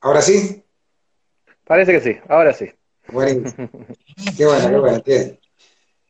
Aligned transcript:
¿Ahora 0.00 0.22
sí? 0.22 0.64
Parece 1.64 1.92
que 1.92 2.00
sí, 2.00 2.18
ahora 2.28 2.52
sí. 2.52 2.70
Bueno, 3.08 3.50
qué 4.36 4.46
bueno, 4.46 4.68
qué 4.68 4.78
bueno. 4.78 5.02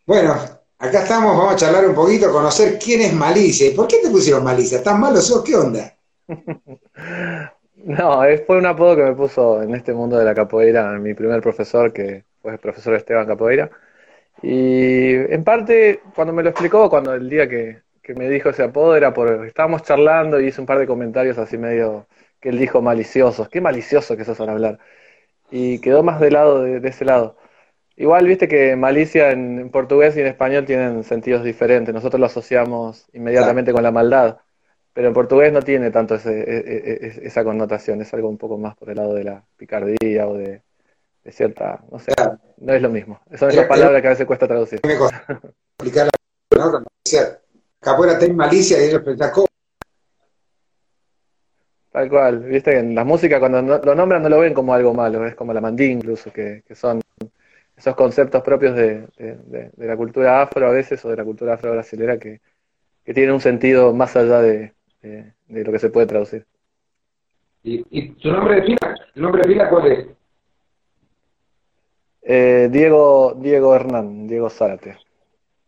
Bueno, 0.07 0.35
acá 0.79 1.03
estamos, 1.03 1.37
vamos 1.37 1.55
a 1.55 1.57
charlar 1.57 1.89
un 1.89 1.95
poquito, 1.95 2.33
conocer 2.33 2.79
quién 2.79 3.03
es 3.03 3.13
Malicia. 3.13 3.69
¿Y 3.69 3.75
por 3.75 3.87
qué 3.87 3.99
te 4.03 4.11
pusieron 4.11 4.45
Malicia? 4.45 4.79
¿Estás 4.79 4.99
malo 4.99 5.21
sos? 5.21 5.45
¿Qué 5.45 5.55
onda? 5.57 5.95
No, 7.83 8.21
fue 8.47 8.59
un 8.59 8.67
apodo 8.67 8.95
que 8.95 9.03
me 9.03 9.15
puso 9.15 9.63
en 9.63 9.75
este 9.75 9.95
mundo 9.95 10.19
de 10.19 10.25
la 10.25 10.35
capoeira 10.35 10.99
mi 10.99 11.15
primer 11.15 11.41
profesor, 11.41 11.93
que 11.93 12.25
fue 12.43 12.53
el 12.53 12.59
profesor 12.59 12.95
Esteban 12.95 13.27
Capoeira. 13.27 13.71
Y 14.43 15.15
en 15.15 15.45
parte, 15.45 16.01
cuando 16.15 16.33
me 16.33 16.43
lo 16.43 16.51
explicó, 16.51 16.91
cuando 16.91 17.15
el 17.15 17.29
día 17.29 17.49
que, 17.49 17.83
me 18.17 18.29
dijo 18.29 18.51
ese 18.51 18.65
apodo, 18.65 18.97
era 18.97 19.15
porque 19.15 19.47
estábamos 19.47 19.83
charlando 19.83 20.41
y 20.41 20.49
hice 20.49 20.61
un 20.61 20.67
par 20.67 20.79
de 20.79 20.87
comentarios 20.87 21.39
así 21.39 21.57
medio 21.57 22.07
que 22.41 22.51
él 22.51 22.59
dijo 22.59 22.83
maliciosos. 22.83 23.49
Qué 23.49 23.61
malicioso 23.61 24.17
que 24.17 24.25
sos 24.25 24.41
al 24.41 24.51
hablar. 24.51 24.79
Y 25.51 25.81
quedó 25.81 26.03
más 26.03 26.21
del 26.21 26.35
lado 26.35 26.63
de 26.63 26.89
ese 26.89 27.05
lado. 27.05 27.37
Igual 28.01 28.27
viste 28.27 28.49
que 28.49 28.77
malicia 28.77 29.31
en, 29.31 29.69
portugués 29.71 30.17
y 30.17 30.21
en 30.21 30.27
español 30.27 30.65
tienen 30.65 31.05
sentidos 31.05 31.45
diferentes. 31.45 31.93
Nosotros 31.93 32.19
lo 32.19 32.25
asociamos 32.25 33.07
inmediatamente 33.13 33.75
con 33.75 33.83
la 33.83 33.91
maldad, 33.91 34.39
pero 34.95 35.09
en 35.09 35.13
portugués 35.13 35.53
no 35.53 35.61
tiene 35.61 35.91
tanto 35.91 36.15
ese, 36.15 36.31
e, 36.31 36.57
e, 36.57 37.07
e, 37.07 37.27
esa 37.27 37.45
connotación. 37.45 38.01
Es 38.01 38.15
algo 38.15 38.31
un 38.31 38.39
poco 38.39 38.57
más 38.57 38.75
por 38.75 38.89
el 38.89 38.97
lado 38.97 39.13
de 39.13 39.25
la 39.25 39.45
picardía 39.59 40.27
o 40.27 40.33
de, 40.33 40.63
cierta, 41.31 41.85
no 41.93 41.99
sé, 41.99 42.13
no 42.57 42.73
es 42.73 42.81
lo 42.81 42.89
mismo. 42.89 43.21
Son 43.39 43.51
esas 43.51 43.67
palabras 43.67 44.01
que 44.01 44.07
a 44.09 44.13
veces 44.13 44.27
cuesta 44.27 44.49
traducir. 44.49 44.81
Explicar 44.83 46.09
¿no? 46.57 46.85
Capoeira 47.81 48.19
tiene 48.19 48.33
malicia 48.33 48.81
y 48.81 48.89
ellos 48.89 49.03
Tal 51.91 52.09
cual, 52.09 52.39
viste 52.41 52.71
que 52.71 52.79
en 52.79 52.95
la 52.95 53.05
música 53.05 53.41
cuando 53.41 53.61
lo 53.63 53.95
nombran 53.95 54.23
no 54.23 54.29
lo 54.29 54.39
ven 54.39 54.55
como 54.55 54.73
algo 54.73 54.95
malo, 54.95 55.27
es 55.27 55.35
como 55.35 55.53
la 55.53 55.61
mandí 55.61 55.87
incluso, 55.87 56.33
que, 56.33 56.63
que 56.67 56.75
son 56.77 57.01
esos 57.77 57.97
conceptos 57.97 58.43
propios 58.43 58.77
de, 58.77 59.09
la 59.77 59.97
cultura 59.97 60.43
afro 60.43 60.69
a 60.69 60.71
veces 60.71 61.05
o 61.05 61.09
de 61.09 61.17
la 61.17 61.25
cultura 61.25 61.55
afro-brasilera 61.55 62.19
que, 62.19 62.41
tienen 63.13 63.33
un 63.33 63.41
sentido 63.41 63.93
más 63.93 64.15
allá 64.15 64.41
de, 64.41 64.73
lo 65.49 65.73
que 65.73 65.79
se 65.81 65.91
puede 65.91 66.07
traducir. 66.07 66.47
¿Y, 67.65 68.11
tu 68.13 68.31
nombre 68.31 68.57
de 68.57 68.63
pila? 68.63 68.95
¿El 69.15 69.23
nombre 69.23 69.43
de 69.43 69.49
pila 69.49 69.69
cuál 69.69 69.93
es? 69.93 70.07
Eh, 72.23 72.69
Diego, 72.71 73.35
Diego 73.37 73.75
Hernán, 73.75 74.29
Diego 74.29 74.49
Zárate. 74.49 74.97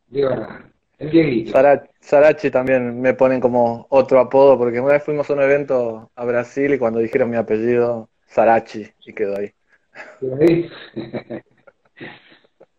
Diego 0.07 0.31
Hernán. 0.31 0.72
El 1.03 1.11
Dieguito. 1.11 1.59
Sarachi 1.99 2.49
también 2.53 3.01
me 3.01 3.15
ponen 3.15 3.41
como 3.41 3.87
otro 3.89 4.21
apodo, 4.21 4.57
porque 4.57 4.81
una 4.81 4.93
vez 4.93 5.03
fuimos 5.03 5.29
a 5.29 5.33
un 5.33 5.43
evento 5.43 6.13
a 6.15 6.25
Brasil 6.25 6.73
y 6.73 6.79
cuando 6.79 7.01
dijeron 7.01 7.29
mi 7.29 7.37
apellido, 7.37 8.09
Sarachi, 8.27 8.89
y 9.05 9.13
quedó 9.13 9.37
ahí. 9.37 9.53
Sí, 10.21 10.71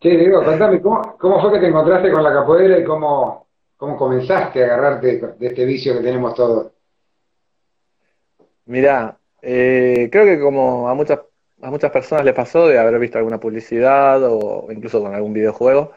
Diego, 0.00 0.42
contame, 0.42 0.80
¿cómo, 0.80 1.18
¿cómo, 1.18 1.38
fue 1.42 1.52
que 1.52 1.58
te 1.58 1.66
encontraste 1.66 2.10
con 2.10 2.22
la 2.22 2.32
capoeira 2.32 2.78
y 2.78 2.84
cómo, 2.84 3.46
cómo 3.76 3.98
comenzaste 3.98 4.62
a 4.62 4.66
agarrarte 4.68 5.34
de 5.38 5.46
este 5.46 5.66
vicio 5.66 5.92
que 5.92 6.00
tenemos 6.00 6.34
todos? 6.34 6.72
Mirá, 8.64 9.18
eh, 9.42 10.08
creo 10.10 10.24
que 10.24 10.40
como 10.40 10.88
a 10.88 10.94
muchas, 10.94 11.20
a 11.60 11.70
muchas 11.70 11.90
personas 11.90 12.24
les 12.24 12.34
pasó 12.34 12.68
de 12.68 12.78
haber 12.78 12.98
visto 12.98 13.18
alguna 13.18 13.38
publicidad 13.38 14.22
o 14.24 14.72
incluso 14.72 15.02
con 15.02 15.14
algún 15.14 15.34
videojuego, 15.34 15.92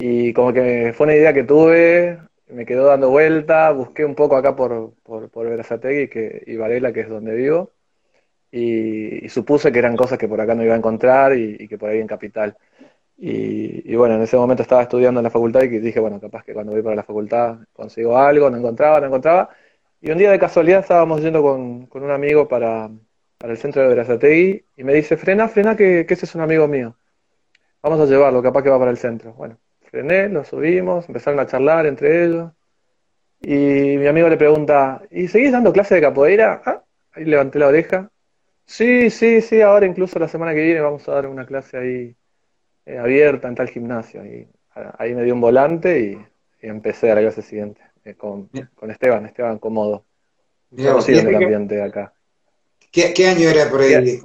y 0.00 0.32
como 0.32 0.52
que 0.52 0.92
fue 0.96 1.04
una 1.04 1.16
idea 1.16 1.32
que 1.34 1.44
tuve, 1.44 2.18
me 2.48 2.66
quedó 2.66 2.86
dando 2.86 3.10
vuelta, 3.10 3.70
busqué 3.72 4.04
un 4.04 4.14
poco 4.14 4.36
acá 4.36 4.56
por, 4.56 4.94
por, 5.02 5.30
por 5.30 5.46
que, 6.08 6.42
y 6.46 6.56
Varela, 6.56 6.92
que 6.92 7.00
es 7.00 7.08
donde 7.08 7.34
vivo, 7.34 7.72
y, 8.50 9.28
supuse 9.28 9.72
que 9.72 9.78
eran 9.78 9.96
cosas 9.96 10.18
que 10.18 10.28
por 10.28 10.40
acá 10.40 10.54
no 10.54 10.64
iba 10.64 10.74
a 10.74 10.78
encontrar 10.78 11.36
y, 11.36 11.68
que 11.68 11.78
por 11.78 11.90
ahí 11.90 12.00
en 12.00 12.06
Capital. 12.06 12.56
Y, 13.18 13.94
bueno, 13.96 14.14
en 14.16 14.22
ese 14.22 14.36
momento 14.36 14.62
estaba 14.62 14.82
estudiando 14.82 15.20
en 15.20 15.24
la 15.24 15.30
facultad 15.30 15.62
y 15.62 15.68
dije, 15.78 16.00
bueno, 16.00 16.18
capaz 16.20 16.44
que 16.44 16.54
cuando 16.54 16.72
voy 16.72 16.82
para 16.82 16.96
la 16.96 17.02
facultad 17.02 17.58
consigo 17.72 18.16
algo, 18.16 18.48
no 18.50 18.56
encontraba, 18.56 19.00
no 19.00 19.06
encontraba. 19.06 19.50
Y 20.00 20.10
un 20.10 20.18
día 20.18 20.30
de 20.30 20.38
casualidad 20.38 20.80
estábamos 20.80 21.20
yendo 21.22 21.42
con, 21.42 21.88
un 21.92 22.10
amigo 22.10 22.48
para, 22.48 22.90
el 23.40 23.56
centro 23.58 23.82
de 23.82 23.88
Verazategui 23.88 24.64
y 24.78 24.84
me 24.84 24.94
dice, 24.94 25.16
frena, 25.18 25.48
frena, 25.48 25.76
que, 25.76 26.06
ese 26.08 26.24
es 26.24 26.34
un 26.34 26.40
amigo 26.40 26.66
mío. 26.68 26.96
Vamos 27.82 28.00
a 28.00 28.06
llevarlo, 28.06 28.42
capaz 28.42 28.62
que 28.62 28.70
va 28.70 28.78
para 28.78 28.90
el 28.90 28.98
centro. 28.98 29.34
Bueno, 29.34 29.58
frené, 29.90 30.28
lo 30.28 30.44
subimos, 30.44 31.08
empezaron 31.08 31.40
a 31.40 31.46
charlar 31.46 31.86
entre 31.86 32.24
ellos. 32.24 32.52
Y 33.40 33.96
mi 33.96 34.06
amigo 34.06 34.28
le 34.28 34.36
pregunta, 34.36 35.02
¿y 35.10 35.28
seguís 35.28 35.52
dando 35.52 35.72
clase 35.72 35.94
de 35.94 36.02
capoeira? 36.02 36.62
Ah, 36.64 36.82
ahí 37.12 37.24
levanté 37.24 37.58
la 37.58 37.68
oreja. 37.68 38.10
Sí, 38.66 39.10
sí, 39.10 39.40
sí, 39.40 39.62
ahora 39.62 39.86
incluso 39.86 40.18
la 40.18 40.28
semana 40.28 40.54
que 40.54 40.62
viene 40.62 40.80
vamos 40.80 41.08
a 41.08 41.12
dar 41.12 41.26
una 41.26 41.44
clase 41.44 41.76
ahí 41.76 42.16
eh, 42.86 42.98
abierta 42.98 43.48
en 43.48 43.54
tal 43.54 43.68
gimnasio. 43.68 44.24
Y 44.24 44.48
ahí 44.98 45.14
me 45.14 45.24
dio 45.24 45.34
un 45.34 45.40
volante 45.40 46.00
y, 46.00 46.26
empecé 46.62 47.10
a 47.10 47.14
la 47.14 47.22
clase 47.22 47.40
siguiente 47.40 47.80
eh, 48.04 48.14
con, 48.14 48.50
Esteban, 48.88 49.26
Esteban 49.26 49.58
Comodo. 49.58 50.04
Conocido 50.70 51.20
en 51.20 51.28
el 51.28 51.34
ambiente 51.36 51.82
acá. 51.82 52.12
¿Qué, 52.92 53.26
año 53.26 53.48
era 53.48 53.68
por 53.68 53.80
ahí? 53.80 54.20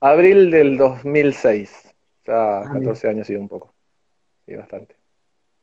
Abril 0.00 0.50
del 0.50 0.76
2006. 0.76 1.94
Ya 2.26 2.62
14 2.72 3.06
ah, 3.06 3.10
años 3.10 3.30
y 3.30 3.36
un 3.36 3.48
poco. 3.48 3.71
Y 4.52 4.56
bastante. 4.56 4.94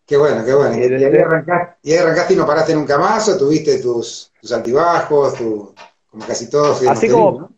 Qué 0.04 0.18
bueno, 0.18 0.44
qué 0.44 0.54
bueno. 0.56 0.76
¿Y, 0.76 0.82
ahí 0.82 1.98
arrancaste, 1.98 2.34
y 2.34 2.36
no 2.36 2.48
paraste 2.48 2.74
nunca 2.74 2.98
más 2.98 3.30
o 3.30 3.38
tuviste 3.38 3.80
tus, 3.80 4.32
tus 4.42 4.52
altibajos, 4.52 5.36
como 5.36 6.26
casi 6.26 6.50
todos? 6.50 6.82
Así 6.88 7.08
como, 7.08 7.52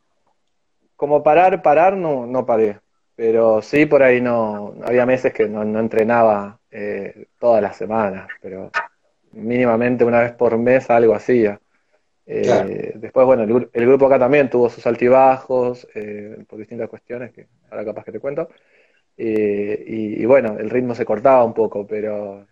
como 0.98 1.24
parar, 1.24 1.62
parar, 1.62 1.96
no, 1.96 2.26
no 2.26 2.46
paré. 2.46 2.82
Pero 3.16 3.62
sí, 3.62 3.86
por 3.86 4.04
ahí 4.04 4.20
no, 4.20 4.76
había 4.84 5.06
meses 5.06 5.32
que 5.32 5.48
no, 5.48 5.62
entrenaba 5.80 6.60
eh, 6.70 7.28
todas 7.40 7.62
las 7.62 7.78
semanas, 7.78 8.28
pero 8.42 8.70
mínimamente 9.32 10.04
una 10.04 10.20
vez 10.20 10.34
por 10.34 10.58
mes 10.58 10.90
algo 10.90 11.16
hacía. 11.16 11.62
Eh, 12.26 12.92
después, 12.96 13.26
bueno, 13.26 13.44
el, 13.44 13.86
grupo 13.88 14.08
acá 14.08 14.20
también 14.20 14.50
tuvo 14.50 14.70
sus 14.70 14.86
altibajos 14.86 15.88
eh, 15.96 16.44
por 16.50 16.60
distintas 16.60 16.90
cuestiones 16.90 17.32
que 17.32 17.48
ahora 17.70 17.86
capaz 17.86 18.04
que 18.04 18.12
te 18.12 18.20
cuento. 18.20 18.50
Y, 19.24 20.26
bueno, 20.26 20.58
el 20.58 20.70
ritmo 20.70 20.96
se 20.96 21.06
cortaba 21.06 21.44
un 21.44 21.54
poco, 21.54 21.86
pero 21.86 22.46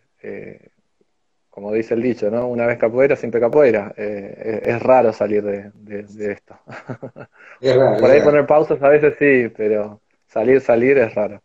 como 1.50 1.74
dice 1.74 1.94
el 1.94 2.02
dicho, 2.02 2.30
¿no? 2.30 2.48
Una 2.48 2.66
vez 2.66 2.78
capoeira, 2.78 3.16
siempre 3.16 3.42
capoeira. 3.42 3.94
Es, 3.98 4.82
raro 4.82 5.12
salir 5.12 5.44
de, 5.44 6.32
esto. 6.32 6.58
por 8.00 8.12
ahí 8.12 8.22
poner 8.22 8.46
pausas 8.46 8.82
a 8.82 8.90
veces 8.90 9.16
sí, 9.20 9.52
pero 9.56 10.00
salir, 10.28 10.62
salir 10.62 10.98
es 10.98 11.14
raro. 11.16 11.42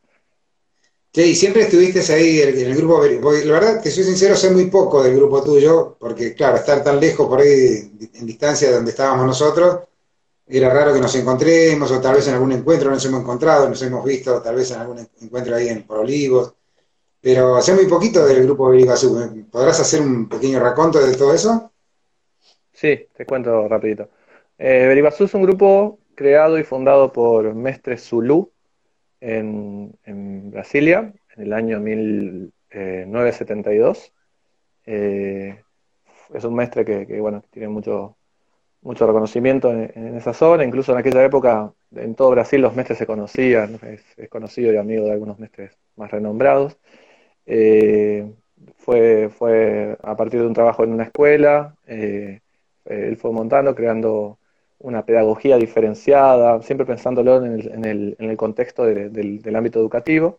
Sí, 1.14 1.36
siempre 1.36 1.62
estuviste 1.62 2.00
ahí 2.12 2.40
en 2.40 2.58
el 2.58 2.74
grupo, 2.74 3.04
la 3.04 3.52
verdad 3.52 3.80
que 3.80 3.90
soy 3.90 4.02
sincero, 4.02 4.34
sé 4.34 4.50
muy 4.50 4.66
poco 4.66 5.00
del 5.00 5.14
grupo 5.14 5.44
tuyo, 5.44 5.96
porque 5.98 6.34
claro, 6.34 6.56
estar 6.56 6.82
tan 6.82 6.98
lejos 6.98 7.28
por 7.28 7.40
ahí 7.40 7.92
en 8.14 8.26
distancia 8.26 8.68
de 8.68 8.74
donde 8.74 8.90
estábamos 8.90 9.24
nosotros, 9.24 9.78
era 10.46 10.70
raro 10.70 10.92
que 10.92 11.00
nos 11.00 11.14
encontremos, 11.14 11.90
o 11.90 12.00
tal 12.00 12.16
vez 12.16 12.28
en 12.28 12.34
algún 12.34 12.52
encuentro 12.52 12.90
nos 12.90 13.04
hemos 13.04 13.20
encontrado, 13.20 13.68
nos 13.68 13.82
hemos 13.82 14.04
visto, 14.04 14.42
tal 14.42 14.56
vez 14.56 14.70
en 14.70 14.80
algún 14.80 14.98
encuentro 15.20 15.56
ahí 15.56 15.68
en 15.68 15.84
Olivos, 15.88 16.54
pero 17.20 17.60
sé 17.62 17.74
muy 17.74 17.86
poquito 17.86 18.26
del 18.26 18.44
grupo 18.44 18.68
Beribazú. 18.68 19.46
¿Podrás 19.50 19.80
hacer 19.80 20.02
un 20.02 20.28
pequeño 20.28 20.60
raconto 20.60 21.04
de 21.04 21.16
todo 21.16 21.32
eso? 21.32 21.72
Sí, 22.72 23.08
te 23.16 23.24
cuento 23.24 23.66
rapidito. 23.68 24.10
Eh, 24.58 25.02
es 25.18 25.34
un 25.34 25.42
grupo 25.42 25.98
creado 26.14 26.58
y 26.58 26.64
fundado 26.64 27.12
por 27.12 27.54
Mestre 27.54 27.96
Zulu, 27.96 28.52
en, 29.20 29.96
Brasilia 30.50 31.12
en 31.36 31.42
el 31.42 31.52
año 31.52 31.78
1972. 31.80 34.12
Eh, 34.86 35.60
es 36.32 36.44
un 36.44 36.54
maestre 36.54 36.84
que, 36.84 37.20
bueno, 37.20 37.42
tiene 37.50 37.68
mucho, 37.68 38.16
mucho 38.84 39.06
reconocimiento 39.06 39.72
en, 39.72 40.16
esa 40.16 40.34
zona, 40.34 40.64
incluso 40.64 40.92
en 40.92 40.98
aquella 40.98 41.24
época 41.24 41.72
en 41.96 42.14
todo 42.14 42.30
Brasil 42.30 42.60
los 42.60 42.76
mestres 42.76 42.98
se 42.98 43.06
conocían, 43.06 43.80
es, 43.82 44.28
conocido 44.28 44.72
y 44.72 44.76
amigo 44.76 45.06
de 45.06 45.12
algunos 45.12 45.38
mestres 45.38 45.76
más 45.96 46.10
renombrados. 46.10 46.78
Eh, 47.46 48.30
fue, 48.76 49.30
fue 49.30 49.96
a 50.02 50.16
partir 50.16 50.40
de 50.40 50.46
un 50.46 50.54
trabajo 50.54 50.84
en 50.84 50.92
una 50.92 51.04
escuela, 51.04 51.74
eh, 51.86 52.40
él 52.84 53.16
fue 53.16 53.32
montando, 53.32 53.74
creando 53.74 54.38
una 54.78 55.04
pedagogía 55.06 55.56
diferenciada, 55.56 56.60
siempre 56.62 56.86
pensándolo 56.86 57.44
en 57.44 57.52
el, 57.52 57.72
en 57.72 57.84
el, 57.86 58.16
en 58.18 58.30
el 58.30 58.36
contexto 58.36 58.84
del, 58.84 59.56
ámbito 59.56 59.80
educativo, 59.80 60.38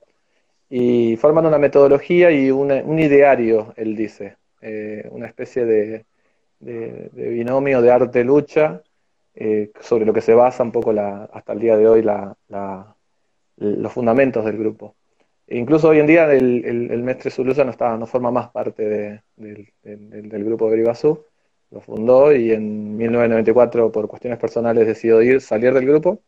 y 0.69 1.17
forman 1.17 1.45
una 1.47 1.57
metodología 1.57 2.31
y 2.31 2.51
un 2.51 2.99
ideario, 2.99 3.73
él 3.77 3.95
dice, 3.95 4.37
eh, 4.61 5.07
una 5.11 5.27
especie 5.27 5.65
de, 5.65 6.05
binomio 6.59 7.81
de 7.81 7.91
arte-lucha 7.91 8.81
eh, 9.35 9.71
sobre 9.81 10.05
lo 10.05 10.13
que 10.13 10.21
se 10.21 10.33
basa 10.33 10.63
un 10.63 10.71
poco 10.71 10.93
la, 10.93 11.25
hasta 11.25 11.53
el 11.53 11.59
día 11.59 11.75
de 11.75 11.87
hoy 11.87 12.01
la, 12.01 12.35
los 13.57 13.91
fundamentos 13.91 14.45
del 14.45 14.57
grupo. 14.57 14.95
E 15.47 15.57
incluso 15.57 15.89
hoy 15.89 15.99
en 15.99 16.07
día 16.07 16.31
el, 16.31 16.65
el, 16.65 17.03
Mestre 17.03 17.31
Zulusa 17.31 17.63
no, 17.63 17.71
está, 17.71 17.97
no 17.97 18.07
forma 18.07 18.31
más 18.31 18.49
parte 18.49 19.21
del, 19.35 19.73
del, 19.83 20.43
grupo 20.45 20.69
Beribazú, 20.69 21.23
lo 21.71 21.81
fundó 21.81 22.33
y 22.33 22.51
en 22.51 22.97
1994 22.97 23.91
por 23.91 24.07
cuestiones 24.07 24.39
personales 24.39 24.87
decidió 24.87 25.21
ir, 25.21 25.41
salir 25.41 25.73
del 25.73 25.85
grupo. 25.85 26.21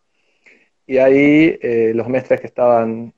Y 0.86 0.98
ahí 1.00 1.58
eh, 1.62 1.94
los 1.96 2.08
mestres 2.10 2.42
que 2.42 2.48
estaban 2.48 3.14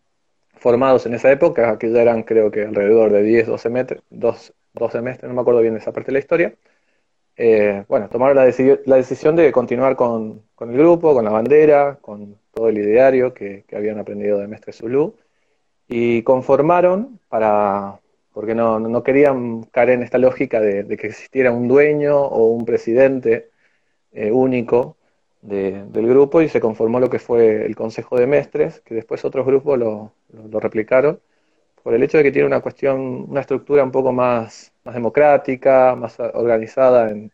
formados 0.53 1.05
en 1.05 1.15
esa 1.15 1.31
época, 1.31 1.77
que 1.79 1.91
ya 1.91 2.01
eran 2.01 2.23
creo 2.23 2.51
que 2.51 2.63
alrededor 2.65 3.11
de 3.11 3.23
10, 3.23 3.47
12, 3.47 3.69
metros, 3.69 4.03
12 4.09 5.01
mestres, 5.01 5.29
no 5.29 5.35
me 5.35 5.41
acuerdo 5.41 5.61
bien 5.61 5.73
de 5.73 5.79
esa 5.79 5.91
parte 5.93 6.07
de 6.07 6.13
la 6.13 6.19
historia, 6.19 6.55
eh, 7.41 7.85
bueno, 7.87 8.09
tomaron 8.09 8.35
la, 8.35 8.43
decisión 8.43 9.35
de 9.37 9.51
continuar 9.53 9.95
con, 9.95 10.43
el 10.59 10.77
grupo, 10.77 11.13
con 11.13 11.23
la 11.23 11.31
bandera, 11.31 11.97
con 12.01 12.37
todo 12.53 12.67
el 12.67 12.77
ideario 12.77 13.33
que, 13.33 13.63
habían 13.73 13.97
aprendido 13.97 14.39
de 14.39 14.47
Mestre 14.47 14.73
Zulu, 14.73 15.15
y 15.87 16.21
conformaron 16.23 17.17
para, 17.29 18.01
porque 18.33 18.55
no, 18.55 18.79
no 18.79 19.03
querían 19.03 19.63
caer 19.71 19.91
en 19.91 20.03
esta 20.03 20.17
lógica 20.17 20.59
de, 20.59 20.85
que 20.97 21.07
existiera 21.07 21.53
un 21.53 21.69
dueño 21.69 22.19
o 22.19 22.49
un 22.51 22.65
presidente 22.65 23.49
eh, 24.11 24.31
único 24.31 24.97
del 25.41 26.07
grupo 26.07 26.41
y 26.41 26.49
se 26.49 26.59
conformó 26.59 26.99
lo 26.99 27.09
que 27.09 27.19
fue 27.19 27.65
el 27.65 27.73
Consejo 27.77 28.17
de 28.17 28.27
Mestres, 28.27 28.81
que 28.81 28.95
después 28.95 29.23
otros 29.23 29.45
grupos 29.45 29.79
lo, 29.79 30.11
replicaron, 30.59 31.21
por 31.83 31.93
el 31.93 32.03
hecho 32.03 32.17
de 32.17 32.23
que 32.23 32.31
tiene 32.31 32.47
una 32.47 32.61
cuestión, 32.61 33.25
una 33.29 33.41
estructura 33.41 33.83
un 33.83 33.91
poco 33.91 34.11
más, 34.11 34.73
más 34.83 34.95
democrática, 34.95 35.95
más 35.95 36.19
organizada 36.19 37.09
en, 37.11 37.31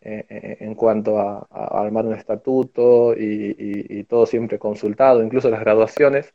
en 0.00 0.74
cuanto 0.74 1.18
a, 1.18 1.46
armar 1.50 2.06
un 2.06 2.14
estatuto 2.14 3.14
y, 3.14 3.54
y, 3.58 4.04
todo 4.04 4.26
siempre 4.26 4.58
consultado, 4.58 5.22
incluso 5.22 5.50
las 5.50 5.60
graduaciones. 5.60 6.34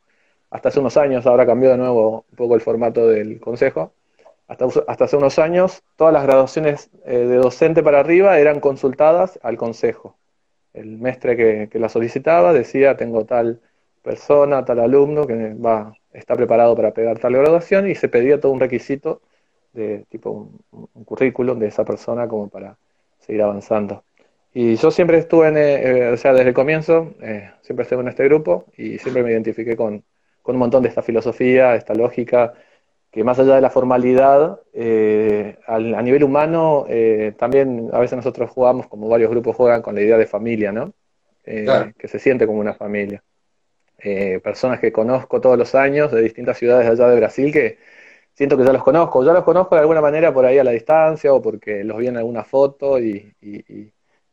Hasta 0.50 0.68
hace 0.68 0.80
unos 0.80 0.96
años, 0.96 1.26
ahora 1.26 1.46
cambió 1.46 1.70
de 1.70 1.78
nuevo 1.78 2.24
un 2.30 2.36
poco 2.36 2.54
el 2.54 2.60
formato 2.60 3.08
del 3.08 3.40
consejo, 3.40 3.92
hasta, 4.48 4.66
hasta 4.86 5.04
hace 5.04 5.16
unos 5.16 5.38
años, 5.38 5.82
todas 5.96 6.12
las 6.12 6.24
graduaciones 6.24 6.90
eh, 7.04 7.18
de 7.18 7.36
docente 7.36 7.82
para 7.82 8.00
arriba 8.00 8.38
eran 8.38 8.60
consultadas 8.60 9.38
al 9.42 9.56
consejo. 9.56 10.16
El 10.74 10.98
mestre 10.98 11.36
que, 11.36 11.68
que, 11.70 11.78
la 11.78 11.88
solicitaba 11.88 12.52
decía, 12.52 12.96
tengo 12.96 13.24
tal 13.24 13.60
persona, 14.02 14.64
tal 14.64 14.80
alumno 14.80 15.26
que 15.26 15.54
va, 15.54 15.94
está 16.14 16.34
preparado 16.36 16.74
para 16.76 16.92
pegar 16.92 17.18
tal 17.18 17.34
graduación 17.34 17.90
y 17.90 17.94
se 17.94 18.08
pedía 18.08 18.40
todo 18.40 18.52
un 18.52 18.60
requisito 18.60 19.20
de 19.72 20.04
tipo 20.08 20.48
un, 20.70 21.04
currículum 21.04 21.58
de 21.58 21.66
esa 21.68 21.84
persona 21.84 22.26
como 22.28 22.48
para 22.48 22.78
seguir 23.20 23.42
avanzando. 23.42 24.04
Y 24.54 24.76
yo 24.76 24.90
siempre 24.90 25.18
estuve 25.18 25.48
en, 25.48 25.56
eh, 25.58 26.08
eh, 26.08 26.12
o 26.12 26.16
sea, 26.16 26.32
desde 26.32 26.48
el 26.48 26.54
comienzo, 26.54 27.14
siempre 27.62 27.82
estuve 27.82 28.00
en 28.00 28.08
este 28.08 28.24
grupo 28.24 28.66
y 28.76 28.98
siempre 28.98 29.22
me 29.22 29.32
identifiqué 29.32 29.76
con, 29.76 30.04
con 30.42 30.56
un 30.56 30.60
montón 30.60 30.82
de 30.82 30.90
esta 30.90 31.02
filosofía, 31.02 31.74
esta 31.74 31.94
lógica, 31.94 32.54
que 33.14 33.22
más 33.22 33.38
allá 33.38 33.54
de 33.54 33.60
la 33.60 33.70
formalidad, 33.70 34.60
eh, 34.72 35.56
a, 35.68 35.78
nivel 35.78 36.24
humano, 36.24 36.84
eh, 36.88 37.32
también 37.38 37.88
a 37.92 38.00
veces 38.00 38.16
nosotros 38.16 38.50
jugamos, 38.50 38.88
como 38.88 39.08
varios 39.08 39.30
grupos 39.30 39.54
juegan, 39.54 39.82
con 39.82 39.94
la 39.94 40.02
idea 40.02 40.18
de 40.18 40.26
familia, 40.26 40.72
¿no? 40.72 40.92
Eh, 41.44 41.92
que 41.96 42.08
se 42.08 42.18
siente 42.18 42.44
como 42.44 42.58
una 42.58 42.74
familia. 42.74 43.22
Personas 44.42 44.80
que 44.80 44.92
conozco 44.92 45.40
todos 45.40 45.58
los 45.58 45.74
años 45.74 46.12
de 46.12 46.22
distintas 46.22 46.58
ciudades 46.58 46.88
allá 46.88 47.08
de 47.08 47.16
Brasil 47.16 47.52
que 47.52 47.78
siento 48.34 48.56
que 48.56 48.64
ya 48.64 48.72
los 48.72 48.82
conozco, 48.82 49.24
ya 49.24 49.32
los 49.32 49.44
conozco 49.44 49.74
de 49.76 49.82
alguna 49.82 50.00
manera 50.00 50.32
por 50.32 50.44
ahí 50.46 50.58
a 50.58 50.64
la 50.64 50.72
distancia 50.72 51.32
o 51.32 51.42
porque 51.42 51.84
los 51.84 51.98
vi 51.98 52.08
en 52.08 52.16
alguna 52.16 52.44
foto 52.44 52.98
y, 52.98 53.34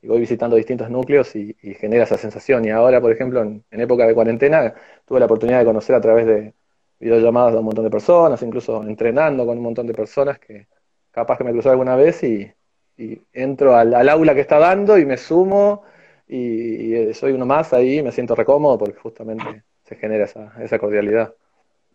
voy 0.04 0.20
visitando 0.20 0.56
distintos 0.56 0.90
núcleos 0.90 1.36
y, 1.36 1.56
genera 1.80 2.04
esa 2.06 2.18
sensación. 2.18 2.66
Y 2.66 2.72
ahora, 2.72 3.02
por 3.02 3.12
ejemplo, 3.12 3.42
en 3.42 3.64
época 3.72 4.08
de 4.08 4.14
cuarentena, 4.16 4.74
tuve 5.06 5.20
la 5.20 5.26
oportunidad 5.26 5.60
de 5.60 5.66
conocer 5.66 5.96
a 5.96 6.02
través 6.02 6.26
de, 6.26 6.54
videollamadas 7.02 7.56
a 7.56 7.60
un 7.60 7.66
montón 7.66 7.84
de 7.84 7.90
personas, 7.90 8.42
incluso 8.44 8.84
entrenando 8.84 9.46
con 9.46 9.58
un 9.58 9.64
montón 9.64 9.88
de 9.88 9.94
personas 9.94 10.40
que 10.40 10.68
capaz 11.10 11.38
que 11.38 11.44
me 11.44 11.52
cruzó 11.52 11.72
alguna 11.72 11.96
vez 11.96 12.24
y, 12.24 12.54
entro 13.34 13.76
al, 13.76 14.08
aula 14.10 14.36
que 14.36 14.42
está 14.42 14.60
dando 14.60 14.98
y 15.00 15.06
me 15.08 15.18
sumo 15.18 15.82
y, 16.36 17.14
soy 17.14 17.34
uno 17.34 17.46
más 17.46 17.74
ahí 17.74 18.02
me 18.02 18.12
siento 18.12 18.36
recómodo 18.36 18.78
porque 18.78 19.00
justamente 19.00 19.64
se 19.84 19.96
genera 19.96 20.26
esa, 20.26 20.54
esa 20.62 20.80
cordialidad. 20.80 21.34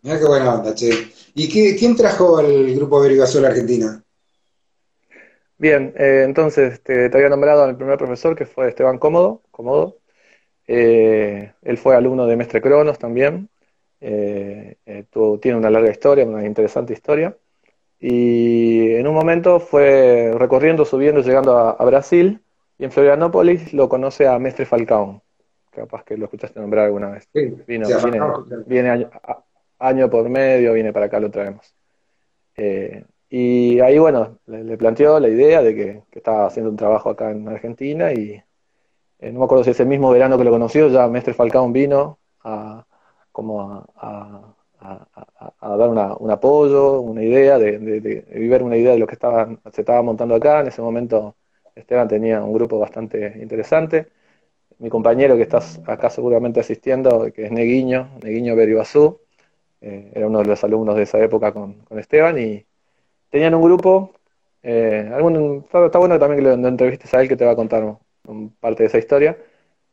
Mira 0.03 0.19
qué 0.19 0.25
buena 0.25 0.55
onda, 0.55 0.75
che. 0.75 0.89
¿Y 1.33 1.49
qué, 1.49 1.75
quién 1.75 1.95
trajo 1.95 2.37
al 2.37 2.73
grupo 2.75 3.01
Azul 3.01 3.45
Argentina? 3.45 4.03
Bien, 5.57 5.93
eh, 5.97 6.23
entonces 6.23 6.81
te, 6.83 7.05
había 7.05 7.29
nombrado 7.29 7.63
al 7.63 7.75
primer 7.75 7.97
profesor 7.97 8.35
que 8.35 8.45
fue 8.45 8.69
Esteban 8.69 8.99
Cómodo, 8.99 9.41
Cómodo. 9.49 9.97
Eh, 10.67 11.51
él 11.63 11.77
fue 11.77 11.95
alumno 11.95 12.27
de 12.27 12.35
Mestre 12.35 12.61
Cronos 12.61 12.99
también, 12.99 13.49
eh, 14.01 14.75
eh 14.85 15.05
tiene 15.41 15.57
una 15.57 15.69
larga 15.71 15.89
historia, 15.89 16.25
una 16.25 16.45
interesante 16.45 16.93
historia. 16.93 17.35
Y 17.99 18.91
en 18.93 19.07
un 19.07 19.15
momento 19.15 19.59
fue 19.59 20.31
recorriendo, 20.37 20.85
subiendo, 20.85 21.21
llegando 21.21 21.57
a, 21.57 21.85
Brasil, 21.85 22.41
y 22.79 22.85
en 22.85 22.91
Florianópolis 22.91 23.73
lo 23.73 23.89
conoce 23.89 24.27
a 24.27 24.37
Mestre 24.39 24.65
Falcón. 24.65 25.21
Capaz 25.71 26.03
que 26.03 26.17
lo 26.17 26.25
escuchaste 26.25 26.59
nombrar 26.59 26.85
alguna 26.85 27.09
vez. 27.11 27.27
viene, 27.67 29.09
año, 29.79 30.09
por 30.09 30.29
medio, 30.29 30.73
viene 30.73 30.93
para 30.93 31.05
acá, 31.05 31.19
lo 31.19 31.29
traemos. 31.29 31.73
Eh, 32.55 33.03
y 33.29 33.79
ahí, 33.79 33.99
bueno, 33.99 34.39
le, 34.47 34.77
planteó 34.77 35.19
la 35.19 35.27
idea 35.27 35.61
de 35.61 35.75
que, 35.75 36.03
estaba 36.11 36.47
haciendo 36.47 36.71
un 36.71 36.77
trabajo 36.77 37.09
acá 37.09 37.31
en 37.31 37.47
Argentina 37.47 38.11
y 38.13 38.41
eh, 39.19 39.31
no 39.31 39.39
me 39.39 39.45
acuerdo 39.45 39.63
si 39.63 39.71
ese 39.71 39.85
mismo 39.85 40.11
verano 40.11 40.37
que 40.37 40.43
lo 40.43 40.51
conoció, 40.51 40.87
ya 40.89 41.07
Mestre 41.07 41.33
Falcón 41.33 41.73
vino 41.73 42.19
a, 42.43 42.85
como 43.31 43.85
a, 43.95 44.53
dar 45.61 45.89
un 46.19 46.31
apoyo, 46.31 47.01
una 47.01 47.23
idea, 47.23 47.57
de, 47.57 47.77
vivir 47.77 48.63
una 48.63 48.77
idea 48.77 48.93
de 48.93 48.99
lo 48.99 49.07
que 49.07 49.13
estaba, 49.13 49.47
se 49.71 49.81
estaba 49.81 50.01
montando 50.01 50.35
acá. 50.35 50.61
En 50.61 50.67
ese 50.67 50.81
momento 50.81 51.35
Esteban 51.77 52.07
tenía 52.07 52.41
un 52.43 52.53
grupo 52.53 52.79
bastante 52.79 53.37
interesante. 53.41 54.07
Mi 54.79 54.89
compañero 54.89 55.35
que 55.35 55.43
está 55.43 55.59
acá 55.85 56.09
seguramente 56.09 56.59
asistiendo, 56.59 57.31
que 57.33 57.45
es 57.45 57.51
Neguiño, 57.51 58.09
Neguiño 58.23 58.55
Beribazú, 58.55 59.19
eh, 59.81 60.11
era 60.15 60.27
uno 60.27 60.39
de 60.39 60.45
los 60.45 60.63
alumnos 60.63 60.95
de 60.95 61.03
esa 61.03 61.19
época 61.19 61.51
con, 61.53 61.77
Esteban 61.91 62.37
y 62.39 62.65
tenían 63.29 63.55
un 63.55 63.63
grupo. 63.63 64.13
Eh, 64.63 65.09
algún, 65.13 65.65
está, 65.65 65.97
bueno 65.99 66.19
también 66.19 66.43
que 66.43 66.57
lo 66.57 66.67
entrevistes 66.67 67.13
a 67.13 67.21
él 67.21 67.27
que 67.27 67.37
te 67.37 67.45
va 67.45 67.51
a 67.51 67.55
contar 67.55 67.97
parte 68.59 68.83
de 68.83 68.87
esa 68.87 68.97
historia, 68.97 69.37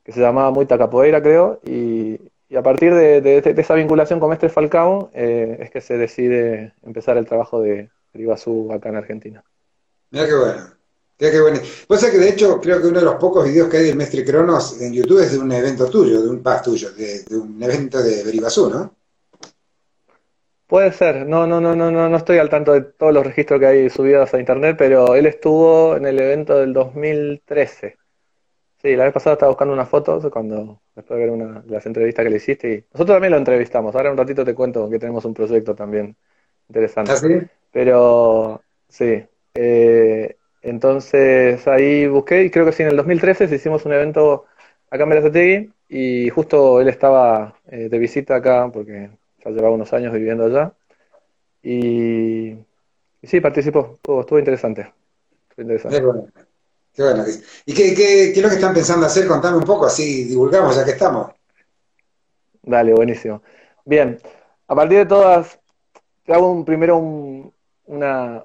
que 0.02 0.12
se 0.12 0.20
llamaba 0.20 0.50
Muita 0.50 0.78
Capoeira, 0.78 1.22
creo, 1.22 1.60
y, 1.64 2.18
a 2.54 2.62
partir 2.62 2.94
de, 2.94 3.38
esa 3.38 3.74
vinculación 3.74 4.20
con 4.20 4.30
Mestre 4.30 4.48
Falcao 4.48 5.10
eh, 5.12 5.56
es 5.60 5.70
que 5.70 5.80
se 5.80 5.98
decide 5.98 6.72
empezar 6.82 7.16
el 7.16 7.26
trabajo 7.26 7.60
de 7.60 7.90
Ribazú 8.12 8.70
acá 8.72 8.90
en 8.90 8.96
Argentina. 8.96 9.44
Mira 10.10 10.26
qué 10.26 10.34
bueno. 10.34 10.73
Qué 11.16 11.40
bueno. 11.40 11.60
Pues 11.86 12.04
que 12.04 12.18
de 12.18 12.28
hecho 12.28 12.60
creo 12.60 12.80
que 12.80 12.88
uno 12.88 12.98
de 12.98 13.04
los 13.04 13.14
pocos 13.16 13.44
videos 13.44 13.68
que 13.68 13.76
hay 13.76 13.84
del 13.84 13.96
Mestre 13.96 14.24
Cronos 14.24 14.80
en 14.80 14.92
YouTube 14.92 15.20
es 15.20 15.32
de 15.32 15.38
un 15.38 15.52
evento 15.52 15.88
tuyo, 15.88 16.20
de 16.20 16.28
un 16.28 16.42
pas 16.42 16.62
tuyo, 16.62 16.90
de, 16.92 17.24
un 17.36 17.62
evento 17.62 18.02
de 18.02 18.24
Beribazú, 18.24 18.68
¿no? 18.68 18.94
Puede 20.66 20.92
ser, 20.92 21.26
no, 21.26 21.46
no, 21.46 21.60
no, 21.60 21.76
no, 21.76 21.90
no, 21.90 22.08
no 22.08 22.16
estoy 22.16 22.38
al 22.38 22.48
tanto 22.48 22.72
de 22.72 22.80
todos 22.80 23.12
los 23.12 23.24
registros 23.24 23.60
que 23.60 23.66
hay 23.66 23.90
subidos 23.90 24.32
a 24.34 24.40
internet, 24.40 24.74
pero 24.76 25.14
él 25.14 25.26
estuvo 25.26 25.94
en 25.96 26.06
el 26.06 26.18
evento 26.18 26.58
del 26.58 26.72
2013. 26.72 27.96
Sí, 28.82 28.96
la 28.96 29.04
vez 29.04 29.12
pasada 29.12 29.34
estaba 29.34 29.50
buscando 29.50 29.72
unas 29.72 29.88
fotos 29.88 30.26
cuando 30.32 30.80
después 30.94 31.18
de 31.18 31.24
ver 31.24 31.34
una 31.34 31.60
de 31.60 31.70
las 31.70 31.86
entrevistas 31.86 32.24
que 32.24 32.30
le 32.30 32.36
hiciste 32.36 32.72
y 32.72 32.84
nosotros 32.92 33.16
también 33.16 33.30
lo 33.30 33.38
entrevistamos. 33.38 33.94
Ahora 33.94 34.10
un 34.10 34.16
ratito 34.18 34.44
te 34.44 34.54
cuento 34.54 34.90
que 34.90 34.98
tenemos 34.98 35.24
un 35.24 35.32
proyecto 35.32 35.74
también 35.74 36.16
interesante. 36.68 37.12
¿Ah, 37.12 37.16
sí? 37.16 37.28
Pero 37.70 38.62
sí, 38.88 39.24
eh, 39.54 40.36
entonces 40.64 41.66
ahí 41.68 42.06
busqué 42.06 42.44
y 42.44 42.50
creo 42.50 42.64
que 42.64 42.72
sí, 42.72 42.82
en 42.82 42.90
el 42.90 42.96
2013 42.96 43.54
hicimos 43.54 43.84
un 43.84 43.92
evento 43.92 44.46
acá 44.90 45.04
en 45.04 45.08
Berazategui 45.10 45.72
y 45.88 46.30
justo 46.30 46.80
él 46.80 46.88
estaba 46.88 47.58
eh, 47.68 47.88
de 47.90 47.98
visita 47.98 48.36
acá 48.36 48.70
porque 48.72 49.10
ya 49.44 49.50
llevaba 49.50 49.74
unos 49.74 49.92
años 49.92 50.12
viviendo 50.12 50.46
allá 50.46 50.72
y, 51.62 52.54
sí, 53.22 53.40
participó, 53.40 53.98
estuvo, 54.02 54.38
interesante. 54.38 54.92
Estuvo 55.48 55.62
interesante. 55.62 56.02
Qué 56.94 57.02
bueno. 57.02 57.24
¿Y 57.64 57.74
qué, 57.74 57.94
qué, 57.94 58.32
qué, 58.32 58.36
es 58.36 58.42
lo 58.42 58.48
que 58.50 58.54
están 58.56 58.74
pensando 58.74 59.06
hacer? 59.06 59.26
Contame 59.26 59.56
un 59.56 59.64
poco, 59.64 59.86
así 59.86 60.24
divulgamos 60.24 60.76
ya 60.76 60.84
que 60.84 60.92
estamos. 60.92 61.32
Dale, 62.62 62.92
buenísimo. 62.92 63.42
Bien, 63.84 64.18
a 64.68 64.74
partir 64.74 64.98
de 64.98 65.06
todas, 65.06 65.58
te 66.24 66.34
hago 66.34 66.52
un, 66.52 66.64
primero 66.64 66.98
una, 67.86 68.44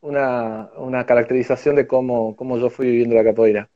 una, 0.00 0.70
una, 0.76 1.06
caracterización 1.06 1.76
de 1.76 1.86
cómo, 1.86 2.36
cómo, 2.36 2.58
yo 2.58 2.70
fui 2.70 2.86
viviendo 2.86 3.14
la 3.16 3.24
capoeira. 3.24 3.68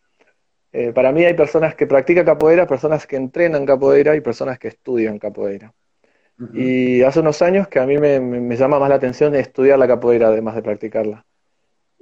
Eh, 0.73 0.93
para 0.93 1.13
mí 1.13 1.25
hay 1.25 1.35
personas 1.35 1.75
que 1.75 1.87
practican 1.87 2.25
capoeira, 2.25 2.67
personas 2.67 3.07
que 3.07 3.17
entrenan 3.17 3.67
capoeira 3.67 4.17
y 4.17 4.21
personas 4.21 4.59
que 4.59 4.69
estudian 4.69 5.19
capoeira. 5.19 5.73
Y 6.55 7.03
hace 7.03 7.21
unos 7.21 7.41
años 7.41 7.69
que 7.69 7.79
a 7.79 7.87
mí 7.87 7.99
me, 7.99 8.19
me, 8.19 8.57
llama 8.57 8.81
más 8.81 8.89
la 8.89 8.97
atención 8.97 9.35
estudiar 9.37 9.79
la 9.79 9.87
capoeira 9.87 10.27
además 10.27 10.57
de 10.57 10.63
practicarla. 10.63 11.25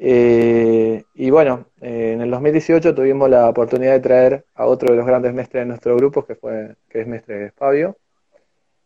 Eh, 0.02 1.04
y 1.14 1.28
bueno, 1.28 1.66
eh, 1.82 2.12
en 2.14 2.22
el 2.22 2.30
2018 2.30 2.94
tuvimos 2.94 3.28
la 3.28 3.50
oportunidad 3.50 3.92
de 3.92 4.00
traer 4.00 4.46
a 4.54 4.64
otro 4.64 4.90
de 4.90 4.96
los 4.96 5.06
grandes 5.06 5.34
mestres 5.34 5.62
de 5.62 5.66
nuestro 5.66 5.94
grupo, 5.94 6.24
que, 6.24 6.36
fue, 6.36 6.74
que 6.88 7.02
es 7.02 7.06
mestre 7.06 7.50
Fabio, 7.50 7.98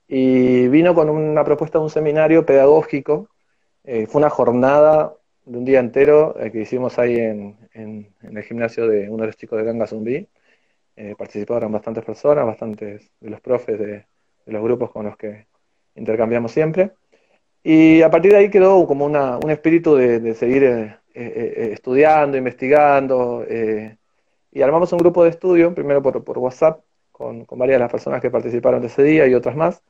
y 0.09 0.67
vino 0.69 0.93
con 0.93 1.09
una 1.11 1.45
propuesta 1.45 1.79
de 1.79 1.85
un 1.85 1.91
seminario 1.91 2.45
pedagógico. 2.45 3.29
Eh, 3.85 4.07
fue 4.07 4.21
una 4.21 4.31
jornada 4.31 5.15
de 5.45 5.59
un 5.59 5.65
día 5.65 5.81
entero 5.81 6.35
que 6.53 6.61
hicimos 6.61 6.99
ahí 6.99 7.17
en, 7.17 7.57
en, 7.73 8.15
el 8.23 8.43
gimnasio 8.43 8.89
de 8.89 9.09
uno 9.09 9.23
de 9.23 9.29
los 9.29 9.37
chicos 9.37 9.59
de 9.59 9.65
Ganga 9.65 9.87
Zumbi. 9.87 10.29
participaron 11.19 11.73
bastantes 11.73 12.05
personas, 12.05 12.47
bastantes 12.47 13.11
de 13.21 13.31
los 13.31 13.41
profes 13.41 13.79
de, 13.79 14.07
de 14.47 14.53
los 14.53 14.63
grupos 14.63 14.91
con 14.91 15.07
los 15.07 15.17
que 15.17 15.47
intercambiamos 15.95 16.53
siempre. 16.53 16.93
Y 17.63 18.03
a 18.03 18.11
partir 18.11 18.33
de 18.33 18.39
ahí 18.39 18.51
quedó 18.51 18.87
como 18.87 19.07
una, 19.07 19.39
un 19.39 19.51
espíritu 19.51 19.95
de, 19.97 20.35
seguir 20.35 20.65
eh, 20.65 20.99
eh, 21.15 21.55
eh, 21.57 21.71
estudiando, 21.73 22.37
investigando, 22.37 23.45
y 24.53 24.63
armamos 24.63 24.93
un 24.93 24.99
grupo 24.99 25.25
de 25.25 25.31
estudio, 25.31 25.75
primero 25.75 26.03
por, 26.03 26.23
por 26.23 26.39
WhatsApp, 26.39 26.81
con, 27.11 27.45
con, 27.45 27.59
varias 27.59 27.77
de 27.77 27.85
las 27.85 27.91
personas 27.91 28.21
que 28.21 28.31
participaron 28.31 28.81
de 28.81 28.89
ese 28.89 29.03
día 29.03 29.27
y 29.27 29.35
otras 29.35 29.57
más. 29.57 29.83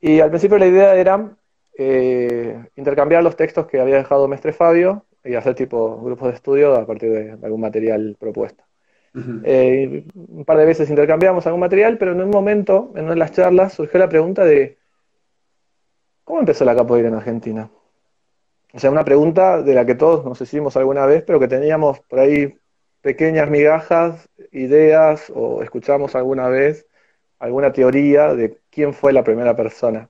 Y 0.00 0.20
al 0.20 0.30
principio 0.30 0.58
la 0.58 0.66
idea 0.66 0.96
era 0.96 1.36
intercambiar 1.76 3.22
los 3.22 3.36
textos 3.36 3.66
que 3.66 3.80
había 3.80 3.96
dejado 3.96 4.28
Mestre 4.28 4.52
Fabio 4.52 5.04
y 5.24 5.34
hacer 5.34 5.54
tipo 5.54 6.00
grupos 6.02 6.28
de 6.28 6.34
estudio 6.34 6.74
a 6.74 6.86
partir 6.86 7.10
de, 7.10 7.30
algún 7.42 7.60
material 7.60 8.16
propuesto. 8.18 8.64
un 9.14 10.44
par 10.46 10.58
de 10.58 10.66
veces 10.66 10.88
intercambiamos 10.90 11.46
algún 11.46 11.60
material, 11.60 11.98
pero 11.98 12.12
en 12.12 12.22
un 12.22 12.30
momento, 12.30 12.92
en 12.94 13.04
una 13.04 13.14
de 13.14 13.18
las 13.18 13.32
charlas, 13.32 13.72
surgió 13.72 13.98
la 13.98 14.08
pregunta 14.08 14.44
de 14.44 14.78
¿Cómo 16.24 16.40
empezó 16.40 16.64
la 16.64 16.74
capoeira 16.74 17.08
en 17.08 17.14
Argentina? 17.14 17.70
O 18.72 18.78
sea, 18.78 18.90
una 18.90 19.04
pregunta 19.04 19.62
de 19.62 19.74
la 19.74 19.84
que 19.84 19.94
todos 19.94 20.24
nos 20.24 20.40
hicimos 20.40 20.76
alguna 20.76 21.04
vez, 21.06 21.22
pero 21.22 21.38
que 21.38 21.48
teníamos 21.48 22.00
por 22.00 22.18
ahí 22.18 22.58
pequeñas 23.02 23.50
migajas, 23.50 24.28
ideas, 24.50 25.30
o 25.34 25.62
escuchamos 25.62 26.14
alguna 26.14 26.48
vez 26.48 26.86
alguna 27.38 27.72
teoría 27.72 28.34
de 28.34 28.58
quién 28.70 28.94
fue 28.94 29.12
la 29.12 29.22
primera 29.22 29.54
persona. 29.54 30.08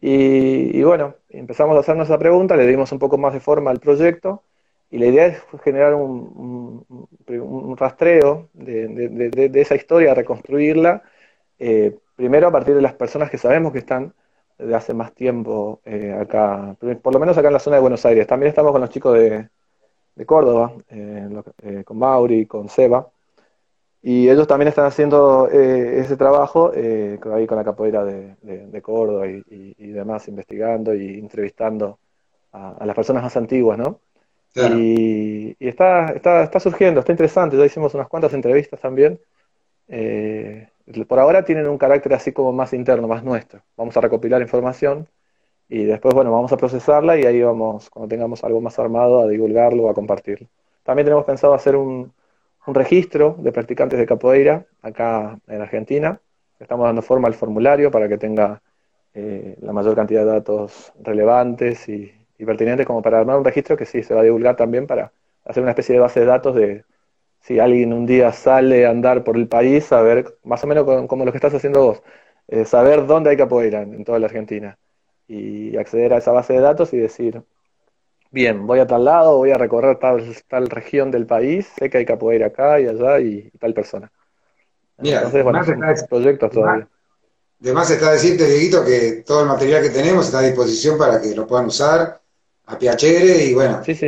Y, 0.00 0.82
bueno, 0.82 1.16
empezamos 1.28 1.76
a 1.76 1.80
hacernos 1.80 2.08
esa 2.08 2.18
pregunta, 2.18 2.56
le 2.56 2.66
dimos 2.66 2.92
un 2.92 2.98
poco 2.98 3.18
más 3.18 3.32
de 3.32 3.40
forma 3.40 3.70
al 3.70 3.80
proyecto, 3.80 4.44
y 4.90 4.98
la 4.98 5.06
idea 5.06 5.26
es 5.26 5.42
generar 5.62 5.94
un, 5.94 6.86
rastreo 7.76 8.48
de, 8.54 9.50
esa 9.54 9.74
historia, 9.76 10.14
reconstruirla, 10.14 11.02
eh, 11.58 11.98
primero 12.16 12.48
a 12.48 12.52
partir 12.52 12.74
de 12.74 12.82
las 12.82 12.94
personas 12.94 13.30
que 13.30 13.38
sabemos 13.38 13.72
que 13.72 13.78
están 13.78 14.14
de 14.58 14.74
hace 14.74 14.94
más 14.94 15.14
tiempo 15.14 15.80
eh, 15.84 16.12
acá, 16.20 16.76
por 17.02 17.12
lo 17.14 17.20
menos 17.20 17.38
acá 17.38 17.48
en 17.48 17.54
la 17.54 17.60
zona 17.60 17.76
de 17.76 17.82
Buenos 17.82 18.04
Aires. 18.06 18.26
También 18.26 18.50
estamos 18.50 18.72
con 18.72 18.80
los 18.80 18.90
chicos 18.90 19.14
de, 19.14 19.48
de 20.18 20.26
Córdoba, 20.26 20.72
eh, 20.90 21.28
eh, 21.62 21.84
con 21.84 21.98
Mauri, 21.98 22.46
con 22.46 22.68
Seba, 22.68 23.08
y 24.02 24.28
ellos 24.28 24.46
también 24.46 24.68
están 24.68 24.86
haciendo 24.86 25.48
ese 25.48 26.16
trabajo 26.16 26.72
ahí 26.72 27.46
con 27.46 27.56
la 27.56 27.64
capoeira 27.64 28.04
de, 28.04 28.36
de, 28.42 28.82
Córdoba 28.82 29.26
y, 29.26 29.92
demás, 29.92 30.28
investigando 30.28 30.94
y 30.94 31.18
entrevistando 31.18 31.98
a, 32.52 32.84
las 32.86 32.94
personas 32.94 33.22
más 33.22 33.36
antiguas, 33.36 33.78
¿no? 33.78 34.00
Y, 34.54 35.56
y, 35.58 35.68
está, 35.68 36.06
está, 36.12 36.42
está 36.44 36.60
surgiendo, 36.60 37.00
está 37.00 37.12
interesante, 37.12 37.56
ya 37.56 37.66
hicimos 37.66 37.94
unas 37.94 38.08
cuantas 38.08 38.32
entrevistas 38.34 38.80
también. 38.80 39.20
Eh, 39.88 40.68
por 41.06 41.18
ahora 41.18 41.44
tienen 41.44 41.66
un 41.66 41.78
carácter 41.78 42.14
así 42.14 42.32
como 42.32 42.52
más 42.52 42.72
interno, 42.72 43.08
más 43.08 43.24
nuestro. 43.24 43.62
Vamos 43.76 43.96
a 43.96 44.00
recopilar 44.00 44.40
información 44.42 45.08
y 45.68 45.84
después, 45.84 46.14
bueno, 46.14 46.32
vamos 46.32 46.52
a 46.52 46.56
procesarla 46.56 47.18
y 47.18 47.24
ahí 47.24 47.42
vamos, 47.42 47.90
cuando 47.90 48.08
tengamos 48.08 48.42
algo 48.44 48.60
más 48.60 48.78
armado, 48.78 49.20
a 49.20 49.28
divulgarlo 49.28 49.84
o 49.84 49.90
a 49.90 49.94
compartirlo. 49.94 50.48
También 50.82 51.06
tenemos 51.06 51.24
pensado 51.24 51.54
hacer 51.54 51.76
un, 51.76 52.12
registro 52.74 53.36
de 53.38 53.52
practicantes 53.52 53.98
de 53.98 54.06
capoeira 54.06 54.66
acá 54.82 55.38
en 55.46 55.60
Argentina. 55.60 56.20
Estamos 56.60 56.86
dando 56.86 57.02
forma 57.02 57.28
al 57.28 57.34
formulario 57.34 57.90
para 57.90 58.08
que 58.08 58.18
tenga 58.18 58.62
eh, 59.14 59.56
la 59.60 59.72
mayor 59.72 59.94
cantidad 59.94 60.24
de 60.24 60.32
datos 60.32 60.92
relevantes 61.00 61.88
y, 61.88 62.12
y 62.38 62.44
pertinentes 62.44 62.86
como 62.86 63.02
para 63.02 63.18
armar 63.18 63.38
un 63.38 63.44
registro 63.44 63.76
que 63.76 63.86
sí 63.86 64.02
se 64.02 64.14
va 64.14 64.20
a 64.20 64.24
divulgar 64.24 64.56
también 64.56 64.86
para 64.86 65.12
hacer 65.44 65.62
una 65.62 65.72
especie 65.72 65.94
de 65.94 66.00
base 66.00 66.20
de 66.20 66.26
datos 66.26 66.54
de 66.54 66.84
si 67.40 67.58
alguien 67.58 67.92
un 67.92 68.06
día 68.06 68.32
sale 68.32 68.86
a 68.86 68.90
andar 68.90 69.24
por 69.24 69.36
el 69.36 69.48
país, 69.48 69.84
saber, 69.84 70.36
más 70.44 70.62
o 70.64 70.66
menos 70.66 70.84
como, 71.06 71.24
lo 71.24 71.32
que 71.32 71.38
estás 71.38 71.54
haciendo 71.54 71.82
vos, 71.82 72.02
eh, 72.48 72.64
saber 72.64 73.06
dónde 73.06 73.30
hay 73.30 73.36
capoeira 73.36 73.82
en, 73.82 74.04
toda 74.04 74.18
la 74.18 74.26
Argentina 74.26 74.78
y 75.26 75.76
acceder 75.76 76.12
a 76.14 76.18
esa 76.18 76.32
base 76.32 76.54
de 76.54 76.60
datos 76.60 76.92
y 76.94 76.98
decir, 76.98 77.42
bien, 78.30 78.66
voy 78.66 78.78
a 78.80 78.86
tal 78.86 79.04
lado, 79.04 79.36
voy 79.36 79.50
a 79.50 79.58
recorrer 79.58 79.98
tal, 79.98 80.36
tal 80.48 80.68
región 80.68 81.10
del 81.10 81.26
país, 81.26 81.68
sé 81.78 81.90
que 81.90 81.98
hay 81.98 82.04
capoeira 82.04 82.48
acá 82.48 82.80
y 82.80 82.86
allá 82.86 83.20
y, 83.20 83.50
tal 83.58 83.74
persona. 83.74 84.10
Mira, 84.98 85.18
Entonces, 85.18 85.44
bueno, 85.44 85.60
está, 85.60 86.06
proyectos 86.06 86.50
todavía. 86.50 86.88
Además 87.60 87.90
está 87.90 88.12
decirte, 88.12 88.46
Dieguito, 88.46 88.84
que 88.84 89.24
todo 89.26 89.42
el 89.42 89.48
material 89.48 89.82
que 89.82 89.90
tenemos 89.90 90.26
está 90.26 90.38
a 90.38 90.42
disposición 90.42 90.96
para 90.96 91.20
que 91.20 91.34
lo 91.34 91.46
puedan 91.46 91.66
usar 91.66 92.20
a 92.66 92.78
piacere 92.78 93.44
y 93.44 93.54
bueno, 93.54 93.82
sí, 93.84 93.94
sí. 93.94 94.06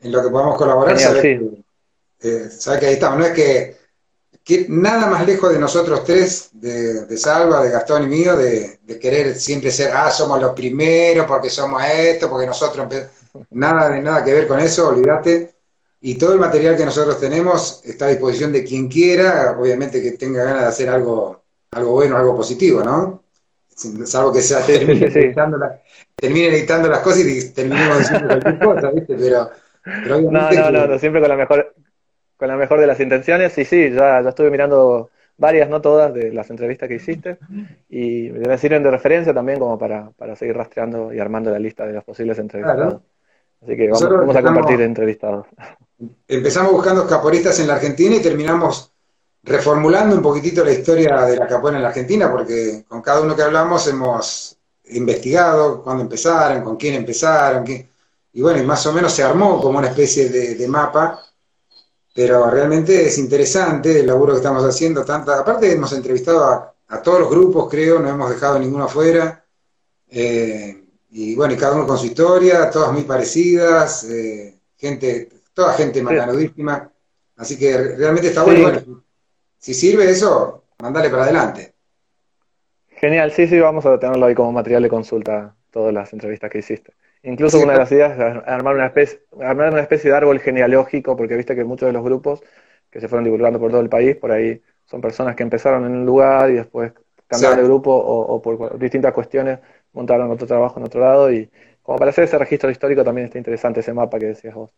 en 0.00 0.12
lo 0.12 0.22
que 0.22 0.30
podamos 0.30 0.56
colaborar, 0.56 0.96
eh, 2.20 2.48
que 2.80 2.86
ahí 2.86 2.94
estamos, 2.94 3.18
no 3.18 3.24
es 3.26 3.32
que, 3.32 4.66
nada 4.68 5.06
más 5.06 5.26
lejos 5.26 5.52
de 5.52 5.58
nosotros 5.58 6.02
tres, 6.04 6.48
de, 6.52 7.16
Salva, 7.16 7.62
de 7.62 7.70
Gastón 7.70 8.04
y 8.04 8.06
mío, 8.06 8.36
de, 8.36 8.80
querer 9.00 9.38
siempre 9.38 9.70
ser, 9.70 9.92
ah, 9.94 10.10
somos 10.10 10.40
los 10.40 10.52
primeros 10.52 11.26
porque 11.26 11.50
somos 11.50 11.82
esto, 11.84 12.28
porque 12.28 12.46
nosotros, 12.46 12.88
nada 13.50 13.90
de 13.90 14.02
nada 14.02 14.24
que 14.24 14.32
ver 14.32 14.46
con 14.46 14.60
eso, 14.60 14.88
olvídate. 14.88 15.54
Y 16.00 16.16
todo 16.16 16.32
el 16.32 16.38
material 16.38 16.76
que 16.76 16.84
nosotros 16.84 17.18
tenemos 17.18 17.82
está 17.84 18.06
a 18.06 18.08
disposición 18.08 18.52
de 18.52 18.62
quien 18.62 18.88
quiera, 18.88 19.56
obviamente 19.58 20.00
que 20.00 20.12
tenga 20.12 20.44
ganas 20.44 20.62
de 20.62 20.68
hacer 20.68 20.88
algo, 20.88 21.42
algo 21.72 21.92
bueno, 21.92 22.16
algo 22.16 22.36
positivo, 22.36 22.82
¿no? 22.82 23.24
Salvo 24.04 24.32
que 24.32 24.40
sea, 24.40 24.60
termine, 24.66 25.06
Editando 26.48 26.88
las 26.88 27.00
cosas 27.00 27.20
y 27.20 27.52
terminemos 27.52 27.98
diciendo 27.98 28.26
cualquier 28.28 28.58
cosa, 28.58 28.90
¿viste? 28.90 29.14
Pero, 29.14 29.50
pero 29.82 30.20
no, 30.20 30.50
no, 30.50 30.86
no, 30.86 30.98
siempre 30.98 31.20
con 31.20 31.30
la 31.30 31.36
mejor, 31.36 31.74
con 32.36 32.48
la 32.48 32.56
mejor 32.56 32.80
de 32.80 32.86
las 32.86 33.00
intenciones. 33.00 33.56
Y 33.58 33.64
sí, 33.64 33.90
ya, 33.90 34.20
ya 34.22 34.28
estuve 34.28 34.50
mirando 34.50 35.10
varias, 35.36 35.68
no 35.68 35.80
todas, 35.80 36.12
de 36.12 36.32
las 36.32 36.50
entrevistas 36.50 36.88
que 36.88 36.96
hiciste. 36.96 37.38
Y 37.88 38.30
me 38.30 38.58
sirven 38.58 38.82
de 38.82 38.90
referencia 38.90 39.32
también 39.32 39.58
como 39.58 39.78
para, 39.78 40.10
para 40.10 40.36
seguir 40.36 40.56
rastreando 40.56 41.12
y 41.12 41.18
armando 41.18 41.50
la 41.50 41.58
lista 41.58 41.86
de 41.86 41.94
los 41.94 42.04
posibles 42.04 42.38
entrevistados. 42.38 43.00
Así 43.62 43.76
que 43.76 43.88
vamos, 43.88 44.36
a 44.36 44.42
compartir 44.42 44.80
entrevistados. 44.80 45.46
Empezamos 46.26 46.72
buscando 46.72 47.06
caporistas 47.06 47.58
en 47.60 47.66
la 47.66 47.74
Argentina 47.74 48.16
y 48.16 48.20
terminamos 48.20 48.92
reformulando 49.42 50.14
un 50.14 50.22
poquitito 50.22 50.64
la 50.64 50.72
historia 50.72 51.22
de 51.22 51.36
la 51.36 51.46
capoeira 51.46 51.78
en 51.78 51.82
la 51.82 51.88
Argentina, 51.88 52.30
porque 52.30 52.84
con 52.86 53.02
cada 53.02 53.20
uno 53.20 53.34
que 53.34 53.42
hablamos 53.42 53.86
hemos 53.88 54.56
investigado 54.90 55.82
cuándo 55.82 56.02
empezaron, 56.02 56.62
con 56.62 56.76
quién 56.76 56.94
empezaron, 56.94 57.64
y 57.66 58.42
bueno, 58.42 58.60
y 58.60 58.66
más 58.66 58.86
o 58.86 58.92
menos 58.92 59.12
se 59.12 59.22
armó 59.22 59.60
como 59.60 59.78
una 59.78 59.88
especie 59.88 60.28
de 60.28 60.68
mapa 60.68 61.20
pero 62.18 62.50
realmente 62.50 63.06
es 63.06 63.16
interesante 63.16 64.00
el 64.00 64.08
laburo 64.08 64.32
que 64.32 64.38
estamos 64.38 64.64
haciendo. 64.64 65.04
Tanta, 65.04 65.38
aparte 65.38 65.70
hemos 65.70 65.92
entrevistado 65.92 66.74
a, 66.88 67.00
todos 67.00 67.20
los 67.20 67.30
grupos, 67.30 67.70
creo, 67.70 68.00
no 68.00 68.08
hemos 68.08 68.28
dejado 68.28 68.58
ninguno 68.58 68.86
afuera. 68.86 69.44
Eh, 70.08 70.82
y 71.10 71.34
bueno, 71.34 71.54
y 71.54 71.56
cada 71.56 71.74
uno 71.74 71.86
con 71.86 71.98
su 71.98 72.06
historia, 72.06 72.70
todas 72.70 72.92
muy 72.92 73.02
parecidas, 73.02 74.04
eh, 74.04 74.58
gente, 74.76 75.28
toda 75.54 75.74
gente 75.74 76.02
macanudísima. 76.02 76.90
Así 77.36 77.58
que 77.58 77.76
realmente 77.96 78.28
está 78.28 78.42
bueno. 78.42 79.02
si 79.58 79.74
sirve 79.74 80.10
eso, 80.10 80.64
mandale 80.80 81.08
para 81.08 81.24
adelante. 81.24 81.72
Genial, 82.88 83.30
sí, 83.32 83.46
sí, 83.46 83.58
vamos 83.60 83.86
a 83.86 83.98
tenerlo 83.98 84.26
ahí 84.26 84.34
como 84.34 84.52
material 84.52 84.82
de 84.82 84.88
consulta, 84.88 85.54
todas 85.70 85.94
las 85.94 86.12
entrevistas 86.12 86.50
que 86.50 86.58
hiciste. 86.58 86.92
Incluso 87.22 87.60
una 87.60 87.72
de 87.72 87.78
las 87.78 87.92
ideas 87.92 88.12
es 88.12 88.42
armar 88.46 88.74
una, 88.74 88.86
especie, 88.86 89.22
armar 89.40 89.72
una 89.72 89.82
especie 89.82 90.10
de 90.10 90.16
árbol 90.16 90.40
genealógico, 90.40 91.16
porque 91.16 91.36
viste 91.36 91.54
que 91.54 91.64
muchos 91.64 91.86
de 91.86 91.92
los 91.92 92.02
grupos 92.02 92.40
que 92.90 93.00
se 93.00 93.08
fueron 93.08 93.24
divulgando 93.24 93.58
por 93.60 93.70
todo 93.70 93.80
el 93.80 93.88
país, 93.88 94.16
por 94.16 94.32
ahí 94.32 94.60
son 94.84 95.00
personas 95.00 95.36
que 95.36 95.42
empezaron 95.42 95.84
en 95.84 95.92
un 95.92 96.06
lugar 96.06 96.50
y 96.50 96.54
después 96.54 96.92
cambiaron 97.26 97.58
de 97.58 97.64
grupo 97.64 97.92
o, 97.94 98.40
por 98.40 98.78
distintas 98.78 99.12
cuestiones 99.12 99.58
montaron 99.92 100.30
otro 100.30 100.46
trabajo 100.46 100.78
en 100.78 100.86
otro 100.86 101.00
lado 101.00 101.32
y 101.32 101.50
como 101.82 101.98
para 101.98 102.10
hacer 102.10 102.24
ese 102.24 102.38
registro 102.38 102.70
histórico 102.70 103.02
también 103.04 103.26
está 103.26 103.38
interesante 103.38 103.80
ese 103.80 103.92
mapa 103.92 104.18
que 104.18 104.26
decías 104.26 104.54
vos. 104.54 104.70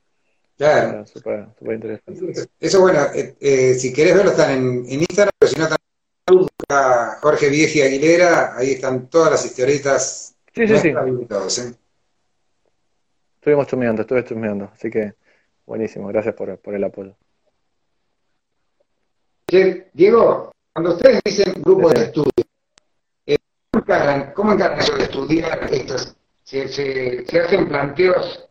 Claro. 0.56 1.06
Súper 1.06 1.48
interesante. 1.72 2.48
Eso 2.60 2.80
bueno, 2.80 3.00
eh, 3.14 3.34
eh, 3.40 3.74
si 3.74 3.92
querés 3.92 4.14
verlo 4.14 4.30
están 4.30 4.50
en, 4.50 4.86
Instagram, 4.86 5.32
pero 5.38 5.50
si 5.50 5.58
no 5.58 5.68
también 5.68 6.48
Jorge 7.22 7.48
Vieji 7.48 7.82
Aguilera, 7.82 8.56
ahí 8.56 8.72
están 8.72 9.08
todas 9.08 9.30
las 9.30 9.44
historietas. 9.44 10.36
Sí, 10.54 10.68
sí, 10.68 10.78
sí. 10.78 11.74
Estuvimos 13.36 13.66
chumeando, 13.66 14.02
estuve 14.02 14.22
chumeando, 14.24 14.70
así 14.72 14.90
que 14.90 15.14
buenísimo, 15.64 16.08
gracias 16.08 16.34
por, 16.34 16.58
por 16.58 16.74
el 16.74 16.84
apoyo. 16.84 17.16
Diego, 19.92 20.52
cuando 20.72 20.94
ustedes 20.94 21.20
dicen 21.24 21.54
grupo 21.62 21.88
de 21.88 22.04
estudio, 22.04 22.30
eh, 22.36 22.39
¿cómo 24.34 24.52
encargan, 24.52 24.78
eso 24.78 24.96
de 24.96 25.02
estudiar 25.02 25.68
esto? 25.72 25.96
¿Se, 26.44 26.68
se, 26.68 27.40
hacen 27.40 27.68
planteos 27.68 28.48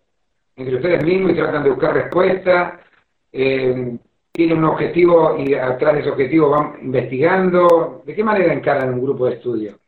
entre 0.55 0.75
ustedes 0.75 1.03
mismos 1.03 1.31
y 1.31 1.35
tratan 1.35 1.63
de 1.63 1.69
buscar 1.69 1.93
respuesta? 1.93 2.79
Eh, 3.31 3.97
¿Tienen 4.31 4.57
un 4.57 4.65
objetivo 4.65 5.37
y 5.37 5.53
atrás 5.53 5.93
de 5.93 5.99
ese 6.01 6.09
objetivo 6.09 6.49
van 6.49 6.77
investigando? 6.81 8.03
¿De 8.05 8.15
qué 8.15 8.23
manera 8.23 8.53
encargan 8.53 8.93
un 8.93 9.01
grupo 9.01 9.27
de 9.27 9.35
estudio? 9.35 9.79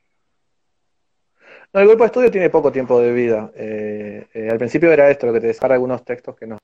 No, 1.73 1.79
el 1.79 1.87
grupo 1.87 2.03
de 2.03 2.07
estudio 2.07 2.31
tiene 2.31 2.49
poco 2.49 2.71
tiempo 2.71 2.99
de 2.99 3.13
vida. 3.13 3.51
Eh, 3.55 4.27
eh, 4.33 4.49
al 4.49 4.57
principio 4.57 4.91
era 4.91 5.09
esto, 5.09 5.27
lo 5.27 5.33
que 5.33 5.41
te 5.41 5.47
decía 5.47 5.67
algunos 5.69 6.03
textos 6.03 6.35
que 6.35 6.47
nos 6.47 6.59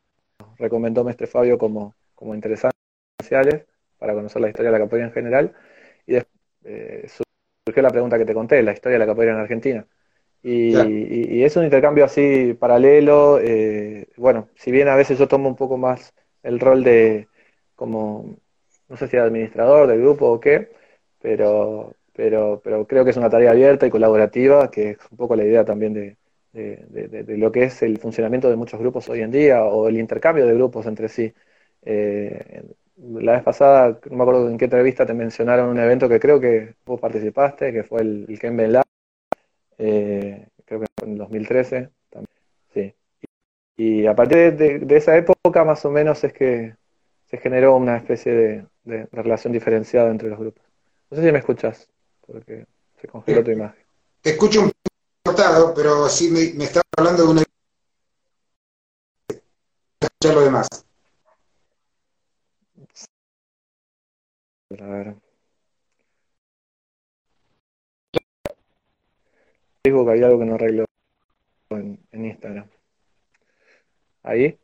recomendó 0.58 1.04
Mestre 1.04 1.28
Fabio 1.28 1.58
como, 1.58 1.94
como 2.16 2.34
interesantes 2.34 2.74
para 4.00 4.14
conocer 4.14 4.42
la 4.42 4.50
historia 4.50 4.72
de 4.72 4.80
la 4.80 4.84
capoeira 4.84 5.08
en 5.08 5.14
general. 5.14 5.54
Y 6.06 6.14
después 6.14 7.27
surgió 7.68 7.84
la 7.84 7.90
pregunta 7.90 8.18
que 8.18 8.26
te 8.26 8.34
conté, 8.34 8.64
la 8.64 8.72
historia 8.72 8.94
de 8.94 9.00
la 9.00 9.06
capoeira 9.06 9.34
en 9.34 9.40
Argentina. 9.40 9.86
Y, 10.42 11.44
es 11.44 11.58
un 11.58 11.66
intercambio 11.66 12.06
así 12.06 12.54
paralelo. 12.54 13.40
bueno, 14.16 14.50
si 14.56 14.72
bien 14.72 14.88
a 14.88 14.96
veces 14.96 15.20
yo 15.20 15.28
tomo 15.28 15.50
un 15.50 15.56
poco 15.56 15.78
más 15.78 16.14
el 16.44 16.60
rol 16.60 16.84
de 16.84 17.28
como, 17.76 18.38
no 18.90 18.98
sé 18.98 19.08
si 19.08 19.18
administrador 19.18 19.88
del 19.88 20.02
grupo 20.02 20.28
o 20.28 20.40
qué, 20.40 20.70
pero, 21.22 21.94
pero, 22.14 22.62
pero 22.64 22.88
creo 22.88 23.04
que 23.04 23.12
es 23.12 23.18
una 23.18 23.30
tarea 23.30 23.52
abierta 23.52 23.86
y 23.86 23.90
colaborativa, 23.90 24.72
que 24.72 24.92
es 24.92 24.98
un 25.12 25.18
poco 25.18 25.36
la 25.36 25.44
idea 25.44 25.66
también 25.66 25.94
de, 25.94 26.18
lo 27.38 27.52
que 27.52 27.66
es 27.66 27.84
el 27.84 28.00
funcionamiento 28.00 28.50
de 28.50 28.56
muchos 28.56 28.80
grupos 28.80 29.10
hoy 29.10 29.22
en 29.22 29.32
día 29.32 29.64
o 29.64 29.88
el 29.90 29.98
intercambio 29.98 30.46
de 30.46 30.54
grupos 30.54 30.86
entre 30.88 31.10
sí. 31.10 31.34
Eh, 31.84 32.57
la 33.28 33.34
vez 33.34 33.44
pasada, 33.44 34.00
no 34.10 34.18
me 34.18 34.24
acuerdo 34.24 34.50
en 34.50 34.58
qué 34.58 34.66
entrevista 34.66 35.06
te 35.06 35.14
mencionaron 35.14 35.70
un 35.70 35.80
evento 35.80 36.08
que 36.08 36.20
creo 36.20 36.40
que 36.40 36.76
vos 36.86 37.00
participaste, 37.00 37.74
que 37.74 37.84
fue 37.84 38.02
el, 38.02 38.26
el 38.28 38.40
Ken 38.40 38.58
eh, 39.80 40.48
creo 40.66 40.80
que 40.80 40.88
fue 40.98 41.08
en 41.08 41.18
2013, 41.18 41.90
también, 42.10 42.30
sí. 42.74 42.96
Y, 43.76 44.08
a 44.08 44.16
partir 44.16 44.56
de, 44.56 44.98
esa 44.98 45.16
época 45.18 45.66
más 45.66 45.84
o 45.86 45.92
menos 45.92 46.24
es 46.24 46.32
que 46.32 46.76
se 47.26 47.38
generó 47.38 47.76
una 47.76 47.98
especie 47.98 48.66
de 48.86 49.08
relación 49.12 49.52
diferenciada 49.52 50.10
entre 50.10 50.30
los 50.30 50.40
grupos. 50.40 50.64
No 51.12 51.18
sé 51.18 51.26
si 51.26 51.32
me 51.32 51.40
escuchas, 51.40 51.90
porque 52.26 52.66
se 53.02 53.08
congeló 53.08 53.44
tu 53.44 53.52
imagen. 53.52 53.84
Te 54.22 54.32
escucho 54.32 54.62
un 54.62 54.68
poco 54.72 55.36
cortado, 55.36 55.74
pero 55.74 56.08
sí 56.08 56.32
me, 56.32 56.58
me 56.58 56.64
estaba 56.64 56.84
hablando 56.98 57.24
de 57.24 57.30
una... 57.30 57.44
escuchar 60.00 60.34
lo 60.34 60.42
demás. 60.42 60.87
Facebook 69.84 70.10
hay 70.10 70.24
algo 70.24 70.40
que 70.40 70.46
no 70.46 70.56
arregló 70.56 70.86
en, 71.70 72.00
Instagram. 72.12 72.70
¿Ahí? 74.24 74.60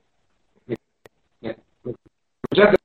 ¿Me 0.66 0.76
escuchaste? 2.52 2.78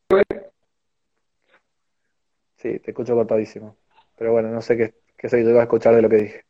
Sí, 2.56 2.78
te 2.78 2.90
escucho 2.90 3.14
cortadísimo. 3.14 3.76
Pero 4.16 4.32
bueno, 4.32 4.50
no 4.50 4.62
sé 4.62 4.76
qué, 4.76 4.94
qué 5.16 5.28
se 5.28 5.52
va 5.52 5.60
a 5.60 5.64
escuchar 5.64 5.94
de 5.94 6.02
lo 6.02 6.08
que 6.08 6.16
dije. 6.16 6.44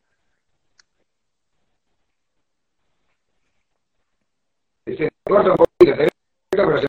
Se 4.86 5.10
corta 5.24 5.50
un 5.50 5.56
poquito, 5.56 5.96
se 5.96 6.87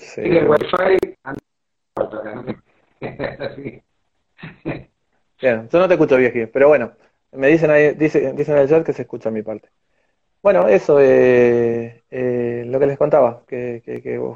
sí, 0.00 0.20
el 0.22 0.48
wifi 0.48 0.66
Bien, 5.40 5.68
yo 5.70 5.78
no 5.78 5.88
te 5.88 5.94
escucho 5.94 6.16
viejo, 6.16 6.50
pero 6.52 6.68
bueno, 6.68 6.92
me 7.32 7.48
dicen 7.48 7.70
ahí, 7.70 7.94
dicen, 7.94 8.36
dicen 8.36 8.56
en 8.56 8.62
el 8.62 8.68
chat 8.68 8.84
que 8.84 8.92
se 8.92 9.02
escucha 9.02 9.30
mi 9.30 9.42
parte. 9.42 9.70
Bueno, 10.42 10.68
eso, 10.68 11.00
eh, 11.00 12.02
eh, 12.10 12.64
lo 12.66 12.80
que 12.80 12.86
les 12.86 12.96
contaba, 12.98 13.44
que, 13.46 13.82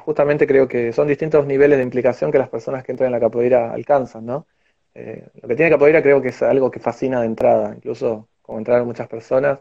justamente 0.04 0.46
creo 0.46 0.68
que 0.68 0.92
son 0.92 1.08
distintos 1.08 1.46
niveles 1.46 1.78
de 1.78 1.84
implicación 1.84 2.30
que 2.30 2.38
las 2.38 2.50
personas 2.50 2.84
que 2.84 2.92
entran 2.92 3.06
en 3.08 3.12
la 3.12 3.20
capoeira 3.20 3.72
alcanzan, 3.72 4.26
¿no? 4.26 4.46
Eh, 4.94 5.26
lo 5.42 5.48
que 5.48 5.56
tiene 5.56 5.70
capoeira 5.70 6.02
creo 6.02 6.20
que 6.22 6.28
es 6.28 6.42
algo 6.42 6.70
que 6.70 6.80
fascina 6.80 7.20
de 7.20 7.26
entrada, 7.26 7.74
incluso 7.74 8.28
como 8.42 8.58
entraron 8.58 8.86
muchas 8.86 9.08
personas, 9.08 9.60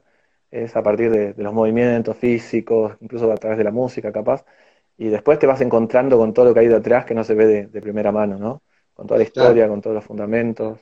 es 0.54 0.76
a 0.76 0.84
partir 0.84 1.12
de, 1.12 1.34
los 1.38 1.54
movimientos 1.54 2.18
físicos, 2.18 2.96
incluso 3.02 3.32
a 3.32 3.38
través 3.38 3.58
de 3.58 3.64
la 3.66 3.72
música 3.72 4.12
capaz, 4.12 4.46
y 4.98 5.08
después 5.10 5.40
te 5.40 5.48
vas 5.48 5.62
encontrando 5.62 6.18
con 6.18 6.34
todo 6.34 6.46
lo 6.46 6.54
que 6.54 6.62
hay 6.62 6.68
detrás 6.68 7.06
que 7.06 7.16
no 7.16 7.24
se 7.24 7.36
ve 7.36 7.48
de, 7.48 7.68
de 7.68 7.82
primera 7.82 8.12
mano, 8.12 8.38
¿no? 8.38 8.62
Con 8.94 9.08
toda 9.08 9.18
la 9.20 9.24
historia, 9.26 9.68
con 9.68 9.82
todos 9.82 9.96
los 9.96 10.06
fundamentos 10.06 10.80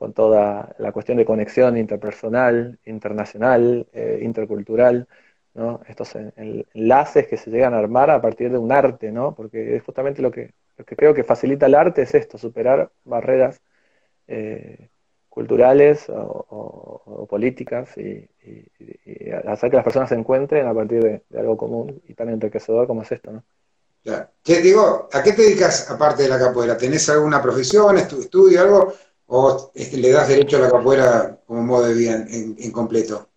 con 0.00 0.14
toda 0.14 0.74
la 0.78 0.92
cuestión 0.92 1.18
de 1.18 1.26
conexión 1.26 1.76
interpersonal, 1.76 2.78
internacional, 2.86 3.86
eh, 3.92 4.20
intercultural, 4.22 5.06
¿no? 5.52 5.82
estos 5.88 6.14
enlaces 6.36 7.26
que 7.28 7.36
se 7.36 7.50
llegan 7.50 7.74
a 7.74 7.78
armar 7.80 8.10
a 8.10 8.22
partir 8.22 8.50
de 8.50 8.56
un 8.56 8.72
arte, 8.72 9.12
¿no? 9.12 9.34
porque 9.34 9.76
es 9.76 9.82
justamente 9.82 10.22
lo 10.22 10.30
que, 10.30 10.54
que 10.86 10.96
creo 10.96 11.12
que 11.12 11.22
facilita 11.22 11.66
el 11.66 11.74
arte 11.74 12.00
es 12.00 12.14
esto, 12.14 12.38
superar 12.38 12.90
barreras 13.04 13.60
eh, 14.26 14.88
culturales 15.40 16.04
o, 16.10 17.26
políticas 17.28 17.96
y, 17.96 18.28
hacer 19.48 19.70
que 19.70 19.76
las 19.76 19.84
personas 19.84 20.10
se 20.10 20.14
encuentren 20.14 20.66
a 20.66 20.74
partir 20.74 21.02
de, 21.02 21.38
algo 21.38 21.56
común 21.56 22.02
y 22.06 22.12
tan 22.12 22.28
enriquecedor 22.28 22.86
como 22.86 23.02
es 23.02 23.12
esto. 23.12 23.32
¿no? 23.32 23.42
Ya. 24.04 24.30
digo, 24.44 25.08
¿a 25.10 25.22
qué 25.22 25.32
te 25.32 25.42
dedicas 25.42 25.90
aparte 25.90 26.24
de 26.24 26.28
la 26.28 26.38
capoeira? 26.38 26.76
¿Tenés 26.76 27.08
alguna 27.08 27.40
profesión, 27.40 27.96
estudio, 27.96 28.60
algo? 28.60 28.92
¿O 29.28 29.70
este, 29.74 29.96
le 29.96 30.10
das 30.10 30.28
derecho 30.28 30.58
a 30.58 30.60
la 30.60 30.70
capoeira 30.70 31.38
como 31.46 31.62
modo 31.62 31.86
de 31.86 31.94
vida 31.94 32.26
en, 32.28 32.70
completo? 32.72 33.28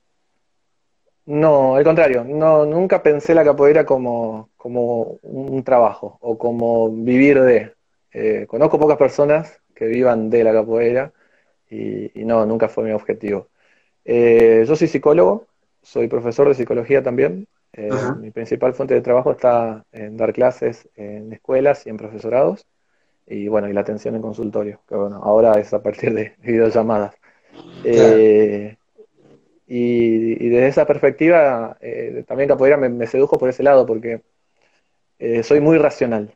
No, 1.26 1.76
al 1.76 1.86
contrario, 1.86 2.26
no, 2.26 2.66
nunca 2.66 3.02
pensé 3.02 3.34
la 3.34 3.46
capoeira 3.46 3.86
como, 3.86 4.50
como 4.58 5.20
un 5.22 5.63
trabajo 5.63 6.18
o 6.20 6.38
como 6.38 6.89
vivir 6.92 7.42
de. 7.42 7.74
Eh, 8.12 8.46
conozco 8.48 8.78
pocas 8.78 8.98
personas 8.98 9.62
que 9.74 9.86
vivan 9.86 10.30
de 10.30 10.44
la 10.44 10.52
capoeira 10.52 11.13
y, 11.69 12.12
no, 12.26 12.45
nunca 12.45 12.69
fue 12.69 12.84
mi 12.84 12.91
objetivo. 12.91 13.47
Eh, 14.06 14.63
yo 14.67 14.76
soy 14.76 14.88
psicólogo, 14.88 15.47
soy 15.82 16.08
profesor 16.08 16.47
de 16.47 16.56
psicología 16.56 17.04
también. 17.04 17.47
Eh, 17.73 17.89
mi 18.19 18.30
principal 18.32 18.73
fuente 18.73 18.93
de 18.93 19.02
trabajo 19.02 19.32
está 19.32 19.84
en 19.91 20.15
dar 20.15 20.34
clases 20.34 20.88
en 20.95 21.34
escuelas 21.34 21.88
y 21.88 21.89
en 21.89 21.97
profesorados 21.97 22.67
y 23.26 23.47
bueno, 23.47 23.69
y 23.69 23.73
la 23.73 23.82
atención 23.82 24.15
en 24.15 24.21
consultorio, 24.21 24.82
que 24.88 24.95
bueno, 24.95 25.21
ahora 25.23 25.60
es 25.60 25.73
a 25.73 25.82
partir 25.82 26.13
de 26.13 26.36
videollamadas. 26.43 27.15
Eh, 27.84 28.76
y, 29.67 30.49
desde 30.49 30.67
esa 30.67 30.86
perspectiva, 30.86 31.78
eh, 31.82 32.23
también 32.28 32.49
Capoeira 32.49 32.78
me, 32.78 33.08
sedujo 33.08 33.38
por 33.39 33.49
ese 33.49 33.63
lado, 33.63 33.86
porque 33.86 34.21
soy 35.41 35.62
muy 35.62 35.78
racional. 35.78 36.36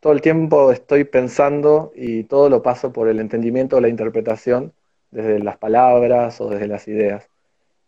Todo 0.00 0.12
el 0.12 0.20
tiempo 0.20 0.72
estoy 0.72 1.04
pensando 1.04 1.92
y 1.94 2.24
todo 2.24 2.48
lo 2.50 2.62
paso 2.62 2.92
por 2.92 3.08
el 3.08 3.20
entendimiento 3.20 3.76
o 3.76 3.80
la 3.80 3.88
interpretación, 3.88 4.72
desde 5.10 5.38
las 5.40 5.56
palabras 5.58 6.40
o 6.40 6.50
desde 6.50 6.68
las 6.68 6.86
ideas. 6.88 7.28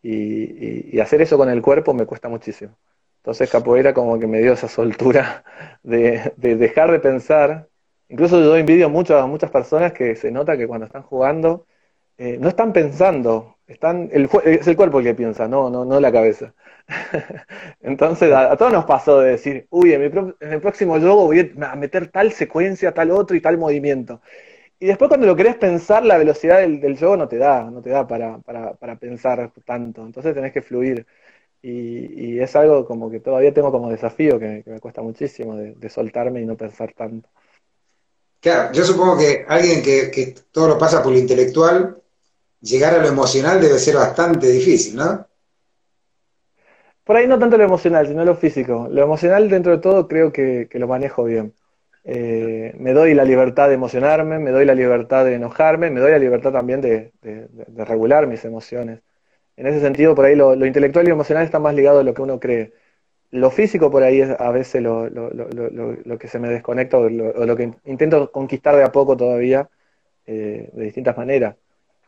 Y, 0.02 0.98
hacer 1.00 1.22
eso 1.22 1.38
con 1.38 1.50
el 1.50 1.62
cuerpo 1.62 1.94
me 1.94 2.06
cuesta 2.06 2.28
muchísimo. 2.28 2.76
Entonces 3.18 3.50
Capoeira 3.50 3.94
como 3.94 4.18
que 4.18 4.26
me 4.26 4.40
dio 4.40 4.52
esa 4.54 4.68
soltura 4.68 5.44
de, 5.82 6.32
de 6.36 6.56
dejar 6.56 6.90
de 6.90 7.00
pensar 7.00 7.70
Incluso 8.10 8.40
yo 8.40 8.56
envidio 8.56 8.90
mucho 8.90 9.16
a 9.16 9.26
muchas 9.26 9.50
personas 9.52 9.92
que 9.92 10.16
se 10.16 10.32
nota 10.32 10.56
que 10.56 10.66
cuando 10.66 10.86
están 10.86 11.02
jugando 11.02 11.66
eh, 12.18 12.38
no 12.40 12.48
están 12.48 12.72
pensando, 12.72 13.56
están 13.68 14.10
el, 14.12 14.28
es 14.44 14.66
el 14.66 14.76
cuerpo 14.76 14.98
el 14.98 15.04
que 15.04 15.14
piensa, 15.14 15.46
no, 15.48 15.70
no, 15.70 15.84
no 15.84 16.00
la 16.00 16.10
cabeza. 16.12 16.52
Entonces 17.80 18.32
a, 18.32 18.56
todos 18.56 18.72
nos 18.72 18.84
pasó 18.84 19.20
de 19.20 19.32
decir, 19.32 19.66
uy, 19.70 19.92
en, 19.92 20.02
el 20.02 20.60
próximo 20.60 20.98
juego 20.98 21.26
voy 21.26 21.52
a 21.60 21.76
meter 21.76 22.08
tal 22.08 22.32
secuencia, 22.32 22.92
tal 22.92 23.10
otro 23.10 23.36
y 23.36 23.40
tal 23.40 23.58
movimiento. 23.58 24.20
Y 24.78 24.86
después 24.86 25.08
cuando 25.08 25.26
lo 25.26 25.36
querés 25.36 25.56
pensar, 25.56 26.04
la 26.04 26.18
velocidad 26.18 26.58
del, 26.60 26.80
del 26.80 26.98
juego 26.98 27.16
no 27.16 27.28
te 27.28 27.38
da, 27.38 27.70
no 27.70 27.82
te 27.82 27.90
da 27.90 28.06
para, 28.06 28.38
para, 28.38 28.96
pensar 28.98 29.52
tanto. 29.66 30.04
Entonces 30.06 30.34
tenés 30.34 30.52
que 30.52 30.62
fluir. 30.62 31.06
Y, 31.62 32.36
y, 32.36 32.40
es 32.40 32.56
algo 32.56 32.86
como 32.86 33.10
que 33.10 33.20
todavía 33.20 33.52
tengo 33.52 33.70
como 33.70 33.90
desafío 33.90 34.38
que, 34.38 34.62
me 34.66 34.80
cuesta 34.80 35.02
muchísimo 35.02 35.56
de 35.56 35.90
soltarme 35.90 36.40
y 36.40 36.46
no 36.46 36.56
pensar 36.56 36.94
tanto. 36.94 37.28
Claro, 38.40 38.72
yo 38.72 38.84
supongo 38.84 39.18
que 39.18 39.44
alguien 39.46 39.82
que, 39.82 40.34
todo 40.50 40.68
lo 40.68 40.78
pasa 40.78 41.02
por 41.02 41.12
lo 41.12 41.18
intelectual, 41.18 42.02
llegar 42.60 42.94
a 42.94 43.02
lo 43.02 43.08
emocional 43.08 43.60
debe 43.60 43.78
ser 43.78 43.96
bastante 43.96 44.48
difícil, 44.48 44.96
¿no? 44.96 45.26
Por 47.04 47.16
ahí 47.16 47.26
no 47.26 47.38
tanto 47.38 47.56
lo 47.56 47.64
emocional, 47.64 48.06
sino 48.06 48.24
lo 48.24 48.34
físico. 48.36 48.88
Lo 48.90 49.02
emocional, 49.02 49.48
dentro 49.48 49.72
de 49.72 49.78
todo, 49.78 50.08
creo 50.08 50.32
que, 50.32 50.68
lo 50.72 50.88
manejo 50.88 51.24
bien. 51.24 51.54
Eh, 52.04 52.74
me 52.78 52.92
doy 52.92 53.14
la 53.14 53.24
libertad 53.24 53.68
de 53.68 53.74
emocionarme, 53.74 54.38
me 54.38 54.50
doy 54.50 54.64
la 54.64 54.74
libertad 54.74 55.24
de 55.24 55.34
enojarme, 55.34 55.90
me 55.90 56.00
doy 56.00 56.12
la 56.12 56.18
libertad 56.18 56.52
también 56.52 56.80
de, 56.80 57.12
regular 57.76 58.26
mis 58.26 58.44
emociones. 58.44 59.00
En 59.56 59.66
ese 59.66 59.80
sentido, 59.80 60.14
por 60.14 60.24
ahí 60.26 60.36
lo, 60.36 60.54
intelectual 60.66 61.04
y 61.06 61.08
lo 61.08 61.14
emocional 61.14 61.44
está 61.44 61.58
más 61.58 61.74
ligado 61.74 62.00
a 62.00 62.04
lo 62.04 62.14
que 62.14 62.22
uno 62.22 62.40
cree 62.40 62.72
lo 63.30 63.50
físico 63.50 63.90
por 63.90 64.02
ahí 64.02 64.20
es 64.20 64.30
a 64.40 64.50
veces 64.50 64.82
lo 64.82 66.18
que 66.18 66.28
se 66.28 66.38
me 66.38 66.48
desconecta 66.48 66.98
o 66.98 67.08
lo, 67.08 67.56
que 67.56 67.72
intento 67.84 68.30
conquistar 68.32 68.76
de 68.76 68.82
a 68.84 68.92
poco 68.92 69.16
todavía 69.16 69.68
eh, 70.26 70.70
de 70.72 70.84
distintas 70.84 71.16
maneras, 71.16 71.56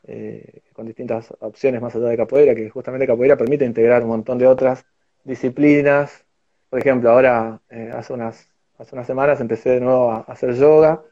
eh, 0.04 0.62
con 0.72 0.86
distintas 0.86 1.32
opciones 1.40 1.80
más 1.80 1.94
allá 1.94 2.06
de 2.08 2.16
capoeira, 2.16 2.54
que 2.54 2.70
justamente 2.70 3.06
capoeira 3.06 3.36
permite 3.36 3.64
integrar 3.64 4.02
un 4.02 4.08
montón 4.08 4.38
de 4.38 4.46
otras 4.46 4.84
disciplinas. 5.24 6.24
Por 6.70 6.80
ejemplo, 6.80 7.10
ahora 7.10 7.60
eh, 7.70 7.90
hace, 7.94 8.12
unas, 8.12 8.48
hace 8.78 8.94
unas 8.94 9.06
semanas 9.06 9.40
empecé 9.40 9.70
de 9.70 9.80
nuevo 9.80 10.10
a 10.10 10.20
hacer 10.20 10.54
yoga 10.54 11.02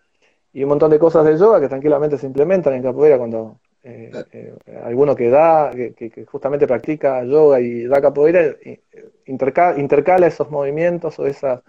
y 0.53 0.63
un 0.65 0.71
montón 0.71 0.91
de 0.91 0.99
cosas 0.99 1.25
de 1.25 1.39
yoga 1.39 1.61
que 1.61 1.69
tranquilamente 1.69 2.19
se 2.19 2.27
implementan 2.27 2.75
en 2.75 2.83
capoeira 2.83 3.19
cuando 3.19 3.61
eh, 3.83 4.11
alguno 4.85 5.15
que 5.15 5.31
da, 5.31 5.71
que, 5.71 6.27
justamente 6.27 6.67
practica 6.67 7.25
yoga 7.25 7.61
y 7.61 7.85
da 7.85 8.01
capoeira, 8.01 8.57
intercala, 9.27 10.27
esos 10.27 10.51
movimientos 10.51 11.19
o 11.19 11.27
esas 11.27 11.63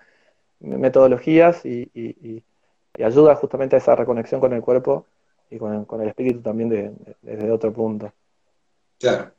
metodologías 0.60 1.66
y, 1.66 2.44
ayuda 3.04 3.36
justamente 3.36 3.76
a 3.76 3.80
esa 3.80 3.96
reconexión 3.96 4.42
con 4.42 4.54
el 4.54 4.62
cuerpo 4.62 5.06
y 5.52 5.58
con, 5.58 5.86
el 6.02 6.08
espíritu 6.08 6.42
también 6.42 6.96
desde 7.22 7.52
otro 7.52 7.72
punto. 7.72 8.12
Claro. 8.98 9.32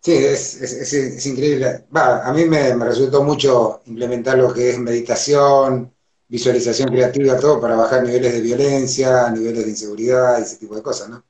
Sí, 0.00 0.12
es, 0.12 1.26
increíble. 1.26 1.84
a 1.92 2.32
mí 2.32 2.44
me, 2.44 2.74
resultó 2.74 3.22
mucho 3.22 3.80
implementar 3.86 4.38
lo 4.38 4.52
que 4.52 4.70
es 4.70 4.78
meditación, 4.78 5.92
visualización 6.28 6.90
creativa, 6.90 7.38
todo 7.38 7.60
para 7.60 7.76
bajar 7.76 8.02
niveles 8.02 8.32
de 8.34 8.40
violencia, 8.40 9.30
niveles 9.30 9.64
de 9.64 9.70
inseguridad, 9.70 10.40
ese 10.40 10.58
tipo 10.58 10.76
de 10.76 10.82
cosas, 10.82 11.08
¿no? 11.08 11.24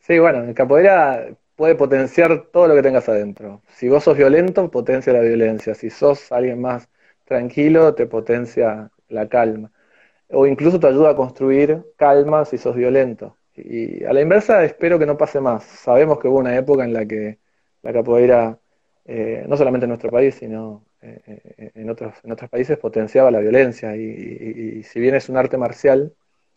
Sí, 0.00 0.18
bueno, 0.18 0.44
el 0.44 0.54
capoeira 0.54 1.36
puede 1.56 1.74
potenciar 1.74 2.48
todo 2.52 2.66
lo 2.66 2.74
que 2.74 2.82
tengas 2.82 3.08
adentro. 3.08 3.62
Si 3.76 3.88
vos 3.88 4.04
sos 4.04 4.16
violento, 4.16 4.70
potencia 4.70 5.12
la 5.12 5.20
violencia. 5.20 5.74
Si 5.74 5.90
sos 5.90 6.32
alguien 6.32 6.60
más 6.60 6.88
tranquilo, 7.24 7.94
te 7.94 8.06
potencia 8.06 8.90
la 9.08 9.28
calma. 9.28 9.70
O 10.32 10.46
incluso 10.46 10.80
te 10.80 10.86
ayuda 10.86 11.10
a 11.10 11.16
construir 11.16 11.84
calma 11.96 12.44
si 12.44 12.58
sos 12.58 12.74
violento. 12.74 13.36
Y 13.54 14.02
a 14.04 14.12
la 14.12 14.22
inversa, 14.22 14.64
espero 14.64 14.98
que 14.98 15.06
no 15.06 15.16
pase 15.16 15.40
más. 15.40 15.64
Sabemos 15.64 16.18
que 16.18 16.28
hubo 16.28 16.38
una 16.38 16.56
época 16.56 16.84
en 16.84 16.92
la 16.92 17.06
que 17.06 17.38
la 17.82 17.92
capoeira, 17.92 18.58
eh, 19.04 19.44
no 19.46 19.56
solamente 19.56 19.84
en 19.84 19.90
nuestro 19.90 20.10
país, 20.10 20.36
sino 20.36 20.84
eh, 21.02 21.20
eh, 21.26 21.70
en, 21.74 21.90
otros, 21.90 22.14
en 22.24 22.32
otros 22.32 22.48
países, 22.48 22.78
potenciaba 22.78 23.30
la 23.30 23.40
violencia. 23.40 23.94
Y, 23.96 24.82
si 24.84 25.00
bien 25.00 25.14
es 25.14 25.28
un 25.28 25.36
arte 25.36 25.58
marcial, 25.58 26.14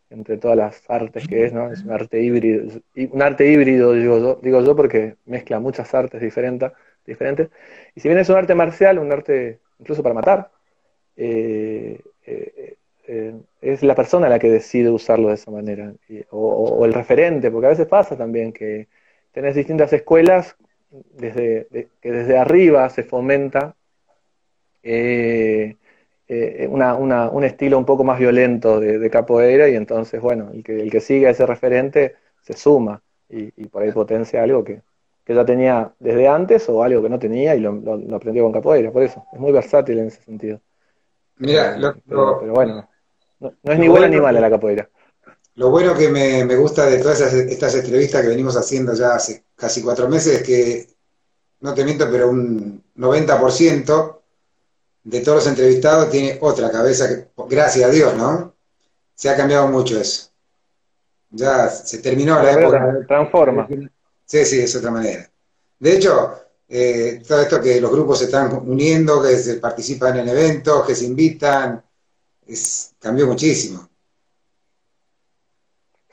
entre 0.10 0.38
todas 0.38 0.56
las 0.58 0.84
artes 0.90 1.28
que 1.28 1.46
es, 1.46 1.54
¿no? 1.54 1.72
Es 1.72 1.84
un 1.84 1.92
arte 1.92 2.22
híbrido, 2.22 2.80
un 3.12 3.22
arte 3.22 3.52
híbrido, 3.52 3.94
digo 3.94 4.20
yo, 4.20 4.40
digo 4.42 4.62
yo 4.62 4.76
porque 4.76 5.18
mezcla 5.26 5.60
muchas 5.60 5.94
artes 5.94 6.22
diferentes, 6.22 6.72
diferentes. 7.06 7.50
Y 7.96 8.00
si 8.02 8.08
bien 8.08 8.20
es 8.20 8.30
un 8.30 8.38
arte 8.38 8.56
marcial, 8.56 9.00
un 9.00 9.12
arte 9.12 9.60
incluso 9.80 10.04
para 10.04 10.16
matar, 10.16 10.52
eh, 13.08 13.36
es 13.62 13.84
la 13.84 13.96
persona 13.96 14.30
la 14.30 14.40
que 14.40 14.50
decide 14.50 14.90
usarlo 14.90 15.28
de 15.28 15.36
esa 15.36 15.52
manera, 15.52 15.94
o, 16.32 16.86
el 16.86 16.94
referente, 16.94 17.52
porque 17.52 17.68
a 17.68 17.70
veces 17.70 17.88
pasa 17.88 18.18
también 18.18 18.52
que 18.52 18.88
tenés 19.32 19.56
distintas 19.56 19.94
escuelas 19.94 20.56
desde, 21.14 21.68
que 22.02 22.12
desde 22.12 22.38
arriba 22.38 22.90
se 22.90 23.04
fomenta 23.04 23.76
eh, 24.82 25.76
eh, 26.28 26.68
un 26.68 27.44
estilo 27.44 27.78
un 27.78 27.86
poco 27.86 28.04
más 28.04 28.18
violento 28.18 28.80
de, 28.80 29.10
capoeira 29.10 29.70
y 29.70 29.76
entonces, 29.76 30.20
bueno, 30.22 30.50
el 30.54 30.64
que, 30.64 30.82
el 30.82 30.90
que 30.90 31.00
sigue 31.00 31.28
a 31.28 31.32
ese 31.32 31.46
referente 31.46 32.16
se 32.42 32.54
suma 32.54 33.02
y, 33.30 33.68
por 33.68 33.84
ahí 33.84 33.92
potencia 33.92 34.42
algo 34.42 34.64
que, 34.64 34.82
ya 35.28 35.46
tenía 35.46 35.92
desde 36.00 36.28
antes 36.28 36.70
o 36.70 36.84
algo 36.84 37.02
que 37.02 37.10
no 37.10 37.20
tenía 37.20 37.56
y 37.56 37.60
lo, 37.60 37.82
aprendió 38.16 38.44
con 38.44 38.52
capoeira, 38.52 38.92
por 38.92 39.04
eso, 39.04 39.26
es 39.34 39.40
muy 39.40 39.52
versátil 39.52 40.00
en 40.00 40.08
ese 40.08 40.22
sentido. 40.24 40.60
Mira, 41.38 41.78
pero, 42.08 42.40
bueno. 42.54 42.88
No, 43.40 43.54
es 43.64 43.80
ni 43.80 43.88
buena 43.88 44.08
ni 44.08 44.20
mala 44.20 44.40
la 44.40 44.50
capoeira. 44.50 44.90
Lo 45.56 45.70
bueno 45.70 45.96
que 45.96 46.10
me, 46.10 46.56
gusta 46.56 46.86
de 46.86 46.98
todas 46.98 47.22
estas 47.22 47.76
entrevistas 47.76 48.22
que 48.22 48.28
venimos 48.28 48.58
haciendo 48.58 48.94
ya 48.94 49.16
hace 49.16 49.46
casi 49.56 49.82
cuatro 49.82 50.10
meses 50.10 50.42
es 50.42 50.44
que, 50.44 50.88
no 51.62 51.74
te 51.74 51.86
miento, 51.86 52.10
pero 52.12 52.30
un 52.30 52.84
90% 52.98 54.20
de 55.04 55.22
todos 55.22 55.38
los 55.38 55.48
entrevistados 55.48 56.10
tiene 56.10 56.38
otra 56.42 56.70
cabeza, 56.70 57.08
que, 57.08 57.28
gracias 57.48 57.90
a 57.90 57.92
Dios, 57.92 58.16
¿no? 58.16 58.54
Se 59.16 59.30
ha 59.30 59.38
cambiado 59.38 59.68
mucho 59.70 60.00
eso. 60.00 60.30
Ya 61.30 61.70
se 61.70 62.00
terminó 62.00 62.42
la, 62.42 62.52
época. 62.52 63.06
Transforma. 63.08 63.68
Sí, 64.26 64.46
sí, 64.46 64.60
es 64.60 64.76
otra 64.76 64.92
manera. 64.92 65.30
De 65.80 65.96
hecho, 65.96 66.34
eh, 66.68 67.22
todo 67.26 67.42
esto 67.42 67.62
que 67.62 67.80
los 67.80 67.92
grupos 67.92 68.20
se 68.20 68.26
están 68.26 68.52
uniendo, 68.68 69.22
que 69.22 69.38
se 69.38 69.56
participan 69.56 70.18
en 70.18 70.30
eventos, 70.30 70.86
que 70.86 70.96
se 70.96 71.06
invitan, 71.06 71.82
es, 72.48 72.96
cambió 73.00 73.28
muchísimo. 73.28 73.90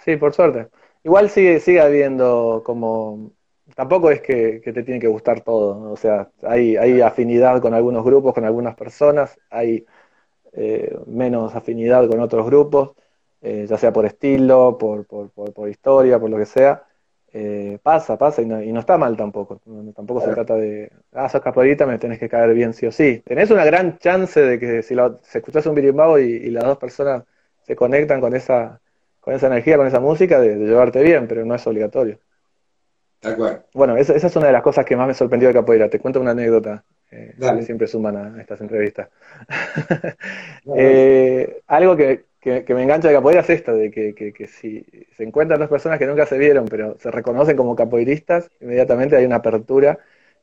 Sí, 0.05 0.17
por 0.17 0.35
suerte. 0.35 0.69
Igual 1.05 1.31
sigue, 1.31 1.61
sigue 1.61 1.81
habiendo 1.81 2.63
como... 2.65 3.33
Tampoco 3.75 4.11
es 4.11 4.21
que, 4.21 4.61
te 4.65 4.83
tiene 4.83 5.01
que 5.01 5.07
gustar 5.07 5.41
todo, 5.43 5.93
o 5.93 5.97
sea, 5.97 6.31
hay, 6.43 6.77
hay 6.77 7.01
afinidad 7.01 7.63
con 7.63 7.73
algunos 7.73 8.05
grupos, 8.05 8.35
con 8.35 8.45
algunas 8.45 8.75
personas, 8.75 9.39
hay 9.49 9.87
eh, 10.53 10.95
menos 11.07 11.55
afinidad 11.55 12.07
con 12.09 12.21
otros 12.21 12.45
grupos, 12.47 12.91
eh, 13.41 13.67
ya 13.69 13.79
sea 13.79 13.93
por 13.93 14.05
estilo, 14.05 14.77
por, 14.79 15.07
por, 15.07 15.31
por, 15.31 15.69
historia, 15.71 16.19
por 16.21 16.29
lo 16.29 16.37
que 16.37 16.47
sea. 16.47 16.85
Eh, 17.35 17.79
pasa, 17.83 18.19
pasa, 18.19 18.43
y 18.43 18.47
no, 18.47 18.63
y 18.63 18.71
no, 18.73 18.81
está 18.81 18.99
mal 18.99 19.17
tampoco. 19.17 19.61
Tampoco 19.97 20.21
se 20.21 20.33
trata 20.33 20.55
de, 20.55 20.93
ah, 21.13 21.29
sos 21.31 21.41
capoeirita, 21.41 21.87
me 21.87 21.99
tenés 21.99 22.19
que 22.19 22.29
caer 22.29 22.53
bien 22.53 22.75
sí 22.75 22.87
o 22.87 22.93
sí. 22.93 23.23
Tenés 23.25 23.51
una 23.51 23.65
gran 23.65 23.99
chance 23.99 24.39
de 24.39 24.59
que 24.59 24.83
si, 24.83 24.95
lo, 24.95 25.19
si 25.23 25.39
escuchás 25.39 25.65
un 25.67 25.75
birimbao 25.75 26.19
y, 26.19 26.25
y, 26.25 26.51
las 26.51 26.65
dos 26.65 26.77
personas 26.77 27.25
se 27.63 27.75
conectan 27.75 28.21
con 28.21 28.37
esa, 28.37 28.81
con 29.21 29.33
esa 29.33 29.47
energía, 29.47 29.79
con 29.79 29.87
esa 29.87 30.01
música, 30.01 30.41
de, 30.41 30.57
llevarte 30.57 31.03
bien, 31.03 31.27
pero 31.27 31.45
no 31.47 31.55
es 31.55 31.67
obligatorio. 31.67 32.19
Tal 33.21 33.37
cual. 33.37 33.65
Bueno, 33.73 33.97
esa, 33.97 34.15
esa, 34.15 34.27
es 34.27 34.37
una 34.37 34.49
de 34.49 34.53
las 34.53 34.63
cosas 34.63 34.85
que 34.85 34.97
más 34.97 35.07
me 35.07 35.15
sorprendió 35.15 35.49
de 35.49 35.55
capoeira. 35.55 35.89
Te 35.89 36.01
cuento 36.01 36.21
una 36.21 36.33
anécdota 36.33 36.85
eh, 37.11 37.35
que 37.39 37.63
siempre 37.63 37.87
suman 37.87 38.17
a 38.17 38.41
estas 38.43 38.61
entrevistas. 38.61 39.09
eh, 40.77 41.63
algo 41.67 41.97
que, 41.97 42.25
que, 42.43 42.75
me 42.75 42.83
engancha 42.83 43.07
de 43.07 43.15
capoeira 43.15 43.41
es 43.41 43.51
esto, 43.51 43.73
de 43.73 43.93
que, 43.93 44.47
si 44.49 44.85
se 45.17 45.23
encuentran 45.23 45.61
dos 45.61 45.69
personas 45.69 46.01
que 46.01 46.07
nunca 46.07 46.27
se 46.27 46.39
vieron, 46.39 46.67
pero 46.67 46.99
se 46.99 47.13
reconocen 47.13 47.57
como 47.57 47.77
capoeiristas, 47.77 48.51
inmediatamente 48.61 49.17
hay 49.17 49.25
una 49.25 49.37
apertura 49.37 50.01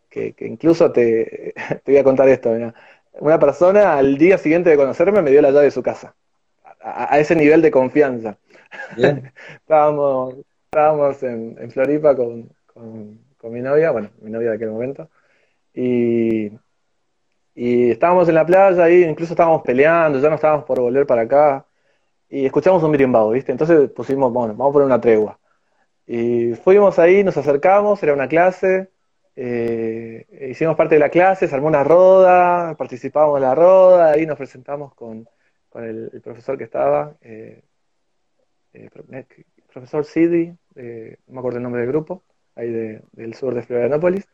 que, 0.09 0.33
incluso 0.39 0.93
te, 0.93 1.53
te, 1.83 1.91
voy 1.91 1.97
a 1.97 2.03
contar 2.05 2.29
esto. 2.29 2.51
Una 3.19 3.37
persona 3.37 3.97
al 3.97 4.17
día 4.17 4.37
siguiente 4.37 4.69
de 4.69 4.77
conocerme 4.77 5.21
me 5.21 5.31
dio 5.31 5.41
la 5.41 5.51
llave 5.51 5.65
de 5.65 5.71
su 5.71 5.83
casa, 5.83 6.15
a, 6.79 7.19
ese 7.19 7.35
nivel 7.35 7.61
de 7.61 7.71
confianza. 7.71 8.37
estábamos 9.55 10.35
estábamos 10.65 11.21
en, 11.23 11.57
en 11.59 11.71
Floripa 11.71 12.15
con, 12.15 12.49
con 12.73 13.51
mi 13.51 13.59
novia, 13.59 13.91
bueno, 13.91 14.11
mi 14.21 14.31
novia 14.31 14.51
de 14.51 14.55
aquel 14.55 14.69
momento, 14.69 15.09
y 15.73 16.51
y 17.55 17.91
estábamos 17.91 18.29
en 18.29 18.35
la 18.35 18.45
playa 18.45 18.81
ahí, 18.85 19.03
incluso 19.03 19.33
estábamos 19.33 19.63
peleando, 19.63 20.17
ya 20.19 20.29
no 20.29 20.35
estábamos 20.35 20.63
por 20.63 20.79
volver 20.79 21.05
para 21.05 21.23
acá 21.23 21.65
y 22.29 22.45
escuchamos 22.45 22.83
un 22.83 22.91
mirimbao, 22.91 23.31
¿viste? 23.31 23.51
Entonces 23.51 23.89
pusimos, 23.91 24.31
bueno, 24.31 24.53
vamos 24.53 24.71
a 24.71 24.73
poner 24.73 24.85
una 24.85 25.01
tregua. 25.01 25.39
Y 26.07 26.53
fuimos 26.55 26.99
ahí, 26.99 27.23
nos 27.23 27.37
acercamos, 27.37 28.01
era 28.03 28.13
una 28.13 28.27
clase, 28.27 28.89
eh, 29.35 30.25
hicimos 30.49 30.75
parte 30.75 30.95
de 30.95 30.99
la 30.99 31.09
clase, 31.09 31.47
se 31.47 31.55
armó 31.55 31.67
una 31.67 31.83
roda, 31.83 32.75
participábamos 32.77 33.37
en 33.37 33.43
la 33.43 33.55
roda, 33.55 34.11
ahí 34.11 34.25
nos 34.25 34.37
presentamos 34.37 34.93
con, 34.95 35.27
el, 35.75 36.21
profesor 36.23 36.57
que 36.57 36.65
estaba, 36.65 37.15
eh, 37.21 37.63
eh, 38.73 38.89
profesor 39.71 40.05
Sidi, 40.05 40.47
no 40.47 41.33
me 41.33 41.39
acuerdo 41.39 41.57
el 41.57 41.63
nombre 41.63 41.81
del 41.81 41.91
grupo, 41.91 42.23
ahí 42.55 42.69
del 43.11 43.33
sur 43.35 43.53
de 43.55 43.63
Florianópolis. 43.63 44.27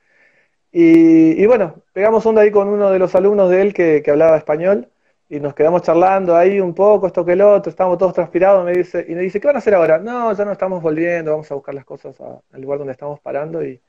Y, 0.71 1.41
y, 1.41 1.45
bueno, 1.45 1.83
pegamos 1.93 2.25
onda 2.25 2.41
ahí 2.41 2.51
con 2.51 2.67
uno 2.67 2.91
de 2.91 2.99
los 2.99 3.15
alumnos 3.15 3.49
de 3.49 3.61
él 3.61 3.73
que 3.73 4.03
hablaba 4.07 4.37
español 4.37 4.89
y 5.29 5.39
nos 5.39 5.53
quedamos 5.55 5.81
charlando 5.81 6.35
ahí 6.35 6.59
un 6.59 6.73
poco, 6.73 7.07
esto 7.07 7.25
que 7.25 7.33
el 7.33 7.41
otro, 7.41 7.69
estábamos 7.69 7.97
todos 7.97 8.13
transpirados, 8.13 8.63
me 8.63 8.73
dice, 8.73 9.05
y 9.07 9.15
me 9.15 9.21
dice, 9.21 9.39
¿qué 9.39 9.47
van 9.47 9.55
a 9.55 9.59
hacer 9.59 9.73
ahora? 9.73 9.97
No, 9.97 10.31
ya 10.33 10.45
no 10.45 10.51
estamos 10.51 10.81
volviendo, 10.81 11.31
vamos 11.31 11.51
a 11.51 11.55
buscar 11.55 11.73
las 11.73 11.85
cosas 11.85 12.15
al 12.19 12.61
lugar 12.61 12.77
donde 12.77 12.93
estamos 12.93 13.19
parando 13.19 13.63
y, 13.63 13.81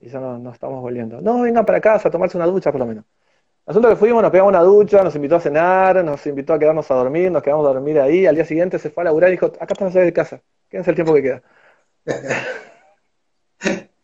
ya 0.00 0.20
no, 0.20 0.52
estamos 0.52 0.80
volviendo. 0.80 1.20
No, 1.20 1.40
vengan 1.42 1.66
para 1.66 1.80
casa 1.80 2.08
a 2.08 2.10
tomarse 2.12 2.36
una 2.36 2.46
ducha 2.46 2.70
por 2.70 2.80
lo 2.80 2.86
menos. 2.86 3.04
Asunto 3.66 3.88
que 3.88 3.96
fuimos, 3.96 4.22
nos 4.22 4.30
pegamos 4.30 4.50
una 4.50 4.62
ducha, 4.62 5.02
nos 5.02 5.14
invitó 5.16 5.36
a 5.36 5.40
cenar, 5.40 6.04
nos 6.04 6.26
invitó 6.26 6.54
a 6.54 6.58
quedarnos 6.58 6.90
a 6.90 6.94
dormir, 6.94 7.30
nos 7.30 7.42
quedamos 7.42 7.66
a 7.66 7.72
dormir 7.74 8.00
ahí, 8.00 8.26
al 8.26 8.34
día 8.34 8.44
siguiente 8.44 8.78
se 8.78 8.90
fue 8.90 9.02
a 9.02 9.06
laburar 9.06 9.30
y 9.30 9.32
dijo, 9.32 9.46
acá 9.46 9.66
están 9.72 9.86
las 9.86 9.94
de 9.94 10.12
casa, 10.12 10.40
quédense 10.70 10.90
el 10.90 10.94
tiempo 10.94 11.14
que 11.14 11.22
queda. 11.22 11.42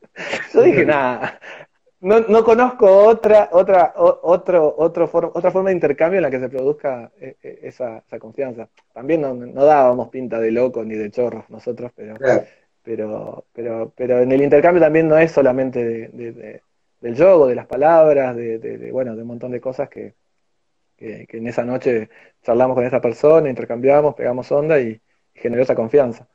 Yo 0.52 0.62
dije, 0.62 0.84
nada, 0.84 1.40
no, 2.04 2.20
no 2.20 2.44
conozco 2.44 2.86
otra, 2.86 3.48
otra, 3.50 3.94
otro, 3.96 4.74
otro 4.76 5.10
otra 5.10 5.50
forma 5.50 5.70
de 5.70 5.74
intercambio 5.74 6.18
en 6.18 6.22
la 6.22 6.30
que 6.30 6.38
se 6.38 6.50
produzca 6.50 7.10
eh, 7.18 7.36
eh, 7.42 7.60
esa, 7.62 7.98
esa 8.06 8.18
confianza. 8.18 8.68
También 8.92 9.22
no, 9.22 9.32
no, 9.32 9.64
dábamos 9.64 10.10
pinta 10.10 10.38
de 10.38 10.50
locos 10.50 10.86
ni 10.86 10.96
de 10.96 11.10
chorros 11.10 11.48
nosotros, 11.48 11.92
pero, 11.96 12.16
pero, 12.82 13.46
pero, 13.54 13.92
pero 13.96 14.20
en 14.20 14.30
el 14.32 14.42
intercambio 14.42 14.82
también 14.82 15.08
no 15.08 15.16
es 15.16 15.32
solamente 15.32 15.82
de, 15.82 16.60
del 17.00 17.16
juego, 17.16 17.46
de 17.46 17.54
las 17.54 17.66
palabras, 17.66 18.36
de, 18.36 18.90
bueno, 18.92 19.16
de 19.16 19.22
un 19.22 19.28
montón 19.28 19.52
de 19.52 19.62
cosas 19.62 19.88
que, 19.88 20.12
que, 20.98 21.26
en 21.30 21.46
esa 21.46 21.64
noche 21.64 22.10
charlamos 22.42 22.74
con 22.74 22.84
esa 22.84 23.00
persona, 23.00 23.48
intercambiamos, 23.48 24.14
pegamos 24.14 24.52
onda 24.52 24.78
y, 24.78 25.00
generó 25.32 25.62
esa 25.62 25.74
confianza. 25.74 26.28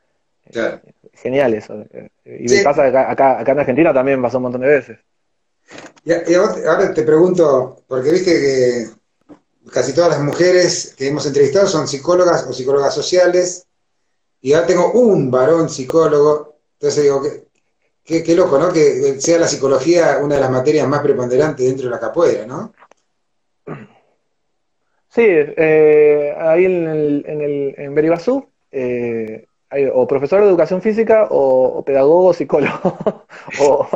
Genial 1.13 1.53
eso. 1.53 1.85
Y 2.25 2.63
pasa 2.63 2.85
acá, 2.85 3.39
acá 3.39 3.51
en 3.51 3.59
Argentina 3.59 3.93
también 3.93 4.19
pasó 4.19 4.37
un 4.37 4.43
montón 4.43 4.61
de 4.61 4.67
veces. 4.67 4.99
Y, 6.05 6.33
ahora 6.33 6.93
te 6.93 7.03
pregunto, 7.03 7.83
porque 7.87 8.11
viste 8.11 8.31
que 8.31 8.89
casi 9.71 9.93
todas 9.93 10.11
las 10.11 10.21
mujeres 10.21 10.95
que 10.97 11.07
hemos 11.07 11.25
entrevistado 11.25 11.67
son 11.67 11.87
psicólogas 11.87 12.45
o 12.47 12.53
psicólogas 12.53 12.93
sociales, 12.93 13.67
y 14.41 14.53
ahora 14.53 14.67
tengo 14.67 14.91
un 14.93 15.29
varón 15.29 15.69
psicólogo, 15.69 16.55
entonces 16.73 17.03
digo, 17.03 17.21
qué, 18.03 18.23
qué, 18.23 18.35
loco, 18.35 18.57
¿no? 18.57 18.71
Que 18.71 19.19
sea 19.19 19.37
la 19.37 19.47
psicología 19.47 20.19
una 20.21 20.35
de 20.35 20.41
las 20.41 20.51
materias 20.51 20.87
más 20.87 21.01
preponderantes 21.01 21.65
dentro 21.65 21.85
de 21.85 21.91
la 21.91 21.99
capoeira, 21.99 22.45
¿no? 22.45 22.73
Sí, 25.09 25.25
eh, 25.25 26.35
ahí 26.39 26.65
en, 26.65 26.87
el, 26.87 27.25
en, 27.27 27.41
el, 27.41 27.75
en 27.77 27.95
Beribazú, 27.95 28.47
eh, 28.71 29.45
o 29.93 30.07
profesor 30.07 30.41
de 30.41 30.47
educación 30.47 30.81
física 30.81 31.27
o, 31.29 31.83
pedagogo 31.85 32.29
o 32.29 32.33
psicólogo, 32.33 32.97
o 33.61 33.87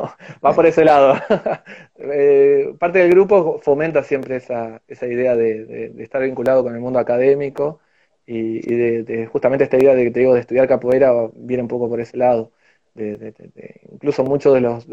va 0.46 0.54
por 0.54 0.66
ese 0.66 0.86
lado. 0.86 1.16
eh, 1.98 2.74
parte 2.80 3.00
del 3.00 3.10
grupo 3.12 3.60
fomenta 3.64 4.04
siempre 4.04 4.36
esa, 4.38 4.82
esa 4.88 5.08
idea 5.08 5.36
de, 5.36 5.94
estar 6.00 6.22
vinculado 6.22 6.64
con 6.64 6.76
el 6.76 6.82
mundo 6.82 7.00
académico 7.00 7.80
y, 8.26 8.60
de, 9.04 9.28
justamente 9.28 9.64
esta 9.66 9.78
idea 9.78 9.96
de 9.96 10.06
que 10.06 10.12
te 10.12 10.20
digo 10.22 10.34
de 10.34 10.42
estudiar 10.42 10.68
capoeira 10.68 11.12
viene 11.34 11.64
un 11.64 11.70
poco 11.70 11.90
por 11.90 12.00
ese 12.00 12.18
lado. 12.18 12.52
incluso 12.96 14.24
muchos 14.24 14.54
de 14.54 14.62
los, 14.62 14.86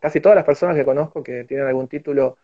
casi 0.00 0.20
todas 0.20 0.36
las 0.36 0.44
personas 0.44 0.76
que 0.76 0.84
conozco 0.84 1.22
que 1.22 1.44
tienen 1.44 1.66
algún 1.66 1.88
título 1.88 2.38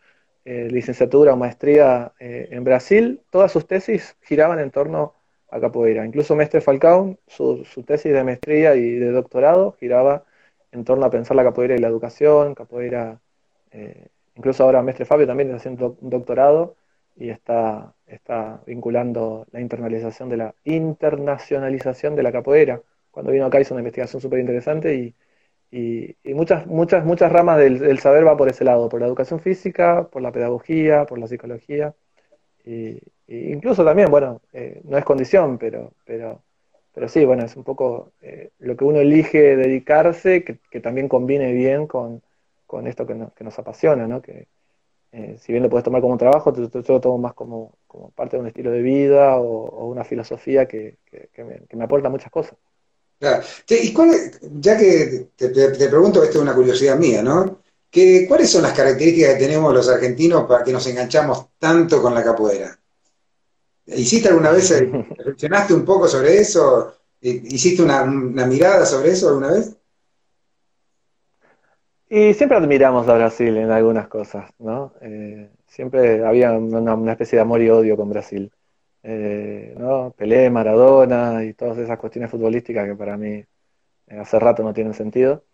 eh, 0.45 0.69
licenciatura 0.71 1.33
o 1.33 1.37
maestría 1.37 2.13
eh, 2.21 2.49
en 2.51 2.65
Brasil, 2.65 3.23
todas 3.31 3.51
sus 3.51 3.67
tesis 3.67 4.17
giraban 4.23 4.59
en 4.59 4.71
torno 4.71 5.15
a 5.55 5.61
capoeira. 5.61 6.05
Incluso 6.05 6.37
Mestre 6.37 6.61
Falcao, 6.61 7.19
su, 7.27 7.65
tesis 7.87 8.13
de 8.13 8.25
maestría 8.25 8.75
y 8.77 8.91
de 8.99 9.11
doctorado 9.13 9.73
giraba 9.79 10.25
en 10.73 10.85
torno 10.85 11.07
a 11.07 11.11
pensar 11.11 11.37
la 11.37 11.45
capoeira 11.45 11.77
y 11.77 11.79
la 11.79 11.89
educación, 11.89 12.55
capoeira, 12.55 13.21
eh, 13.71 14.09
incluso 14.35 14.65
ahora 14.65 14.83
Mestre 14.83 15.05
Fabio 15.07 15.27
también 15.27 15.49
está 15.51 15.59
haciendo 15.59 15.97
un 16.01 16.11
doctorado 16.11 16.77
y 17.17 17.31
está, 17.31 17.95
está 18.07 18.63
vinculando 18.67 19.47
la 19.53 19.61
internalización 19.61 20.29
de 20.29 20.37
la 20.39 20.55
internacionalización 20.65 22.17
de 22.17 22.23
la 22.25 22.33
capoeira. 22.33 22.83
Cuando 23.13 23.33
vino 23.33 23.47
acá 23.47 23.61
hizo 23.61 23.75
una 23.75 23.83
investigación 23.83 24.21
súper 24.21 24.41
interesante 24.41 24.95
y, 24.97 25.15
y, 26.25 26.35
muchas, 26.35 26.67
muchas, 26.67 27.05
muchas 27.05 27.33
ramas 27.33 27.59
del, 27.59 27.99
saber 28.01 28.27
va 28.27 28.37
por 28.37 28.49
ese 28.49 28.65
lado, 28.65 28.89
por 28.89 29.01
la 29.01 29.07
educación 29.07 29.41
física, 29.41 30.09
por 30.11 30.23
la 30.23 30.33
pedagogía, 30.33 31.07
por 31.07 31.19
la 31.19 31.27
psicología. 31.29 31.95
Incluso 33.29 33.85
también, 33.85 34.11
bueno, 34.11 34.41
eh, 34.53 34.81
no 34.85 34.99
es 34.99 35.05
condición, 35.05 35.59
pero, 35.59 35.93
pero, 36.05 36.43
pero 36.93 37.09
sí, 37.09 37.25
bueno, 37.25 37.45
es 37.45 37.57
un 37.57 37.65
poco 37.65 38.13
eh, 38.23 38.51
lo 38.59 38.77
que 38.77 38.85
uno 38.85 39.01
elige 39.01 39.57
dedicarse, 39.57 40.45
que, 40.45 40.81
también 40.81 41.09
combine 41.09 41.53
bien 41.53 41.87
con, 41.87 42.23
con 42.67 42.87
esto 42.87 43.07
que, 43.07 43.17
que, 43.35 43.45
nos 43.45 43.59
apasiona, 43.59 44.07
¿no? 44.07 44.21
Que 44.21 44.49
eh, 45.13 45.37
si 45.41 45.53
bien 45.53 45.63
lo 45.63 45.71
puedes 45.71 45.85
tomar 45.85 46.03
como 46.03 46.19
trabajo, 46.19 46.53
yo, 46.55 46.69
lo 46.73 47.01
tomo 47.01 47.19
más 47.19 47.35
como, 47.35 47.79
como, 47.87 48.11
parte 48.11 48.37
de 48.37 48.43
un 48.43 48.49
estilo 48.49 48.71
de 48.71 48.83
vida 48.83 49.37
o, 49.37 49.87
una 49.87 50.05
filosofía 50.05 50.67
que, 50.67 50.97
me, 51.39 51.63
me 51.73 51.85
aporta 51.85 52.09
muchas 52.09 52.31
cosas. 52.31 52.57
Y 53.69 53.93
cuál, 53.93 54.11
ya 54.61 54.77
que 54.77 55.29
te, 55.37 55.49
pregunto, 55.89 56.23
esto 56.23 56.39
es 56.39 56.43
una 56.43 56.55
curiosidad 56.55 56.99
mía, 56.99 57.23
¿no? 57.23 57.61
¿Qué, 57.91 58.27
¿Cuáles 58.29 58.51
son 58.51 58.63
las 58.63 58.73
características 58.73 59.35
que 59.35 59.41
tenemos 59.41 59.73
los 59.73 59.89
argentinos 59.89 60.45
para 60.47 60.65
que 60.65 60.73
nos 60.73 60.87
enganchamos 60.87 61.47
tanto 61.59 62.03
con 62.03 62.15
la 62.15 62.25
capoeira? 62.25 62.79
¿Hiciste 63.87 64.29
alguna 64.29 64.51
vez, 64.51 64.71
eh, 64.71 64.91
reflexionaste 65.17 65.75
un 65.75 65.85
poco 65.85 66.09
sobre 66.09 66.39
eso? 66.39 66.95
¿Hiciste 67.21 67.83
una, 67.83 68.05
mirada 68.05 68.85
sobre 68.85 69.11
eso 69.11 69.29
alguna 69.29 69.53
vez? 69.53 69.77
Y 72.09 72.35
siempre 72.35 72.59
admiramos 72.59 73.09
a 73.09 73.15
Brasil 73.15 73.57
en 73.57 73.71
algunas 73.71 74.09
cosas, 74.09 74.51
¿no? 74.59 74.93
Eh, 75.01 75.51
siempre 75.67 76.25
había 76.25 76.53
una, 76.53 77.13
especie 77.13 77.37
de 77.37 77.43
amor 77.43 77.63
y 77.63 77.71
odio 77.71 77.97
con 77.97 78.11
Brasil 78.11 78.53
eh, 79.07 79.75
¿no? 79.79 80.15
Pelé, 80.17 80.49
Maradona 80.51 81.45
y 81.45 81.53
todas 81.53 81.79
esas 81.79 81.99
cuestiones 81.99 82.31
futbolísticas 82.31 82.87
que 82.89 82.95
para 82.97 83.19
mí 83.19 83.33
eh, 83.35 83.47
hace 84.19 84.39
rato 84.39 84.63
no 84.63 84.73
tienen 84.75 84.95
sentido. 84.95 85.45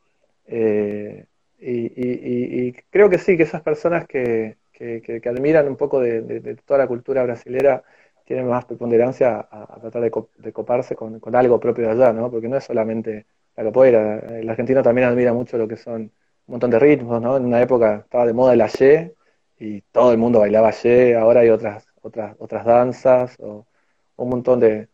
Eh, 0.46 1.26
y, 1.58 2.72
creo 2.90 3.10
que 3.10 3.18
sí, 3.18 3.36
que 3.36 3.42
esas 3.44 3.62
personas 3.62 4.06
que, 4.06 4.56
que, 4.72 5.22
admiran 5.26 5.68
un 5.68 5.76
poco 5.76 6.00
de, 6.00 6.56
toda 6.64 6.78
la 6.78 6.86
cultura 6.88 7.22
brasilera 7.24 7.82
tienen 8.30 8.46
más 8.46 8.64
preponderancia 8.64 9.48
a, 9.50 9.80
tratar 9.80 10.02
de, 10.02 10.52
coparse 10.52 10.94
con, 10.94 11.20
algo 11.34 11.58
propio 11.58 11.86
de 11.86 11.90
allá, 11.90 12.12
¿no? 12.12 12.30
Porque 12.30 12.46
no 12.46 12.56
es 12.58 12.62
solamente 12.62 13.26
la 13.56 13.64
capoeira. 13.64 14.20
El 14.38 14.48
argentino 14.48 14.84
también 14.84 15.08
admira 15.08 15.32
mucho 15.32 15.58
lo 15.58 15.66
que 15.66 15.76
son 15.76 16.02
un 16.02 16.12
montón 16.46 16.70
de 16.70 16.78
ritmos, 16.78 17.20
¿no? 17.20 17.36
En 17.36 17.44
una 17.44 17.60
época 17.60 18.02
estaba 18.04 18.26
de 18.26 18.32
moda 18.32 18.52
el 18.52 18.60
ayé 18.60 19.16
y 19.58 19.80
todo 19.80 20.12
el 20.12 20.18
mundo 20.18 20.38
bailaba 20.38 20.68
ayé, 20.68 21.16
ahora 21.16 21.40
hay 21.40 21.48
otras 21.50 21.88
otras, 22.02 22.36
otras 22.38 22.64
danzas 22.64 23.36
o 23.40 23.66
un 24.14 24.28
montón 24.28 24.60
de, 24.60 24.86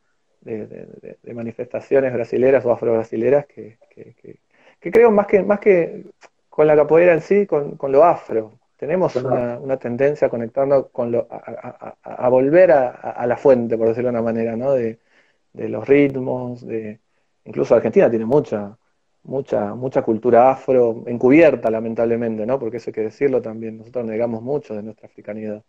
manifestaciones 1.34 2.14
brasileras 2.14 2.64
o 2.64 2.72
afro-brasileras 2.72 3.44
que, 3.44 3.76
que, 4.80 4.90
creo 4.90 5.10
más 5.10 5.26
que, 5.26 5.42
más 5.42 5.60
que 5.60 6.06
con 6.48 6.66
la 6.66 6.74
capoeira 6.74 7.12
en 7.12 7.20
sí, 7.20 7.46
con, 7.46 7.76
con 7.76 7.92
lo 7.92 8.02
afro. 8.02 8.58
Tenemos 8.76 9.16
una, 9.16 9.58
una, 9.58 9.78
tendencia 9.78 10.26
a 10.26 10.30
conectarnos 10.30 10.88
con 10.90 11.10
lo, 11.10 11.26
a, 11.30 11.96
a, 12.02 12.28
volver 12.28 12.72
a, 12.72 13.26
la 13.26 13.36
fuente, 13.36 13.78
por 13.78 13.88
decirlo 13.88 14.10
de 14.10 14.16
una 14.16 14.22
manera, 14.22 14.54
¿no? 14.54 14.72
De, 14.72 14.98
de 15.54 15.68
los 15.68 15.88
ritmos, 15.88 16.66
de 16.66 17.00
incluso 17.44 17.74
Argentina 17.74 18.10
tiene 18.10 18.26
mucha, 18.26 18.76
mucha, 19.22 19.74
mucha 19.74 20.02
cultura 20.02 20.50
afro, 20.50 21.04
encubierta 21.06 21.70
lamentablemente, 21.70 22.44
¿no? 22.46 22.58
Porque 22.58 22.76
eso 22.78 22.90
hay 22.90 22.94
que 22.94 23.02
decirlo 23.02 23.40
también, 23.42 23.78
nosotros 23.78 24.04
negamos 24.04 24.42
mucho 24.42 24.74
de 24.74 24.82
nuestra 24.82 25.06
africanidad. 25.06 25.62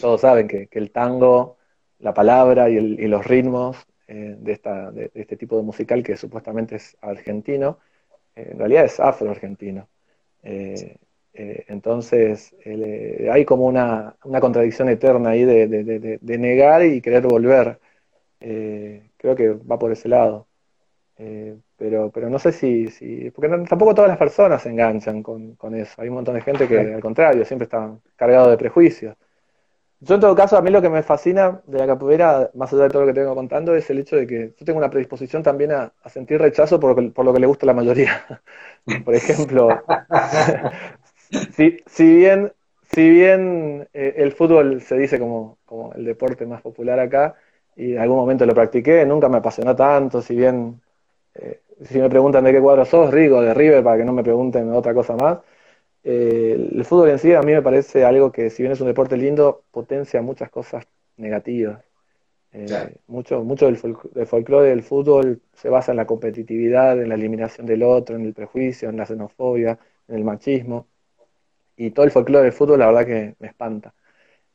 Todos 0.00 0.20
saben 0.20 0.48
que, 0.48 0.68
el 0.72 0.90
tango, 0.90 1.56
la 2.00 2.12
palabra 2.12 2.68
y, 2.68 3.06
los 3.06 3.26
ritmos 3.26 3.76
eh, 4.08 4.36
de, 4.38 4.52
esta, 4.52 4.90
de, 4.90 5.10
este 5.14 5.36
tipo 5.36 5.56
de 5.56 5.62
musical 5.62 6.02
que 6.02 6.16
supuestamente 6.16 6.76
es 6.76 6.96
argentino, 7.00 7.78
eh, 8.34 8.48
en 8.52 8.58
realidad 8.58 8.84
es 8.84 8.98
afro-argentino. 8.98 9.88
Eh, 10.42 10.96
entonces 11.32 12.54
hay 13.32 13.44
como 13.44 13.66
una, 13.66 14.16
contradicción 14.40 14.88
eterna 14.88 15.30
ahí 15.30 15.44
de, 15.44 16.38
negar 16.38 16.84
y 16.84 17.00
querer 17.00 17.22
volver. 17.26 17.78
creo 18.38 19.36
que 19.36 19.50
va 19.50 19.78
por 19.78 19.92
ese 19.92 20.08
lado. 20.08 20.46
pero, 21.76 22.10
pero 22.10 22.30
no 22.30 22.38
sé 22.38 22.52
si, 22.52 22.88
si 22.88 23.30
porque 23.30 23.48
tampoco 23.68 23.94
todas 23.94 24.08
las 24.10 24.18
personas 24.18 24.62
se 24.62 24.70
enganchan 24.70 25.22
con, 25.22 25.54
con, 25.56 25.74
eso. 25.74 26.00
Hay 26.02 26.08
un 26.08 26.14
montón 26.16 26.34
de 26.34 26.42
gente 26.42 26.68
que 26.68 26.78
al 26.78 27.00
contrario 27.00 27.44
siempre 27.44 27.64
está 27.64 27.96
cargado 28.16 28.50
de 28.50 28.58
prejuicios. 28.58 29.16
Yo 30.02 30.14
en 30.14 30.20
todo 30.22 30.34
caso, 30.34 30.56
a 30.56 30.62
mí 30.62 30.70
lo 30.70 30.80
que 30.80 30.88
me 30.88 31.02
fascina 31.02 31.60
de 31.66 31.78
la 31.78 31.86
capoeira, 31.86 32.50
más 32.54 32.72
allá 32.72 32.84
de 32.84 32.88
todo 32.88 33.02
lo 33.02 33.08
que 33.08 33.20
tengo 33.20 33.34
contando, 33.34 33.74
es 33.74 33.90
el 33.90 33.98
hecho 33.98 34.16
de 34.16 34.26
que 34.26 34.54
yo 34.58 34.64
tengo 34.64 34.78
una 34.78 34.88
predisposición 34.88 35.42
también 35.42 35.72
a, 35.72 35.92
sentir 36.06 36.40
rechazo 36.40 36.80
por, 36.80 36.96
lo 37.22 37.32
que 37.34 37.40
le 37.40 37.46
gusta 37.46 37.66
a 37.66 37.68
la 37.68 37.74
mayoría. 37.74 38.24
por 39.04 39.14
ejemplo, 39.14 39.68
si, 41.52 41.78
si, 41.86 42.16
bien, 42.16 42.52
si 42.92 43.10
bien 43.10 43.88
eh, 43.92 44.14
el 44.18 44.32
fútbol 44.32 44.80
se 44.82 44.98
dice 44.98 45.18
como, 45.18 45.58
como 45.64 45.92
el 45.94 46.04
deporte 46.04 46.46
más 46.46 46.62
popular 46.62 46.98
acá, 47.00 47.36
y 47.76 47.92
en 47.92 47.98
algún 47.98 48.18
momento 48.18 48.46
lo 48.46 48.54
practiqué, 48.54 49.06
nunca 49.06 49.28
me 49.28 49.38
apasionó 49.38 49.74
tanto, 49.76 50.22
si 50.22 50.34
bien, 50.36 50.80
eh, 51.34 51.60
si 51.84 51.98
me 51.98 52.10
preguntan 52.10 52.44
de 52.44 52.52
qué 52.52 52.60
cuadro 52.60 52.84
sos, 52.84 53.10
Rigo, 53.12 53.40
de 53.42 53.54
River, 53.54 53.82
para 53.84 53.98
que 53.98 54.04
no 54.04 54.12
me 54.12 54.22
pregunten 54.22 54.70
otra 54.72 54.94
cosa 54.94 55.16
más, 55.16 55.38
eh, 56.04 56.70
el 56.72 56.84
fútbol 56.84 57.10
en 57.10 57.18
sí 57.18 57.34
a 57.34 57.42
mí 57.42 57.52
me 57.52 57.62
parece 57.62 58.04
algo 58.04 58.32
que, 58.32 58.50
si 58.50 58.62
bien 58.62 58.72
es 58.72 58.80
un 58.80 58.86
deporte 58.88 59.16
lindo, 59.16 59.64
potencia 59.70 60.22
muchas 60.22 60.50
cosas 60.50 60.86
negativas. 61.16 61.84
Eh, 62.52 62.66
mucho 63.06 63.44
mucho 63.44 63.66
del, 63.66 63.76
folclore 64.26 64.70
del 64.70 64.82
fútbol 64.82 65.40
se 65.54 65.68
basa 65.68 65.92
en 65.92 65.98
la 65.98 66.06
competitividad, 66.06 67.00
en 67.00 67.08
la 67.08 67.14
eliminación 67.14 67.66
del 67.66 67.82
otro, 67.84 68.16
en 68.16 68.24
el 68.24 68.34
prejuicio, 68.34 68.88
en 68.88 68.96
la 68.96 69.06
xenofobia, 69.06 69.78
en 70.08 70.16
el 70.16 70.24
machismo. 70.24 70.88
Y 71.80 71.90
todo 71.92 72.04
el 72.04 72.12
folclore 72.12 72.44
del 72.44 72.52
fútbol, 72.52 72.80
la 72.80 72.86
verdad 72.86 73.06
que 73.06 73.34
me 73.38 73.48
espanta. 73.48 73.94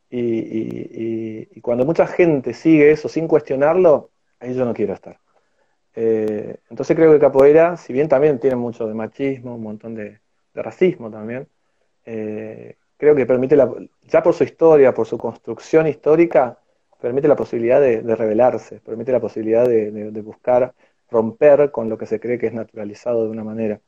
Y, 0.10 1.60
cuando 1.62 1.86
mucha 1.86 2.06
gente 2.08 2.54
sigue 2.54 2.92
eso 2.92 3.10
sin 3.10 3.28
cuestionarlo, 3.28 4.12
ahí 4.40 4.54
yo 4.54 4.66
no 4.66 4.74
quiero 4.74 4.94
estar. 4.94 5.20
Eh, 5.96 6.58
entonces 6.70 6.96
creo 6.96 7.12
que 7.14 7.20
Capoeira, 7.20 7.78
si 7.78 7.94
bien 7.94 8.08
también 8.10 8.40
tiene 8.40 8.56
mucho 8.58 8.88
de 8.88 8.94
machismo, 8.94 9.56
un 9.56 9.64
montón 9.64 9.96
de, 9.96 10.20
de 10.54 10.62
racismo 10.62 11.10
también. 11.12 11.48
Eh, 12.06 12.78
creo 12.98 13.16
que 13.16 13.26
permite, 13.26 13.56
la, 13.56 13.72
ya 14.04 14.24
por 14.24 14.34
su 14.36 14.44
historia, 14.44 14.94
por 14.94 15.08
su 15.08 15.18
construcción 15.18 15.88
histórica, 15.88 16.60
permite 17.02 17.28
la 17.28 17.36
posibilidad 17.36 17.82
de, 17.82 18.02
revelarse, 18.16 18.80
permite 18.82 19.12
la 19.12 19.20
posibilidad 19.20 19.68
de, 19.68 20.22
buscar 20.22 20.74
romper 21.10 21.72
con 21.72 21.90
lo 21.90 21.98
que 21.98 22.06
se 22.06 22.20
cree 22.20 22.40
que 22.40 22.48
es 22.48 22.54
naturalizado 22.54 23.24
de 23.26 23.30
una 23.30 23.44
manera. 23.44 23.82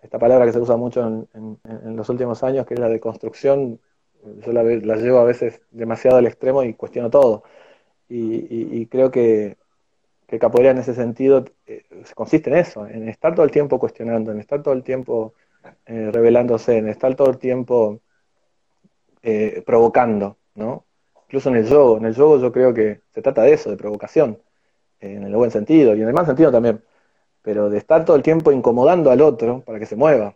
Esta 0.00 0.18
palabra 0.18 0.46
que 0.46 0.52
se 0.52 0.60
usa 0.60 0.76
mucho 0.76 1.26
en, 1.34 1.96
los 1.96 2.08
últimos 2.08 2.42
años, 2.44 2.66
que 2.66 2.74
es 2.74 2.80
la 2.80 2.88
de 2.88 3.00
construcción, 3.00 3.80
yo 4.44 4.52
la, 4.52 4.62
llevo 4.62 5.18
a 5.18 5.24
veces 5.24 5.60
demasiado 5.70 6.18
al 6.18 6.26
extremo 6.26 6.62
y 6.62 6.74
cuestiono 6.74 7.10
todo. 7.10 7.42
Y, 8.08 8.86
creo 8.86 9.10
que, 9.10 9.56
que 10.28 10.38
capoeira 10.38 10.70
en 10.70 10.78
ese 10.78 10.94
sentido 10.94 11.44
eh, 11.66 11.84
consiste 12.14 12.50
en 12.50 12.56
eso, 12.56 12.86
en 12.86 13.08
estar 13.08 13.34
todo 13.34 13.44
el 13.44 13.50
tiempo 13.50 13.78
cuestionando, 13.80 14.30
en 14.30 14.38
estar 14.38 14.62
todo 14.62 14.74
el 14.74 14.84
tiempo 14.84 15.34
eh, 15.86 16.10
revelándose, 16.12 16.78
en 16.78 16.88
estar 16.88 17.16
todo 17.16 17.30
el 17.30 17.38
tiempo 17.38 18.00
eh, 19.22 19.62
provocando, 19.66 20.38
¿no? 20.54 20.84
incluso 21.26 21.48
en 21.48 21.56
el 21.56 21.66
yoga. 21.66 21.98
En 21.98 22.06
el 22.06 22.14
yoga 22.14 22.40
yo 22.40 22.52
creo 22.52 22.72
que 22.72 23.00
se 23.10 23.22
trata 23.22 23.42
de 23.42 23.52
eso, 23.52 23.70
de 23.70 23.76
provocación, 23.76 24.38
en 25.00 25.24
el 25.24 25.36
buen 25.36 25.50
sentido 25.50 25.94
y 25.94 26.02
en 26.02 26.08
el 26.08 26.14
mal 26.14 26.26
sentido 26.26 26.50
también, 26.52 26.82
pero 27.46 27.70
de 27.70 27.78
estar 27.78 28.04
todo 28.04 28.16
el 28.16 28.24
tiempo 28.24 28.50
incomodando 28.50 29.12
al 29.12 29.20
otro 29.20 29.60
para 29.60 29.78
que 29.78 29.86
se 29.86 29.94
mueva. 29.94 30.34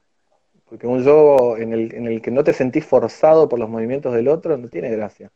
Porque 0.69 0.87
un 0.87 1.03
yoga 1.03 1.59
en 1.61 1.73
el, 1.73 1.93
en 1.93 2.07
el 2.07 2.23
que 2.23 2.31
no 2.31 2.45
te 2.45 2.53
sentís 2.53 2.87
forzado 2.87 3.49
por 3.49 3.59
los 3.59 3.69
movimientos 3.69 4.15
del 4.15 4.29
otro 4.29 4.57
no 4.57 4.69
tiene 4.69 4.91
gracia. 4.91 5.33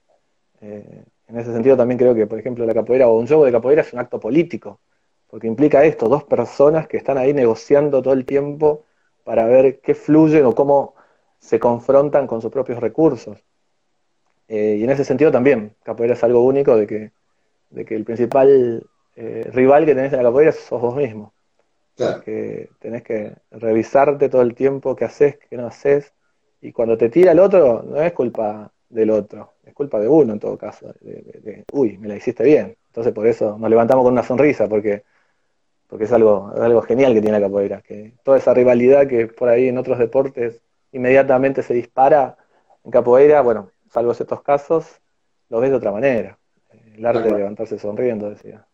Eh, 0.61 1.03
en 1.27 1.37
ese 1.37 1.53
sentido 1.53 1.77
también 1.77 1.99
creo 1.99 2.15
que, 2.15 2.29
por 2.29 2.39
ejemplo, 2.39 2.65
la 2.65 2.75
capoeira 2.75 3.09
o 3.09 3.19
un 3.19 3.27
yoga 3.27 3.47
de 3.47 3.53
capoeira 3.53 3.83
es 3.83 3.93
un 3.93 3.99
acto 3.99 4.21
político, 4.21 4.79
porque 5.27 5.49
implica 5.49 5.85
esto, 5.85 6.09
dos 6.09 6.23
personas 6.23 6.87
que 6.87 6.97
están 6.97 7.19
ahí 7.19 7.35
negociando 7.35 8.01
todo 8.03 8.15
el 8.15 8.25
tiempo 8.25 8.85
para 9.25 9.45
ver 9.45 9.81
qué 9.81 9.97
fluyen 9.97 10.47
o 10.47 10.55
cómo 10.55 10.95
se 11.41 11.59
confrontan 11.59 12.29
con 12.29 12.41
sus 12.41 12.53
propios 12.53 12.79
recursos. 12.79 13.43
Eh, 14.47 14.77
y 14.79 14.85
en 14.85 14.91
ese 14.91 15.05
sentido 15.05 15.33
también, 15.33 15.75
capoeira 15.83 16.15
es 16.15 16.23
algo 16.23 16.45
único 16.45 16.77
de 16.77 16.87
que, 16.87 17.11
de 17.71 17.85
que 17.85 17.97
el 17.97 18.05
principal 18.05 18.87
eh, 19.17 19.51
rival 19.53 19.87
que 19.87 19.97
tenés 19.97 20.13
en 20.13 20.19
la 20.19 20.25
capoeira 20.29 20.53
sos 20.53 20.81
vos 20.81 20.95
mismo. 20.95 21.35
Que 22.25 22.71
tenés 22.81 23.03
que 23.03 23.33
revisarte 23.51 24.29
todo 24.29 24.43
el 24.43 24.55
tiempo 24.55 24.97
qué 24.97 25.05
haces, 25.05 25.39
qué 25.49 25.57
no 25.57 25.67
haces. 25.67 26.13
Y 26.61 26.73
cuando 26.73 26.97
te 26.97 27.09
tira 27.09 27.33
el 27.33 27.39
otro, 27.39 27.83
no 27.83 28.01
es 28.01 28.13
culpa 28.13 28.71
del 28.89 29.11
otro, 29.11 29.55
es 29.65 29.75
culpa 29.75 29.99
de 30.01 30.09
uno 30.09 30.33
en 30.33 30.41
todo 30.41 30.57
caso. 30.57 30.95
De, 31.01 31.65
uy, 31.73 31.99
me 31.99 32.09
la 32.09 32.17
hiciste 32.17 32.43
bien. 32.45 32.77
Entonces 32.87 33.13
por 33.13 33.27
eso 33.27 33.59
nos 33.59 33.71
levantamos 33.71 34.05
con 34.05 34.13
una 34.13 34.23
sonrisa, 34.23 34.69
porque, 34.69 35.05
porque 35.89 36.05
es 36.05 36.13
algo, 36.13 36.53
es 36.55 36.61
algo 36.61 36.83
genial 36.83 37.13
que 37.15 37.21
tiene 37.21 37.39
la 37.39 37.47
capoeira. 37.47 37.83
Que 37.83 38.15
toda 38.23 38.39
esa 38.39 38.55
rivalidad 38.55 39.07
que 39.07 39.27
por 39.27 39.49
ahí 39.49 39.69
en 39.69 39.79
otros 39.79 39.99
deportes 39.99 40.61
inmediatamente 40.93 41.63
se 41.63 41.75
dispara, 41.75 42.37
en 42.85 42.91
capoeira, 42.91 43.41
bueno, 43.41 43.71
salvo 43.91 44.13
estos 44.13 44.43
casos, 44.43 45.01
lo 45.49 45.61
ves 45.61 45.71
de 45.71 45.77
otra 45.77 45.93
manera. 45.93 46.39
El 46.97 47.05
arte 47.05 47.23
de 47.23 47.39
levantarse 47.39 47.79
sonriendo, 47.79 48.31
decía. 48.31 48.67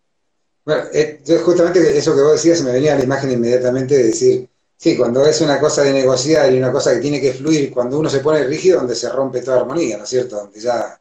Bueno, 0.64 0.84
eh, 0.92 1.20
justamente 1.44 1.96
eso 1.96 2.14
que 2.14 2.22
vos 2.22 2.32
decías 2.32 2.62
me 2.62 2.72
venía 2.72 2.94
a 2.94 2.98
la 2.98 3.04
imagen 3.04 3.32
inmediatamente 3.32 3.96
de 3.96 4.04
decir, 4.04 4.48
sí, 4.76 4.96
cuando 4.96 5.24
es 5.26 5.40
una 5.40 5.58
cosa 5.58 5.82
de 5.82 5.92
negociar 5.92 6.52
y 6.52 6.58
una 6.58 6.70
cosa 6.70 6.94
que 6.94 7.00
tiene 7.00 7.20
que 7.20 7.32
fluir, 7.32 7.70
cuando 7.72 7.98
uno 7.98 8.08
se 8.08 8.20
pone 8.20 8.44
rígido, 8.44 8.78
donde 8.78 8.94
se 8.94 9.08
rompe 9.10 9.42
toda 9.42 9.60
armonía, 9.60 9.96
¿no 9.96 10.04
es 10.04 10.10
cierto? 10.10 10.36
Donde 10.36 10.60
ya 10.60 11.00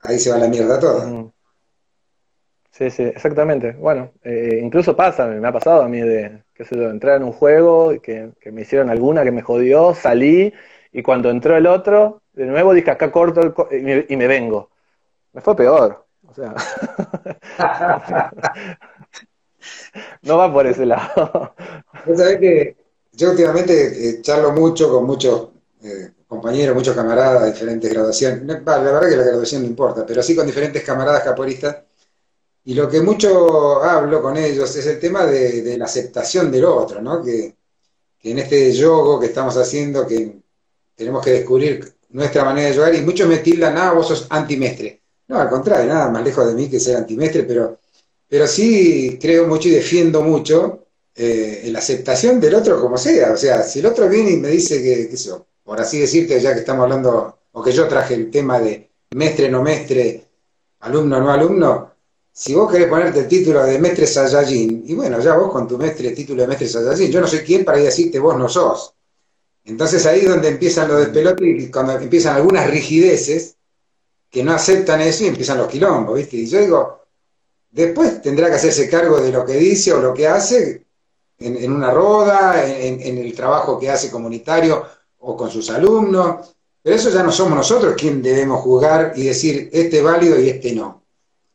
ahí 0.00 0.18
se 0.18 0.30
va 0.30 0.38
la 0.38 0.48
mierda 0.48 0.78
toda. 0.80 1.32
Sí, 2.70 2.90
sí, 2.90 3.02
exactamente. 3.02 3.72
Bueno, 3.72 4.12
eh, 4.22 4.60
incluso 4.62 4.96
pasa, 4.96 5.26
me 5.26 5.46
ha 5.46 5.52
pasado 5.52 5.82
a 5.82 5.88
mí 5.88 6.00
de, 6.00 6.42
qué 6.54 6.64
sé 6.64 6.74
yo, 6.74 6.88
entrar 6.90 7.18
en 7.18 7.24
un 7.24 7.32
juego, 7.32 8.00
que, 8.00 8.32
que 8.40 8.50
me 8.50 8.62
hicieron 8.62 8.88
alguna 8.88 9.24
que 9.24 9.30
me 9.30 9.42
jodió, 9.42 9.94
salí, 9.94 10.52
y 10.92 11.02
cuando 11.02 11.30
entró 11.30 11.56
el 11.56 11.66
otro, 11.66 12.22
de 12.32 12.46
nuevo 12.46 12.74
dije 12.74 12.90
acá 12.90 13.10
corto 13.10 13.68
el 13.70 14.06
y, 14.08 14.16
me, 14.16 14.26
vengo. 14.26 14.70
Me 15.32 15.40
fue 15.40 15.56
peor. 15.56 16.06
O 16.32 16.34
sea, 16.34 16.54
no 20.22 20.38
va 20.38 20.52
por 20.52 20.66
ese 20.66 20.86
lado. 20.86 21.54
Vos 22.06 22.22
que 22.40 22.76
yo 23.12 23.30
últimamente 23.30 24.08
eh, 24.08 24.22
charlo 24.22 24.52
mucho 24.52 24.90
con 24.90 25.04
muchos 25.04 25.48
eh, 25.82 26.12
compañeros, 26.26 26.74
muchos 26.74 26.96
camaradas 26.96 27.42
de 27.42 27.52
diferentes 27.52 27.92
graduaciones. 27.92 28.46
la 28.46 28.78
verdad 28.78 29.10
que 29.10 29.16
la 29.16 29.24
graduación 29.24 29.60
no 29.62 29.68
importa, 29.68 30.06
pero 30.06 30.22
sí 30.22 30.34
con 30.34 30.46
diferentes 30.46 30.82
camaradas 30.82 31.22
caporistas. 31.22 31.76
Y 32.64 32.74
lo 32.74 32.88
que 32.88 33.02
mucho 33.02 33.82
hablo 33.82 34.22
con 34.22 34.36
ellos 34.38 34.74
es 34.76 34.86
el 34.86 34.98
tema 34.98 35.26
de, 35.26 35.76
la 35.76 35.84
aceptación 35.84 36.50
del 36.50 36.64
otro, 36.64 37.02
¿no? 37.02 37.22
Que, 37.22 37.54
en 38.24 38.38
este 38.38 38.72
yogo 38.72 39.18
que 39.20 39.26
estamos 39.26 39.56
haciendo, 39.56 40.06
que 40.06 40.40
tenemos 40.94 41.24
que 41.24 41.32
descubrir 41.32 41.92
nuestra 42.10 42.44
manera 42.44 42.68
de 42.68 42.74
jugar 42.76 42.94
y 42.94 43.02
muchos 43.02 43.28
me 43.28 43.38
tildan, 43.38 43.76
ah, 43.76 43.92
vos 43.92 44.08
sos 44.08 44.26
antimestre. 44.30 45.01
No, 45.28 45.38
al 45.38 45.48
contrario, 45.48 45.92
nada 45.92 46.10
más 46.10 46.24
lejos 46.24 46.46
de 46.46 46.54
mí 46.54 46.68
que 46.68 46.80
ser 46.80 46.96
antimestre, 46.96 47.44
pero, 47.44 47.78
pero 48.28 48.46
sí 48.46 49.18
creo 49.20 49.46
mucho 49.46 49.68
y 49.68 49.72
defiendo 49.72 50.22
mucho 50.22 50.86
eh, 51.14 51.68
la 51.72 51.78
aceptación 51.78 52.40
del 52.40 52.54
otro 52.54 52.80
como 52.80 52.98
sea. 52.98 53.32
O 53.32 53.36
sea, 53.36 53.62
si 53.62 53.80
el 53.80 53.86
otro 53.86 54.08
viene 54.08 54.32
y 54.32 54.36
me 54.36 54.48
dice 54.48 54.82
que, 54.82 55.08
que 55.08 55.14
eso, 55.14 55.46
por 55.62 55.80
así 55.80 56.00
decirte, 56.00 56.40
ya 56.40 56.52
que 56.52 56.60
estamos 56.60 56.84
hablando, 56.84 57.38
o 57.52 57.62
que 57.62 57.72
yo 57.72 57.88
traje 57.88 58.14
el 58.14 58.30
tema 58.30 58.60
de 58.60 58.90
mestre, 59.14 59.48
no 59.50 59.62
mestre, 59.62 60.24
alumno, 60.80 61.20
no 61.20 61.30
alumno, 61.30 61.92
si 62.32 62.54
vos 62.54 62.70
querés 62.70 62.88
ponerte 62.88 63.20
el 63.20 63.28
título 63.28 63.62
de 63.62 63.78
mestre 63.78 64.06
Saiyajin, 64.06 64.84
y 64.86 64.94
bueno, 64.94 65.20
ya 65.20 65.36
vos 65.36 65.52
con 65.52 65.68
tu 65.68 65.76
mestre, 65.76 66.12
título 66.12 66.42
de 66.42 66.48
mestre 66.48 66.66
Saiyajin, 66.66 67.10
yo 67.10 67.20
no 67.20 67.26
sé 67.26 67.44
quién 67.44 67.64
para 67.64 67.78
decirte 67.78 68.18
vos 68.18 68.36
no 68.38 68.48
sos. 68.48 68.94
Entonces 69.64 70.04
ahí 70.06 70.20
es 70.20 70.28
donde 70.28 70.48
empiezan 70.48 70.88
los 70.88 70.98
despelotes 70.98 71.46
y 71.46 71.70
cuando 71.70 71.92
empiezan 71.92 72.36
algunas 72.36 72.68
rigideces 72.68 73.56
que 74.32 74.42
no 74.42 74.52
aceptan 74.52 75.02
eso 75.02 75.24
y 75.24 75.28
empiezan 75.28 75.58
los 75.58 75.68
quilombos, 75.68 76.16
¿viste? 76.16 76.38
Y 76.38 76.46
yo 76.46 76.58
digo, 76.58 77.02
después 77.70 78.22
tendrá 78.22 78.48
que 78.48 78.56
hacerse 78.56 78.88
cargo 78.88 79.20
de 79.20 79.30
lo 79.30 79.44
que 79.44 79.52
dice 79.54 79.92
o 79.92 80.00
lo 80.00 80.14
que 80.14 80.26
hace 80.26 80.86
en, 81.38 81.70
una 81.70 81.90
roda, 81.90 82.66
en, 82.66 83.18
el 83.18 83.34
trabajo 83.34 83.78
que 83.78 83.90
hace 83.90 84.10
comunitario 84.10 84.84
o 85.18 85.36
con 85.36 85.50
sus 85.50 85.70
alumnos, 85.70 86.54
pero 86.82 86.96
eso 86.96 87.10
ya 87.10 87.22
no 87.22 87.30
somos 87.30 87.56
nosotros 87.56 87.94
quien 87.96 88.22
debemos 88.22 88.62
juzgar 88.62 89.12
y 89.16 89.24
decir 89.24 89.68
este 89.72 89.98
es 89.98 90.02
válido 90.02 90.40
y 90.40 90.48
este 90.48 90.72
no. 90.72 91.02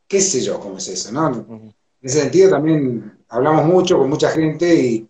¿Qué 0.07 0.21
sé 0.21 0.39
yo 0.41 0.59
cómo 0.59 0.77
es 0.77 0.87
eso, 0.87 1.11
no? 1.11 1.27
En 1.27 1.73
ese 2.01 2.21
sentido 2.21 2.51
también 2.51 3.17
hablamos 3.29 3.65
mucho 3.65 3.97
con 3.97 4.09
mucha 4.09 4.29
gente 4.29 4.73
y 4.73 5.09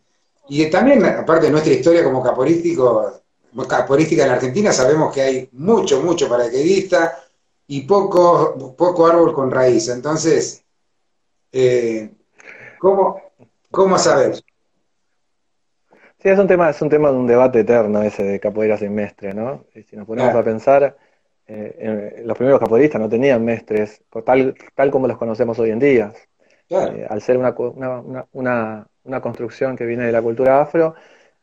y 0.49 0.69
también, 0.69 1.03
aparte 1.05 1.47
de 1.47 1.51
nuestra 1.51 1.73
historia 1.73 2.03
como 2.03 2.23
caporístico, 2.23 3.21
caporística 3.67 4.25
en 4.25 4.31
Argentina, 4.31 4.71
sabemos 4.71 5.13
que 5.13 5.21
hay 5.21 5.49
mucho, 5.53 6.01
mucho 6.01 6.29
paraquedista 6.29 7.23
y 7.67 7.81
poco, 7.81 8.75
poco 8.77 9.07
árbol 9.07 9.33
con 9.33 9.51
raíz. 9.51 9.89
Entonces, 9.89 10.63
eh, 11.51 12.09
¿cómo, 12.79 13.21
¿cómo 13.69 13.97
saber? 13.97 14.35
Sí, 14.35 16.29
es 16.29 16.39
un 16.39 16.47
tema, 16.47 16.69
es 16.69 16.81
un 16.81 16.89
tema 16.89 17.11
de 17.11 17.17
un 17.17 17.27
debate 17.27 17.59
eterno 17.59 18.01
ese 18.01 18.23
de 18.23 18.39
capoeira 18.39 18.77
sin 18.77 18.95
mestre, 18.95 19.33
¿no? 19.33 19.65
si 19.87 19.95
nos 19.95 20.07
ponemos 20.07 20.33
a 20.33 20.43
pensar, 20.43 20.97
eh, 21.45 22.23
los 22.25 22.35
primeros 22.35 22.59
capoeiristas 22.59 22.99
no 22.99 23.07
tenían 23.07 23.45
mestres, 23.45 24.01
tal, 24.25 24.55
tal 24.73 24.91
como 24.91 25.07
los 25.07 25.17
conocemos 25.17 25.59
hoy 25.59 25.69
en 25.69 25.79
día. 25.79 26.13
Eh, 26.69 27.05
al 27.07 27.21
ser 27.21 27.37
una, 27.37 27.55
una, 28.33 28.87
una 29.03 29.21
construcción 29.21 29.75
que 29.77 29.85
viene 29.85 30.05
de 30.05 30.11
la 30.11 30.21
cultura 30.21 30.61
afro, 30.61 30.95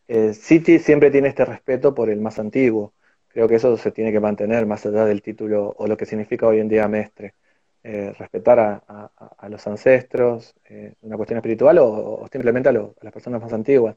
eh, 0.06 0.34
City 0.34 0.78
siempre 0.78 1.10
tiene 1.10 1.28
este 1.28 1.44
respeto 1.44 1.94
por 1.94 2.10
el 2.10 2.20
más 2.20 2.38
antiguo. 2.38 2.92
Creo 3.34 3.48
que 3.48 3.56
eso 3.56 3.76
se 3.76 3.90
tiene 3.90 4.12
que 4.12 4.20
mantener 4.20 4.64
más 4.64 4.86
allá 4.86 5.04
del 5.04 5.20
título 5.20 5.74
o 5.76 5.88
lo 5.88 5.96
que 5.96 6.06
significa 6.06 6.46
hoy 6.46 6.60
en 6.60 6.68
día 6.68 6.86
mestre. 6.88 7.34
Eh, 7.82 8.14
respetar 8.18 8.58
a, 8.60 9.48
los 9.48 9.66
ancestros, 9.66 10.54
eh, 10.66 10.94
una 11.02 11.16
cuestión 11.16 11.38
espiritual 11.38 11.78
o, 11.80 12.26
simplemente 12.30 12.68
a, 12.68 12.72
las 12.72 13.12
personas 13.12 13.42
más 13.42 13.52
antiguas. 13.52 13.96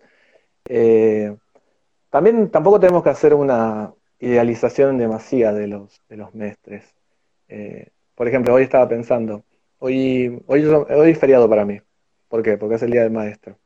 también 2.10 2.50
tampoco 2.50 2.80
tenemos 2.80 3.04
que 3.04 3.10
hacer 3.10 3.34
una 3.34 3.94
idealización 4.20 4.98
demasiada 4.98 5.54
de 5.60 5.68
los, 5.68 6.02
de 6.10 6.18
los 6.18 6.34
mestres. 6.34 6.96
por 8.16 8.28
ejemplo, 8.28 8.54
hoy 8.56 8.64
estaba 8.64 8.88
pensando, 8.90 9.44
hoy, 9.80 10.42
hoy 10.48 10.66
es 11.12 11.20
feriado 11.20 11.50
para 11.50 11.66
mí. 11.66 11.80
¿Por 12.28 12.44
qué? 12.44 12.58
Porque 12.58 12.76
es 12.76 12.84
el 12.84 12.92
Día 12.92 13.04
del 13.04 13.12
Maestro. 13.12 13.58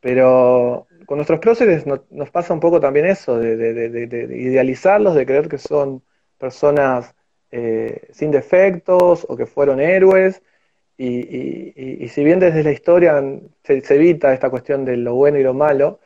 Pero 0.00 0.86
con 1.06 1.18
nuestros 1.18 1.40
próceres 1.40 1.84
nos 1.86 2.30
pasa 2.30 2.54
un 2.54 2.60
poco 2.60 2.80
también 2.80 3.06
eso, 3.06 3.38
de, 3.38 4.28
idealizarlos, 4.30 5.14
de 5.14 5.26
creer 5.26 5.48
que 5.48 5.58
son 5.58 6.02
personas 6.38 7.14
eh, 7.50 8.08
sin 8.12 8.30
defectos 8.30 9.26
o 9.28 9.36
que 9.36 9.46
fueron 9.46 9.80
héroes. 9.80 10.42
Y, 10.96 12.08
si 12.08 12.24
bien 12.24 12.40
desde 12.40 12.62
la 12.62 12.72
historia 12.72 13.22
se, 13.64 13.82
evita 13.94 14.34
esta 14.34 14.50
cuestión 14.50 14.84
de 14.84 14.96
lo 14.96 15.14
bueno 15.14 15.38
y 15.38 15.42
lo 15.42 15.54
malo, 15.54 16.00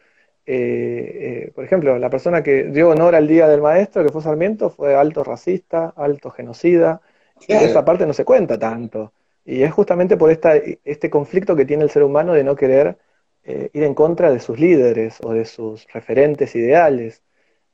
eh, 0.47 1.47
eh, 1.47 1.53
por 1.55 1.65
ejemplo, 1.65 1.99
la 1.99 2.11
persona 2.11 2.43
que 2.43 2.65
dio 2.65 2.91
honor 2.91 3.15
al 3.15 3.27
Día 3.27 3.49
del 3.49 3.63
Maestro, 3.63 4.05
que 4.05 4.13
fue 4.13 4.23
Sarmiento, 4.23 4.71
fue 4.71 4.95
alto 4.95 5.25
racista, 5.25 5.93
alto 5.97 6.31
genocida, 6.31 7.01
y 7.49 7.55
esa 7.55 7.85
parte 7.85 8.07
no 8.07 8.13
se 8.13 8.25
cuenta 8.25 8.59
tanto. 8.59 9.13
Y 9.45 9.63
es 9.63 9.73
justamente 9.73 10.17
por 10.17 10.31
esta, 10.31 10.55
este 10.57 11.11
conflicto 11.11 11.57
que 11.57 11.65
tiene 11.65 11.85
el 11.85 11.91
ser 11.91 12.03
humano 12.03 12.33
de 12.35 12.45
no 12.45 12.57
querer 12.57 12.97
eh, 13.45 13.71
ir 13.73 13.83
en 13.85 13.95
contra 13.95 14.33
de 14.33 14.41
sus 14.41 14.59
líderes 14.59 15.19
o 15.23 15.33
de 15.33 15.45
sus 15.45 15.87
referentes 15.92 16.55
ideales. 16.55 17.23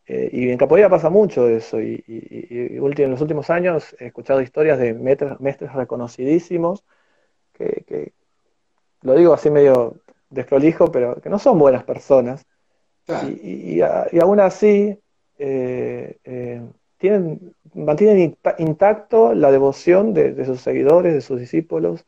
Eh, 0.07 0.31
y 0.33 0.51
en 0.51 0.59
Capoeira 0.59 0.89
pasa 0.89 1.11
mucho 1.11 1.49
eso. 1.49 1.81
Y, 1.81 2.03
en 2.07 3.11
los 3.11 3.21
últimos 3.21 3.51
años 3.51 3.95
he 3.99 4.07
escuchado 4.07 4.41
historias 4.41 4.79
de 4.79 4.95
maestros 4.95 5.73
reconocidísimos 5.73 6.85
que, 7.53 8.13
lo 9.03 9.15
digo 9.15 9.33
así 9.33 9.51
medio 9.51 9.97
desprolijo, 10.31 10.91
pero 10.91 11.21
que 11.21 11.29
no 11.31 11.39
son 11.39 11.59
buenas 11.59 11.85
personas. 11.85 12.47
Y, 13.43 13.81
aún 13.81 14.41
así 14.41 14.99
eh, 15.39 16.63
tienen 16.99 17.55
mantienen 17.75 18.37
intacto 18.59 19.35
la 19.35 19.51
devoción 19.51 20.13
de, 20.15 20.45
sus 20.45 20.61
seguidores, 20.61 21.15
de 21.15 21.21
sus 21.21 21.39
discípulos. 21.41 22.05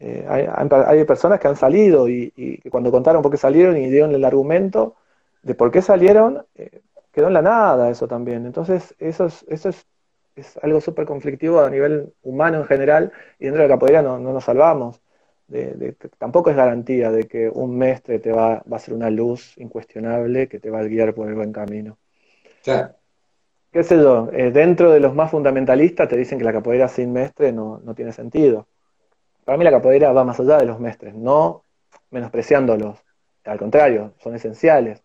Eh, 0.00 0.24
hay, 0.28 1.04
personas 1.04 1.40
que 1.40 1.48
han 1.48 1.56
salido 1.56 2.08
y, 2.08 2.60
cuando 2.70 2.90
contaron 2.90 3.22
por 3.22 3.32
qué 3.32 3.36
salieron 3.36 3.76
y 3.76 3.90
dieron 3.90 4.14
el 4.14 4.24
argumento 4.24 4.96
de 5.42 5.54
por 5.54 5.70
qué 5.70 5.82
salieron, 5.82 6.44
eh, 6.54 6.82
quedó 7.12 7.28
en 7.28 7.34
la 7.34 7.42
nada 7.42 7.90
eso 7.90 8.06
también. 8.06 8.46
Entonces, 8.46 8.94
eso 8.98 9.26
es, 9.26 9.44
eso 9.48 9.70
es, 9.70 9.86
es 10.36 10.56
algo 10.62 10.80
súper 10.80 11.04
conflictivo 11.06 11.60
a 11.60 11.70
nivel 11.70 12.12
humano 12.22 12.58
en 12.58 12.64
general, 12.66 13.12
y 13.38 13.46
dentro 13.46 13.62
de 13.62 13.68
la 13.68 13.74
capoeira 13.74 14.02
no, 14.02 14.18
no 14.18 14.32
nos 14.32 14.44
salvamos. 14.44 15.00
De, 15.48 15.96
tampoco 16.18 16.50
es 16.50 16.56
garantía 16.56 17.10
de 17.10 17.24
que 17.24 17.48
un 17.48 17.78
mestre 17.78 18.18
te 18.18 18.30
va, 18.32 18.62
va 18.70 18.76
a 18.76 18.80
ser 18.80 18.92
una 18.92 19.08
luz 19.08 19.56
incuestionable 19.56 20.46
que 20.46 20.60
te 20.60 20.70
va 20.70 20.80
a 20.80 20.84
guiar 20.84 21.14
por 21.14 21.26
el 21.28 21.34
buen 21.34 21.52
camino. 21.52 21.96
Claro. 22.62 22.94
¿Qué 23.72 23.82
sé 23.82 23.96
yo? 23.96 24.28
Eh, 24.32 24.50
dentro 24.50 24.90
de 24.90 25.00
los 25.00 25.14
más 25.14 25.30
fundamentalistas 25.30 26.08
te 26.08 26.16
dicen 26.16 26.38
que 26.38 26.44
la 26.44 26.52
capoeira 26.52 26.88
sin 26.88 27.12
mestre 27.12 27.52
no, 27.52 27.80
no 27.84 27.94
tiene 27.94 28.12
sentido. 28.12 28.66
Para 29.48 29.56
mí 29.56 29.64
la 29.64 29.70
capoeira 29.70 30.12
va 30.12 30.24
más 30.24 30.38
allá 30.40 30.58
de 30.58 30.66
los 30.66 30.78
mestres, 30.78 31.14
no 31.14 31.64
menospreciándolos. 32.10 33.02
Al 33.46 33.58
contrario, 33.58 34.12
son 34.18 34.34
esenciales. 34.34 35.02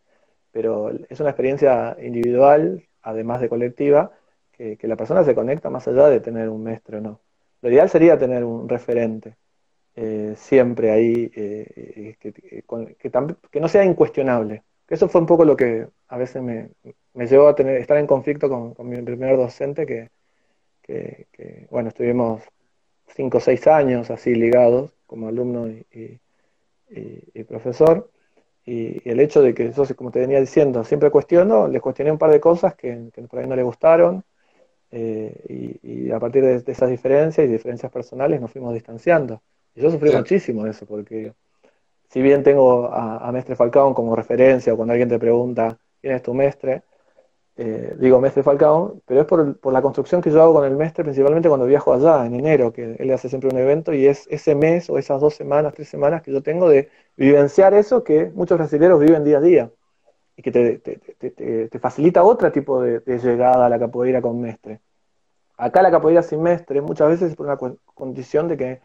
Pero 0.51 0.91
es 1.07 1.17
una 1.21 1.29
experiencia 1.29 1.95
individual, 2.01 2.83
además 3.03 3.39
de 3.39 3.47
colectiva, 3.47 4.11
que, 4.51 4.77
la 4.81 4.97
persona 4.97 5.23
se 5.23 5.33
conecta 5.33 5.69
más 5.69 5.87
allá 5.87 6.09
de 6.09 6.19
tener 6.19 6.49
un 6.49 6.61
mestre 6.61 6.97
o 6.97 6.99
no. 6.99 7.21
Lo 7.61 7.69
ideal 7.69 7.89
sería 7.89 8.17
tener 8.17 8.43
un 8.43 8.67
referente. 8.67 9.37
Eh, 9.95 10.33
siempre 10.35 10.91
ahí, 10.91 11.31
eh, 11.33 12.17
que, 12.19 12.33
que, 12.33 13.59
no 13.61 13.67
sea 13.69 13.85
incuestionable. 13.85 14.63
Eso 14.89 15.07
fue 15.07 15.21
un 15.21 15.27
poco 15.27 15.45
lo 15.45 15.55
que 15.55 15.87
a 16.09 16.17
veces 16.17 16.41
me, 16.41 16.69
llevó 17.13 17.47
a 17.47 17.55
tener, 17.55 17.77
estar 17.77 17.97
en 17.97 18.07
conflicto 18.07 18.49
con, 18.49 18.89
mi 18.89 19.01
primer 19.03 19.37
docente, 19.37 19.85
que, 19.85 20.09
bueno, 21.69 21.87
estuvimos 21.87 22.43
cinco 23.15 23.37
o 23.37 23.41
seis 23.41 23.67
años 23.67 24.09
así 24.11 24.33
ligados 24.35 24.91
como 25.05 25.27
alumno 25.27 25.67
y, 25.69 26.19
profesor. 27.47 28.09
Y, 28.65 29.07
el 29.09 29.19
hecho 29.19 29.41
de 29.41 29.53
que 29.53 29.71
yo, 29.71 29.83
como 29.95 30.11
te 30.11 30.19
venía 30.19 30.39
diciendo, 30.39 30.83
siempre 30.83 31.11
cuestiono, 31.11 31.67
les 31.67 31.81
cuestioné 31.81 32.11
un 32.11 32.17
par 32.17 32.31
de 32.31 32.39
cosas 32.39 32.75
que, 32.75 33.11
por 33.29 33.39
ahí 33.39 33.47
no 33.47 33.55
le 33.55 33.63
gustaron, 33.63 34.23
eh, 34.91 35.79
y, 35.83 36.11
a 36.11 36.19
partir 36.19 36.43
de, 36.43 36.63
esas 36.71 36.89
diferencias 36.89 37.45
y 37.45 37.49
diferencias 37.49 37.91
personales 37.91 38.39
nos 38.41 38.51
fuimos 38.51 38.73
distanciando. 38.73 39.41
Y 39.75 39.81
yo 39.81 39.91
sufrí 39.91 40.11
muchísimo 40.11 40.65
eso, 40.67 40.85
porque 40.85 41.33
si 42.09 42.21
bien 42.21 42.43
tengo 42.43 42.87
a, 42.87 43.27
a 43.27 43.31
Mestre 43.31 43.55
Falcón 43.55 43.93
como 43.93 44.15
referencia, 44.15 44.73
o 44.73 44.77
cuando 44.77 44.93
alguien 44.93 45.09
te 45.09 45.19
pregunta 45.19 45.77
quién 46.01 46.15
es 46.15 46.21
tu 46.21 46.33
mestre, 46.33 46.83
eh, 47.55 47.95
digo 47.99 48.19
Mestre 48.19 48.41
Falcao, 48.41 49.01
pero 49.05 49.21
es 49.21 49.27
por, 49.27 49.71
la 49.71 49.81
construcción 49.81 50.21
que 50.21 50.31
yo 50.31 50.41
hago 50.41 50.55
con 50.55 50.65
el 50.65 50.75
Mestre, 50.75 51.03
principalmente 51.03 51.49
cuando 51.49 51.67
viajo 51.67 51.93
allá, 51.93 52.25
en 52.25 52.33
enero, 52.33 52.73
que 52.73 52.95
él 52.97 53.11
hace 53.11 53.29
siempre 53.29 53.49
un 53.49 53.57
evento, 53.57 53.93
y 53.93 54.07
es 54.07 54.27
ese 54.29 54.55
mes 54.55 54.89
o 54.89 54.97
esas 54.97 55.21
dos 55.21 55.35
semanas, 55.35 55.73
tres 55.75 55.87
semanas 55.89 56.23
que 56.23 56.31
yo 56.31 56.41
tengo 56.41 56.67
de 56.67 56.89
vivenciar 57.15 57.73
eso 57.75 58.03
que 58.03 58.31
muchos 58.33 58.57
brasileños 58.57 58.99
viven 58.99 59.23
día 59.23 59.37
a 59.37 59.41
día, 59.41 59.71
y 60.35 60.41
que 60.41 60.51
te, 60.51 61.79
facilita 61.79 62.23
otro 62.23 62.51
tipo 62.51 62.81
de, 62.81 63.01
llegada 63.19 63.65
a 63.65 63.69
la 63.69 63.79
capoeira 63.79 64.21
con 64.21 64.41
Mestre. 64.41 64.81
Acá 65.57 65.81
la 65.83 65.91
capoeira 65.91 66.23
sin 66.23 66.41
Mestre 66.41 66.81
muchas 66.81 67.09
veces 67.09 67.31
es 67.31 67.35
por 67.35 67.45
una 67.45 67.57
condición 67.93 68.47
de 68.47 68.57
que 68.57 68.81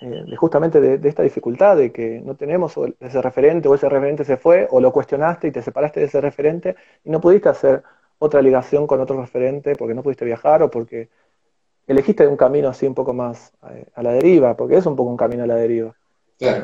eh, 0.00 0.24
de 0.26 0.36
justamente 0.36 0.80
de, 0.80 1.08
esta 1.08 1.22
dificultad 1.22 1.76
de 1.76 1.92
que 1.92 2.20
no 2.20 2.36
tenemos 2.36 2.74
ese 3.00 3.22
referente 3.22 3.68
o 3.68 3.74
ese 3.74 3.88
referente 3.88 4.24
se 4.24 4.36
fue 4.36 4.66
o 4.70 4.80
lo 4.80 4.92
cuestionaste 4.92 5.48
y 5.48 5.52
te 5.52 5.62
separaste 5.62 6.00
de 6.00 6.06
ese 6.06 6.20
referente 6.20 6.76
y 7.04 7.10
no 7.10 7.20
pudiste 7.20 7.48
hacer 7.48 7.82
otra 8.18 8.42
ligación 8.42 8.86
con 8.86 9.00
otro 9.00 9.20
referente 9.20 9.74
porque 9.76 9.94
no 9.94 10.02
pudiste 10.02 10.24
viajar 10.24 10.62
o 10.62 10.70
porque 10.70 11.08
elegiste 11.86 12.26
un 12.26 12.36
camino 12.36 12.68
así 12.68 12.86
un 12.86 12.94
poco 12.94 13.12
más 13.12 13.52
eh, 13.70 13.86
a 13.94 14.02
la 14.02 14.12
deriva, 14.12 14.56
porque 14.56 14.76
es 14.76 14.86
un 14.86 14.96
poco 14.96 15.10
un 15.10 15.16
camino 15.16 15.44
a 15.44 15.46
la 15.46 15.56
deriva. 15.56 15.94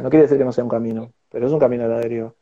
No 0.03 0.11
quiere 0.11 0.25
decir 0.25 0.37
que 0.37 0.45
no 0.45 0.53
sea 0.53 0.65
un 0.65 0.71
camino, 0.71 1.13
pero 1.31 1.47
es 1.47 1.53
un 1.53 1.59
camino 1.59 1.85
a 1.85 1.89
la 1.89 1.99
deriva. 1.99 2.35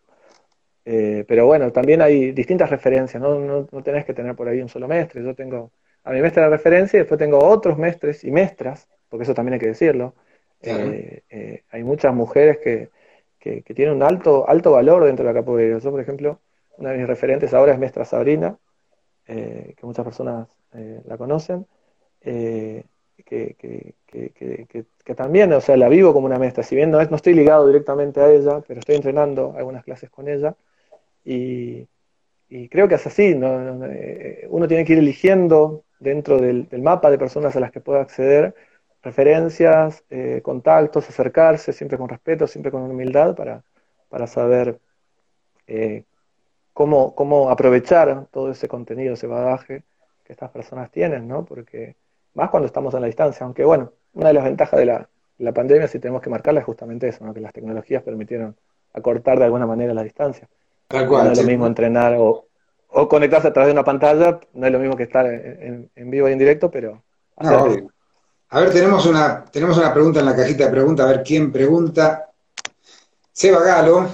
Eh, 0.85 1.25
pero 1.29 1.47
bueno, 1.47 1.71
también 1.71 2.01
hay 2.03 2.33
distintas 2.33 2.71
referencias, 2.71 3.23
¿no? 3.23 3.39
No, 3.39 3.83
tenés 3.83 4.05
que 4.05 4.15
tener 4.15 4.35
por 4.35 4.49
ahí 4.49 4.61
un 4.61 4.69
solo 4.69 4.89
mestre. 4.89 5.23
Yo 5.23 5.35
tengo 5.35 5.71
a 6.03 6.13
mi 6.13 6.21
mestre 6.21 6.43
de 6.43 6.49
referencia 6.49 6.97
y 6.97 7.01
después 7.01 7.19
tengo 7.19 7.39
otros 7.39 7.77
mestres 7.77 8.25
y 8.25 8.31
mestras, 8.31 8.89
porque 9.09 9.25
eso 9.25 9.35
también 9.35 9.55
hay 9.55 9.61
que 9.61 9.67
decirlo. 9.69 10.15
Eh, 10.63 11.63
hay 11.71 11.85
muchas 11.85 12.15
mujeres 12.15 12.59
que, 12.59 12.91
que, 13.39 13.63
tienen 13.75 13.95
un 13.95 14.03
alto, 14.03 14.49
alto 14.49 14.73
valor 14.73 15.05
dentro 15.05 15.25
de 15.25 15.33
la 15.33 15.41
capoeira. 15.41 15.79
Yo, 15.79 15.91
por 15.91 16.01
ejemplo, 16.01 16.41
una 16.77 16.91
de 16.91 16.99
mis 16.99 17.07
referentes 17.07 17.55
ahora 17.55 17.73
es 17.73 17.79
Mestra 17.79 18.05
Sabrina, 18.05 18.59
eh, 19.29 19.75
que 19.77 19.85
muchas 19.85 20.05
personas 20.07 20.49
eh, 20.73 21.03
la 21.05 21.19
conocen, 21.19 21.67
eh, 22.23 22.83
que, 23.27 23.57
que, 23.59 25.15
también, 25.15 25.53
o 25.53 25.61
sea, 25.61 25.77
la 25.77 25.89
vivo 25.91 26.15
como 26.15 26.27
una 26.27 26.39
maestra, 26.39 26.63
si 26.63 26.75
bien 26.75 26.91
no, 26.91 27.03
no 27.03 27.17
estoy 27.17 27.35
ligado 27.35 27.67
directamente 27.67 28.21
a 28.21 28.31
ella, 28.31 28.63
pero 28.67 28.81
estoy 28.81 28.97
entrenando 28.97 29.55
algunas 29.57 29.85
clases 29.85 30.09
con 30.09 30.29
ella, 30.29 30.57
y, 31.25 31.87
creo 32.71 32.89
que 32.89 32.95
es 32.95 33.07
así, 33.07 33.35
uno 33.35 34.69
tiene 34.69 34.85
que 34.87 34.95
ir 34.95 34.99
eligiendo 35.01 35.85
dentro 36.01 36.39
del, 36.39 36.67
mapa 36.83 37.11
de 37.11 37.19
personas 37.19 37.55
a 37.55 37.61
las 37.61 37.71
que 37.71 37.81
pueda 37.81 38.01
acceder 38.01 38.55
referencias, 39.03 40.05
contactos, 40.43 41.09
acercarse, 41.09 41.73
siempre 41.75 41.99
con 41.99 42.09
respeto, 42.09 42.47
siempre 42.47 42.73
con 42.73 42.83
humildad, 42.83 43.35
para, 43.37 43.63
para 44.09 44.27
saber 44.27 44.79
cómo, 46.79 47.13
cómo 47.17 47.51
aprovechar 47.51 48.29
todo 48.31 48.53
ese 48.53 48.69
contenido, 48.69 49.15
ese 49.15 49.27
bagaje 49.27 49.83
que 50.23 50.33
estas 50.33 50.49
personas 50.53 50.93
tienen, 50.93 51.27
¿no? 51.27 51.45
Porque 51.45 51.97
más 52.35 52.51
cuando 52.51 52.69
estamos 52.69 52.95
en 52.95 53.01
la 53.01 53.09
distancia, 53.09 53.45
aunque 53.45 53.65
bueno, 53.65 53.91
una 54.13 54.29
de 54.29 54.35
las 54.35 54.45
ventajas 54.45 54.79
de 54.79 54.87
la, 54.87 55.09
la 55.39 55.53
pandemia, 55.53 55.89
si 55.89 55.99
tenemos 55.99 56.23
que 56.23 56.31
marcarla, 56.31 56.61
es 56.61 56.67
justamente 56.67 57.09
eso, 57.09 57.25
¿no? 57.25 57.35
que 57.35 57.41
las 57.41 57.53
tecnologías 57.53 58.05
permitieron 58.05 58.55
acortar 58.95 59.41
de 59.41 59.47
alguna 59.47 59.67
manera 59.67 59.93
la 59.93 60.05
distancia. 60.05 60.49
no 60.93 61.33
es 61.33 61.39
lo 61.39 61.49
mismo 61.49 61.67
entrenar 61.67 62.15
o, 62.17 62.47
o, 62.91 63.09
conectarse 63.09 63.49
a 63.49 63.53
través 63.53 63.71
de 63.71 63.73
una 63.73 63.85
pantalla, 63.85 64.39
no 64.55 64.67
es 64.67 64.73
lo 64.73 64.79
mismo 64.79 64.97
que 64.97 65.03
estar 65.03 65.27
en, 65.27 65.91
vivo 65.97 66.29
y 66.29 66.33
en 66.33 66.39
directo, 66.39 66.71
pero... 66.71 67.03
a 68.51 68.61
ver, 68.61 68.71
tenemos 68.71 69.05
una, 69.05 69.45
tenemos 69.47 69.77
una 69.79 69.93
pregunta 69.93 70.21
en 70.21 70.27
la 70.27 70.37
cajita 70.37 70.67
de 70.67 70.71
preguntas, 70.71 71.07
a 71.07 71.09
ver 71.09 71.25
quién 71.25 71.51
pregunta. 71.51 72.31
Seba 73.33 73.65
Galo 73.65 74.07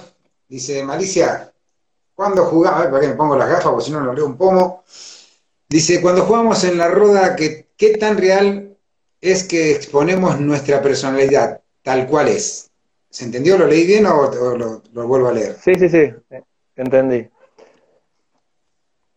dice, 0.48 0.82
Malicia, 0.82 1.50
cuando 2.14 2.44
jugamos, 2.44 2.78
a 2.78 2.82
ver, 2.82 2.90
para 2.90 3.02
que 3.02 3.08
me 3.08 3.14
pongo 3.14 3.36
las 3.36 3.48
gafas, 3.48 3.66
porque 3.66 3.84
si 3.84 3.90
no, 3.92 4.00
no 4.00 4.12
leo 4.12 4.26
un 4.26 4.36
pomo. 4.36 4.84
Dice, 5.68 6.00
cuando 6.00 6.22
jugamos 6.24 6.62
en 6.64 6.78
la 6.78 6.88
roda, 6.88 7.34
¿qué, 7.36 7.68
¿qué 7.76 7.96
tan 7.96 8.16
real 8.16 8.76
es 9.20 9.44
que 9.44 9.72
exponemos 9.72 10.38
nuestra 10.40 10.80
personalidad 10.82 11.60
tal 11.82 12.06
cual 12.06 12.28
es? 12.28 12.70
¿Se 13.10 13.24
entendió? 13.24 13.56
¿Lo 13.56 13.66
leí 13.66 13.86
bien 13.86 14.06
o, 14.06 14.30
lo, 14.92 15.08
vuelvo 15.08 15.28
a 15.28 15.32
leer? 15.32 15.56
Sí, 15.62 15.74
sí, 15.76 15.88
sí, 15.88 16.12
entendí. 16.76 17.28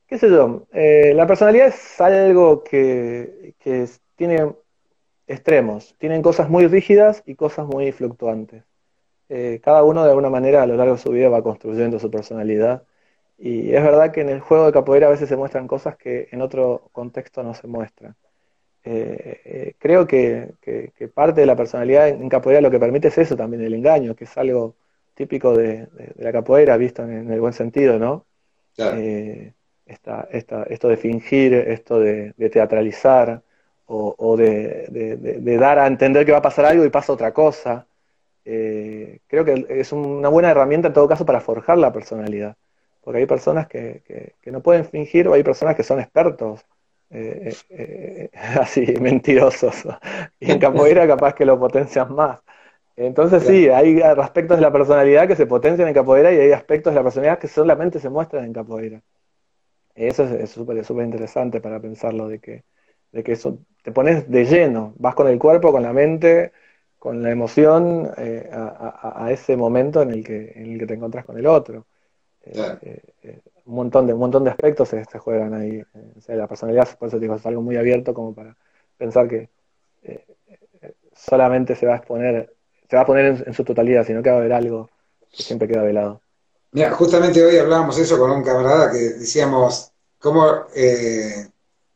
¿Qué 0.07 0.17
sé 0.17 0.29
yo? 0.29 0.67
Eh, 0.71 1.13
la 1.15 1.27
personalidad 1.27 1.67
es 1.67 1.99
algo 1.99 2.63
que 2.63 3.53
tiene 4.15 4.53
extremos, 5.27 5.95
tienen 5.97 6.21
cosas 6.21 6.49
muy 6.49 6.67
rígidas 6.67 7.21
y 7.25 7.35
cosas 7.35 7.67
muy 7.67 7.91
fluctuantes. 7.91 8.63
Eh, 9.29 9.59
cada 9.63 9.83
uno 9.83 10.03
de 10.03 10.09
alguna 10.09 10.29
manera 10.29 10.63
a 10.63 10.67
lo 10.67 10.75
largo 10.77 10.93
de 10.95 11.01
su 11.01 11.11
vida 11.11 11.29
va 11.29 11.43
construyendo 11.43 11.99
su 11.99 12.09
personalidad. 12.09 12.83
Y 13.37 13.73
es 13.73 13.83
verdad 13.83 14.11
que 14.11 14.21
en 14.21 14.29
el 14.29 14.39
juego 14.39 14.67
de 14.67 14.73
capoeira 14.73 15.07
a 15.07 15.11
veces 15.11 15.29
se 15.29 15.37
muestran 15.37 15.67
cosas 15.67 15.97
que 15.97 16.27
en 16.31 16.41
otro 16.41 16.89
contexto 16.91 17.43
no 17.43 17.53
se 17.53 17.67
muestran. 17.67 18.15
Eh, 18.83 19.41
eh, 19.45 19.73
creo 19.79 20.07
que, 20.07 20.53
parte 21.13 21.41
de 21.41 21.47
la 21.47 21.55
personalidad 21.55 22.07
en, 22.07 22.29
capoeira 22.29 22.61
lo 22.61 22.71
que 22.71 22.79
permite 22.79 23.09
es 23.09 23.17
eso 23.17 23.35
también, 23.35 23.63
el 23.63 23.73
engaño, 23.73 24.15
que 24.15 24.23
es 24.23 24.37
algo 24.37 24.75
típico 25.13 25.55
de, 25.55 25.87
la 26.17 26.31
capoeira, 26.31 26.77
visto 26.77 27.03
en, 27.03 27.29
el 27.31 27.41
buen 27.41 27.53
sentido, 27.53 27.99
¿no? 27.99 28.25
esto 29.85 30.87
de 30.89 30.97
fingir, 30.97 31.53
esto 31.53 31.99
de, 31.99 32.33
teatralizar, 32.49 33.41
o, 33.87 34.37
de, 34.37 35.57
dar 35.59 35.79
a 35.79 35.87
entender 35.87 36.25
que 36.25 36.31
va 36.31 36.39
a 36.39 36.41
pasar 36.41 36.65
algo 36.65 36.85
y 36.85 36.89
pasa 36.89 37.13
otra 37.13 37.33
cosa. 37.33 37.87
Eh, 38.49 39.19
creo 39.27 39.43
que 39.43 39.65
es 39.67 39.91
una 39.91 40.29
buena 40.29 40.49
herramienta 40.49 40.87
en 40.87 40.93
todo 40.93 41.05
caso 41.05 41.25
para 41.25 41.41
forjar 41.41 41.77
la 41.77 41.91
personalidad. 41.91 42.55
Porque 43.03 43.19
hay 43.19 43.25
personas 43.25 43.67
que, 43.67 44.35
no 44.45 44.61
pueden 44.61 44.85
fingir 44.85 45.27
o 45.27 45.33
hay 45.33 45.43
personas 45.43 45.75
que 45.75 45.83
son 45.83 45.99
expertos, 45.99 46.65
eh, 47.09 47.53
eh, 47.69 48.29
así, 48.33 48.85
mentirosos. 49.01 49.85
Y 50.39 50.51
en 50.51 50.59
capoeira 50.59 51.05
capaz 51.05 51.33
que 51.33 51.43
lo 51.43 51.59
potencian 51.59 52.13
más. 52.15 52.39
Entonces 52.95 53.43
sí, 53.43 53.67
hay 53.67 54.01
aspectos 54.01 54.57
de 54.57 54.61
la 54.61 54.71
personalidad 54.71 55.27
que 55.27 55.35
se 55.35 55.45
potencian 55.45 55.89
en 55.89 55.93
capoeira 55.93 56.31
y 56.31 56.37
hay 56.37 56.51
aspectos 56.53 56.93
de 56.93 56.99
la 56.99 57.03
personalidad 57.03 57.39
que 57.39 57.49
solamente 57.49 57.99
se 57.99 58.09
muestran 58.09 58.45
en 58.45 58.53
capoeira. 58.53 59.01
Eso 59.93 60.23
es 60.23 60.51
súper 60.51 60.85
súper 60.85 61.05
interesante 61.05 61.59
para 61.59 61.81
pensarlo, 61.81 62.29
de 62.29 62.39
que, 62.39 62.63
de 63.11 63.23
que 63.23 63.33
eso, 63.33 63.59
te 63.83 63.91
pones 63.91 64.31
de 64.31 64.45
lleno, 64.45 64.93
vas 64.97 65.15
con 65.15 65.27
el 65.27 65.37
cuerpo, 65.37 65.71
con 65.71 65.83
la 65.83 65.91
mente, 65.91 66.53
con 66.99 67.21
la 67.21 67.31
emoción 67.31 68.11
eh, 68.17 68.49
a, 68.51 69.29
ese 69.31 69.55
momento 69.55 70.01
en 70.01 70.11
el 70.11 70.23
que, 70.23 70.53
en 70.55 70.73
el 70.73 70.79
que 70.79 70.87
te 70.87 70.93
encuentras 70.95 71.25
con 71.25 71.37
el 71.37 71.45
otro. 71.45 71.85
Eh, 72.43 73.01
eh, 73.23 73.41
un 73.65 73.75
montón 73.75 74.07
de 74.07 74.13
un 74.13 74.19
montón 74.19 74.43
de 74.43 74.49
aspectos 74.49 74.89
se, 74.89 75.03
juegan 75.19 75.53
ahí. 75.53 75.83
la 76.27 76.47
personalidad, 76.47 76.87
por 76.97 77.09
eso 77.09 77.19
digo, 77.19 77.35
es 77.35 77.45
algo 77.45 77.61
muy 77.61 77.75
abierto 77.75 78.13
como 78.13 78.33
para 78.33 78.55
pensar 78.97 79.27
que 79.27 79.49
solamente 81.13 81.75
se 81.75 81.85
va 81.85 81.93
a 81.93 81.97
exponer, 81.97 82.55
se 82.89 82.95
va 82.95 83.01
a 83.01 83.05
poner 83.05 83.43
en, 83.45 83.53
su 83.53 83.63
totalidad, 83.63 84.05
sino 84.05 84.23
que 84.23 84.29
va 84.29 84.37
a 84.37 84.39
haber 84.39 84.53
algo 84.53 84.89
que 85.29 85.43
siempre 85.43 85.67
queda 85.67 85.83
velado. 85.83 86.21
Mira, 86.71 86.91
justamente 86.91 87.43
hoy 87.43 87.57
hablábamos 87.57 87.97
eso 87.99 88.17
con 88.17 88.31
un 88.31 88.43
camarada 88.43 88.91
que 88.91 88.97
decíamos 88.97 89.91
cómo 90.19 90.65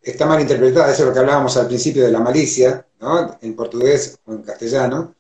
está 0.02 0.26
mal 0.26 0.42
interpretada, 0.42 0.92
eso 0.92 1.04
es 1.04 1.08
lo 1.10 1.14
que 1.14 1.20
hablábamos 1.20 1.56
al 1.58 1.68
principio 1.68 2.04
de 2.06 2.12
la 2.12 2.20
malicia, 2.20 2.86
¿no? 3.00 3.38
En 3.42 3.56
portugués 3.56 4.20
o 4.26 4.34
en 4.34 4.42
castellano, 4.42 5.16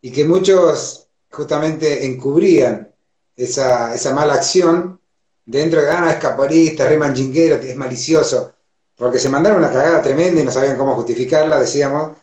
y 0.00 0.10
que 0.10 0.24
muchos 0.24 1.08
justamente 1.30 2.04
encubrían 2.06 2.92
esa, 3.36 3.94
esa 3.94 4.14
mala 4.14 4.34
acción 4.34 5.00
dentro 5.44 5.82
de, 5.82 5.90
ah, 5.90 6.10
es 6.10 6.16
caporista, 6.16 6.88
re 6.88 6.96
manjinguero, 6.96 7.56
es 7.56 7.76
malicioso, 7.76 8.52
porque 8.96 9.18
se 9.18 9.28
mandaron 9.28 9.58
una 9.58 9.72
cagada 9.72 10.02
tremenda 10.02 10.40
y 10.40 10.44
no 10.44 10.50
sabían 10.50 10.76
cómo 10.76 10.94
justificarla, 10.94 11.58
decíamos, 11.58 12.16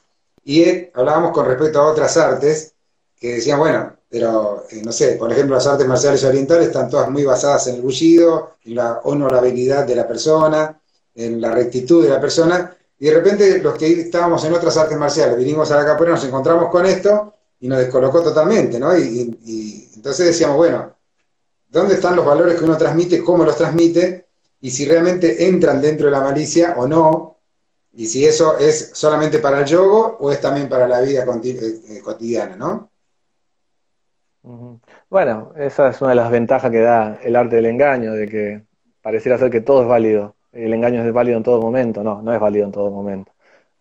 y 0.44 0.88
hablábamos 0.94 1.32
con 1.32 1.46
respecto 1.46 1.80
a 1.80 1.88
otras 1.88 2.16
artes, 2.18 2.74
que 3.16 3.36
decían, 3.36 3.60
bueno, 3.60 3.98
pero 4.10 4.66
eh, 4.70 4.82
no 4.84 4.92
sé, 4.92 5.14
por 5.14 5.32
ejemplo, 5.32 5.56
las 5.56 5.68
artes 5.68 5.88
marciales 5.88 6.24
orientales 6.24 6.68
están 6.68 6.90
todas 6.90 7.10
muy 7.10 7.24
basadas 7.26 7.68
en 7.68 7.76
el 7.76 7.82
bullido, 7.82 8.56
en 8.64 8.76
la 8.76 9.02
honorabilidad 9.04 9.86
de 9.86 9.96
la 9.96 10.08
persona, 10.08 10.79
en 11.26 11.42
la 11.42 11.52
rectitud 11.52 12.04
de 12.04 12.10
la 12.10 12.20
persona, 12.20 12.76
y 12.98 13.06
de 13.06 13.14
repente 13.14 13.60
los 13.60 13.78
que 13.78 13.88
estábamos 14.02 14.44
en 14.46 14.54
otras 14.54 14.76
artes 14.78 14.98
marciales, 14.98 15.38
vinimos 15.38 15.72
a 15.72 15.78
la 15.78 15.86
capoeira, 15.86 16.16
nos 16.16 16.26
encontramos 16.26 16.70
con 16.70 16.86
esto 16.86 17.34
y 17.60 17.68
nos 17.68 17.80
descolocó 17.80 18.22
totalmente, 18.22 18.80
¿no? 18.80 18.98
Y, 18.98 19.38
y 19.44 19.90
entonces 19.96 20.28
decíamos, 20.28 20.58
bueno, 20.58 20.96
¿dónde 21.70 21.96
están 21.96 22.16
los 22.16 22.26
valores 22.26 22.58
que 22.58 22.66
uno 22.66 22.78
transmite, 22.78 23.24
cómo 23.24 23.44
los 23.44 23.56
transmite, 23.56 24.28
y 24.62 24.72
si 24.72 24.86
realmente 24.86 25.48
entran 25.48 25.82
dentro 25.82 26.08
de 26.08 26.12
la 26.12 26.22
malicia 26.22 26.76
o 26.78 26.88
no, 26.88 27.38
y 27.94 28.06
si 28.06 28.26
eso 28.26 28.58
es 28.58 28.92
solamente 28.94 29.40
para 29.40 29.60
el 29.60 29.66
yogo 29.66 30.18
o 30.20 30.32
es 30.32 30.40
también 30.40 30.70
para 30.70 30.88
la 30.88 31.02
vida 31.02 31.24
eh, 31.24 31.82
eh, 31.90 32.02
cotidiana, 32.02 32.56
¿no? 32.56 32.92
Bueno, 35.10 35.54
esa 35.58 35.90
es 35.90 36.02
una 36.02 36.12
de 36.12 36.16
las 36.16 36.32
ventajas 36.32 36.72
que 36.72 36.80
da 36.80 37.20
el 37.22 37.36
arte 37.36 37.58
del 37.58 37.66
engaño, 37.66 38.14
de 38.14 38.28
que 38.28 38.64
pareciera 39.02 39.38
ser 39.38 39.52
que 39.52 39.62
todo 39.62 39.82
es 39.82 39.88
válido. 39.88 40.36
El 40.52 40.74
engaño 40.74 41.04
es 41.04 41.14
válido 41.14 41.38
en 41.38 41.44
todo 41.44 41.62
momento. 41.62 42.04
No, 42.04 42.22
no 42.22 42.34
es 42.34 42.40
válido 42.40 42.66
en 42.66 42.72
todo 42.72 42.90
momento. 42.92 43.32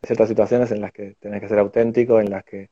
Hay 0.03 0.07
ciertas 0.07 0.29
situaciones 0.29 0.71
en 0.71 0.81
las 0.81 0.93
que 0.93 1.16
tenés 1.21 1.41
que 1.41 1.49
ser 1.49 1.59
auténtico, 1.59 2.21
en 2.21 2.31
las 2.31 2.45
que 2.45 2.71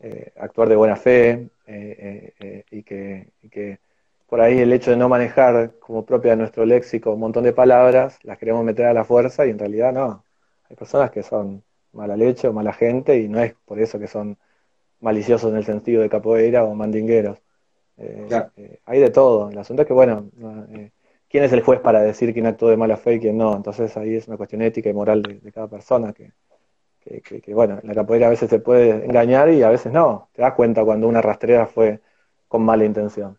eh, 0.00 0.32
actuar 0.36 0.68
de 0.68 0.76
buena 0.76 0.96
fe 0.96 1.48
y, 1.66 2.82
que, 2.82 3.28
y, 3.42 3.48
que, 3.48 3.78
por 4.26 4.40
ahí 4.40 4.58
el 4.58 4.72
hecho 4.72 4.90
de 4.90 4.96
no 4.96 5.08
manejar 5.08 5.72
como 5.78 6.04
propia 6.04 6.32
de 6.32 6.38
nuestro 6.38 6.64
léxico 6.64 7.12
un 7.12 7.20
montón 7.20 7.44
de 7.44 7.52
palabras, 7.52 8.18
las 8.22 8.38
queremos 8.38 8.64
meter 8.64 8.86
a 8.86 8.94
la 8.94 9.04
fuerza 9.04 9.46
y 9.46 9.50
en 9.50 9.58
realidad 9.58 9.92
no. 9.92 10.24
Hay 10.68 10.76
personas 10.76 11.10
que 11.10 11.22
son 11.22 11.62
mala 11.92 12.16
leche 12.16 12.48
o 12.48 12.52
mala 12.52 12.72
gente 12.72 13.18
y 13.18 13.28
no 13.28 13.40
es 13.40 13.54
por 13.66 13.78
eso 13.78 13.98
que 13.98 14.08
son 14.08 14.38
maliciosos 15.00 15.50
en 15.50 15.58
el 15.58 15.64
sentido 15.64 16.02
de 16.02 16.08
capoeira 16.08 16.64
o 16.64 16.74
mandingueros. 16.74 17.38
Eh, 17.98 18.28
eh, 18.56 18.80
hay 18.86 19.00
de 19.00 19.10
todo. 19.10 19.50
El 19.50 19.58
asunto 19.58 19.82
es 19.82 19.88
que, 19.88 19.94
bueno, 19.94 20.30
eh, 20.70 20.90
¿quién 21.32 21.44
es 21.44 21.52
el 21.52 21.62
juez 21.62 21.80
para 21.80 22.02
decir 22.02 22.32
quién 22.34 22.46
actuó 22.46 22.68
de 22.68 22.76
mala 22.76 22.98
fe 22.98 23.14
y 23.14 23.20
quién 23.20 23.38
no? 23.38 23.56
Entonces 23.56 23.96
ahí 23.96 24.14
es 24.14 24.28
una 24.28 24.36
cuestión 24.36 24.60
ética 24.60 24.90
y 24.90 24.92
moral 24.92 25.22
de, 25.22 25.50
cada 25.50 25.66
persona 25.66 26.12
que, 26.12 26.30
que, 27.22 27.54
bueno, 27.54 27.80
la 27.82 27.94
capoeira 27.94 28.26
a 28.26 28.30
veces 28.30 28.50
se 28.50 28.60
puede 28.60 29.06
engañar 29.06 29.50
y 29.50 29.62
a 29.62 29.70
veces 29.70 29.92
no. 29.92 30.28
Te 30.34 30.42
das 30.42 30.52
cuenta 30.52 30.84
cuando 30.84 31.08
una 31.08 31.22
rastrera 31.22 31.66
fue 31.66 32.00
con 32.46 32.62
mala 32.62 32.84
intención. 32.84 33.38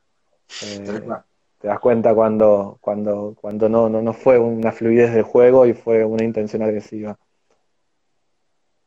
te 1.60 1.68
das 1.68 1.80
cuenta 1.80 2.16
cuando, 2.16 2.80
cuando, 2.82 3.36
cuando 3.39 3.70
no, 3.70 3.88
no, 3.88 4.02
no 4.02 4.14
fue 4.14 4.39
una 4.39 4.72
fluidez 4.72 5.14
del 5.14 5.24
juego 5.24 5.68
y 5.68 5.74
fue 5.74 6.04
una 6.04 6.24
intención 6.24 6.64
agresiva. 6.64 7.18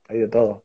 Hay 0.08 0.18
de 0.18 0.28
todo. 0.28 0.64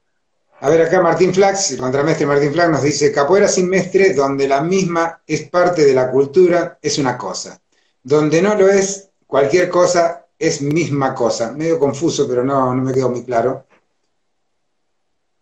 A 0.61 0.69
ver, 0.69 0.81
acá 0.81 0.99
Martín 1.01 1.33
Flax, 1.33 1.71
el 1.71 1.79
contramestre 1.79 2.25
Martín 2.25 2.51
Flax 2.51 2.69
nos 2.69 2.83
dice, 2.83 3.11
capoeira 3.11 3.47
sin 3.47 3.69
mestre, 3.69 4.13
donde 4.13 4.47
la 4.47 4.61
misma 4.61 5.21
es 5.27 5.43
parte 5.43 5.85
de 5.85 5.93
la 5.93 6.09
cultura, 6.11 6.79
es 6.81 6.97
una 6.97 7.17
cosa. 7.17 7.61
Donde 8.03 8.41
no 8.41 8.55
lo 8.55 8.67
es, 8.67 9.09
cualquier 9.27 9.69
cosa 9.69 10.25
es 10.37 10.61
misma 10.61 11.13
cosa. 11.13 11.51
Medio 11.51 11.79
confuso, 11.79 12.27
pero 12.27 12.43
no, 12.43 12.73
no 12.73 12.81
me 12.81 12.93
quedó 12.93 13.09
muy 13.09 13.23
claro. 13.23 13.65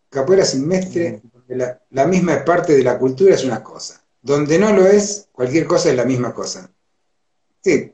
Capoeira 0.10 0.44
sin 0.44 0.68
mestre, 0.68 1.22
la, 1.48 1.80
la 1.92 2.06
misma 2.06 2.34
es 2.34 2.44
parte 2.44 2.76
de 2.76 2.84
la 2.84 2.98
cultura, 2.98 3.36
es 3.36 3.46
una 3.46 3.64
cosa. 3.64 4.02
Donde 4.22 4.58
no 4.58 4.74
lo 4.74 4.86
es, 4.86 5.30
cualquier 5.32 5.66
cosa 5.66 5.90
es 5.90 5.96
la 5.96 6.06
misma 6.06 6.34
cosa. 6.34 6.70
Sí, 7.62 7.94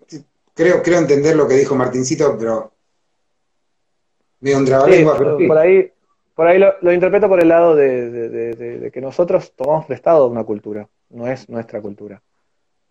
creo, 0.53 0.81
creo 0.81 0.99
entender 0.99 1.35
lo 1.35 1.47
que 1.47 1.55
dijo 1.55 1.75
Martincito, 1.75 2.35
pero 2.37 2.71
medio 4.39 4.57
un 4.57 4.65
trabalengua, 4.65 5.17
pero 5.17 5.37
Por 5.37 5.57
ahí, 5.57 5.91
por 6.33 6.47
ahí 6.47 6.59
lo, 6.59 6.91
interpreto 6.91 7.27
por 7.27 7.41
el 7.41 7.49
lado 7.49 7.75
de, 7.75 8.89
que 8.91 9.01
nosotros 9.01 9.53
tomamos 9.55 9.85
prestado 9.85 10.27
una 10.27 10.43
cultura, 10.43 10.87
no 11.09 11.27
es 11.27 11.49
nuestra 11.49 11.81
cultura. 11.81 12.21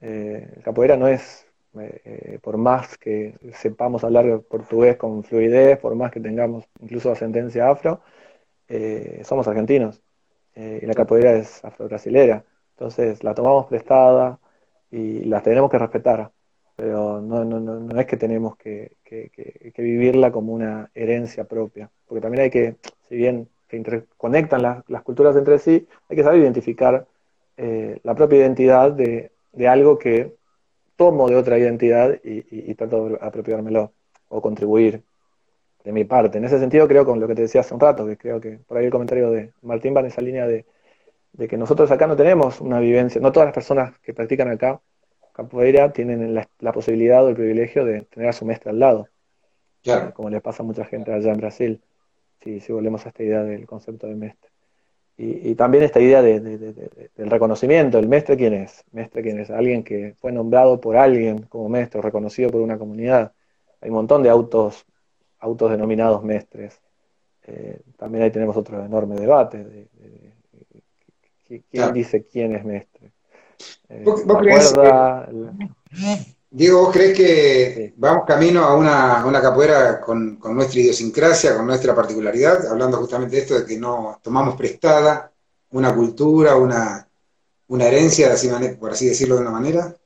Eh, 0.00 0.60
capoeira 0.62 0.96
no 0.96 1.08
es, 1.08 1.46
eh, 1.80 2.38
por 2.42 2.56
más 2.56 2.96
que 2.98 3.36
sepamos 3.54 4.04
hablar 4.04 4.40
portugués 4.42 4.96
con 4.96 5.24
fluidez, 5.24 5.78
por 5.78 5.94
más 5.94 6.10
que 6.12 6.20
tengamos 6.20 6.64
incluso 6.80 7.10
ascendencia 7.12 7.68
afro, 7.68 8.00
eh, 8.68 9.22
somos 9.24 9.46
argentinos 9.48 10.02
y 10.56 10.86
la 10.86 10.94
capoeira 10.94 11.32
es 11.32 11.64
afro-brasilera. 11.64 12.44
Entonces 12.76 13.24
la 13.24 13.34
tomamos 13.34 13.66
prestada 13.66 14.38
y 14.90 15.24
la 15.24 15.42
tenemos 15.42 15.70
que 15.70 15.78
respetar, 15.78 16.30
pero 16.76 17.20
no, 17.20 17.44
no, 17.44 17.60
no, 17.60 17.80
no 17.80 18.00
es 18.00 18.06
que 18.06 18.16
tenemos 18.16 18.56
que, 18.56 18.96
vivirla 19.76 20.32
como 20.32 20.52
una 20.52 20.90
herencia 20.94 21.44
propia, 21.44 21.90
porque 22.06 22.20
también 22.20 22.44
hay 22.44 22.50
que, 22.50 22.76
si 23.08 23.16
bien 23.16 23.48
se 23.68 23.76
interconectan 23.76 24.62
las, 24.62 25.02
culturas 25.02 25.36
entre 25.36 25.58
sí, 25.58 25.86
hay 26.08 26.16
que 26.16 26.22
saber 26.22 26.40
identificar 26.40 27.06
eh, 27.56 27.98
la 28.02 28.14
propia 28.14 28.38
identidad 28.38 28.92
de, 28.92 29.30
algo 29.68 29.98
que 29.98 30.34
tomo 30.96 31.28
de 31.28 31.36
otra 31.36 31.58
identidad 31.58 32.18
y, 32.22 32.74
trato 32.74 33.08
de 33.08 33.18
apropiármelo 33.20 33.92
o 34.28 34.40
contribuir 34.42 35.02
de 35.84 35.92
mi 35.92 36.04
parte. 36.04 36.38
En 36.38 36.44
ese 36.44 36.58
sentido 36.58 36.88
creo 36.88 37.04
con 37.04 37.20
lo 37.20 37.28
que 37.28 37.34
te 37.34 37.42
decía 37.42 37.60
hace 37.60 37.74
un 37.74 37.80
rato, 37.80 38.06
que 38.06 38.16
creo 38.16 38.40
que 38.40 38.58
por 38.58 38.78
ahí 38.78 38.86
el 38.86 38.90
comentario 38.90 39.30
de 39.30 39.52
Martín 39.62 39.94
va 39.94 40.00
en 40.00 40.06
esa 40.06 40.22
línea 40.22 40.46
de, 40.46 40.66
de 41.32 41.48
que 41.48 41.56
nosotros 41.56 41.90
acá 41.90 42.06
no 42.06 42.16
tenemos 42.16 42.60
una 42.60 42.80
vivencia, 42.80 43.20
no 43.20 43.32
todas 43.32 43.46
las 43.46 43.54
personas 43.54 43.98
que 44.00 44.14
practican 44.14 44.48
acá 44.48 44.80
capoeira 45.34 45.92
tienen 45.92 46.32
la, 46.34 46.72
posibilidad 46.72 47.24
o 47.24 47.28
el 47.28 47.34
privilegio 47.34 47.84
de 47.84 48.02
tener 48.02 48.28
a 48.28 48.32
su 48.32 48.46
maestra 48.46 48.70
al 48.70 48.78
lado, 48.78 49.08
eh, 49.84 50.10
como 50.14 50.30
le 50.30 50.40
pasa 50.40 50.62
a 50.62 50.66
mucha 50.66 50.84
gente 50.84 51.12
allá 51.12 51.32
en 51.32 51.38
Brasil, 51.38 51.82
si, 52.40 52.60
si 52.60 52.72
volvemos 52.72 53.04
a 53.04 53.08
esta 53.08 53.22
idea 53.22 53.42
del 53.42 53.66
concepto 53.66 54.06
de 54.06 54.14
mestre. 54.14 54.53
Y, 55.16 55.54
también 55.54 55.84
esta 55.84 56.00
idea 56.00 56.22
de, 56.22 56.40
del 56.40 57.30
reconocimiento, 57.30 57.98
el 57.98 58.08
mestre 58.08 58.36
quién 58.36 58.52
es, 58.52 58.84
mestre 58.90 59.22
quién 59.22 59.38
es, 59.38 59.48
alguien 59.48 59.84
que 59.84 60.14
fue 60.18 60.32
nombrado 60.32 60.80
por 60.80 60.96
alguien 60.96 61.42
como 61.42 61.68
maestro, 61.68 62.02
reconocido 62.02 62.50
por 62.50 62.60
una 62.60 62.78
comunidad. 62.78 63.32
Hay 63.80 63.90
un 63.90 63.96
montón 63.96 64.24
de 64.24 64.30
autos, 64.30 64.84
autos 65.38 65.70
denominados 65.70 66.24
mestres. 66.24 66.80
Eh, 67.46 67.80
también 67.96 68.24
ahí 68.24 68.32
tenemos 68.32 68.56
otro 68.56 68.84
enorme 68.84 69.14
debate 69.14 69.62
de, 69.62 69.88
quién 71.70 71.92
dice 71.92 72.24
quién 72.24 72.56
es 72.56 72.64
mestre. 72.64 73.12
Eh, 73.88 74.04
Diego, 76.56 76.82
¿vos 76.82 76.92
crees 76.92 77.16
que 77.16 77.94
vamos 77.96 78.24
camino 78.24 78.62
a 78.62 78.76
una, 78.76 79.26
una 79.26 79.42
capoeira 79.42 80.00
con, 80.00 80.38
nuestra 80.54 80.78
idiosincrasia, 80.78 81.56
con 81.56 81.66
nuestra 81.66 81.96
particularidad, 81.96 82.68
hablando 82.68 82.96
justamente 82.98 83.34
de 83.34 83.42
esto 83.42 83.58
de 83.58 83.66
que 83.66 83.76
no 83.76 84.20
tomamos 84.22 84.54
prestada 84.54 85.32
una 85.70 85.92
cultura, 85.92 86.54
una, 86.54 87.08
una 87.66 87.84
herencia, 87.86 88.28
por 88.78 88.92
así 88.92 89.08
decirlo 89.08 89.34
de 89.34 89.40
una 89.40 89.50
manera? 89.50 89.96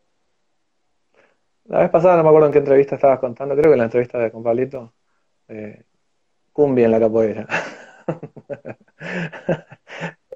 La 1.67 1.81
vez 1.81 1.91
pasada 1.91 2.17
no 2.17 2.23
me 2.23 2.31
acuerdo 2.31 2.47
en 2.47 2.53
qué 2.55 2.61
entrevista 2.61 2.95
estabas 2.95 3.19
contando, 3.19 3.55
creo 3.55 3.67
que 3.67 3.75
en 3.75 3.79
la 3.81 3.85
entrevista 3.85 4.17
de 4.17 4.33
con 4.33 4.43
Pablito, 4.43 4.95
eh, 5.49 5.85
cumbia 6.51 6.87
en 6.87 6.93
la 6.93 7.01
capoeira. 7.01 7.47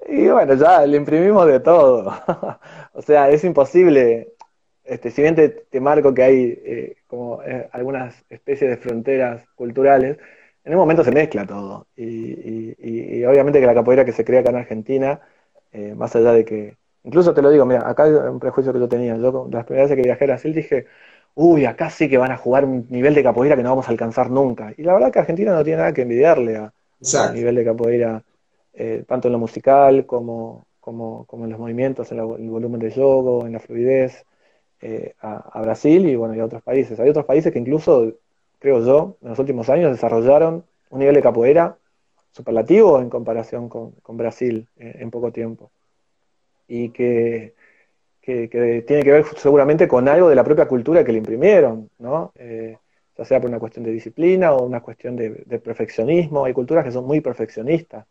y 0.09 0.27
bueno, 0.27 0.53
ya 0.53 0.85
le 0.85 0.95
imprimimos 0.95 1.47
de 1.47 1.59
todo. 1.59 2.13
o 2.93 3.01
sea, 3.01 3.31
es 3.31 3.43
imposible 3.43 4.32
este, 4.93 5.09
si 5.11 5.21
bien 5.23 5.35
te, 5.35 5.81
marco 5.81 6.13
que 6.13 6.23
hay 6.23 6.61
eh, 6.63 6.97
como 7.07 7.41
eh, 7.43 7.67
algunas 7.71 8.23
especies 8.29 8.69
de 8.69 8.77
fronteras 8.77 9.43
culturales, 9.55 10.17
en 10.63 10.73
un 10.73 10.79
momento 10.79 11.03
se 11.03 11.11
mezcla 11.11 11.45
todo. 11.45 11.87
Y, 11.97 13.23
obviamente 13.25 13.59
que 13.59 13.65
la 13.65 13.73
capoeira 13.73 14.05
que 14.05 14.11
se 14.11 14.23
crea 14.23 14.41
acá 14.41 14.51
en 14.51 14.57
Argentina, 14.57 15.19
eh, 15.71 15.95
más 15.95 16.15
allá 16.15 16.31
de 16.33 16.45
que, 16.45 16.77
incluso 17.03 17.33
te 17.33 17.41
lo 17.41 17.49
digo, 17.49 17.65
mira, 17.65 17.89
acá 17.89 18.03
hay 18.03 18.11
un 18.11 18.39
prejuicio 18.39 18.71
que 18.71 18.79
yo 18.79 18.87
tenía. 18.87 19.17
Yo 19.17 19.49
las 19.51 19.65
primeras 19.65 19.89
veces 19.89 20.01
que 20.01 20.07
viajé 20.07 20.25
a 20.25 20.27
Brasil 20.27 20.53
dije, 20.53 20.85
uy, 21.35 21.65
acá 21.65 21.89
sí 21.89 22.09
que 22.09 22.17
van 22.17 22.31
a 22.31 22.37
jugar 22.37 22.65
un 22.65 22.85
nivel 22.89 23.15
de 23.15 23.23
capoeira 23.23 23.55
que 23.55 23.63
no 23.63 23.69
vamos 23.69 23.87
a 23.87 23.91
alcanzar 23.91 24.29
nunca. 24.29 24.73
Y 24.77 24.83
la 24.83 24.93
verdad 24.93 25.11
que 25.11 25.19
Argentina 25.19 25.53
no 25.53 25.63
tiene 25.63 25.77
nada 25.79 25.93
que 25.93 26.03
envidiarle 26.03 26.57
a, 26.57 26.73
al 27.19 27.33
nivel 27.33 27.55
de 27.55 27.65
capoeira, 27.65 28.23
tanto 29.07 29.27
en 29.27 29.31
lo 29.31 29.39
musical 29.39 30.05
como, 30.05 30.67
como, 30.79 31.25
como 31.25 31.45
en 31.45 31.51
los 31.51 31.59
movimientos, 31.59 32.11
en 32.11 32.19
el 32.19 32.49
volumen 32.49 32.79
de 32.79 32.91
yogo, 32.91 33.45
en 33.45 33.53
la 33.53 33.59
fluidez. 33.59 34.25
Eh, 34.85 35.15
a, 35.21 35.61
Brasil 35.61 36.05
y 36.09 36.17
bueno, 36.17 36.35
y 36.35 36.41
a 36.41 36.45
otros 36.45 36.61
países. 36.61 36.99
Hay 36.99 37.07
otros 37.07 37.23
países 37.23 37.53
que 37.53 37.59
incluso, 37.59 38.11
creo 38.59 38.85
yo, 38.85 39.15
en 39.21 39.29
los 39.29 39.39
últimos 39.39 39.69
años 39.69 39.93
desarrollaron 39.93 40.65
un 40.89 40.99
nivel 40.99 41.15
de 41.15 41.21
capoeira 41.21 41.77
superlativo 42.33 42.99
en 42.99 43.09
comparación 43.09 43.69
con, 43.69 43.93
Brasil 44.17 44.67
eh, 44.77 44.97
en 44.99 45.09
poco 45.09 45.31
tiempo. 45.31 45.71
Y 46.67 46.89
que, 46.89 47.53
tiene 48.19 48.49
que 48.49 49.11
ver 49.11 49.25
seguramente 49.37 49.87
con 49.87 50.09
algo 50.09 50.27
de 50.27 50.35
la 50.35 50.43
propia 50.43 50.67
cultura 50.67 51.05
que 51.05 51.13
le 51.13 51.19
imprimieron, 51.19 51.89
¿no? 51.99 52.33
Eh, 52.35 52.77
ya 53.17 53.23
sea 53.23 53.39
por 53.39 53.49
una 53.49 53.59
cuestión 53.59 53.85
de 53.85 53.91
disciplina 53.91 54.51
o 54.51 54.65
una 54.65 54.81
cuestión 54.81 55.15
de, 55.15 55.29
perfeccionismo. 55.63 56.43
Hay 56.43 56.51
culturas 56.51 56.83
que 56.83 56.91
son 56.91 57.05
muy 57.05 57.21
perfeccionistas. 57.21 58.05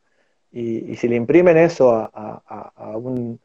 Y, 0.51 0.97
si 0.97 1.07
le 1.07 1.16
imprimen 1.16 1.59
eso 1.59 1.91
a, 1.93 2.97
un, 2.97 3.39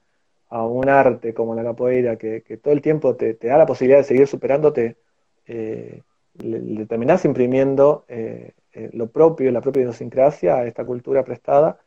arte 0.49 1.33
como 1.33 1.55
la 1.55 1.63
capoeira, 1.63 2.17
que, 2.17 2.41
todo 2.61 2.73
el 2.73 2.81
tiempo 2.81 3.15
te, 3.15 3.33
da 3.33 3.57
la 3.57 3.65
posibilidad 3.65 3.99
de 3.99 4.05
seguir 4.05 4.27
superándote, 4.27 4.97
eh, 5.45 6.01
le, 6.35 6.85
terminás 6.85 7.25
imprimiendo 7.25 8.05
eh, 8.07 8.53
eh, 8.73 8.89
lo 8.93 9.09
propio, 9.09 9.51
la 9.51 9.61
propia 9.61 9.81
idiosincrasia 9.81 10.57
a 10.57 10.67
esta 10.67 10.85
cultura 10.85 11.23
prestada, 11.23 11.79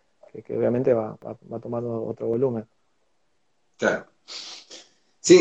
que, 0.45 0.57
obviamente 0.57 0.95
va, 0.95 1.17
va, 1.25 1.61
tomando 1.61 2.05
otro 2.05 2.27
volumen. 2.27 2.67
Claro. 3.77 4.07
Sí, 5.23 5.39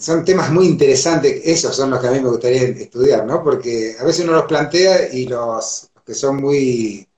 son 0.00 0.24
temas 0.24 0.50
muy 0.50 0.66
interesantes, 0.66 1.42
esos 1.44 1.76
son 1.76 1.90
los 1.90 2.00
que 2.00 2.08
a 2.08 2.10
mí 2.10 2.20
me 2.20 2.28
gustaría 2.28 2.62
estudiar, 2.62 3.24
¿no? 3.24 3.42
Porque 3.42 3.94
a 3.98 4.04
veces 4.04 4.24
uno 4.24 4.32
los 4.32 4.46
plantea 4.46 5.12
y 5.12 5.26
los, 5.26 5.90
que 6.04 6.14
son 6.14 6.36
muy, 6.36 7.08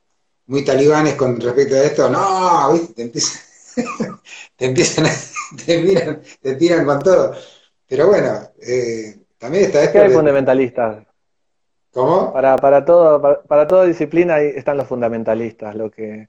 muy 0.46 0.64
talibanes 0.64 1.14
con 1.14 1.40
respecto 1.40 1.74
a 1.74 1.82
esto, 1.82 2.10
no, 2.10 2.72
¿viste? 2.72 2.92
Te 2.94 3.02
empiezan, 3.02 3.40
te, 4.56 4.66
empiezan 4.66 5.06
te, 5.66 5.82
miran, 5.82 6.22
te 6.40 6.54
tiran 6.56 6.84
con 6.84 6.98
todo. 7.00 7.34
Pero 7.88 8.08
bueno, 8.08 8.40
eh, 8.60 9.16
también 9.38 9.64
está 9.64 9.82
esto. 9.82 9.92
¿Qué 9.92 10.04
hay 10.06 10.10
fundamentalistas? 10.10 11.06
¿Cómo? 11.92 12.32
Para, 12.32 12.56
para, 12.56 12.84
todo, 12.84 13.44
para, 13.46 13.66
toda 13.66 13.84
disciplina 13.84 14.40
están 14.40 14.76
los 14.76 14.88
fundamentalistas, 14.88 15.76
lo 15.76 15.90
que 15.90 16.28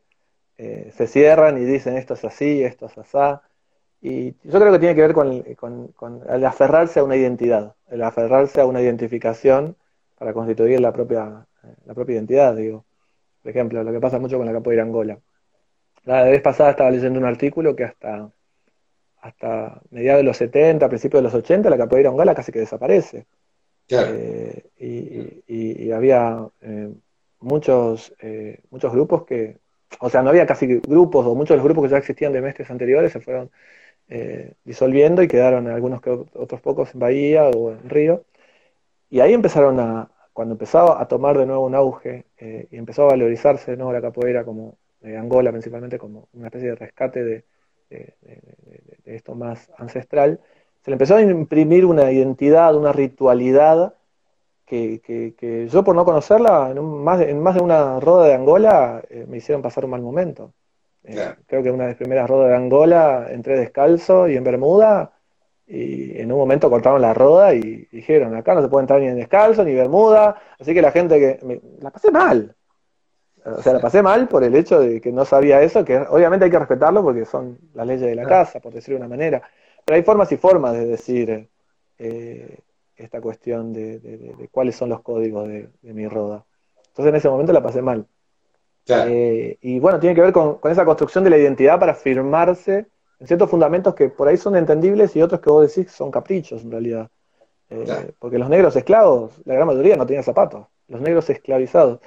eh, 0.57 0.91
se 0.95 1.07
cierran 1.07 1.57
y 1.57 1.65
dicen 1.65 1.97
esto 1.97 2.13
es 2.13 2.23
así, 2.23 2.63
esto 2.63 2.85
es 2.85 2.97
así. 2.97 3.39
Y 4.01 4.35
yo 4.43 4.59
creo 4.59 4.71
que 4.71 4.79
tiene 4.79 4.93
que 4.93 5.01
ver 5.01 5.13
con, 5.13 5.93
el 6.29 6.45
aferrarse 6.45 6.99
a 6.99 7.03
una 7.03 7.15
identidad, 7.15 7.73
el 7.89 8.03
aferrarse 8.03 8.61
a 8.61 8.65
una 8.67 8.79
identificación 8.79 9.75
para 10.19 10.33
constituir 10.33 10.79
la 10.79 10.93
propia, 10.93 11.47
la 11.85 11.93
propia 11.95 12.15
identidad, 12.15 12.55
digo. 12.55 12.85
Por 13.41 13.49
ejemplo, 13.49 13.83
lo 13.83 13.91
que 13.91 13.99
pasa 13.99 14.19
mucho 14.19 14.37
con 14.37 14.45
la 14.45 14.53
capoeira 14.53 14.83
Angola. 14.83 15.17
La 16.03 16.23
vez 16.23 16.41
pasada 16.41 16.71
estaba 16.71 16.91
leyendo 16.91 17.19
un 17.19 17.25
artículo 17.25 17.75
que 17.75 17.85
hasta, 17.85 18.29
hasta 19.25 19.81
mediados 19.89 20.19
de 20.19 20.23
los 20.23 20.37
70, 20.37 20.87
principios 20.87 21.19
de 21.19 21.23
los 21.23 21.33
80, 21.33 21.67
la 21.69 21.77
capoeira 21.77 22.09
Angola 22.09 22.35
casi 22.35 22.51
que 22.51 22.59
desaparece. 22.59 23.25
Eh, 23.89 25.41
y, 25.47 25.91
había 25.91 26.47
eh, 26.61 26.93
muchos, 27.39 28.13
eh, 28.19 28.59
muchos 28.69 28.91
grupos 28.93 29.25
que, 29.25 29.57
o 29.99 30.09
sea, 30.11 30.21
no 30.21 30.29
había 30.29 30.45
casi 30.45 30.67
grupos, 30.67 31.25
o 31.25 31.33
muchos 31.33 31.55
de 31.55 31.57
los 31.57 31.63
grupos 31.65 31.85
que 31.85 31.89
ya 31.89 31.97
existían 31.97 32.33
de 32.33 32.41
meses 32.41 32.69
anteriores 32.69 33.13
se 33.13 33.19
fueron 33.19 33.49
eh, 34.09 34.53
disolviendo 34.63 35.23
y 35.23 35.27
quedaron 35.27 35.67
algunos 35.67 36.01
que 36.01 36.11
otros 36.11 36.61
pocos 36.61 36.93
en 36.93 36.99
Bahía 36.99 37.45
o 37.49 37.71
en 37.71 37.89
Río. 37.89 38.25
Y 39.09 39.21
ahí 39.21 39.33
empezaron 39.33 39.79
a, 39.79 40.11
cuando 40.33 40.53
empezaba 40.53 41.01
a 41.01 41.07
tomar 41.07 41.37
de 41.37 41.47
nuevo 41.47 41.65
un 41.65 41.73
auge 41.73 42.25
y 42.39 42.77
empezó 42.77 43.03
a 43.03 43.07
valorizarse 43.07 43.71
de 43.71 43.77
nuevo 43.77 43.93
la 43.93 44.01
capoeira 44.01 44.43
como 44.43 44.77
Angola 45.03 45.51
principalmente 45.51 45.97
como 45.97 46.27
una 46.33 46.47
especie 46.47 46.69
de 46.69 46.75
rescate 46.75 47.23
de, 47.23 47.43
esto 49.05 49.35
más 49.35 49.71
ancestral, 49.77 50.39
se 50.81 50.91
le 50.91 50.95
empezó 50.95 51.15
a 51.15 51.21
imprimir 51.21 51.85
una 51.85 52.11
identidad, 52.11 52.75
una 52.75 52.91
ritualidad 52.91 53.95
que, 54.65 55.67
yo 55.71 55.83
por 55.83 55.95
no 55.95 56.05
conocerla, 56.05 56.71
en, 56.71 56.83
más, 56.83 57.19
de, 57.19 57.29
en 57.29 57.39
más 57.41 57.55
de 57.55 57.61
una 57.61 57.99
roda 57.99 58.27
de 58.27 58.33
Angola 58.33 59.03
eh, 59.09 59.25
me 59.27 59.37
hicieron 59.37 59.61
pasar 59.61 59.85
un 59.85 59.91
mal 59.91 60.01
momento. 60.01 60.53
Eh, 61.03 61.35
creo 61.45 61.61
que 61.61 61.71
una 61.71 61.83
de 61.83 61.89
las 61.89 61.97
primeras 61.97 62.29
rodas 62.29 62.49
de 62.49 62.55
Angola 62.55 63.27
entré 63.29 63.57
descalzo 63.57 64.27
y 64.27 64.35
en 64.35 64.43
Bermuda 64.43 65.11
y 65.67 66.19
en 66.19 66.31
un 66.31 66.37
momento 66.37 66.69
cortaron 66.69 67.01
la 67.01 67.13
roda 67.13 67.53
y 67.53 67.87
dijeron, 67.91 68.35
acá 68.35 68.53
no 68.53 68.61
se 68.61 68.67
puede 68.67 68.83
entrar 68.83 69.01
ni 69.01 69.07
en 69.07 69.15
descalzo 69.15 69.63
ni 69.63 69.73
Bermuda, 69.73 70.39
así 70.59 70.73
que 70.73 70.81
la 70.81 70.91
gente 70.91 71.19
que... 71.19 71.61
la 71.81 71.89
pasé 71.91 72.11
mal. 72.11 72.55
O 73.45 73.61
sea, 73.61 73.73
la 73.73 73.79
pasé 73.79 74.01
mal 74.01 74.27
por 74.27 74.43
el 74.43 74.55
hecho 74.55 74.79
de 74.79 74.99
que 74.99 75.11
no 75.11 75.23
sabía 75.23 75.61
eso, 75.61 75.85
que 75.85 75.97
obviamente 75.97 76.45
hay 76.45 76.51
que 76.51 76.59
respetarlo 76.59 77.03
porque 77.03 77.25
son 77.25 77.59
las 77.73 77.85
leyes 77.85 78.01
de 78.01 78.15
la 78.15 78.25
casa, 78.25 78.59
por 78.59 78.73
decirlo 78.73 78.99
de 78.99 79.05
una 79.05 79.15
manera. 79.15 79.41
Pero 79.83 79.95
hay 79.95 80.03
formas 80.03 80.31
y 80.31 80.37
formas 80.37 80.73
de 80.73 80.85
decir 80.85 81.47
eh, 81.99 82.59
esta 82.95 83.21
cuestión 83.21 83.71
de, 83.71 84.49
cuáles 84.51 84.75
son 84.75 84.89
los 84.89 85.01
códigos 85.01 85.47
de 85.47 85.69
mi 85.81 86.07
roda. 86.07 86.43
Entonces 86.87 87.09
en 87.09 87.15
ese 87.15 87.29
momento 87.29 87.53
la 87.53 87.61
pasé 87.61 87.81
mal. 87.81 88.07
Eh, 88.87 89.57
y 89.61 89.79
bueno, 89.79 89.99
tiene 89.99 90.15
que 90.15 90.21
ver 90.21 90.31
con, 90.31 90.59
esa 90.65 90.85
construcción 90.85 91.23
de 91.23 91.29
la 91.29 91.37
identidad 91.37 91.79
para 91.79 91.95
firmarse 91.95 92.87
en 93.19 93.27
ciertos 93.27 93.49
fundamentos 93.49 93.95
que 93.95 94.09
por 94.09 94.27
ahí 94.27 94.37
son 94.37 94.55
entendibles 94.55 95.15
y 95.15 95.21
otros 95.21 95.41
que 95.41 95.49
vos 95.49 95.75
decís 95.75 95.91
son 95.91 96.11
caprichos 96.11 96.63
en 96.63 96.71
realidad. 96.71 97.09
Eh, 97.69 98.11
porque 98.19 98.37
los 98.37 98.49
negros 98.49 98.75
esclavos, 98.75 99.41
la 99.45 99.55
gran 99.55 99.67
mayoría 99.67 99.95
no 99.95 100.05
tenían 100.05 100.23
zapatos. 100.23 100.67
Los 100.87 101.01
negros 101.01 101.29
esclavizados, 101.29 101.99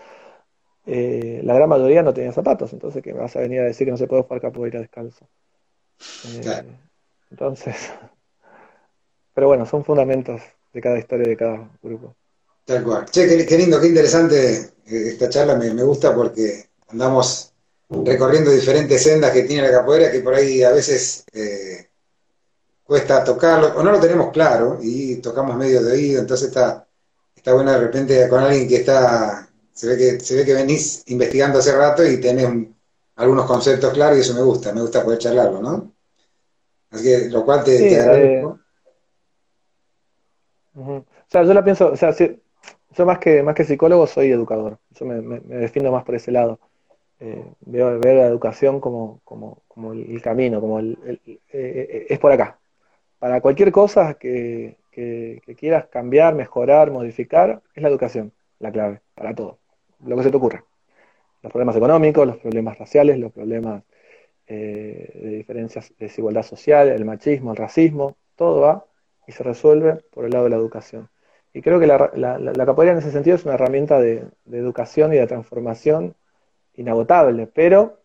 eh, 0.91 1.43
la 1.45 1.55
gran 1.55 1.69
mayoría 1.69 2.03
no 2.03 2.15
tenían 2.15 2.33
zapatos. 2.33 2.73
Entonces, 2.73 3.03
¿qué 3.03 3.13
me 3.13 3.21
vas 3.21 3.37
a 3.37 3.41
venir 3.41 3.61
a 3.61 3.65
decir 3.65 3.87
que 3.87 3.91
no 3.91 3.99
se 3.99 4.07
puede 4.07 4.23
jugar 4.23 4.41
capoeira 4.41 4.81
descalzo? 4.81 5.29
Entonces, 7.31 7.77
pero 9.35 9.49
bueno, 9.49 9.67
son 9.67 9.85
fundamentos 9.85 10.41
de 10.73 10.81
cada 10.81 10.99
historia 10.99 11.29
de 11.29 11.37
cada 11.37 11.71
grupo. 11.83 12.17
Tal 12.65 12.83
cual. 12.83 13.05
Che, 13.05 13.47
qué, 13.47 13.59
lindo, 13.59 13.79
qué 13.79 13.89
interesante 13.89 14.71
esta 14.87 15.29
charla, 15.29 15.57
me, 15.57 15.75
me 15.75 15.83
gusta 15.83 16.15
porque 16.15 16.71
andamos 16.89 17.53
recorriendo 17.91 18.51
diferentes 18.51 19.03
sendas 19.03 19.33
que 19.33 19.43
tiene 19.43 19.63
la 19.63 19.79
capoeira 19.79 20.11
que 20.11 20.21
por 20.21 20.35
ahí 20.35 20.63
a 20.63 20.71
veces 20.71 21.25
eh, 21.33 21.91
cuesta 22.83 23.23
tocarlo, 23.25 23.75
o 23.77 23.83
no 23.83 23.93
lo 23.93 24.01
tenemos 24.01 24.33
claro 24.33 24.79
y 24.81 25.17
tocamos 25.17 25.57
medio 25.57 25.83
de 25.83 25.93
oído, 25.93 26.21
entonces 26.21 26.49
está, 26.49 26.87
está 27.35 27.53
bueno 27.53 27.73
de 27.73 27.79
repente 27.79 28.29
con 28.29 28.43
alguien 28.43 28.69
que 28.69 28.77
está, 28.77 29.48
se 29.79 29.87
ve 29.87 29.97
que, 29.97 30.19
se 30.19 30.35
ve 30.35 30.45
que 30.45 30.55
venís 30.55 31.05
investigando 31.07 31.61
hace 31.61 31.71
rato 31.71 32.05
y 32.05 32.21
tenés 32.21 32.49
algunos 33.15 33.47
conceptos 33.47 33.93
claros 33.93 34.19
y 34.19 34.23
eso 34.23 34.35
me 34.35 34.43
gusta, 34.43 34.73
me 34.73 34.81
gusta 34.81 35.05
poder 35.05 35.21
charlarlo, 35.21 35.63
¿no? 35.63 35.93
Así 36.91 37.05
que 37.05 37.29
lo 37.29 37.45
cual 37.45 37.63
te, 37.63 37.93
eh, 37.93 38.01
agradezco. 38.01 38.59
O 40.75 41.05
sea, 41.29 41.45
yo 41.45 41.55
la 41.55 41.63
pienso, 41.63 41.93
o 41.93 41.97
sea, 41.97 42.13
si, 42.13 42.43
yo 42.97 43.07
más 43.07 43.21
que, 43.21 43.41
más 43.45 43.55
que 43.55 43.63
psicólogo 43.63 44.09
soy 44.09 44.33
educador, 44.33 44.79
yo 44.99 45.07
me, 45.07 45.21
me, 45.21 45.39
defiendo 45.39 45.93
más 45.93 46.03
por 46.03 46.17
ese 46.17 46.33
lado. 46.33 46.59
Eh, 47.21 47.45
veo, 47.61 48.01
la 48.01 48.27
educación 48.27 48.81
como, 48.81 49.21
como, 49.23 49.63
como 49.69 49.93
el 49.93 50.21
camino, 50.23 50.61
como 50.61 50.81
el, 50.81 50.99
eh, 51.25 51.39
eh, 51.53 52.07
es 52.09 52.19
por 52.19 52.33
acá. 52.33 52.59
Para 53.21 53.41
cualquier 53.41 53.71
cosa 53.71 54.15
que, 54.15 54.77
que, 54.91 55.41
quieras 55.57 55.87
cambiar, 55.87 56.35
mejorar, 56.35 56.91
modificar, 56.91 57.63
es 57.77 57.83
la 57.85 57.89
educación 57.89 58.33
la 58.59 58.73
clave, 58.73 59.01
para 59.15 59.35
todo, 59.35 59.59
lo 60.05 60.17
que 60.17 60.23
se 60.23 60.31
te 60.31 60.37
ocurra. 60.37 60.65
Los 61.43 61.53
problemas 61.53 61.77
económicos, 61.77 62.27
los 62.27 62.39
problemas 62.39 62.79
raciales, 62.79 63.19
los 63.19 63.33
problemas 63.33 63.83
de 64.47 65.37
diferencias, 65.37 65.93
desigualdad 65.99 66.43
social, 66.43 66.89
el 66.89 67.05
machismo, 67.05 67.51
el 67.51 67.59
racismo, 67.59 68.17
todo 68.35 68.63
va 68.63 68.87
y 69.27 69.33
se 69.33 69.43
resuelve 69.45 69.97
por 70.11 70.25
el 70.25 70.31
lado 70.31 70.45
de 70.45 70.51
la 70.51 70.57
educación. 70.57 71.11
Y 71.53 71.61
creo 71.63 71.79
que 71.81 71.87
la, 71.87 72.11
la, 72.15 72.67
capoeira 72.67 72.93
en 72.93 72.99
ese 72.99 73.11
sentido 73.11 73.37
es 73.37 73.45
una 73.45 73.55
herramienta 73.55 74.01
de, 74.01 74.25
educación 74.51 75.13
y 75.13 75.17
de 75.17 75.27
transformación 75.27 76.15
inagotable, 76.75 77.47
pero 77.47 78.01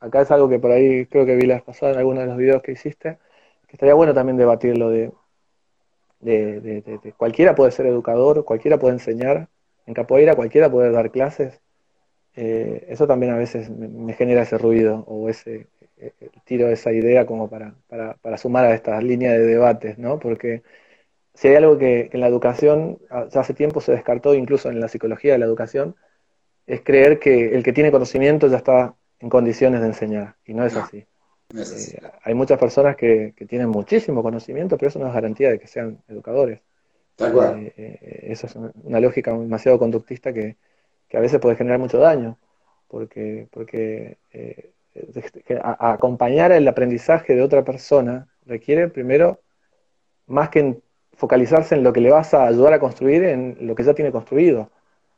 acá 0.00 0.22
es 0.22 0.30
algo 0.30 0.48
que 0.48 0.58
por 0.58 0.70
ahí 0.70 1.06
creo 1.06 1.26
que 1.26 1.36
vi 1.36 1.46
las 1.46 1.62
pasadas 1.62 1.94
en 1.94 2.00
algunos 2.00 2.22
de 2.22 2.28
los 2.28 2.36
videos 2.36 2.62
que 2.62 2.72
hiciste, 2.72 3.18
que 3.68 3.76
estaría 3.76 3.94
bueno 3.94 4.14
también 4.14 4.36
debatirlo 4.36 4.90
de, 4.90 5.12
de, 6.20 7.14
cualquiera 7.16 7.54
puede 7.54 7.70
ser 7.70 7.86
educador, 7.86 8.44
cualquiera 8.44 8.78
puede 8.78 8.94
enseñar, 8.94 9.48
en 9.86 9.94
capoeira 9.94 10.34
cualquiera 10.34 10.70
puede 10.70 10.90
dar 10.90 11.10
clases, 11.10 11.60
eh, 12.36 12.86
eso 12.88 13.06
también 13.06 13.32
a 13.32 13.36
veces 13.36 13.70
me, 13.70 14.12
genera 14.14 14.42
ese 14.42 14.58
ruido 14.58 15.04
o 15.06 15.28
ese 15.28 15.68
eh, 15.96 16.12
tiro 16.44 16.68
esa 16.68 16.92
idea 16.92 17.26
como 17.26 17.48
para, 17.48 17.74
para, 17.88 18.14
para 18.14 18.38
sumar 18.38 18.64
a 18.64 18.74
esta 18.74 19.00
línea 19.00 19.32
de 19.32 19.46
debates, 19.46 19.98
¿no? 19.98 20.18
Porque 20.18 20.62
si 21.34 21.48
hay 21.48 21.56
algo 21.56 21.78
que, 21.78 22.10
en 22.12 22.20
la 22.20 22.28
educación, 22.28 22.98
ah, 23.10 23.26
ya 23.30 23.40
hace 23.40 23.54
tiempo 23.54 23.80
se 23.80 23.92
descartó, 23.92 24.34
incluso 24.34 24.70
en 24.70 24.80
la 24.80 24.88
psicología 24.88 25.32
de 25.32 25.38
la 25.38 25.46
educación, 25.46 25.96
es 26.66 26.80
creer 26.82 27.18
que 27.18 27.54
el 27.54 27.62
que 27.62 27.72
tiene 27.72 27.90
conocimiento 27.90 28.46
ya 28.48 28.58
está 28.58 28.94
en 29.18 29.28
condiciones 29.28 29.80
de 29.80 29.88
enseñar, 29.88 30.36
y 30.44 30.54
no 30.54 30.64
es 30.64 30.76
así. 30.76 31.06
Eh, 31.54 32.00
hay 32.22 32.34
muchas 32.34 32.58
personas 32.58 32.96
que, 32.96 33.34
tienen 33.48 33.68
muchísimo 33.68 34.22
conocimiento, 34.22 34.78
pero 34.78 34.88
eso 34.88 34.98
no 34.98 35.08
es 35.08 35.14
garantía 35.14 35.50
de 35.50 35.58
que 35.58 35.66
sean 35.66 36.02
educadores. 36.08 36.60
Cual. 37.16 37.58
Eh, 37.58 37.72
eh, 37.76 38.26
eso 38.30 38.46
es 38.46 38.56
una 38.56 39.00
lógica 39.00 39.32
demasiado 39.32 39.78
conductista 39.78 40.32
que, 40.32 40.56
a 41.12 41.20
veces 41.20 41.38
puede 41.38 41.54
generar 41.54 41.78
mucho 41.78 41.98
daño, 41.98 42.38
porque, 42.88 43.46
acompañar 45.62 46.50
el 46.50 46.66
aprendizaje 46.66 47.36
de 47.36 47.42
otra 47.42 47.62
persona 47.64 48.26
requiere 48.46 48.88
primero, 48.88 49.40
más 50.26 50.48
que 50.48 50.58
en 50.60 50.82
focalizarse 51.16 51.74
en 51.74 51.84
lo 51.84 51.92
que 51.92 52.00
le 52.00 52.10
vas 52.10 52.34
a 52.34 52.46
ayudar 52.46 52.72
a 52.72 52.80
construir, 52.80 53.24
en 53.24 53.56
lo 53.60 53.74
que 53.74 53.84
ya 53.84 53.94
tiene 53.94 54.12
construido. 54.12 54.70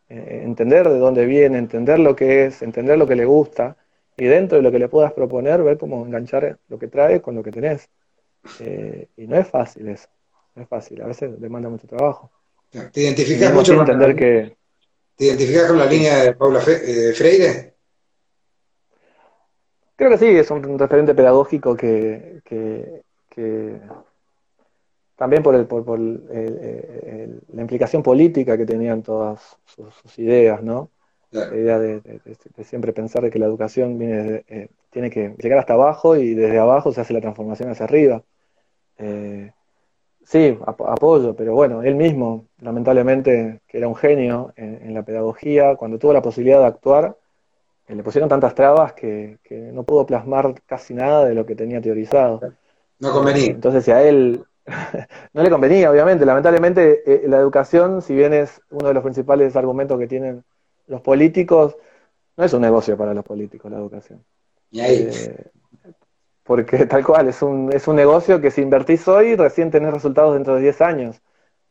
Eh, 0.09 0.43
entender 0.45 0.89
de 0.89 0.99
dónde 0.99 1.27
viene, 1.27 1.59
entender 1.59 1.99
lo 1.99 2.15
que 2.15 2.47
es, 2.47 2.63
entender 2.63 2.97
lo 2.99 3.07
que 3.07 3.17
le 3.17 3.25
gusta, 3.25 3.77
y 4.17 4.25
dentro 4.27 4.57
de 4.57 4.63
lo 4.63 4.71
que 4.71 4.79
le 4.79 4.89
puedas 4.89 5.13
proponer, 5.13 5.63
ver 5.63 5.79
cómo 5.79 6.05
enganchar 6.05 6.59
lo 6.69 6.79
que 6.79 6.89
trae 6.89 7.21
con 7.21 7.35
lo 7.35 7.43
que 7.43 7.51
tenés. 7.51 7.91
Eh, 8.61 9.09
y 9.17 9.27
no 9.27 9.37
es 9.37 9.49
fácil 9.49 9.89
eso, 9.89 10.09
no 10.57 10.63
es 10.63 10.69
fácil, 10.69 11.01
a 11.03 11.07
veces 11.07 11.39
demanda 11.41 11.69
mucho 11.69 11.87
trabajo. 11.87 12.31
¿Te 12.71 13.01
identificas 13.01 13.53
mucho 13.53 13.75
con 13.75 13.89
entender 13.89 14.17
que... 14.17 14.57
¿Te 15.15 15.27
identificas 15.27 15.69
con 15.69 15.79
la 15.79 15.87
línea 15.87 16.25
de 16.25 16.35
Paula 16.35 16.61
eh, 16.67 17.13
Freire? 17.15 17.75
Creo 19.95 20.11
que 20.11 20.19
sí, 20.19 20.27
es 20.27 20.51
un 20.51 20.79
referente 20.79 21.15
pedagógico 21.15 21.75
que, 21.75 22.43
también 25.17 25.43
por, 25.43 25.55
el, 25.55 25.67
por, 25.67 25.99
la 25.99 27.63
implicación 27.63 28.03
política 28.03 28.59
que 28.59 28.67
tenían 28.67 29.03
todas 29.03 29.57
sus, 29.65 30.19
ideas, 30.19 30.63
¿no? 30.63 30.91
La 31.31 31.47
idea 31.55 31.79
de, 31.79 32.03
siempre 32.65 32.93
pensar 32.93 33.23
de 33.23 33.31
que 33.31 33.39
la 33.39 33.47
educación 33.47 33.99
viene 33.99 34.45
eh, 34.49 34.69
tiene 34.91 35.11
que 35.11 35.35
llegar 35.39 35.59
hasta 35.59 35.75
abajo 35.75 36.17
y 36.17 36.35
desde 36.35 36.59
abajo 36.59 36.93
se 36.93 37.01
hace 37.01 37.13
la 37.13 37.21
transformación 37.21 37.71
hacia 37.71 37.85
arriba. 37.85 38.23
Eh, 38.99 39.53
sí, 40.27 40.59
apoyo, 40.67 41.35
pero 41.35 41.55
bueno, 41.55 41.83
él 41.83 41.95
mismo, 41.95 42.47
lamentablemente, 42.61 43.63
que 43.67 43.79
era 43.79 43.89
un 43.89 43.97
genio 43.97 44.53
en, 44.57 44.93
la 44.93 45.03
pedagogía, 45.03 45.77
cuando 45.77 45.99
tuvo 45.99 46.13
la 46.13 46.23
posibilidad 46.23 46.61
de 46.61 46.67
actuar, 46.67 47.17
eh, 47.89 47.95
le 47.95 48.03
pusieron 48.03 48.29
tantas 48.29 48.55
trabas 48.55 48.93
que, 48.93 49.39
no 49.73 49.85
pudo 49.85 50.05
plasmar 50.05 50.55
casi 50.67 50.93
nada 50.93 51.25
de 51.25 51.35
lo 51.35 51.47
que 51.47 51.55
tenía 51.55 51.81
teorizado. 51.81 52.41
No 52.99 53.13
convenía. 53.13 53.53
Entonces, 53.53 53.85
si 53.85 53.91
a 53.93 54.03
él 54.03 54.45
no 55.33 55.43
le 55.43 55.51
convenía, 55.51 55.91
obviamente, 55.91 56.27
lamentablemente, 56.27 57.23
la 57.27 57.39
educación, 57.39 58.03
si 58.03 58.15
bien 58.15 58.35
es 58.35 58.61
uno 58.71 58.89
de 58.89 58.95
los 58.95 59.03
principales 59.03 59.55
argumentos 59.57 59.99
que 59.99 60.09
tienen 60.09 60.45
los 60.87 61.01
políticos, 61.01 61.77
no 62.37 62.45
es 62.45 62.53
un 62.53 62.63
negocio 62.63 62.97
para 62.97 63.15
los 63.15 63.25
políticos 63.25 63.71
la 63.71 63.79
educación. 63.79 64.23
Eh, 64.73 65.51
porque 66.47 66.87
tal 66.87 67.05
cual, 67.05 67.29
es 67.29 67.43
un, 67.43 67.71
es 67.73 67.87
un 67.89 67.97
negocio 67.97 68.41
que 68.41 68.51
si 68.51 68.63
invertís 68.63 69.07
hoy, 69.09 69.37
recién 69.37 69.71
tenés 69.71 69.93
resultados 69.93 70.35
dentro 70.35 70.55
de 70.55 70.63
10 70.63 70.81
años. 70.81 71.17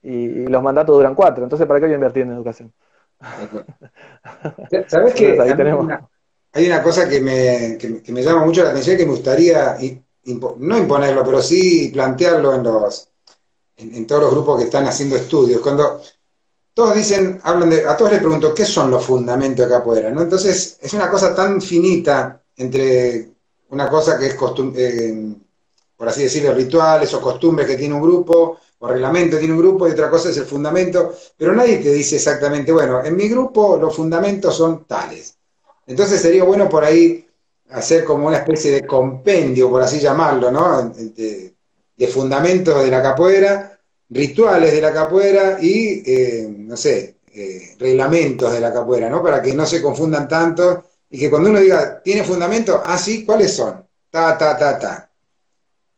Y, 0.01 0.45
los 0.47 0.61
mandatos 0.61 0.95
duran 0.95 1.15
4. 1.15 1.43
Entonces, 1.43 1.67
¿para 1.67 1.79
qué 1.79 1.87
voy 1.87 1.93
a 1.93 1.95
invertir 1.95 2.23
en 2.23 2.33
educación? 2.33 2.73
¿Sabes 4.87 5.13
qué? 5.15 5.37
Hay 6.53 6.67
una 6.67 6.83
cosa 6.83 7.09
que 7.09 7.19
me, 7.19 7.77
que, 7.77 8.11
me 8.11 8.21
llama 8.21 8.45
mucho 8.45 8.63
la 8.63 8.69
atención 8.69 8.95
y 8.95 8.99
que 8.99 9.05
me 9.05 9.11
gustaría, 9.11 9.77
no 10.59 10.77
imponerlo, 10.77 11.23
pero 11.25 11.41
sí 11.41 11.89
plantearlo 11.91 12.53
en 12.53 12.63
los 12.63 13.09
en, 13.77 14.07
todos 14.07 14.21
los 14.21 14.31
grupos 14.31 14.59
que 14.59 14.65
están 14.65 14.85
haciendo 14.85 15.15
estudios. 15.15 15.59
Cuando 15.61 16.01
todos 16.73 16.95
dicen, 16.95 17.39
hablan 17.43 17.69
de, 17.69 17.85
a 17.85 17.97
todos 17.97 18.11
les 18.11 18.21
pregunto, 18.21 18.53
¿qué 18.53 18.65
son 18.65 18.91
los 18.91 19.03
fundamentos 19.03 19.65
acá 19.65 19.79
afuera? 19.79 20.11
¿no? 20.11 20.21
Entonces, 20.21 20.77
es 20.81 20.93
una 20.93 21.09
cosa 21.09 21.35
tan 21.35 21.61
finita 21.61 22.41
entre 22.55 23.34
una 23.69 23.89
cosa 23.89 24.17
que 24.17 24.27
es 24.27 24.37
eh, 24.75 25.35
por 25.97 26.09
así 26.09 26.23
decirlo, 26.23 26.53
rituales 26.53 27.13
o 27.13 27.21
costumbres 27.21 27.67
que 27.67 27.77
tiene 27.77 27.95
un 27.95 28.01
grupo, 28.01 28.59
o 28.79 28.87
reglamento 28.87 29.35
que 29.35 29.39
tiene 29.39 29.53
un 29.53 29.61
grupo, 29.61 29.87
y 29.87 29.91
otra 29.91 30.09
cosa 30.09 30.29
es 30.29 30.37
el 30.37 30.45
fundamento, 30.45 31.13
pero 31.37 31.53
nadie 31.53 31.77
te 31.77 31.93
dice 31.93 32.17
exactamente, 32.17 32.71
bueno, 32.71 33.03
en 33.03 33.15
mi 33.15 33.29
grupo 33.29 33.77
los 33.77 33.95
fundamentos 33.95 34.55
son 34.55 34.85
tales. 34.85 35.37
Entonces 35.87 36.21
sería 36.21 36.43
bueno 36.43 36.67
por 36.67 36.83
ahí 36.83 37.27
hacer 37.69 38.03
como 38.03 38.27
una 38.27 38.37
especie 38.37 38.71
de 38.71 38.85
compendio, 38.85 39.69
por 39.69 39.81
así 39.81 39.99
llamarlo, 39.99 40.51
¿no? 40.51 40.89
De, 40.89 41.53
fundamentos 42.07 42.83
de 42.83 42.91
la 42.91 43.01
capoeira, 43.01 43.79
rituales 44.09 44.73
de 44.73 44.81
la 44.81 44.93
capoeira 44.93 45.57
y, 45.59 46.03
eh, 46.05 46.47
no 46.49 46.77
sé, 46.77 47.17
eh, 47.33 47.75
reglamentos 47.79 48.51
de 48.53 48.59
la 48.59 48.71
capoeira, 48.71 49.09
¿no? 49.09 49.23
Para 49.23 49.41
que 49.41 49.53
no 49.53 49.65
se 49.65 49.81
confundan 49.81 50.27
tanto 50.27 50.83
y 51.09 51.19
que 51.19 51.29
cuando 51.29 51.49
uno 51.49 51.59
diga, 51.59 52.01
¿tiene 52.03 52.23
fundamento? 52.23 52.81
Ah, 52.85 52.97
sí, 52.97 53.25
¿cuáles 53.25 53.53
son? 53.53 53.85
Ta, 54.09 54.37
ta, 54.37 54.57
ta, 54.57 54.79
ta. 54.79 55.09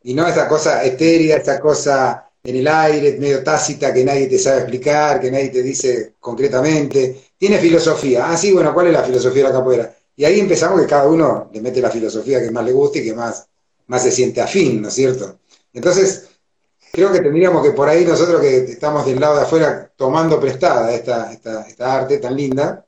Y 0.02 0.14
no 0.14 0.26
esa 0.26 0.48
cosa 0.48 0.84
etérea, 0.84 1.36
esa 1.36 1.60
cosa 1.60 2.30
en 2.42 2.56
el 2.56 2.68
aire, 2.68 3.16
medio 3.18 3.42
tácita, 3.42 3.92
que 3.92 4.04
nadie 4.04 4.26
te 4.26 4.38
sabe 4.38 4.60
explicar, 4.60 5.20
que 5.20 5.30
nadie 5.30 5.48
te 5.48 5.62
dice 5.62 6.14
concretamente. 6.20 7.32
Tiene 7.36 7.58
filosofía. 7.58 8.30
Ah, 8.30 8.36
sí, 8.36 8.52
bueno, 8.52 8.72
¿cuál 8.72 8.88
es 8.88 8.92
la 8.92 9.02
filosofía 9.02 9.44
de 9.44 9.48
la 9.50 9.54
capoeira? 9.58 9.94
Y 10.16 10.24
ahí 10.24 10.40
empezamos 10.40 10.80
que 10.80 10.86
cada 10.86 11.06
uno 11.06 11.50
le 11.52 11.60
mete 11.60 11.80
la 11.80 11.90
filosofía 11.90 12.40
que 12.40 12.50
más 12.50 12.64
le 12.64 12.72
guste 12.72 13.00
y 13.00 13.04
que 13.04 13.14
más, 13.14 13.46
más 13.86 14.02
se 14.02 14.10
siente 14.10 14.40
afín, 14.40 14.82
¿no 14.82 14.88
es 14.88 14.94
cierto? 14.94 15.38
Entonces, 15.72 16.28
creo 16.92 17.12
que 17.12 17.20
tendríamos 17.20 17.62
que 17.62 17.72
por 17.72 17.88
ahí 17.88 18.04
nosotros 18.04 18.40
que 18.40 18.56
estamos 18.64 19.06
del 19.06 19.20
lado 19.20 19.36
de 19.36 19.42
afuera 19.42 19.92
tomando 19.94 20.40
prestada 20.40 20.92
esta, 20.92 21.32
esta, 21.32 21.62
esta 21.62 21.94
arte 21.94 22.18
tan 22.18 22.36
linda, 22.36 22.84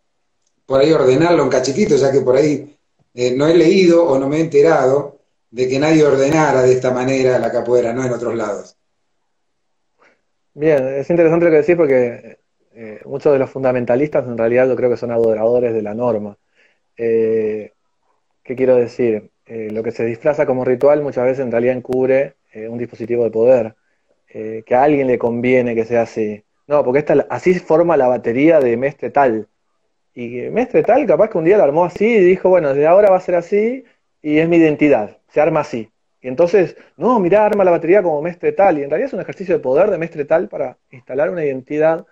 por 0.71 0.81
ahí 0.81 0.93
ordenarlo 0.93 1.43
en 1.43 1.49
cachetitos, 1.49 2.01
ya 2.01 2.13
que 2.13 2.21
por 2.21 2.37
ahí 2.37 2.77
eh, 3.13 3.35
no 3.37 3.49
he 3.49 3.57
leído 3.57 4.07
o 4.07 4.21
no 4.21 4.29
me 4.29 4.37
he 4.37 4.41
enterado 4.41 5.19
de 5.51 5.69
que 5.69 5.81
nadie 5.81 6.05
ordenara 6.05 6.63
de 6.63 6.73
esta 6.73 6.93
manera 6.93 7.41
la 7.41 7.51
capoeira, 7.51 7.93
no 7.93 8.05
en 8.05 8.13
otros 8.13 8.37
lados. 8.37 8.77
Bien, 10.55 10.87
es 10.95 11.11
interesante 11.11 11.47
lo 11.47 11.51
que 11.51 11.57
decís 11.57 11.75
porque 11.75 12.39
eh, 12.73 13.01
muchos 13.05 13.33
de 13.33 13.41
los 13.41 13.51
fundamentalistas 13.51 14.25
en 14.25 14.39
realidad 14.39 14.69
yo 14.69 14.77
creo 14.77 14.91
que 14.91 14.97
son 14.97 15.11
adoradores 15.11 15.75
de 15.75 15.83
la 15.83 15.93
norma. 15.93 16.39
Eh, 16.97 17.73
¿Qué 18.45 18.55
quiero 18.55 18.77
decir? 18.77 19.29
lo 19.47 19.83
que 19.83 19.91
se 19.91 20.05
disfraza 20.05 20.47
como 20.47 20.65
ritual 20.65 21.03
muchas 21.03 21.25
veces 21.25 21.41
en 21.41 21.51
realidad 21.51 21.77
encubre 21.77 22.37
un 22.69 22.79
dispositivo 22.79 23.25
de 23.25 23.33
poder, 23.33 23.75
que 24.29 24.75
a 24.77 24.85
alguien 24.85 25.09
le 25.09 25.19
conviene 25.19 25.75
que 25.75 25.85
sea 25.85 26.03
así. 26.03 26.45
No, 26.69 26.85
porque 26.85 27.01
esta, 27.01 27.27
así 27.29 27.55
forma 27.55 27.97
la 27.97 28.07
batería 28.07 28.61
de 28.61 28.77
mestre 28.77 29.11
tal. 29.11 29.50
Y 30.21 30.51
Mestre 30.51 30.83
tal, 30.83 31.07
capaz 31.07 31.31
que 31.31 31.39
un 31.39 31.45
día 31.45 31.57
lo 31.57 31.65
armó 31.65 31.85
así 31.85 32.05
y 32.05 32.21
dijo, 32.21 32.51
bueno, 32.51 32.69
desde 32.69 32.87
ahora 32.87 33.09
va 33.11 33.17
a 33.17 33.21
ser 33.21 33.37
así 33.37 33.85
y 34.21 34.39
es 34.39 34.49
mi 34.49 34.59
identidad, 34.59 35.19
se 35.29 35.41
arma 35.41 35.61
así. 35.61 35.91
Y 36.21 36.29
entonces, 36.29 36.77
no, 36.99 37.19
mirá, 37.21 37.47
arma 37.47 37.65
la 37.65 37.71
batería 37.71 38.03
como 38.03 38.21
Mestre 38.21 38.53
tal. 38.53 38.79
Y 38.79 38.83
en 38.83 38.91
realidad 38.91 39.09
es 39.09 39.15
un 39.15 39.21
ejercicio 39.21 39.55
de 39.55 39.63
poder 39.63 39.91
de 39.91 39.97
Mestre 39.97 40.27
tal 40.27 40.49
para 40.49 40.77
instalar 40.91 41.31
una 41.31 41.43
identidad. 41.45 42.07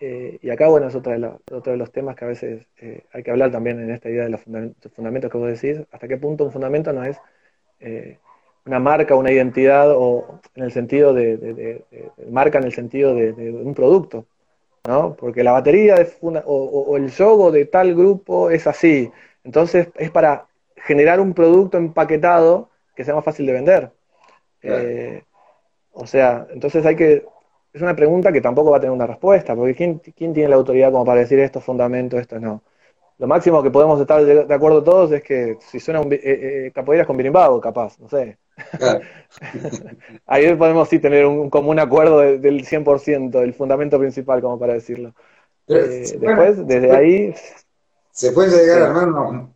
Eh, 0.00 0.38
y 0.42 0.50
acá, 0.50 0.68
bueno, 0.68 0.88
es 0.88 0.94
otro 0.96 1.12
de, 1.12 1.20
los, 1.20 1.36
otro 1.52 1.72
de 1.72 1.78
los 1.78 1.92
temas 1.92 2.16
que 2.16 2.24
a 2.24 2.28
veces 2.28 2.66
eh, 2.78 3.04
hay 3.12 3.22
que 3.22 3.30
hablar 3.30 3.52
también 3.52 3.80
en 3.80 3.90
esta 3.92 4.10
idea 4.10 4.24
de 4.24 4.30
los 4.30 4.40
fundamentos, 4.40 5.30
que 5.30 5.38
vos 5.38 5.60
decís. 5.60 5.86
Hasta 5.92 6.08
qué 6.08 6.16
punto 6.16 6.44
un 6.44 6.52
fundamento 6.52 6.92
no 6.92 7.04
es 7.04 7.16
eh, 7.80 8.18
una 8.64 8.80
marca, 8.80 9.14
una 9.14 9.30
identidad, 9.30 9.92
o 9.92 10.40
en 10.56 10.64
el 10.64 10.72
sentido 10.72 11.14
de 11.14 11.84
marca 12.28 12.58
en 12.58 12.64
el 12.64 12.72
sentido 12.72 13.14
de, 13.14 13.30
un 13.52 13.74
producto. 13.74 14.26
¿No? 14.86 15.14
Porque 15.16 15.42
la 15.44 15.52
batería 15.52 15.96
de 15.96 16.08
o, 16.22 16.96
el 16.96 17.10
yogo 17.10 17.50
de 17.50 17.66
tal 17.66 17.94
grupo 17.94 18.50
es 18.50 18.66
así. 18.66 19.10
Entonces 19.44 19.88
es 19.96 20.10
para 20.10 20.46
generar 20.76 21.20
un 21.20 21.34
producto 21.34 21.78
empaquetado 21.78 22.70
que 22.94 23.04
sea 23.04 23.14
más 23.14 23.24
fácil 23.24 23.46
de 23.46 23.52
vender. 23.52 23.90
Eh, 24.62 25.22
o 25.92 26.06
sea, 26.06 26.46
entonces 26.50 26.84
hay 26.86 26.96
que... 26.96 27.26
Es 27.72 27.82
una 27.82 27.94
pregunta 27.94 28.32
que 28.32 28.40
tampoco 28.40 28.70
va 28.70 28.78
a 28.78 28.80
tener 28.80 28.94
una 28.94 29.06
respuesta, 29.06 29.54
porque 29.54 29.74
¿quién, 29.74 29.98
quién 29.98 30.32
tiene 30.32 30.48
la 30.48 30.56
autoridad 30.56 30.90
como 30.90 31.04
para 31.04 31.20
decir 31.20 31.38
esto 31.38 31.58
es 31.58 31.64
fundamento, 31.64 32.18
esto 32.18 32.40
no? 32.40 32.62
Lo 33.18 33.26
máximo 33.26 33.62
que 33.62 33.70
podemos 33.70 34.00
estar 34.00 34.24
de, 34.24 34.54
acuerdo 34.54 34.82
todos 34.82 35.12
es 35.12 35.22
que 35.22 35.56
si 35.60 35.80
suena 35.80 36.00
un, 36.00 36.12
eh, 36.12 36.20
eh, 36.22 36.72
capoeiras 36.74 37.06
con 37.06 37.16
birimbago, 37.16 37.60
capaz, 37.60 37.98
no 37.98 38.08
sé. 38.08 38.38
Ahí 40.26 40.54
podemos 40.54 40.88
sí 40.88 40.98
tener 40.98 41.26
un 41.26 41.50
común 41.50 41.78
acuerdo 41.78 42.20
del 42.20 42.66
100%, 42.66 43.30
del 43.40 43.54
fundamento 43.54 43.98
principal, 43.98 44.40
como 44.40 44.58
para 44.58 44.74
decirlo. 44.74 45.14
Eh, 45.68 46.16
después, 46.18 46.66
desde 46.66 46.92
ahí... 46.92 47.34
Se 48.10 48.32
pueden 48.32 48.52
llegar 48.52 48.82
a 48.82 48.86
armar 48.86 49.08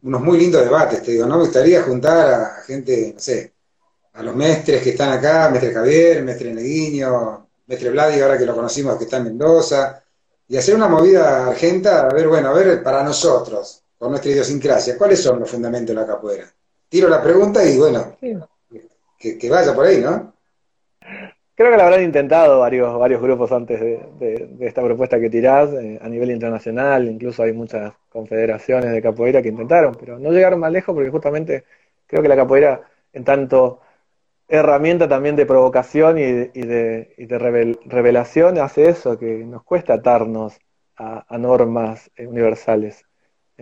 unos, 0.03 0.21
muy 0.21 0.39
lindos 0.39 0.63
debates, 0.63 1.03
te 1.03 1.13
digo, 1.13 1.25
¿no? 1.25 1.37
Me 1.37 1.45
gustaría 1.45 1.83
juntar 1.83 2.29
a 2.29 2.63
gente, 2.67 3.13
no 3.15 3.21
sé, 3.21 3.55
a 4.13 4.23
los 4.23 4.37
mestres 4.37 4.83
que 4.83 4.91
están 4.91 5.13
acá, 5.13 5.49
mestre 5.49 5.73
Javier, 5.73 6.23
mestre 6.23 6.53
Neguiño, 6.53 7.49
mestre 7.67 7.89
Vladi, 7.89 8.21
ahora 8.21 8.37
que 8.37 8.45
lo 8.45 8.55
conocimos, 8.55 8.99
que 8.99 9.05
está 9.05 9.17
en 9.17 9.25
Mendoza, 9.25 10.03
y 10.47 10.59
hacer 10.59 10.75
una 10.75 10.89
movida 10.89 11.47
argenta, 11.47 12.07
a 12.07 12.13
ver, 12.13 12.29
bueno, 12.29 12.51
a 12.51 12.53
ver, 12.53 12.83
para 12.83 13.03
nosotros, 13.03 13.83
con 13.97 14.11
nuestra 14.11 14.31
idiosincrasia, 14.31 14.99
¿cuáles 14.99 15.23
son 15.23 15.41
los 15.41 15.51
fundamentos 15.51 15.95
de 15.95 16.01
la 16.03 16.07
capoeira? 16.07 16.53
Tiro 16.89 17.09
la 17.09 17.23
pregunta 17.23 17.65
y 17.65 17.79
bueno, 17.79 18.17
que, 19.21 19.51
vaya 19.51 19.75
por 19.75 19.87
ahí, 19.87 20.01
¿no? 20.01 20.33
Creo 21.55 21.71
que 21.71 21.77
lo 21.77 21.83
habrán 21.83 22.03
intentado 22.03 22.61
varios, 22.61 22.99
varios 22.99 23.21
grupos 23.21 23.53
antes 23.53 23.79
de, 23.79 24.57
esta 24.61 24.83
propuesta 24.83 25.21
que 25.21 25.29
tirás 25.29 25.71
eh, 25.75 25.99
a 26.01 26.09
nivel 26.09 26.31
internacional, 26.31 27.07
incluso 27.07 27.43
hay 27.43 27.53
muchas 27.53 27.93
confederaciones 28.09 28.93
de 28.93 29.03
capoeira 29.03 29.43
que 29.43 29.51
intentaron, 29.51 29.95
pero 29.95 30.19
no 30.19 30.33
llegaron 30.33 30.59
más 30.59 30.73
lejos 30.73 30.95
porque 30.95 31.11
justamente 31.11 31.65
creo 32.07 32.23
que 32.23 32.29
la 32.29 32.37
capoeira, 32.37 32.81
en 33.13 33.25
tanto 33.25 33.81
herramienta 34.49 35.07
también 35.07 35.37
de 35.37 35.45
provocación 35.45 36.19
y 36.19 36.23
de, 36.23 37.15
y 37.17 37.27
de, 37.27 37.77
revelación, 37.85 38.59
hace 38.59 38.89
eso, 38.89 39.19
que 39.19 39.45
nos 39.45 39.63
cuesta 39.63 39.95
atarnos 39.95 40.59
a 40.97 41.39
normas 41.39 42.11
eh, 42.17 42.27
universales. 42.27 43.05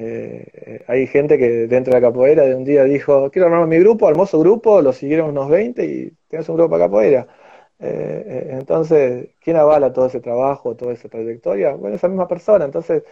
Eh, 0.01 0.84
hay 0.86 1.09
gente 1.09 1.38
que 1.38 1.66
dentro 1.66 1.92
de 1.92 2.01
la 2.01 2.07
capoeira 2.09 2.44
de 2.44 2.55
un 2.55 2.64
día 2.64 2.84
dijo, 2.84 3.30
quiero 3.32 3.49
armar 3.49 3.66
mi 3.66 3.78
grupo, 3.80 4.09
hermoso 4.09 4.38
grupo, 4.38 4.80
lo 4.80 4.92
siguieron 4.92 5.30
unos 5.30 5.51
20 5.51 5.84
y 5.84 6.12
tienes 6.28 6.49
un 6.49 6.57
grupo 6.57 6.78
de 6.78 6.84
capoeira. 6.84 7.26
Eh, 7.80 8.24
eh, 8.26 8.49
entonces, 8.53 9.30
¿quién 9.42 9.57
avala 9.57 9.92
todo 9.92 10.07
ese 10.07 10.20
trabajo, 10.20 10.76
toda 10.76 10.92
esa 10.92 11.09
trayectoria? 11.09 11.74
Bueno, 11.74 11.96
esa 11.96 12.07
misma 12.09 12.28
persona. 12.28 12.64
Entonces, 12.64 13.03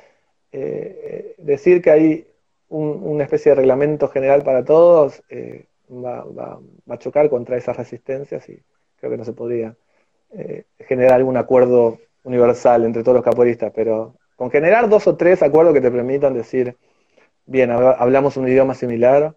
decir 1.38 1.82
que 1.82 1.90
hay 1.90 2.26
una 2.68 3.24
especie 3.24 3.50
de 3.50 3.56
reglamento 3.56 4.08
general 4.08 4.42
para 4.42 4.64
todos 4.64 5.22
va, 5.90 6.24
va, 6.24 6.60
a 6.88 6.98
chocar 6.98 7.28
contra 7.28 7.56
esas 7.56 7.76
resistencias 7.76 8.48
y 8.48 8.62
creo 8.96 9.10
que 9.10 9.18
no 9.18 9.24
se 9.24 9.32
podría 9.32 9.76
generar 10.78 11.14
algún 11.14 11.36
acuerdo 11.36 11.98
universal 12.24 12.84
entre 12.84 13.02
todos 13.02 13.16
los 13.16 13.24
capoeiristas, 13.24 13.72
pero 13.74 14.14
con 14.36 14.50
generar 14.50 14.88
dos 14.88 15.06
o 15.06 15.16
tres 15.16 15.42
acuerdos 15.42 15.74
que 15.74 15.80
te 15.80 15.90
permitan 15.90 16.34
decir, 16.34 16.76
bien, 17.46 17.70
hablamos 17.70 18.36
un 18.36 18.46
idioma 18.46 18.74
similar, 18.74 19.34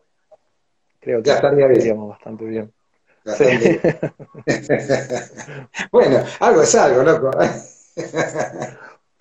creo 1.00 1.24
que 1.24 1.32
estaríamos 1.32 2.10
bastante 2.10 2.46
bien. 2.46 2.72
bueno, 5.92 6.24
algo 6.40 6.62
es 6.62 6.76
algo, 6.76 7.04
loco. 7.04 7.32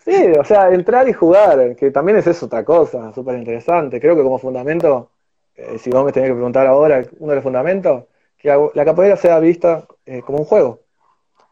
sí, 0.04 0.32
o 0.38 0.44
sea, 0.44 0.70
entrar 0.70 1.08
y 1.08 1.12
jugar, 1.12 1.76
que 1.76 1.90
también 1.90 2.18
es 2.18 2.26
eso 2.26 2.46
otra 2.46 2.64
cosa, 2.64 3.12
súper 3.12 3.36
interesante. 3.36 4.00
Creo 4.00 4.16
que 4.16 4.22
como 4.22 4.38
fundamento, 4.38 5.10
eh, 5.54 5.78
si 5.78 5.90
vos 5.90 6.04
me 6.04 6.12
tenés 6.12 6.30
que 6.30 6.34
preguntar 6.34 6.66
ahora, 6.66 7.04
uno 7.18 7.30
de 7.30 7.36
los 7.36 7.44
fundamentos, 7.44 8.04
que 8.36 8.70
la 8.74 8.84
capoeira 8.84 9.16
sea 9.16 9.40
vista 9.40 9.86
eh, 10.06 10.22
como 10.22 10.38
un 10.38 10.44
juego, 10.44 10.80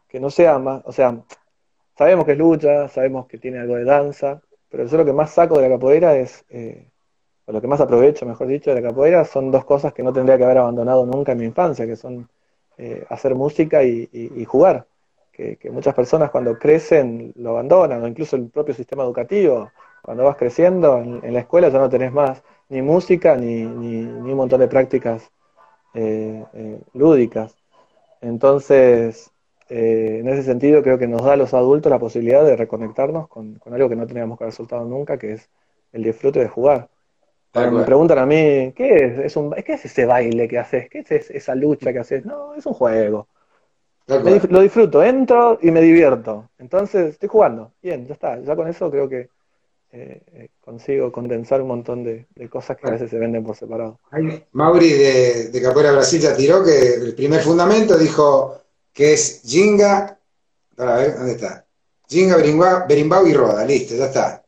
que 0.07 0.19
no 0.19 0.29
sea 0.29 0.57
más, 0.57 0.81
o 0.85 0.91
sea, 0.91 1.15
sabemos 1.97 2.25
que 2.25 2.33
es 2.33 2.37
lucha, 2.37 2.87
sabemos 2.89 3.27
que 3.27 3.37
tiene 3.37 3.59
algo 3.59 3.75
de 3.75 3.83
danza, 3.83 4.41
pero 4.69 4.85
yo 4.85 4.97
lo 4.97 5.05
que 5.05 5.13
más 5.13 5.31
saco 5.31 5.57
de 5.57 5.67
la 5.67 5.75
capoeira 5.75 6.15
es, 6.15 6.45
eh, 6.49 6.89
o 7.45 7.51
lo 7.51 7.61
que 7.61 7.67
más 7.67 7.81
aprovecho, 7.81 8.25
mejor 8.25 8.47
dicho, 8.47 8.69
de 8.73 8.81
la 8.81 8.89
capoeira 8.89 9.25
son 9.25 9.51
dos 9.51 9.65
cosas 9.65 9.93
que 9.93 10.03
no 10.03 10.13
tendría 10.13 10.37
que 10.37 10.43
haber 10.43 10.59
abandonado 10.59 11.05
nunca 11.05 11.31
en 11.31 11.39
mi 11.39 11.45
infancia, 11.45 11.85
que 11.85 11.95
son 11.95 12.29
eh, 12.77 13.05
hacer 13.09 13.35
música 13.35 13.83
y, 13.83 14.45
jugar. 14.45 14.85
Que, 15.31 15.57
muchas 15.71 15.93
personas 15.93 16.31
cuando 16.31 16.57
crecen 16.57 17.33
lo 17.35 17.51
abandonan, 17.51 18.03
o 18.03 18.07
incluso 18.07 18.35
el 18.35 18.49
propio 18.49 18.73
sistema 18.73 19.03
educativo. 19.03 19.71
Cuando 20.01 20.23
vas 20.23 20.37
creciendo 20.37 20.97
en, 20.99 21.33
la 21.33 21.39
escuela 21.39 21.69
ya 21.69 21.79
no 21.79 21.89
tenés 21.89 22.11
más 22.11 22.43
ni 22.69 22.81
música 22.81 23.35
ni, 23.35 23.63
ni, 23.65 24.03
un 24.03 24.35
montón 24.35 24.59
de 24.59 24.67
prácticas 24.67 25.31
eh, 25.93 26.43
lúdicas. 26.93 27.55
Entonces, 28.21 29.31
en 29.69 30.27
ese 30.27 30.43
sentido 30.43 30.83
creo 30.83 30.97
que 30.97 31.07
nos 31.07 31.23
da 31.23 31.33
a 31.33 31.37
los 31.37 31.53
adultos 31.53 31.89
la 31.89 31.99
posibilidad 31.99 32.45
de 32.45 32.55
reconectarnos 32.55 33.27
con, 33.27 33.59
algo 33.71 33.89
que 33.89 33.95
no 33.95 34.07
teníamos 34.07 34.37
que 34.37 34.45
haber 34.45 34.53
soltado 34.53 34.85
nunca, 34.85 35.17
que 35.17 35.33
es 35.33 35.49
el 35.91 36.03
disfrute 36.03 36.39
de 36.39 36.47
jugar 36.47 36.89
me 37.53 37.83
preguntan 37.83 38.19
a 38.19 38.25
mí, 38.25 38.73
¿qué 38.75 38.95
es? 38.95 39.19
¿Es 39.19 39.35
un, 39.35 39.51
¿Qué 39.51 39.73
es 39.73 39.85
ese 39.85 40.05
baile 40.05 40.47
que 40.47 40.59
haces? 40.59 40.89
¿Qué 40.89 40.99
es 41.07 41.29
esa 41.31 41.55
lucha 41.55 41.91
que 41.91 41.99
haces? 41.99 42.25
No, 42.25 42.53
es 42.55 42.65
un 42.65 42.73
juego. 42.73 43.27
lo 44.07 44.61
disfruto, 44.61 45.03
entro 45.03 45.59
y 45.61 45.71
me 45.71 45.81
divierto. 45.81 46.49
Entonces, 46.57 47.13
estoy 47.13 47.29
jugando. 47.29 47.71
Bien, 47.81 48.05
ya 48.07 48.13
está. 48.13 48.39
Ya 48.39 48.55
con 48.55 48.67
eso 48.67 48.89
creo 48.91 49.09
que 49.09 49.29
eh, 49.91 50.21
eh, 50.33 50.49
consigo 50.61 51.11
condensar 51.11 51.61
un 51.61 51.69
montón 51.69 52.03
de, 52.03 52.27
cosas 52.49 52.77
que 52.77 52.87
a 52.87 52.91
veces 52.91 53.09
se 53.09 53.17
venden 53.17 53.43
por 53.43 53.55
separado. 53.55 53.99
Mauri 54.51 54.89
de, 54.89 55.49
de 55.49 55.61
Capoeira 55.61 55.91
Brasil 55.91 56.21
ya 56.21 56.35
tiró 56.35 56.63
que 56.63 56.95
el 56.95 57.15
primer 57.15 57.41
fundamento 57.41 57.97
dijo 57.97 58.61
que 58.97 59.13
es 59.13 59.43
Jinga. 59.45 60.19
Para 60.75 60.95
ver, 60.95 61.17
¿dónde 61.17 61.33
está? 61.33 61.67
Jinga, 62.09 62.37
Berimbau 62.87 63.27
y 63.27 63.33
Roda. 63.33 63.63
Listo, 63.63 63.95
ya 63.95 64.05
está. 64.05 64.43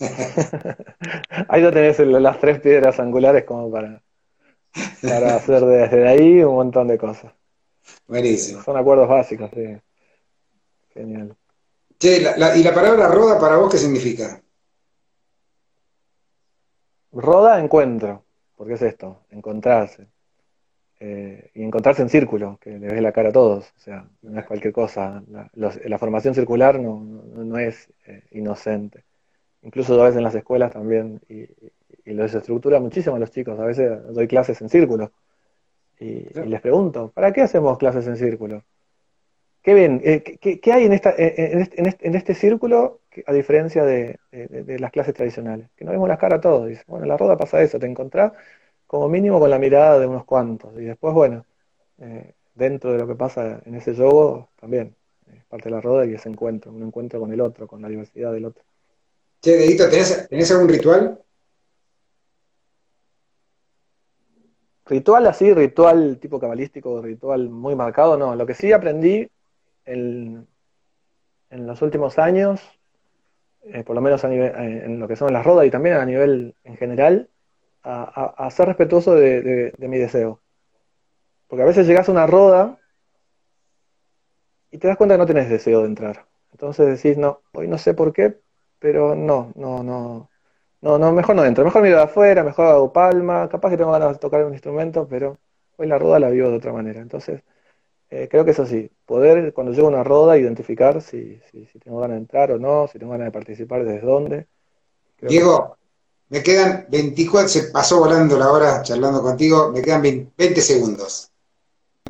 ahí 1.48 1.60
lo 1.60 1.70
tenés 1.70 1.98
las 1.98 2.40
tres 2.40 2.60
piedras 2.60 2.98
angulares 2.98 3.44
como 3.44 3.70
para, 3.70 4.02
para 5.02 5.36
hacer 5.36 5.62
desde 5.66 6.08
ahí 6.08 6.42
un 6.42 6.54
montón 6.54 6.88
de 6.88 6.96
cosas. 6.96 7.30
Buenísimo. 8.08 8.62
Son 8.62 8.74
acuerdos 8.74 9.06
básicos, 9.06 9.50
sí. 9.52 9.76
Genial. 10.94 11.36
Che, 11.98 12.22
¿y 12.56 12.62
la 12.62 12.74
palabra 12.74 13.08
roda 13.08 13.38
para 13.38 13.56
vos 13.56 13.70
qué 13.70 13.76
significa? 13.76 14.42
Roda, 17.12 17.60
encuentro. 17.60 18.24
porque 18.56 18.74
es 18.74 18.82
esto? 18.82 19.26
Encontrarse. 19.28 20.08
Eh, 21.00 21.50
y 21.54 21.62
encontrarse 21.62 22.02
en 22.02 22.08
círculo, 22.08 22.58
que 22.60 22.78
le 22.78 22.86
ves 22.86 23.02
la 23.02 23.12
cara 23.12 23.30
a 23.30 23.32
todos. 23.32 23.72
O 23.76 23.80
sea, 23.80 24.08
no 24.22 24.38
es 24.38 24.46
cualquier 24.46 24.72
cosa. 24.72 25.22
La, 25.54 25.98
formación 25.98 26.34
circular 26.34 26.78
no, 26.80 27.00
no, 27.00 27.58
es 27.58 27.88
eh, 28.06 28.22
inocente 28.30 29.04
incluso 29.64 30.00
a 30.00 30.04
veces 30.04 30.18
en 30.18 30.24
las 30.24 30.34
escuelas 30.34 30.72
también, 30.72 31.22
y, 31.26 31.48
y 32.04 32.12
lo 32.12 32.22
desestructura 32.22 32.80
muchísimo 32.80 33.16
a 33.16 33.18
los 33.18 33.30
chicos. 33.30 33.58
A 33.58 33.64
veces 33.64 33.90
doy 34.12 34.28
clases 34.28 34.60
en 34.60 34.68
círculo 34.68 35.10
y, 35.98 36.28
les 36.46 36.60
pregunto, 36.60 37.10
¿para 37.14 37.32
qué 37.32 37.42
hacemos 37.42 37.78
clases 37.78 38.06
en 38.06 38.16
círculo? 38.16 38.62
¿Qué 39.62 39.72
ven? 39.72 40.00
Eh, 40.04 40.22
¿qué, 40.22 40.72
hay 40.72 40.84
en, 40.84 40.92
esta, 40.92 41.14
en, 41.16 41.60
este, 41.60 42.06
en, 42.06 42.14
este, 42.14 42.34
círculo 42.34 43.00
a 43.26 43.32
diferencia 43.32 43.84
de, 43.84 44.18
las 44.78 44.90
clases 44.90 45.14
tradicionales? 45.14 45.68
Que 45.74 45.86
no 45.86 45.92
vemos 45.92 46.08
las 46.08 46.18
caras 46.18 46.38
a 46.38 46.42
todos. 46.42 46.68
Dice, 46.68 46.82
bueno, 46.86 47.04
en 47.04 47.08
la 47.08 47.16
roda 47.16 47.38
pasa 47.38 47.62
eso, 47.62 47.78
te 47.78 47.86
encontrás 47.86 48.32
como 48.86 49.08
mínimo 49.08 49.40
con 49.40 49.50
la 49.50 49.58
mirada 49.58 49.98
de 49.98 50.06
unos 50.06 50.24
cuantos. 50.24 50.72
Y 50.76 50.84
después, 50.84 51.14
bueno, 51.14 51.44
eh, 51.98 52.34
dentro 52.54 52.92
de 52.92 52.98
lo 52.98 53.06
que 53.06 53.14
pasa 53.14 53.60
en 53.64 53.74
ese 53.74 53.94
juego, 53.94 54.50
también 54.60 54.94
es 55.32 55.44
parte 55.44 55.68
de 55.68 55.74
la 55.74 55.80
roda 55.80 56.06
y 56.06 56.14
ese 56.14 56.28
encuentro, 56.28 56.72
un 56.72 56.82
encuentro 56.82 57.20
con 57.20 57.32
el 57.32 57.40
otro, 57.40 57.66
con 57.66 57.82
la 57.82 57.88
diversidad 57.88 58.32
del 58.32 58.46
otro. 58.46 58.62
Che, 59.40 59.56
Dedito, 59.56 59.88
¿tenés, 59.90 60.50
algún 60.50 60.68
ritual? 60.68 61.20
Ritual 64.86 65.26
así, 65.26 65.52
ritual 65.52 66.18
tipo 66.18 66.38
cabalístico, 66.38 67.00
ritual 67.00 67.48
muy 67.48 67.74
marcado, 67.74 68.16
no. 68.16 68.34
Lo 68.34 68.46
que 68.46 68.54
sí 68.54 68.72
aprendí 68.72 69.28
en, 69.84 70.46
los 71.50 71.80
últimos 71.82 72.18
años, 72.18 72.60
eh, 73.62 73.82
por 73.82 73.94
lo 73.94 74.02
menos 74.02 74.24
a 74.24 74.28
nivel, 74.28 74.48
eh, 74.48 74.84
en 74.84 74.98
lo 74.98 75.08
que 75.08 75.16
son 75.16 75.32
las 75.32 75.44
rodas 75.44 75.66
y 75.66 75.70
también 75.70 75.96
a 75.96 76.04
nivel 76.04 76.54
en 76.64 76.76
general, 76.76 77.28
a, 77.84 78.50
ser 78.50 78.66
respetuoso 78.66 79.14
de, 79.14 79.72
mi 79.78 79.98
deseo. 79.98 80.40
Porque 81.46 81.62
a 81.62 81.66
veces 81.66 81.86
llegas 81.86 82.08
a 82.08 82.12
una 82.12 82.26
roda 82.26 82.78
y 84.70 84.78
te 84.78 84.88
das 84.88 84.96
cuenta 84.96 85.14
que 85.14 85.18
no 85.18 85.26
tienes 85.26 85.48
deseo 85.48 85.82
de 85.82 85.86
entrar. 85.86 86.26
Entonces 86.52 87.02
decís, 87.02 87.18
no, 87.18 87.42
hoy 87.52 87.68
no 87.68 87.78
sé 87.78 87.94
por 87.94 88.12
qué, 88.12 88.40
pero 88.78 89.14
no, 89.14 89.52
no, 89.54 89.82
no. 89.82 90.30
No, 90.80 90.98
no, 90.98 91.12
mejor 91.12 91.34
no 91.34 91.44
entro, 91.46 91.64
mejor 91.64 91.82
miro 91.82 91.96
de 91.96 92.02
afuera, 92.02 92.44
mejor 92.44 92.66
hago 92.66 92.92
palma, 92.92 93.48
capaz 93.48 93.70
que 93.70 93.78
tengo 93.78 93.92
ganas 93.92 94.12
de 94.12 94.18
tocar 94.18 94.44
un 94.44 94.52
instrumento, 94.52 95.08
pero 95.08 95.38
hoy 95.76 95.86
la 95.86 95.98
roda 95.98 96.18
la 96.18 96.28
vivo 96.28 96.50
de 96.50 96.56
otra 96.56 96.74
manera. 96.74 97.00
Entonces, 97.00 97.42
eh, 98.10 98.28
creo 98.30 98.44
que 98.44 98.50
eso 98.50 98.66
sí, 98.66 98.90
poder 99.06 99.54
cuando 99.54 99.72
llego 99.72 99.86
a 99.86 99.90
una 99.90 100.04
roda 100.04 100.36
identificar 100.36 101.00
si, 101.00 101.40
si, 101.50 101.66
tengo 101.78 102.00
ganas 102.00 102.16
de 102.16 102.20
entrar 102.20 102.52
o 102.52 102.58
no, 102.58 102.86
si 102.86 102.98
tengo 102.98 103.12
ganas 103.12 103.28
de 103.28 103.32
participar, 103.32 103.84
desde 103.84 104.06
dónde. 104.06 104.46
Diego, 105.22 105.78
me 106.34 106.42
quedan 106.42 106.86
24, 106.88 107.48
se 107.48 107.62
pasó 107.70 108.00
volando 108.00 108.36
la 108.36 108.50
hora 108.50 108.82
charlando 108.82 109.22
contigo, 109.22 109.70
me 109.70 109.80
quedan 109.80 110.02
20 110.02 110.60
segundos. 110.60 111.30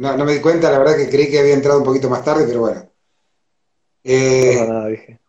No, 0.01 0.17
no 0.17 0.25
me 0.25 0.33
di 0.33 0.41
cuenta, 0.41 0.71
la 0.71 0.79
verdad 0.79 0.97
que 0.97 1.11
creí 1.11 1.31
que 1.31 1.41
había 1.41 1.53
entrado 1.53 1.77
un 1.77 1.85
poquito 1.85 2.09
más 2.09 2.25
tarde, 2.25 2.47
pero 2.47 2.61
bueno. 2.61 2.91
Eh, 4.03 4.57
no, 4.61 4.73
nada, 4.73 4.87
dije. 4.89 5.21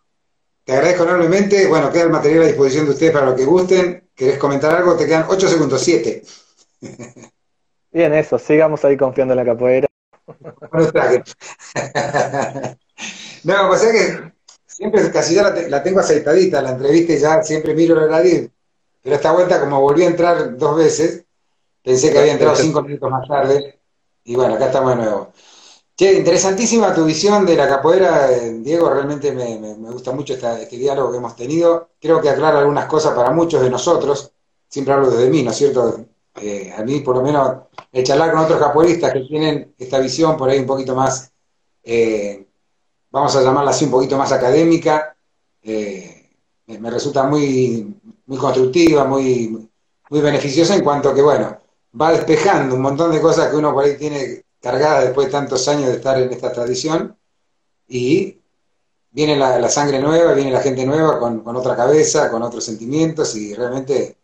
Te 0.64 0.72
agradezco 0.72 1.04
enormemente. 1.04 1.68
Bueno, 1.68 1.92
queda 1.92 2.04
el 2.04 2.10
material 2.10 2.44
a 2.44 2.48
disposición 2.48 2.86
de 2.86 2.92
ustedes 2.92 3.12
para 3.12 3.26
lo 3.26 3.36
que 3.36 3.44
gusten. 3.44 4.08
¿Querés 4.16 4.38
comentar 4.38 4.74
algo? 4.74 4.96
Te 4.96 5.06
quedan 5.06 5.26
8 5.28 5.46
segundos, 5.50 5.82
7. 5.82 6.24
Bien, 7.92 8.14
eso. 8.14 8.40
Sigamos 8.40 8.86
ahí 8.86 8.96
confiando 8.96 9.34
en 9.34 9.40
la 9.40 9.46
capoeira. 9.46 9.90
no, 13.44 13.68
pues 13.68 13.84
es 13.84 13.92
que 13.92 14.32
siempre 14.66 15.12
casi 15.12 15.36
ya 15.36 15.50
la, 15.50 15.84
tengo 15.84 16.00
aceitadita 16.00 16.62
la 16.62 16.72
entrevista 16.72 17.12
y 17.12 17.20
ya 17.20 17.44
siempre 17.44 17.76
miro 17.76 17.94
la 17.96 18.08
radio. 18.08 18.50
Pero 19.06 19.18
esta 19.18 19.34
vuelta, 19.34 19.60
como 19.60 19.82
volví 19.82 20.02
a 20.02 20.08
entrar 20.08 20.58
dos 20.58 20.76
veces, 20.76 21.26
pensé 21.84 22.12
que 22.12 22.18
había 22.18 22.32
entrado 22.32 22.56
cinco 22.56 22.82
minutos 22.82 23.12
más 23.12 23.28
tarde. 23.28 23.80
Y 24.24 24.36
bueno, 24.36 24.56
acá 24.56 24.66
estamos 24.66 24.90
de 24.90 24.96
nuevo. 24.96 25.32
Che, 25.96 26.12
interesantísima 26.12 26.92
tu 26.92 27.06
visión 27.06 27.46
de 27.46 27.56
la 27.56 27.68
capoeira, 27.70 28.32
eh, 28.32 28.54
Diego, 28.54 28.90
realmente 28.90 29.32
me, 29.32 29.76
gusta 29.92 30.12
mucho 30.12 30.34
este 30.34 30.78
diálogo 30.78 31.12
que 31.12 31.18
hemos 31.18 31.36
tenido. 31.36 31.92
Creo 32.02 32.20
que 32.20 32.32
aclara 32.32 32.58
algunas 32.58 32.88
cosas 32.88 33.14
para 33.14 33.30
muchos 33.30 33.62
de 33.62 33.70
nosotros, 33.70 34.32
siempre 34.68 34.96
hablo 34.96 35.12
desde 35.12 35.30
mí, 35.30 35.44
¿no 35.44 35.52
es 35.52 35.58
cierto? 35.58 36.04
Eh, 36.42 36.74
a 36.76 36.82
mí, 36.82 37.02
por 37.02 37.18
lo 37.18 37.22
menos, 37.22 37.58
el 37.92 38.04
charlar 38.04 38.32
con 38.32 38.40
otros 38.40 38.60
capoeiristas 38.60 39.14
que 39.14 39.20
tienen 39.20 39.76
esta 39.78 40.00
visión 40.00 40.36
por 40.36 40.50
ahí 40.50 40.58
un 40.58 40.66
poquito 40.66 40.96
más, 40.96 41.32
eh, 41.84 42.44
vamos 43.12 43.36
a 43.36 43.44
llamarla 43.44 43.70
así, 43.70 43.86
un 43.86 43.92
poquito 43.92 44.18
más 44.18 44.32
académica, 44.32 45.16
me, 46.68 46.90
resulta 46.90 47.24
muy, 47.24 47.96
muy 48.26 48.38
constructiva, 48.38 49.06
muy, 49.06 49.70
muy 50.10 50.22
beneficiosa 50.22 50.76
en 50.76 50.84
cuanto 50.84 51.14
que, 51.14 51.22
bueno, 51.22 51.60
va 52.00 52.12
despejando 52.12 52.76
un 52.76 52.82
montón 52.82 53.12
de 53.12 53.22
cosas 53.22 53.50
que 53.50 53.56
uno 53.56 53.74
por 53.74 53.84
ahí 53.84 53.98
tiene 53.98 54.44
cargada 54.62 55.02
después 55.02 55.28
de 55.28 55.32
tantos 55.32 55.68
años 55.68 55.88
de 55.88 55.96
estar 55.96 56.20
en 56.20 56.32
esta 56.32 56.52
tradición. 56.52 57.16
Y 57.88 58.42
viene 59.12 59.36
la, 59.36 59.70
sangre 59.70 60.00
nueva, 60.00 60.34
viene 60.34 60.52
la 60.52 60.62
gente 60.62 60.86
nueva 60.86 61.20
con, 61.20 61.44
otra 61.56 61.76
cabeza, 61.76 62.30
con 62.30 62.42
otros 62.44 62.66
sentimientos 62.66 63.36
y 63.36 63.54
realmente 63.54 64.18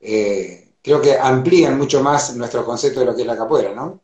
eh, 0.00 0.74
creo 0.82 1.00
que 1.00 1.18
amplían 1.18 1.78
mucho 1.78 2.02
más 2.02 2.36
nuestro 2.36 2.64
concepto 2.64 3.00
de 3.00 3.06
lo 3.06 3.14
que 3.14 3.22
es 3.22 3.26
la 3.26 3.36
capoeira, 3.36 3.74
¿no? 3.74 4.00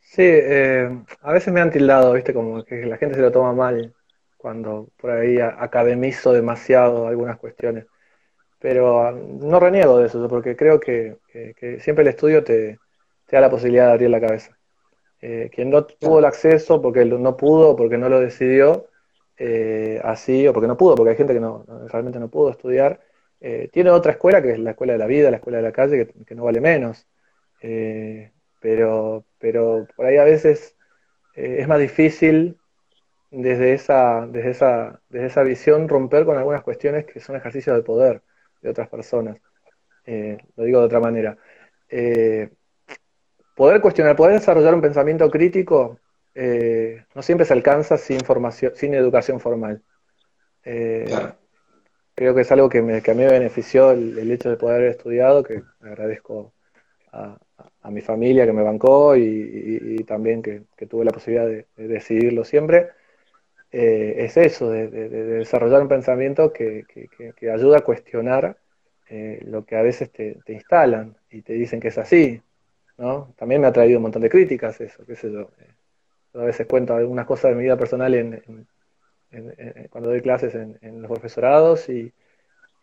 Sí, 0.00 0.22
eh, 0.24 1.04
a 1.20 1.32
veces 1.32 1.52
me 1.52 1.60
han 1.60 1.70
tildado, 1.70 2.14
viste, 2.14 2.34
como 2.34 2.64
que 2.64 2.84
la 2.84 2.96
gente 2.96 3.14
se 3.14 3.20
lo 3.20 3.30
toma 3.30 3.52
mal 3.52 3.94
cuando 4.40 4.90
por 4.96 5.10
ahí 5.10 5.38
academizo 5.40 6.32
demasiado 6.32 7.06
algunas 7.08 7.38
cuestiones. 7.38 7.86
Pero 8.58 9.02
ah, 9.02 9.12
no 9.12 9.60
reniego 9.60 9.98
de 9.98 10.06
eso, 10.06 10.28
porque 10.28 10.56
creo 10.56 10.80
que 10.80 11.18
siempre 11.80 12.02
el 12.02 12.08
estudio 12.08 12.44
te, 12.44 12.78
te 13.30 13.36
da 13.36 13.42
la 13.42 13.50
posibilidad 13.50 13.86
de 13.86 13.92
abrir 13.92 14.10
la 14.10 14.20
cabeza. 14.20 14.58
Eh, 15.22 15.50
quien 15.54 15.70
no 15.70 15.84
tuvo 15.84 16.18
el 16.18 16.24
acceso 16.24 16.82
porque 16.82 17.04
no 17.04 17.36
pudo, 17.36 17.76
porque 17.76 17.98
no 17.98 18.08
lo 18.08 18.20
decidió, 18.20 18.88
eh, 19.38 20.00
así, 20.02 20.48
o 20.48 20.52
porque 20.52 20.66
no 20.66 20.76
pudo, 20.76 20.96
porque 20.96 21.10
hay 21.10 21.16
gente 21.16 21.34
que 21.34 21.40
no, 21.40 21.64
realmente 21.88 22.18
no 22.18 22.28
pudo 22.28 22.50
estudiar, 22.50 23.00
eh, 23.40 23.68
tiene 23.72 23.90
otra 23.90 24.12
escuela 24.12 24.42
que 24.42 24.52
es 24.52 24.58
la 24.58 24.70
escuela 24.72 24.94
de 24.94 24.98
la 24.98 25.06
vida, 25.06 25.30
la 25.30 25.36
escuela 25.36 25.58
de 25.58 25.64
la 25.64 25.72
calle, 25.72 26.08
que, 26.26 26.34
no 26.34 26.44
vale 26.44 26.60
menos. 26.60 27.06
pero, 28.60 29.24
pero 29.38 29.86
por 29.96 30.06
ahí 30.06 30.16
a 30.16 30.24
veces 30.24 30.76
es 31.34 31.68
más 31.68 31.78
difícil 31.78 32.58
desde 33.30 33.74
esa, 33.74 34.26
desde, 34.26 34.50
esa, 34.50 35.00
desde 35.08 35.26
esa 35.26 35.42
visión 35.42 35.88
romper 35.88 36.24
con 36.24 36.36
algunas 36.36 36.62
cuestiones 36.62 37.06
que 37.06 37.20
son 37.20 37.36
ejercicios 37.36 37.76
de 37.76 37.82
poder 37.82 38.22
de 38.62 38.70
otras 38.70 38.88
personas. 38.88 39.38
lo 40.56 40.64
digo 40.64 40.80
de 40.80 40.86
otra 40.86 41.00
manera. 41.00 41.36
poder 43.54 43.80
cuestionar, 43.80 44.16
poder 44.16 44.34
desarrollar 44.34 44.74
un 44.74 44.80
pensamiento 44.80 45.30
crítico 45.30 45.98
eh, 46.34 47.04
no 47.14 47.22
siempre 47.22 47.44
se 47.44 47.52
alcanza 47.52 47.96
sin 47.96 48.20
formación, 48.20 48.72
sin 48.76 48.94
educación 48.94 49.40
formal. 49.40 49.82
Eh, 50.64 51.06
creo 52.14 52.34
que 52.34 52.42
es 52.42 52.52
algo 52.52 52.68
que, 52.68 52.82
me, 52.82 53.02
que 53.02 53.10
a 53.10 53.14
mí 53.14 53.24
me 53.24 53.30
benefició 53.30 53.90
el, 53.92 54.30
hecho 54.30 54.50
de 54.50 54.56
poder 54.56 54.76
haber 54.76 54.90
estudiado, 54.90 55.42
que 55.42 55.62
agradezco 55.80 56.52
a, 57.12 57.38
mi 57.90 58.00
familia 58.02 58.46
que 58.46 58.52
me 58.52 58.62
bancó 58.62 59.16
y, 59.16 60.04
también 60.06 60.42
que, 60.42 60.64
tuve 60.86 61.04
la 61.04 61.10
posibilidad 61.10 61.46
de, 61.46 61.66
decidirlo 61.76 62.44
siempre. 62.44 62.90
Eh, 63.72 64.24
es 64.24 64.36
eso, 64.36 64.70
de, 64.70 64.88
desarrollar 64.88 65.82
un 65.82 65.88
pensamiento 65.88 66.52
que, 66.52 66.84
ayuda 67.52 67.78
a 67.78 67.82
cuestionar 67.82 68.56
lo 69.42 69.64
que 69.64 69.76
a 69.76 69.82
veces 69.82 70.10
te, 70.10 70.40
instalan 70.48 71.16
y 71.30 71.42
te 71.42 71.54
dicen 71.54 71.80
que 71.80 71.88
es 71.88 71.98
así. 71.98 72.40
¿no? 72.98 73.32
También 73.36 73.60
me 73.60 73.66
ha 73.66 73.72
traído 73.72 73.98
un 73.98 74.02
montón 74.02 74.22
de 74.22 74.28
críticas 74.28 74.80
eso, 74.80 75.04
qué 75.06 75.16
sé 75.16 75.32
yo 75.32 75.50
a 76.34 76.44
veces 76.44 76.66
cuento 76.66 76.94
algunas 76.94 77.26
cosas 77.26 77.50
de 77.50 77.56
mi 77.56 77.64
vida 77.64 77.76
personal 77.76 78.14
en, 78.14 78.66
cuando 79.90 80.10
doy 80.10 80.20
clases 80.22 80.54
en, 80.54 81.02
los 81.02 81.10
profesorados 81.10 81.88
y, 81.88 82.12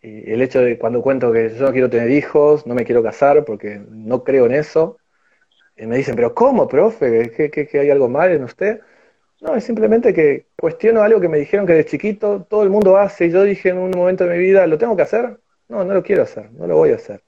el 0.02 0.42
hecho 0.42 0.62
de 0.62 0.78
cuando 0.78 1.02
cuento 1.02 1.34
que 1.34 1.50
yo 1.50 1.66
no 1.66 1.72
quiero 1.72 1.90
tener 1.90 2.12
hijos, 2.12 2.66
no 2.68 2.76
me 2.76 2.86
quiero 2.86 3.04
casar 3.04 3.44
porque 3.44 3.82
no 3.90 4.24
creo 4.24 4.46
en 4.46 4.54
eso, 4.54 4.98
y 5.76 5.86
me 5.86 5.98
dicen, 5.98 6.16
pero 6.16 6.34
¿cómo, 6.34 6.68
profe? 6.68 7.32
¿Que, 7.32 7.50
que, 7.50 7.80
hay 7.80 7.90
algo 7.90 8.08
mal 8.08 8.32
en 8.32 8.44
usted? 8.44 8.80
No, 9.42 9.56
es 9.56 9.64
simplemente 9.64 10.14
que 10.14 10.48
cuestiono 10.56 11.04
algo 11.04 11.22
que 11.22 11.30
me 11.30 11.38
dijeron 11.38 11.68
que 11.68 11.74
de 11.74 11.86
chiquito 11.86 12.46
todo 12.50 12.64
el 12.64 12.70
mundo 12.70 12.98
hace 12.98 13.26
y 13.26 13.32
yo 13.32 13.44
dije 13.44 13.70
en 13.70 13.78
un 13.78 13.92
momento 13.92 14.26
de 14.26 14.36
mi 14.36 14.40
vida, 14.40 14.66
¿lo 14.66 14.78
tengo 14.78 14.96
que 14.96 15.04
hacer? 15.04 15.40
No, 15.70 15.84
no 15.84 15.94
lo 15.94 16.02
quiero 16.02 16.24
hacer, 16.24 16.52
no 16.54 16.66
lo 16.66 16.76
voy 16.76 16.92
a 16.92 16.96
hacer. 16.96 17.22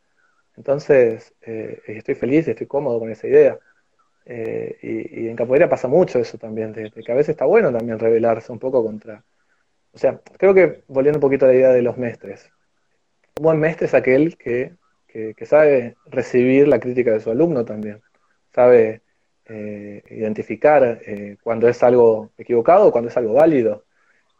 Entonces, 0.57 1.33
eh, 1.41 1.81
estoy 1.87 2.15
feliz, 2.15 2.47
estoy 2.47 2.67
cómodo 2.67 2.99
con 2.99 3.11
esa 3.11 3.27
idea. 3.27 3.59
Eh, 4.25 4.77
y, 4.81 5.27
en 5.27 5.35
capoeira 5.35 5.69
pasa 5.69 5.87
mucho 5.87 6.19
eso 6.19 6.37
también, 6.37 6.73
de, 6.73 6.91
que 6.91 7.11
a 7.11 7.15
veces 7.15 7.29
está 7.29 7.45
bueno 7.45 7.71
también 7.71 7.99
rebelarse 7.99 8.51
un 8.51 8.59
poco 8.59 8.83
contra... 8.83 9.23
O 9.91 9.97
sea, 9.97 10.19
creo 10.37 10.53
que 10.53 10.83
volviendo 10.87 11.17
un 11.17 11.21
poquito 11.21 11.45
a 11.45 11.49
la 11.49 11.55
idea 11.55 11.69
de 11.69 11.81
los 11.81 11.97
mestres. 11.97 12.51
Un 13.37 13.43
buen 13.43 13.59
mestre 13.59 13.87
es 13.87 13.93
aquel 13.93 14.37
que, 14.37 14.73
sabe 15.45 15.95
recibir 16.07 16.67
la 16.67 16.79
crítica 16.79 17.11
de 17.11 17.19
su 17.21 17.31
alumno 17.31 17.65
también, 17.65 18.01
sabe 18.53 19.01
eh, 19.49 20.03
identificar 20.11 21.01
eh, 21.05 21.37
cuando 21.41 21.67
es 21.67 21.81
algo 21.83 22.31
equivocado 22.37 22.87
o 22.87 22.91
cuando 22.91 23.09
es 23.09 23.17
algo 23.17 23.33
válido. 23.33 23.85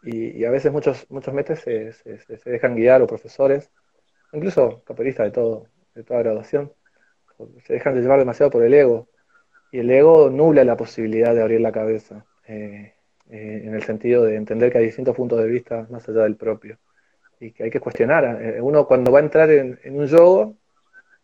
Y, 0.04 0.46
a 0.46 0.52
veces 0.52 0.72
muchos, 0.72 1.06
muchos 1.10 1.34
mestres 1.34 1.60
se, 1.60 1.92
se, 1.94 2.50
dejan 2.50 2.76
guiar, 2.76 3.02
o 3.02 3.08
profesores, 3.08 3.70
incluso 4.32 4.82
capoeiristas 4.86 5.26
de, 5.26 5.32
todo, 5.32 5.68
de 5.94 6.04
toda 6.04 6.20
graduación, 6.22 6.72
se 7.66 7.74
dejan 7.74 7.96
de 7.96 8.02
llevar 8.02 8.20
demasiado 8.20 8.52
por 8.52 8.64
el 8.64 8.74
ego 8.74 9.10
y 9.72 9.80
el 9.80 9.92
ego 9.92 10.30
nubla 10.30 10.64
la 10.64 10.78
posibilidad 10.78 11.34
de 11.34 11.42
abrir 11.42 11.62
la 11.62 11.72
cabeza, 11.72 12.26
eh, 12.48 12.94
eh, 13.30 13.62
en 13.66 13.74
el 13.76 13.84
sentido 13.84 14.24
de 14.24 14.36
entender 14.36 14.72
que 14.72 14.80
hay 14.80 14.86
distintos 14.86 15.16
puntos 15.16 15.40
de 15.40 15.48
vista 15.48 15.88
más 15.90 16.08
allá 16.10 16.24
del 16.24 16.36
propio. 16.36 16.78
Y 17.40 17.52
que 17.52 17.64
hay 17.64 17.70
que 17.70 17.80
cuestionar. 17.80 18.60
Uno 18.62 18.86
cuando 18.86 19.12
va 19.12 19.20
a 19.20 19.22
entrar 19.22 19.50
en, 19.50 19.80
un 19.86 20.10
juego, 20.10 20.58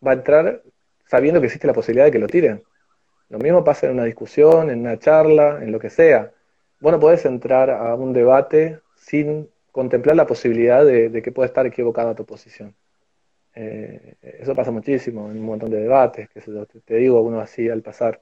va 0.06 0.12
a 0.12 0.14
entrar 0.14 0.62
sabiendo 1.06 1.40
que 1.40 1.46
existe 1.46 1.66
la 1.66 1.74
posibilidad 1.74 2.06
de 2.06 2.12
que 2.12 2.18
lo 2.18 2.26
tiren. 2.26 2.62
Lo 3.28 3.38
mismo 3.38 3.64
pasa 3.64 3.86
en 3.86 3.92
una 3.92 4.04
discusión, 4.04 4.70
en 4.70 4.80
una 4.80 4.98
charla, 4.98 5.62
en 5.62 5.72
lo 5.72 5.78
que 5.78 5.90
sea. 5.90 6.32
Vos 6.80 6.92
no 6.92 7.00
podés 7.00 7.24
entrar 7.24 7.70
a 7.70 7.94
un 7.94 8.12
debate 8.12 8.80
sin 8.96 9.48
contemplar 9.72 10.16
la 10.16 10.26
posibilidad 10.26 10.84
de, 10.84 11.22
que 11.22 11.32
pueda 11.32 11.46
estar 11.46 11.66
equivocada 11.66 12.14
tu 12.14 12.24
posición. 12.24 12.74
eso 13.54 14.54
pasa 14.54 14.70
muchísimo 14.70 15.30
en 15.30 15.38
un 15.38 15.44
montón 15.44 15.70
de 15.70 15.80
debates, 15.80 16.28
que 16.30 16.40
te, 16.40 16.80
te 16.80 16.96
digo 16.96 17.20
uno 17.22 17.40
así 17.40 17.68
al 17.68 17.82
pasar 17.82 18.20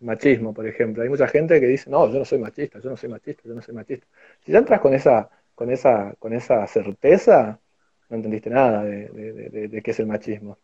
machismo, 0.00 0.54
por 0.54 0.66
ejemplo. 0.66 1.02
Hay 1.02 1.08
mucha 1.08 1.28
gente 1.28 1.60
que 1.60 1.66
dice, 1.66 1.90
no, 1.90 2.10
yo 2.10 2.18
no 2.18 2.24
soy 2.24 2.38
machista, 2.38 2.80
yo 2.80 2.90
no 2.90 2.96
soy 2.96 3.08
machista, 3.10 3.42
yo 3.44 3.54
no 3.54 3.62
soy 3.62 3.74
machista. 3.74 4.06
Si 4.44 4.52
ya 4.52 4.58
entras 4.58 4.80
con 4.80 4.94
esa, 4.94 5.28
con 5.54 5.70
esa, 5.70 6.14
con 6.18 6.32
esa 6.32 6.66
certeza, 6.66 7.60
no 8.08 8.16
entendiste 8.16 8.50
nada 8.50 8.84
de, 8.84 9.80
qué 9.84 9.90
es 9.90 10.00
el 10.00 10.06
machismo. 10.06 10.58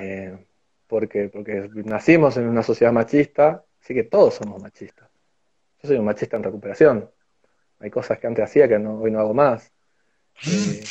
Eh, 0.00 0.36
porque, 0.88 1.28
porque 1.28 1.68
nacimos 1.84 2.36
en 2.36 2.48
una 2.48 2.62
sociedad 2.62 2.92
machista, 2.92 3.64
así 3.80 3.94
que 3.94 4.04
todos 4.04 4.34
somos 4.34 4.60
machistas. 4.60 5.08
Yo 5.82 5.88
soy 5.88 5.98
un 5.98 6.04
machista 6.04 6.36
en 6.36 6.42
recuperación. 6.42 7.10
Hay 7.78 7.90
cosas 7.90 8.18
que 8.18 8.26
antes 8.26 8.44
hacía 8.44 8.66
que 8.66 8.76
hoy 8.76 9.10
no 9.10 9.20
hago 9.20 9.34
más. 9.34 9.72
Eh, 10.46 10.82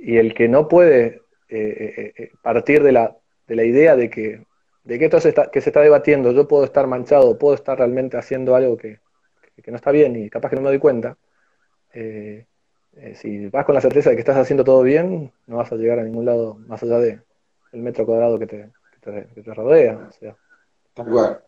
y 0.00 0.16
el 0.16 0.34
que 0.34 0.48
no 0.48 0.68
puede 0.68 1.22
eh, 1.48 2.32
partir 2.42 2.82
de 2.82 2.92
la, 2.92 3.16
de 3.46 3.56
la 3.56 3.64
idea 3.64 3.96
de 3.96 4.10
que 4.10 4.46
de 4.88 4.98
que 4.98 5.04
esto 5.04 5.20
se 5.20 5.28
está, 5.28 5.50
que 5.50 5.60
se 5.60 5.68
está 5.68 5.82
debatiendo, 5.82 6.32
yo 6.32 6.48
puedo 6.48 6.64
estar 6.64 6.86
manchado, 6.86 7.38
puedo 7.38 7.54
estar 7.54 7.76
realmente 7.76 8.16
haciendo 8.16 8.54
algo 8.56 8.78
que, 8.78 9.00
no 9.66 9.76
está 9.76 9.90
bien 9.90 10.16
y 10.16 10.30
capaz 10.30 10.48
que 10.48 10.56
no 10.56 10.62
me 10.62 10.68
doy 10.70 10.78
cuenta, 10.78 11.18
eh, 11.92 12.46
eh, 12.96 13.14
si 13.14 13.48
vas 13.50 13.66
con 13.66 13.74
la 13.74 13.82
certeza 13.82 14.08
de 14.08 14.16
que 14.16 14.20
estás 14.20 14.38
haciendo 14.38 14.64
todo 14.64 14.82
bien, 14.82 15.30
no 15.46 15.56
vas 15.58 15.70
a 15.70 15.76
llegar 15.76 15.98
a 15.98 16.04
ningún 16.04 16.24
lado 16.24 16.54
más 16.54 16.82
allá 16.82 16.98
de 17.00 17.20
metro 17.72 18.06
cuadrado 18.06 18.38
que 18.38 18.46
te, 18.46 18.70
que 19.34 19.42
te, 19.42 19.54
rodea. 19.54 20.10
Tal 20.94 21.06
cual. 21.06 21.42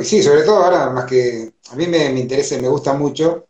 Y 0.00 0.04
sí, 0.04 0.22
sobre 0.22 0.42
todo 0.42 0.64
ahora, 0.64 0.90
más 0.90 1.06
que 1.06 1.52
a 1.70 1.76
mí 1.76 1.86
me, 1.86 2.06
interesa 2.18 2.56
y 2.56 2.60
me 2.60 2.68
gusta 2.68 2.92
mucho, 2.92 3.46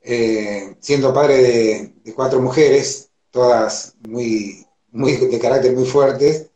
eh, 0.00 0.76
siendo 0.80 1.12
padre 1.12 1.92
de, 2.02 2.14
cuatro 2.14 2.40
mujeres, 2.40 3.10
todas 3.30 3.94
muy, 4.08 4.66
muy 4.90 5.16
de 5.16 5.38
carácter 5.38 5.74
muy 5.74 5.84
fuertes, 5.84 6.50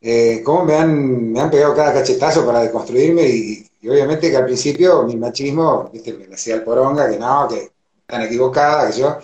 eh, 0.00 0.42
cómo 0.44 0.64
me 0.64 0.74
han, 0.74 1.32
me 1.32 1.40
han 1.40 1.50
pegado 1.50 1.74
cada 1.74 1.92
cachetazo 1.92 2.44
para 2.46 2.62
deconstruirme 2.62 3.22
y, 3.22 3.66
obviamente 3.88 4.30
que 4.30 4.36
al 4.36 4.46
principio 4.46 5.04
mi 5.04 5.16
machismo, 5.16 5.88
viste, 5.92 6.12
me 6.14 6.34
hacía 6.34 6.56
el 6.56 6.64
poronga, 6.64 7.08
que 7.08 7.18
no, 7.18 7.48
que 7.48 7.70
están 8.00 8.22
equivocada, 8.22 8.90
que 8.90 8.98
yo. 8.98 9.18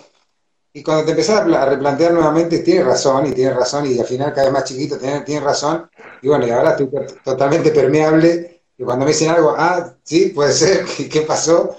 Y 0.73 0.83
cuando 0.83 1.05
te 1.05 1.11
empezás 1.11 1.41
a 1.41 1.65
replantear 1.65 2.13
nuevamente, 2.13 2.59
tienes 2.59 2.85
razón, 2.85 3.25
y 3.25 3.31
tienes 3.31 3.55
razón, 3.55 3.85
y 3.87 3.99
al 3.99 4.05
final 4.05 4.31
cada 4.31 4.43
vez 4.45 4.53
más 4.53 4.63
chiquito, 4.63 4.97
tienes, 4.97 5.43
razón, 5.43 5.89
y 6.21 6.27
bueno, 6.27 6.47
y 6.47 6.51
ahora 6.51 6.71
estoy 6.71 6.89
totalmente 7.23 7.71
permeable, 7.71 8.61
y 8.77 8.83
cuando 8.83 9.05
me 9.05 9.11
dicen 9.11 9.29
algo, 9.29 9.55
ah, 9.57 9.95
sí, 10.03 10.29
puede 10.29 10.53
ser, 10.53 10.85
¿qué 11.11 11.21
pasó? 11.21 11.75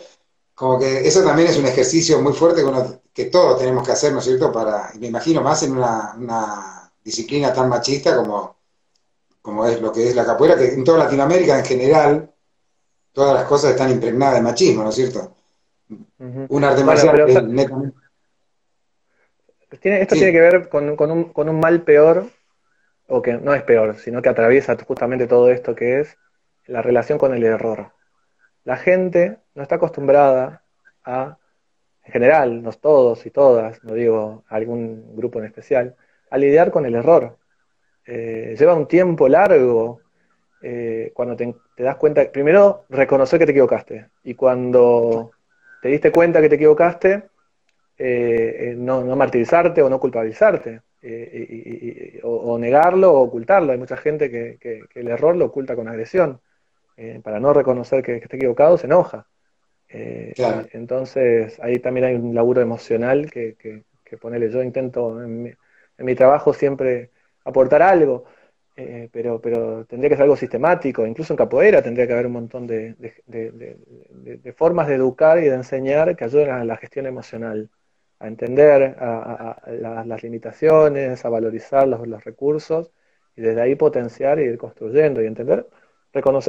Como 0.54 0.78
que 0.78 1.06
eso 1.06 1.22
también 1.22 1.48
es 1.48 1.56
un 1.56 1.66
ejercicio 1.66 2.20
muy 2.20 2.32
fuerte 2.32 2.62
que, 2.62 3.22
que 3.24 3.30
todos 3.30 3.58
tenemos 3.58 3.86
que 3.86 3.92
hacer, 3.92 4.12
¿no 4.12 4.18
es 4.18 4.24
cierto? 4.24 4.50
Para, 4.50 4.90
me 4.98 5.06
imagino 5.06 5.40
más 5.40 5.62
en 5.62 5.72
una, 5.72 6.14
una 6.18 6.90
disciplina 7.02 7.52
tan 7.52 7.68
machista 7.68 8.16
como, 8.16 8.56
como 9.40 9.66
es 9.66 9.80
lo 9.80 9.92
que 9.92 10.08
es 10.08 10.16
la 10.16 10.26
capoeira, 10.26 10.56
que 10.56 10.74
en 10.74 10.82
toda 10.82 10.98
Latinoamérica 10.98 11.58
en 11.58 11.64
general, 11.64 12.34
todas 13.12 13.34
las 13.34 13.44
cosas 13.44 13.70
están 13.70 13.90
impregnadas 13.90 14.34
de 14.34 14.42
machismo, 14.42 14.82
¿no 14.82 14.90
es 14.90 14.96
cierto? 14.96 15.34
Un 16.18 16.64
arte 16.64 16.82
marcial 16.82 17.54
netamente... 17.54 17.96
esto 19.70 20.14
tiene 20.16 20.32
que 20.32 20.40
ver 20.40 20.68
con, 20.68 20.88
un, 20.88 21.24
con 21.32 21.48
un 21.48 21.60
mal 21.60 21.82
peor, 21.82 22.26
o 23.08 23.22
que 23.22 23.34
no 23.34 23.54
es 23.54 23.62
peor, 23.62 23.96
sino 23.96 24.22
que 24.22 24.28
atraviesa 24.28 24.76
justamente 24.86 25.26
todo 25.26 25.50
esto 25.50 25.74
que 25.74 26.00
es 26.00 26.16
la 26.66 26.82
relación 26.82 27.18
con 27.18 27.34
el 27.34 27.42
error. 27.42 27.92
La 28.64 28.76
gente 28.76 29.38
no 29.54 29.62
está 29.62 29.76
acostumbrada 29.76 30.62
a, 31.04 31.38
en 32.04 32.12
general, 32.12 32.62
no 32.62 32.70
todos 32.72 33.26
y 33.26 33.30
todas, 33.30 33.82
no 33.82 33.94
digo 33.94 34.44
algún 34.48 35.16
grupo 35.16 35.38
en 35.38 35.46
especial, 35.46 35.96
a 36.30 36.38
lidiar 36.38 36.70
con 36.70 36.84
el 36.84 36.94
error. 36.94 37.38
Eh, 38.04 38.54
lleva 38.58 38.74
un 38.74 38.86
tiempo 38.86 39.28
largo 39.28 40.00
eh, 40.60 41.12
cuando 41.14 41.36
te, 41.36 41.54
das 41.78 41.96
cuenta, 41.96 42.30
primero 42.30 42.84
reconocer 42.88 43.38
que 43.38 43.46
te 43.46 43.52
equivocaste 43.52 44.08
y 44.24 44.34
cuando 44.34 45.30
te 45.80 45.88
diste 45.88 46.12
cuenta 46.12 46.40
que 46.40 46.48
te 46.48 46.56
equivocaste, 46.56 47.24
eh, 47.96 48.74
no, 48.76 49.04
martirizarte 49.16 49.82
o 49.82 49.88
no 49.88 49.98
culpabilizarte, 49.98 50.82
o, 52.22 52.58
negarlo 52.58 53.12
o 53.12 53.20
ocultarlo. 53.20 53.72
Hay 53.72 53.78
mucha 53.78 53.96
gente 53.96 54.30
que, 54.30 54.86
el 54.94 55.08
error 55.08 55.36
lo 55.36 55.46
oculta 55.46 55.76
con 55.76 55.88
agresión. 55.88 56.40
para 57.22 57.40
no 57.40 57.52
reconocer 57.52 58.02
que, 58.02 58.16
está 58.16 58.36
equivocado, 58.36 58.78
se 58.78 58.86
enoja. 58.86 59.26
Entonces, 59.88 61.58
ahí 61.60 61.78
también 61.78 62.06
hay 62.06 62.14
un 62.16 62.34
laburo 62.34 62.60
emocional 62.60 63.30
que, 63.30 63.56
que, 63.56 64.16
ponele, 64.16 64.50
yo 64.50 64.62
intento 64.62 65.22
en 65.22 65.54
mi 65.98 66.14
trabajo 66.14 66.52
siempre 66.52 67.10
aportar 67.48 67.82
algo. 67.82 68.24
eh, 68.76 69.08
pero, 69.12 69.40
pero 69.40 69.84
tendría 69.86 70.10
que 70.10 70.16
ser 70.16 70.22
algo 70.22 70.36
sistemático, 70.36 71.04
incluso 71.04 71.32
en 71.32 71.36
capoeira 71.36 71.82
tendría 71.82 72.06
que 72.06 72.12
haber 72.12 72.26
un 72.26 72.32
montón 72.32 72.66
de, 72.66 72.94
formas 74.56 74.86
de 74.86 74.94
educar 74.94 75.38
y 75.38 75.48
de 75.48 75.54
enseñar 75.54 76.14
que 76.14 76.24
ayuden 76.24 76.50
a 76.50 76.64
la 76.64 76.76
gestión 76.76 77.06
emocional, 77.06 77.70
a 78.20 78.26
entender 78.26 78.96
a, 78.98 79.60
las 80.06 80.22
limitaciones, 80.22 81.24
a 81.24 81.28
valorizar 81.28 81.86
los, 81.86 82.24
recursos 82.24 82.90
y 83.36 83.42
desde 83.42 83.60
ahí 83.60 83.74
potenciar 83.76 84.40
y 84.40 84.44
ir 84.44 84.58
construyendo 84.58 85.22
y 85.22 85.26
entender 85.26 85.66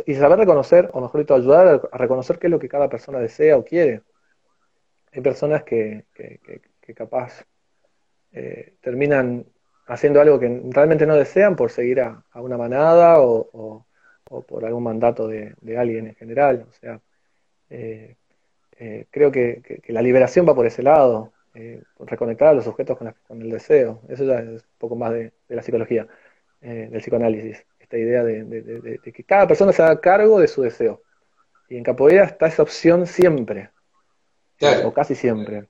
y 0.05 0.15
saber 0.15 0.39
reconocer, 0.39 0.89
o 0.93 1.01
mejor 1.01 1.21
dicho, 1.21 1.35
ayudar 1.35 1.81
a 1.91 1.97
reconocer 1.97 2.39
qué 2.39 2.47
es 2.47 2.51
lo 2.51 2.59
que 2.59 2.69
cada 2.69 2.89
persona 2.89 3.19
desea 3.19 3.57
o 3.57 3.63
quiere. 3.63 4.01
Hay 5.11 5.21
personas 5.21 5.63
que, 5.63 6.05
que, 6.13 6.59
capaz 6.95 7.45
eh, 8.31 8.73
terminan 8.81 9.45
haciendo 9.85 10.21
algo 10.21 10.39
que 10.39 10.61
realmente 10.71 11.05
no 11.05 11.15
desean 11.15 11.55
por 11.55 11.69
seguir 11.69 12.01
a, 12.01 12.23
una 12.35 12.57
manada 12.57 13.19
o, 13.19 13.85
por 14.23 14.65
algún 14.65 14.83
mandato 14.83 15.27
de, 15.27 15.55
alguien 15.77 16.07
en 16.07 16.15
general. 16.15 16.65
O 16.67 16.71
sea, 16.73 16.99
eh, 17.69 18.15
eh, 18.79 19.05
creo 19.11 19.31
que, 19.31 19.81
la 19.87 20.01
liberación 20.01 20.47
va 20.47 20.55
por 20.55 20.65
ese 20.65 20.81
lado, 20.83 21.31
eh, 21.55 21.81
reconectar 21.99 22.49
a 22.49 22.53
los 22.53 22.65
sujetos 22.65 22.97
con, 22.97 23.41
el 23.41 23.49
deseo. 23.49 24.01
Eso 24.09 24.23
ya 24.23 24.39
es 24.39 24.47
un 24.47 24.61
poco 24.77 24.95
más 24.95 25.11
de, 25.11 25.33
la 25.47 25.61
psicología, 25.61 26.07
del 26.61 26.99
psicoanálisis. 26.99 27.65
Esta 27.79 27.97
idea 27.97 28.23
de, 28.23 28.99
que 29.03 29.23
cada 29.23 29.47
persona 29.47 29.71
se 29.71 29.81
haga 29.81 29.99
cargo 29.99 30.39
de 30.39 30.47
su 30.47 30.61
deseo. 30.61 31.01
Y 31.69 31.77
en 31.77 31.83
capoeira 31.83 32.23
está 32.23 32.47
esa 32.47 32.63
opción 32.63 33.05
siempre, 33.05 33.69
o 34.83 34.93
casi 34.93 35.15
siempre 35.15 35.67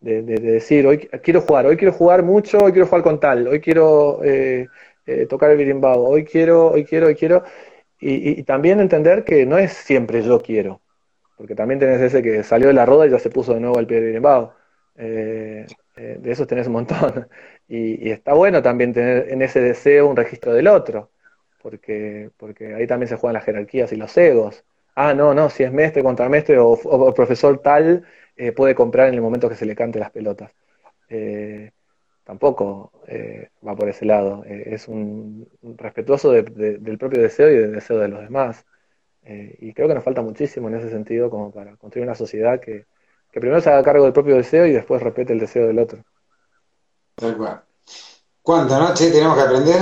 de, 0.00 0.22
decir, 0.22 0.86
hoy 0.86 0.98
quiero 1.22 1.42
jugar, 1.42 1.66
hoy 1.66 1.76
quiero 1.76 1.92
jugar 1.92 2.22
mucho, 2.22 2.58
hoy 2.58 2.72
quiero 2.72 2.86
jugar 2.86 3.02
con 3.02 3.20
tal, 3.20 3.46
hoy 3.48 3.60
quiero 3.60 4.22
eh, 4.24 4.68
eh, 5.06 5.26
tocar 5.26 5.50
el 5.50 5.58
birimbao, 5.58 6.02
hoy 6.04 6.24
quiero, 6.24 6.68
hoy 6.68 6.84
quiero, 6.84 7.08
hoy 7.08 7.14
quiero, 7.14 7.44
y, 8.00 8.42
también 8.44 8.80
entender 8.80 9.24
que 9.24 9.44
no 9.44 9.58
es 9.58 9.72
siempre 9.72 10.22
yo 10.22 10.40
quiero, 10.40 10.80
porque 11.36 11.54
también 11.54 11.78
tenés 11.78 12.00
ese 12.00 12.22
que 12.22 12.42
salió 12.42 12.68
de 12.68 12.74
la 12.74 12.86
roda 12.86 13.06
y 13.06 13.10
ya 13.10 13.18
se 13.18 13.28
puso 13.28 13.52
de 13.52 13.60
nuevo 13.60 13.78
al 13.78 13.86
pie 13.86 13.98
del 13.98 14.06
birimbao. 14.06 14.54
Eh, 15.00 15.66
de 15.96 16.30
esos 16.30 16.46
tenés 16.46 16.66
un 16.66 16.74
montón. 16.74 17.28
Y, 17.72 18.10
está 18.10 18.34
bueno 18.34 18.62
también 18.62 18.92
tener 18.92 19.30
en 19.30 19.42
ese 19.42 19.60
deseo 19.60 20.08
un 20.08 20.16
registro 20.16 20.52
del 20.52 20.66
otro, 20.66 21.12
porque, 21.62 22.30
porque 22.36 22.74
ahí 22.74 22.86
también 22.88 23.08
se 23.08 23.14
juegan 23.16 23.34
las 23.34 23.44
jerarquías 23.44 23.92
y 23.92 23.96
los 23.96 24.16
egos. 24.18 24.64
Ah, 24.96 25.14
no, 25.14 25.34
no, 25.34 25.50
si 25.50 25.62
es 25.62 25.72
mestre 25.72 26.02
contra 26.02 26.28
mestre 26.28 26.58
o 26.58 27.14
profesor 27.14 27.60
tal, 27.62 28.04
eh, 28.40 28.52
puede 28.52 28.74
comprar 28.74 29.08
en 29.08 29.14
el 29.14 29.20
momento 29.20 29.50
que 29.50 29.54
se 29.54 29.66
le 29.66 29.76
cante 29.76 29.98
las 29.98 30.10
pelotas. 30.10 30.54
Eh, 31.10 31.72
tampoco 32.24 32.92
eh, 33.06 33.50
va 33.66 33.76
por 33.76 33.88
ese 33.88 34.06
lado. 34.06 34.44
es 34.46 34.88
un, 34.88 35.48
respetuoso 35.76 36.32
del 36.32 36.98
propio 36.98 37.20
deseo 37.22 37.50
y 37.50 37.58
del 37.58 37.72
deseo 37.72 37.98
de 37.98 38.08
los 38.08 38.22
demás. 38.22 38.64
y 39.60 39.72
creo 39.74 39.88
que 39.88 39.94
nos 39.94 40.04
falta 40.04 40.22
muchísimo 40.22 40.68
en 40.68 40.76
ese 40.76 40.90
sentido 40.90 41.30
como 41.30 41.52
para 41.52 41.76
construir 41.76 42.06
una 42.06 42.14
sociedad 42.14 42.60
que, 42.60 42.86
primero 43.38 43.60
se 43.60 43.70
haga 43.70 43.84
cargo 43.84 44.04
del 44.04 44.12
propio 44.12 44.36
deseo 44.36 44.66
y 44.66 44.72
después 44.72 45.02
respete 45.02 45.32
el 45.32 45.40
deseo 45.40 45.66
del 45.66 45.78
otro. 45.78 46.02
Tal 47.14 47.36
cual. 47.36 47.62
¿Cuánto, 48.42 48.78
no? 48.78 48.94
tenemos 48.94 49.36
que 49.36 49.42
aprender. 49.42 49.80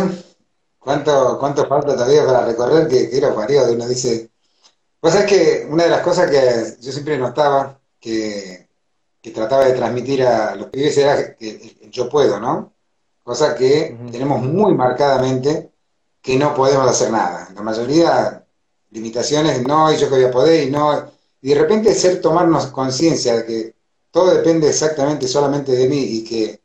¿Cuánto, 0.78 1.38
¿Cuánto 1.38 1.66
falta 1.66 1.94
todavía 1.94 2.26
para 2.26 2.44
recorrer? 2.44 2.88
Que, 2.88 3.08
quiero 3.08 3.42
era 3.42 3.66
de 3.66 3.74
uno 3.74 3.88
dice... 3.88 4.30
Pues 5.00 5.14
es 5.14 5.26
que 5.26 5.66
una 5.70 5.84
de 5.84 5.90
las 5.90 6.00
cosas 6.00 6.28
que 6.28 6.82
yo 6.82 6.92
siempre 6.92 7.16
notaba 7.16 7.80
que, 8.00 8.68
trataba 9.32 9.66
de 9.66 9.74
transmitir 9.74 10.22
a 10.24 10.54
los 10.54 10.68
pibes 10.68 10.96
era 10.96 11.36
que 11.36 11.76
yo 11.90 12.08
puedo, 12.08 12.40
¿no? 12.40 12.72
Cosa 13.22 13.54
que 13.54 13.96
tenemos 14.10 14.42
muy 14.42 14.74
marcadamente 14.74 15.70
que 16.22 16.36
no 16.36 16.54
podemos 16.54 16.88
hacer 16.88 17.10
nada. 17.10 17.48
La 17.54 17.62
mayoría, 17.62 18.44
limitaciones, 18.90 19.62
no, 19.66 19.92
y 19.92 19.96
yo 19.96 20.08
que 20.08 20.14
voy 20.14 20.24
a 20.24 20.30
poder, 20.30 20.66
y 20.66 20.70
no. 20.70 21.10
Y 21.40 21.50
de 21.50 21.54
repente 21.54 21.94
ser 21.94 22.20
tomarnos 22.20 22.66
conciencia 22.68 23.36
de 23.36 23.44
que 23.44 23.74
todo 24.10 24.34
depende 24.34 24.68
exactamente 24.68 25.28
solamente 25.28 25.72
de 25.72 25.88
mí 25.88 26.00
y 26.00 26.24
que 26.24 26.60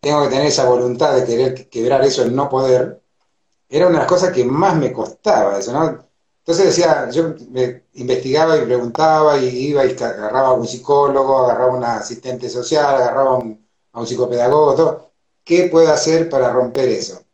tengo 0.00 0.22
que 0.24 0.28
tener 0.28 0.46
esa 0.46 0.68
voluntad 0.68 1.14
de 1.14 1.24
querer 1.24 1.68
quebrar 1.68 2.04
eso, 2.04 2.22
el 2.22 2.34
no 2.34 2.48
poder, 2.48 3.02
era 3.68 3.86
una 3.86 3.94
de 3.94 4.00
las 4.00 4.08
cosas 4.08 4.32
que 4.32 4.44
más 4.44 4.76
me 4.76 4.92
costaba 4.92 5.58
eso, 5.58 5.72
¿no? 5.72 6.06
Entonces 6.46 6.66
decía, 6.66 7.10
yo 7.10 7.34
me 7.50 7.86
investigaba 7.94 8.56
y 8.56 8.64
preguntaba 8.64 9.36
y 9.36 9.48
iba 9.48 9.84
y 9.84 9.96
agarraba 10.00 10.48
a 10.50 10.52
un 10.52 10.66
psicólogo, 10.66 11.38
agarraba 11.38 11.72
a 11.72 11.76
un 11.76 11.84
asistente 11.84 12.48
social, 12.48 12.84
agarraba 12.84 13.32
a 13.32 13.38
un, 14.00 14.06
psicopedagogo, 14.06 14.74
todo. 14.76 15.10
¿Qué 15.42 15.68
puedo 15.70 15.92
hacer 15.92 16.28
para 16.28 16.52
romper 16.52 16.88
eso? 16.88 17.25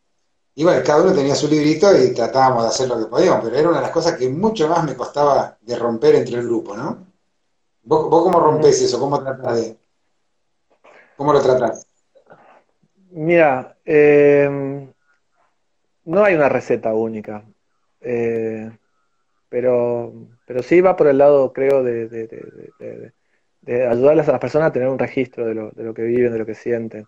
Y 0.55 0.65
bueno, 0.65 0.83
cada 0.85 1.03
uno 1.03 1.15
tenía 1.15 1.35
su 1.35 1.49
librito 1.49 1.87
y 1.97 2.13
tratábamos 2.13 2.65
de 2.65 2.69
hacer 2.69 2.89
lo 2.89 2.99
que 2.99 3.07
podíamos, 3.07 3.43
pero 3.43 3.57
era 3.57 3.69
una 3.69 3.79
de 3.79 3.85
las 3.85 3.93
cosas 3.93 4.17
que 4.17 4.29
mucho 4.29 4.69
más 4.69 4.85
me 4.85 4.95
costaba 4.95 5.57
de 5.61 5.77
romper 5.77 6.17
entre 6.17 6.37
el 6.37 6.47
grupo, 6.47 6.77
¿no? 6.77 7.07
¿Vos, 7.85 8.09
cómo 8.09 8.39
rompes 8.39 8.83
eso? 8.83 9.01
¿Cómo 9.01 9.19
de...? 9.19 9.77
¿Cómo 11.17 11.33
lo 11.33 11.43
tratás? 11.43 11.87
Mira, 13.11 13.77
eh, 13.85 14.89
no 16.05 16.25
hay 16.25 16.35
una 16.35 16.49
receta 16.49 16.95
única. 16.95 17.45
Eh, 18.01 18.71
pero, 19.49 20.13
pero 20.47 20.63
sí 20.63 20.81
va 20.81 20.97
por 20.97 21.09
el 21.09 21.19
lado, 21.19 21.53
creo, 21.53 21.83
de, 21.83 22.09
de, 22.09 23.13
de, 23.61 23.87
ayudarles 23.87 24.29
a 24.29 24.33
las 24.33 24.41
personas 24.41 24.69
a 24.69 24.73
tener 24.73 24.89
un 24.89 24.99
registro 24.99 25.47
de 25.47 25.55
lo, 25.55 25.71
de 25.71 25.85
lo 25.85 25.95
que 25.95 26.03
viven, 26.03 26.33
de 26.33 26.39
lo 26.39 26.47
que 26.47 26.55
sienten. 26.55 27.07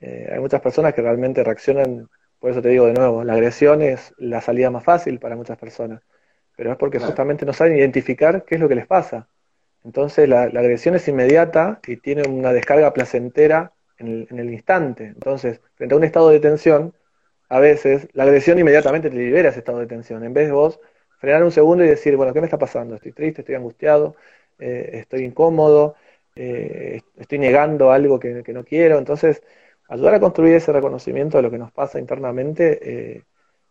Eh, 0.00 0.28
hay 0.32 0.40
muchas 0.40 0.60
personas 0.60 0.94
que 0.94 1.02
realmente 1.02 1.44
reaccionan, 1.44 2.08
por 2.38 2.50
eso 2.50 2.62
te 2.62 2.68
digo 2.68 2.86
de 2.86 2.94
nuevo, 2.94 3.24
la 3.24 3.34
agresión 3.34 3.82
es 3.82 4.14
la 4.18 4.40
salida 4.40 4.70
más 4.70 4.84
fácil 4.84 5.18
para 5.18 5.36
muchas 5.36 5.58
personas, 5.58 6.02
pero 6.56 6.72
es 6.72 6.78
porque 6.78 6.98
justamente 6.98 7.46
no 7.46 7.52
saben 7.52 7.76
identificar 7.76 8.44
qué 8.44 8.56
es 8.56 8.60
lo 8.60 8.68
que 8.68 8.74
les 8.74 8.86
pasa. 8.86 9.28
Entonces 9.84 10.28
la, 10.28 10.42
agresión 10.42 10.94
es 10.96 11.06
inmediata 11.08 11.80
y 11.86 11.96
tiene 11.98 12.28
una 12.28 12.52
descarga 12.52 12.92
placentera 12.92 13.72
en 13.98 14.08
el, 14.08 14.28
en 14.30 14.38
el 14.40 14.52
instante. 14.52 15.06
Entonces, 15.06 15.60
frente 15.74 15.94
a 15.94 15.98
un 15.98 16.04
estado 16.04 16.30
de 16.30 16.40
tensión, 16.40 16.94
a 17.48 17.60
veces 17.60 18.08
la 18.12 18.24
agresión 18.24 18.58
inmediatamente 18.58 19.10
te 19.10 19.16
libera 19.16 19.50
ese 19.50 19.60
estado 19.60 19.78
de 19.78 19.86
tensión. 19.86 20.24
En 20.24 20.34
vez 20.34 20.46
de 20.46 20.52
vos 20.52 20.80
frenar 21.18 21.44
un 21.44 21.52
segundo 21.52 21.84
y 21.84 21.88
decir, 21.88 22.16
bueno, 22.16 22.32
¿qué 22.32 22.40
me 22.40 22.46
está 22.46 22.58
pasando? 22.58 22.96
Estoy 22.96 23.12
triste, 23.12 23.42
estoy 23.42 23.54
angustiado, 23.54 24.16
eh, 24.58 24.90
estoy 24.94 25.24
incómodo, 25.24 25.96
eh, 26.34 27.00
estoy 27.16 27.38
negando 27.38 27.90
algo 27.92 28.18
que, 28.18 28.42
no 28.48 28.64
quiero. 28.64 28.98
Entonces, 28.98 29.42
ayudar 29.88 30.14
a 30.14 30.20
construir 30.20 30.54
ese 30.54 30.72
reconocimiento 30.72 31.36
de 31.36 31.42
lo 31.42 31.50
que 31.50 31.58
nos 31.58 31.72
pasa 31.72 31.98
internamente 31.98 32.78
eh, 32.82 33.22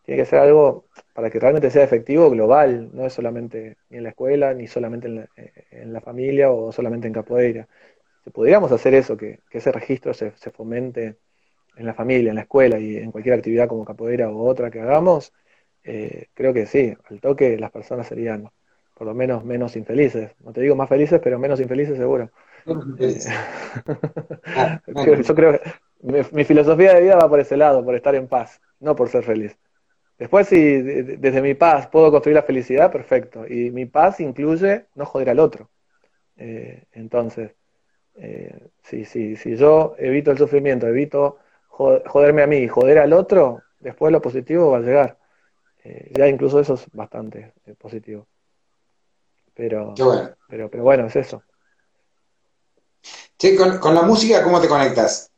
tiene 0.05 0.21
que 0.21 0.25
ser 0.25 0.39
algo 0.39 0.85
para 1.13 1.29
que 1.29 1.39
realmente 1.39 1.71
sea 1.71 1.83
efectivo, 1.83 2.29
global, 2.29 2.89
no 2.93 3.05
es 3.05 3.13
solamente 3.13 3.77
ni 3.89 3.97
en 3.97 4.03
la 4.03 4.09
escuela, 4.09 4.53
ni 4.53 4.67
solamente 4.67 5.07
en 5.07 5.93
la, 5.93 6.01
familia 6.01 6.51
o 6.51 6.71
solamente 6.71 7.07
en 7.07 7.13
capoeira. 7.13 7.67
Si 8.23 8.29
pudiéramos 8.29 8.71
hacer 8.71 8.93
eso, 8.93 9.17
que, 9.17 9.39
ese 9.51 9.71
registro 9.71 10.13
se, 10.13 10.31
se 10.37 10.51
fomente 10.51 11.17
en 11.75 11.85
la 11.85 11.93
familia, 11.93 12.29
en 12.29 12.35
la 12.35 12.41
escuela 12.41 12.79
y 12.79 12.97
en 12.97 13.11
cualquier 13.11 13.35
actividad 13.35 13.67
como 13.67 13.83
capoeira 13.83 14.29
u 14.29 14.45
otra 14.47 14.69
que 14.69 14.79
hagamos, 14.79 15.33
eh, 15.83 16.27
creo 16.33 16.53
que 16.53 16.65
sí, 16.65 16.95
al 17.09 17.19
toque 17.19 17.57
las 17.57 17.71
personas 17.71 18.07
serían 18.07 18.49
por 18.95 19.07
lo 19.07 19.13
menos 19.13 19.43
menos 19.43 19.75
infelices. 19.75 20.31
No 20.39 20.53
te 20.53 20.61
digo 20.61 20.75
más 20.75 20.89
felices, 20.89 21.19
pero 21.23 21.37
menos 21.37 21.59
infelices 21.59 21.97
seguro. 21.97 22.31
Eh, 22.99 23.19
ah, 24.55 24.81
yo 24.87 25.35
creo 25.35 25.59
que 26.05 26.25
mi, 26.31 26.43
filosofía 26.43 26.93
de 26.93 27.01
vida 27.01 27.15
va 27.15 27.29
por 27.29 27.39
ese 27.39 27.57
lado, 27.57 27.83
por 27.83 27.95
estar 27.95 28.15
en 28.15 28.27
paz, 28.27 28.61
no 28.79 28.95
por 28.95 29.09
ser 29.09 29.23
feliz. 29.23 29.57
Después, 30.17 30.47
si 30.47 30.81
desde 30.81 31.41
mi 31.41 31.55
paz 31.55 31.87
puedo 31.87 32.09
construir 32.09 32.35
la 32.35 32.43
felicidad, 32.43 32.91
perfecto. 32.91 33.45
Y 33.47 33.71
mi 33.71 33.85
paz 33.85 34.19
incluye 34.21 34.85
no 34.95 35.05
joder 35.05 35.29
al 35.29 35.39
otro. 35.39 35.69
Eh, 36.37 36.85
entonces, 36.93 37.51
si, 38.81 39.03
si, 39.03 39.35
si 39.35 39.57
yo 39.57 39.95
evito 39.97 40.31
el 40.31 40.37
sufrimiento, 40.37 40.87
evito 40.87 41.37
joderme 41.67 42.43
a 42.43 42.47
mí 42.47 42.57
y 42.57 42.67
joder 42.69 42.99
al 42.99 43.11
otro, 43.11 43.61
después 43.79 44.11
lo 44.11 44.21
positivo 44.21 44.71
va 44.71 44.77
a 44.77 44.81
llegar. 44.81 45.17
Eh, 45.83 46.11
ya 46.17 46.27
incluso 46.27 46.59
eso 46.59 46.73
es 46.73 46.85
bastante 46.93 47.53
eh, 47.65 47.75
positivo. 47.75 48.27
Pero, 49.53 49.93
bueno. 49.97 50.31
pero, 50.47 50.69
pero 50.69 50.83
bueno, 50.83 51.05
es 51.05 51.15
eso. 51.15 51.43
Sí, 53.37 53.55
con, 53.55 53.93
la 53.93 54.01
música, 54.01 54.43
¿cómo 54.43 54.59
te 54.59 54.67
conectas? 54.67 55.31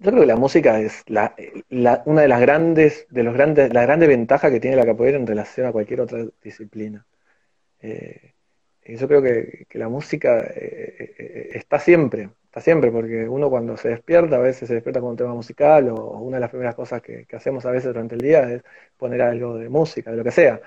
Yo 0.00 0.10
creo 0.10 0.22
que 0.22 0.26
la 0.26 0.36
música 0.36 0.80
es 0.80 1.04
la, 1.08 1.34
una 2.06 2.22
de 2.22 2.28
las 2.28 2.40
grandes, 2.40 3.06
de 3.10 3.22
los 3.22 3.34
grandes, 3.34 3.72
la 3.72 3.82
grande 3.82 4.06
ventaja 4.06 4.50
que 4.50 4.58
tiene 4.58 4.76
la 4.76 4.86
capoeira 4.86 5.18
en 5.18 5.26
relación 5.26 5.66
a 5.66 5.72
cualquier 5.72 6.00
otra 6.00 6.24
disciplina. 6.42 7.06
Eh, 7.80 8.34
yo 8.84 9.08
creo 9.08 9.22
que, 9.22 9.66
la 9.72 9.88
música 9.88 10.38
está 10.38 11.78
siempre, 11.78 12.30
está 12.44 12.60
siempre, 12.60 12.90
porque 12.90 13.28
uno 13.28 13.50
cuando 13.50 13.76
se 13.76 13.90
despierta, 13.90 14.36
a 14.36 14.38
veces 14.40 14.68
se 14.68 14.74
despierta 14.74 15.00
con 15.00 15.10
un 15.10 15.16
tema 15.16 15.34
musical, 15.34 15.88
o 15.90 16.18
una 16.20 16.38
de 16.38 16.40
las 16.42 16.50
primeras 16.50 16.74
cosas 16.74 17.02
que, 17.02 17.26
hacemos 17.32 17.66
a 17.66 17.70
veces 17.70 17.86
durante 17.92 18.14
el 18.14 18.20
día 18.22 18.42
es 18.52 18.62
poner 18.96 19.22
algo 19.22 19.58
de 19.58 19.68
música, 19.68 20.10
de 20.10 20.16
lo 20.16 20.24
que 20.24 20.30
sea. 20.30 20.60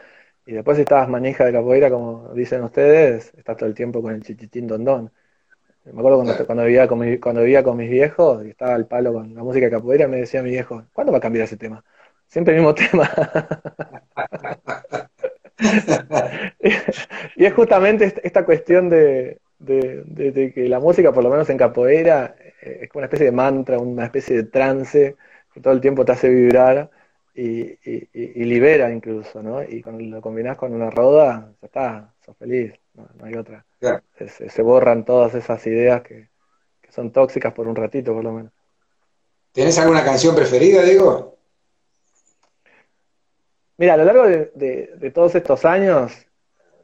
Y 0.46 0.54
después 0.54 0.78
si 0.78 0.84
estás 0.84 1.10
manija 1.10 1.46
de 1.46 1.54
capoeira, 1.54 1.90
como 1.90 2.34
dicen 2.36 2.64
ustedes, 2.64 3.34
estás 3.36 3.58
todo 3.58 3.68
el 3.70 3.76
tiempo 3.76 4.02
con 4.02 4.14
el 4.14 4.22
chichitín 4.24 4.68
dondón. 4.68 5.12
Me 5.86 6.00
acuerdo 6.00 6.24
cuando, 6.24 6.46
cuando, 6.46 6.64
vivía 6.64 6.88
con 6.88 7.18
cuando 7.18 7.42
vivía 7.42 7.64
con 7.64 7.78
mis 7.78 7.90
viejos 7.90 8.46
y 8.46 8.50
estaba 8.50 8.76
al 8.76 8.88
palo 8.88 9.14
con 9.14 9.36
la 9.36 9.44
música 9.44 9.70
capoeira, 9.70 10.08
me 10.08 10.18
decía 10.18 10.42
mi 10.42 10.52
viejo, 10.52 10.86
¿cuándo 10.94 11.12
va 11.12 11.18
a 11.18 11.22
cambiar 11.22 11.46
ese 11.46 11.58
tema? 11.58 11.84
Siempre 12.28 12.56
el 12.56 12.62
mismo 12.62 12.74
tema. 12.76 13.10
y 17.36 17.46
es 17.46 17.54
justamente 17.54 18.14
esta 18.24 18.46
cuestión 18.46 18.90
de, 18.90 19.40
que 19.66 20.68
la 20.70 20.80
música, 20.80 21.12
por 21.12 21.24
lo 21.24 21.30
menos 21.30 21.50
en 21.50 21.58
capoeira, 21.58 22.36
eh, 22.62 22.80
es 22.84 22.90
como 22.90 23.02
una 23.02 23.08
especie 23.08 23.26
de 23.26 23.32
mantra, 23.34 23.78
una 23.78 24.06
especie 24.06 24.38
de 24.38 24.44
trance 24.44 25.18
que 25.54 25.60
todo 25.60 25.74
el 25.74 25.82
tiempo 25.82 26.06
te 26.06 26.14
hace 26.14 26.30
vibrar 26.30 26.90
y, 27.36 28.46
libera 28.46 28.92
incluso, 28.92 29.42
¿no? 29.42 29.64
Y 29.64 29.82
cuando 29.82 30.04
lo 30.04 30.22
combinás 30.22 30.58
con 30.58 30.74
una 30.74 30.90
roda, 30.90 31.52
ya 31.62 31.66
está, 31.66 32.14
sos 32.24 32.38
feliz, 32.38 32.74
no, 32.94 33.08
hay 33.24 33.34
otra. 33.36 33.66
Se, 34.28 34.62
borran 34.62 35.04
todas 35.04 35.34
esas 35.36 35.66
ideas 35.68 36.02
que, 36.04 36.30
son 36.90 37.12
tóxicas 37.12 37.54
por 37.54 37.68
un 37.68 37.76
ratito, 37.76 38.14
por 38.14 38.24
lo 38.24 38.32
menos. 38.34 38.52
¿Tienes 39.52 39.78
alguna 39.80 40.04
canción 40.04 40.36
preferida, 40.36 40.84
Diego? 40.84 41.38
Mira, 43.78 43.96
a 43.96 43.98
lo 43.98 44.06
largo 44.06 44.24
de, 44.26 45.12
todos 45.14 45.34
estos 45.34 45.66
años, 45.66 46.14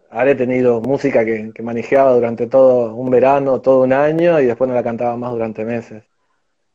habré 0.10 0.34
tenido 0.34 0.82
música 0.82 1.24
que, 1.24 1.52
que, 1.54 1.62
manejaba 1.62 2.14
durante 2.14 2.48
todo 2.48 2.96
un 2.96 3.12
verano, 3.12 3.62
todo 3.62 3.84
un 3.84 3.94
año, 3.94 4.40
y 4.40 4.48
después 4.48 4.68
no 4.68 4.74
la 4.74 4.84
cantaba 4.84 5.16
más 5.16 5.32
durante 5.32 5.64
meses. 5.64 6.04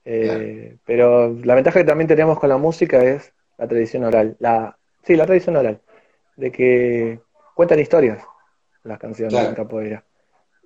Eh, 0.05 0.77
pero 0.85 1.35
la 1.43 1.55
ventaja 1.55 1.81
que 1.81 1.87
también 1.87 2.07
tenemos 2.07 2.39
con 2.39 2.49
la 2.49 2.59
música 2.59 3.03
es 3.03 3.33
la 3.59 3.69
tradición 3.69 4.05
oral. 4.05 4.37
La, 4.39 4.77
sí, 5.03 5.17
la 5.17 5.27
tradición 5.27 5.57
oral. 5.57 5.81
De 6.37 6.51
que 6.51 7.21
cuentan 7.55 7.81
historias 7.81 8.25
las 8.83 8.99
canciones 8.99 9.35
en 9.35 9.55
capoeira. 9.55 10.05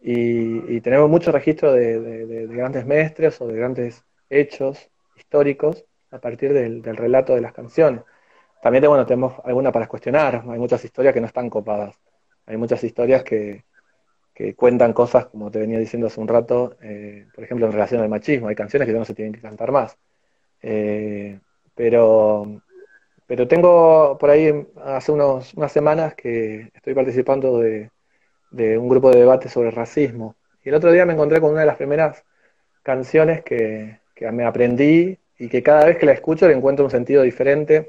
Y, 0.01 0.81
tenemos 0.81 1.11
mucho 1.11 1.33
registro 1.33 1.73
de, 1.73 2.47
grandes 2.51 2.87
mestres 2.87 3.41
o 3.41 3.47
de 3.47 3.57
grandes 3.57 4.05
hechos 4.31 4.91
históricos 5.17 5.85
a 6.11 6.19
partir 6.19 6.53
del, 6.53 6.83
relato 6.83 7.35
de 7.35 7.41
las 7.41 7.53
canciones. 7.53 8.03
También 8.63 8.85
bueno, 8.89 9.07
tenemos 9.07 9.35
alguna 9.45 9.71
para 9.71 9.87
cuestionar, 9.87 10.43
hay 10.49 10.59
muchas 10.59 10.85
historias 10.85 11.15
que 11.15 11.21
no 11.21 11.27
están 11.27 11.49
copadas. 11.51 11.97
Hay 12.47 12.57
muchas 12.57 12.83
historias 12.83 13.23
que, 13.23 13.65
que 14.35 14.55
cuentan 14.55 14.93
cosas, 14.93 15.27
como 15.27 15.51
te 15.51 15.59
venía 15.59 15.79
diciendo 15.79 16.07
hace 16.07 16.21
un 16.21 16.29
rato, 16.29 16.77
eh, 16.81 17.27
por 17.35 17.45
ejemplo, 17.45 17.67
en 17.67 17.73
relación 17.73 18.01
al 18.01 18.09
machismo. 18.09 18.49
Hay 18.49 18.55
canciones 18.55 18.87
que 18.87 18.93
ya 18.93 18.99
no 19.01 19.05
se 19.05 19.15
tienen 19.15 19.35
que 19.35 19.41
cantar 19.41 19.73
más. 19.73 19.99
Eh, 20.63 21.39
pero, 21.75 22.63
pero 23.29 23.47
tengo 23.47 24.17
por 24.19 24.31
ahí, 24.31 24.67
hace 24.83 25.13
unos, 25.13 25.53
unas 25.53 25.71
semanas 25.71 26.15
que 26.15 26.71
estoy 26.75 26.95
participando 26.95 27.61
de, 27.61 27.91
un 28.79 28.89
grupo 28.89 29.11
de 29.11 29.19
debate 29.19 29.51
sobre 29.51 29.71
racismo. 29.71 30.35
Y 30.65 30.71
el 30.71 30.75
otro 30.75 30.91
día 30.91 31.05
me 31.05 31.13
encontré 31.13 31.39
con 31.39 31.51
una 31.51 31.61
de 31.61 31.67
las 31.67 31.77
primeras 31.77 32.25
canciones 32.83 33.45
que, 33.45 33.99
me 34.33 34.45
aprendí 34.45 35.19
y 35.39 35.49
que 35.49 35.63
cada 35.63 35.85
vez 35.85 35.99
que 35.99 36.07
la 36.07 36.13
escucho 36.13 36.49
le 36.49 36.55
encuentro 36.55 36.87
un 36.87 36.91
sentido 36.91 37.23
diferente. 37.23 37.89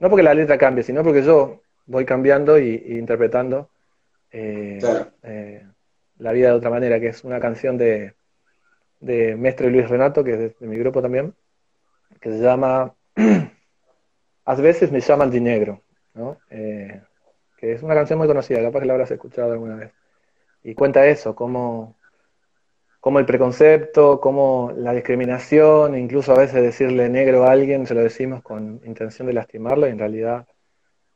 No 0.00 0.10
porque 0.10 0.22
la 0.22 0.34
letra 0.34 0.58
cambie, 0.58 0.84
sino 0.84 1.02
porque 1.02 1.22
yo 1.22 1.62
voy 1.86 2.04
cambiando 2.04 2.58
y, 2.58 2.74
interpretando. 2.98 3.70
Eh, 4.30 4.78
la 6.18 6.32
vida 6.32 6.48
de 6.48 6.54
otra 6.54 6.68
manera, 6.68 7.00
que 7.00 7.08
es 7.08 7.24
una 7.24 7.40
canción 7.40 7.78
de, 7.78 8.14
de 9.00 9.34
Mestre 9.34 9.70
Luis 9.70 9.88
Renato, 9.88 10.22
que 10.22 10.32
es 10.32 10.60
de, 10.60 10.66
mi 10.66 10.76
grupo 10.76 11.00
también, 11.00 11.34
que 12.20 12.30
se 12.30 12.38
llama 12.38 12.94
A 14.44 14.54
veces 14.54 14.92
me 14.92 15.00
llaman 15.00 15.30
de 15.30 15.40
negro, 15.40 15.82
¿no? 16.14 16.38
Eh, 16.50 17.00
que 17.56 17.72
es 17.72 17.82
una 17.82 17.94
canción 17.94 18.18
muy 18.18 18.28
conocida, 18.28 18.62
capaz 18.62 18.80
que 18.80 18.86
la 18.86 18.92
habrás 18.94 19.10
escuchado 19.10 19.52
alguna 19.52 19.76
vez. 19.76 19.92
Y 20.62 20.74
cuenta 20.74 21.06
eso, 21.06 21.34
cómo, 21.34 21.96
cómo 23.00 23.18
el 23.18 23.26
preconcepto, 23.26 24.20
cómo 24.20 24.72
la 24.76 24.92
discriminación, 24.92 25.96
incluso 25.96 26.32
a 26.32 26.38
veces 26.38 26.62
decirle 26.62 27.08
negro 27.08 27.44
a 27.44 27.52
alguien, 27.52 27.86
se 27.86 27.94
lo 27.94 28.02
decimos 28.02 28.42
con 28.42 28.80
intención 28.84 29.26
de 29.26 29.34
lastimarlo 29.34 29.86
y 29.86 29.90
en 29.90 29.98
realidad, 29.98 30.46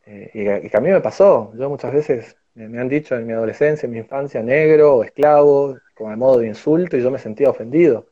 eh, 0.07 0.31
y, 0.35 0.69
que 0.69 0.77
a 0.77 0.81
mí 0.81 0.91
me 0.91 1.01
pasó, 1.01 1.53
yo 1.55 1.69
muchas 1.69 1.93
veces 1.93 2.37
me 2.55 2.81
han 2.81 2.89
dicho 2.89 3.15
en 3.15 3.27
mi 3.27 3.33
adolescencia, 3.33 3.87
en 3.87 3.93
mi 3.93 3.99
infancia, 3.99 4.43
negro 4.43 4.97
o 4.97 5.05
esclavo, 5.05 5.79
como 5.95 6.11
a 6.11 6.17
modo 6.17 6.39
de 6.39 6.49
insulto, 6.49 6.97
y 6.97 7.03
yo 7.03 7.11
me 7.11 7.19
sentía 7.19 7.51
ofendido. 7.51 8.07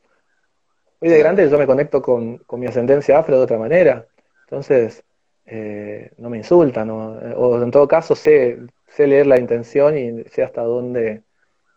Hoy 1.01 1.09
de 1.11 1.19
grande 1.19 1.49
yo 1.51 1.59
me 1.59 1.67
conecto 1.67 2.01
con, 2.01 2.41
mi 2.53 2.67
ascendencia 2.67 3.19
afro 3.19 3.37
de 3.37 3.45
otra 3.45 3.59
manera, 3.59 4.07
entonces 4.45 5.05
eh, 5.47 6.11
no 6.19 6.29
me 6.29 6.39
insultan, 6.39 6.91
o 6.91 7.63
en 7.63 7.71
todo 7.71 7.87
caso 7.87 8.15
sé, 8.15 8.59
sé 8.89 9.07
leer 9.07 9.27
la 9.27 9.39
intención 9.39 9.97
y 9.97 10.25
sé 10.25 10.43
hasta 10.43 10.63
dónde 10.63 11.23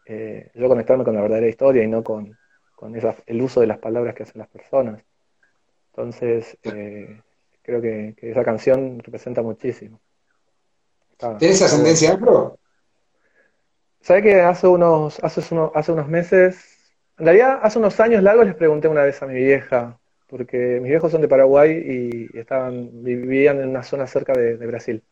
eh, 0.05 0.49
yo 0.55 0.67
conectarme 0.67 1.03
con 1.03 1.13
la 1.13 1.21
verdadera 1.21 1.47
historia 1.47 1.83
y 1.83 1.87
no 1.87 2.03
con, 2.03 2.35
el 3.27 3.41
uso 3.41 3.61
de 3.61 3.67
las 3.67 3.77
palabras 3.77 4.15
que 4.15 4.23
hacen 4.23 4.39
las 4.39 4.47
personas. 4.47 5.03
Entonces, 5.91 6.57
eh, 6.63 7.21
creo 7.61 7.81
que 7.81 8.15
esa 8.21 8.43
canción 8.43 8.99
representa 8.99 9.43
muchísimo. 9.43 9.99
¿Tienes 11.37 11.61
ascendencia 11.61 12.13
afro? 12.13 12.57
¿Sabes 14.01 14.23
que 14.23 14.41
hace 14.41 14.65
unos, 14.65 15.19
hace, 15.23 15.41
hace 15.75 15.91
unos 15.91 16.07
meses, 16.07 16.95
en 17.17 17.25
realidad 17.25 17.59
hace 17.61 17.77
unos 17.77 17.99
años 17.99 18.23
largos 18.23 18.45
les 18.45 18.55
pregunté 18.55 18.87
una 18.87 19.03
vez 19.03 19.21
a 19.21 19.27
mi 19.27 19.35
vieja, 19.35 19.98
porque 20.29 20.79
mis 20.81 20.89
viejos 20.91 21.11
son 21.11 21.21
de 21.21 21.27
Paraguay 21.27 22.29
y 22.33 22.37
estaban, 22.37 23.03
vivían 23.03 23.59
en 23.61 23.69
una 23.69 23.83
zona 23.83 24.07
cerca 24.07 24.33
de, 24.33 24.55
Brasil. 24.57 25.03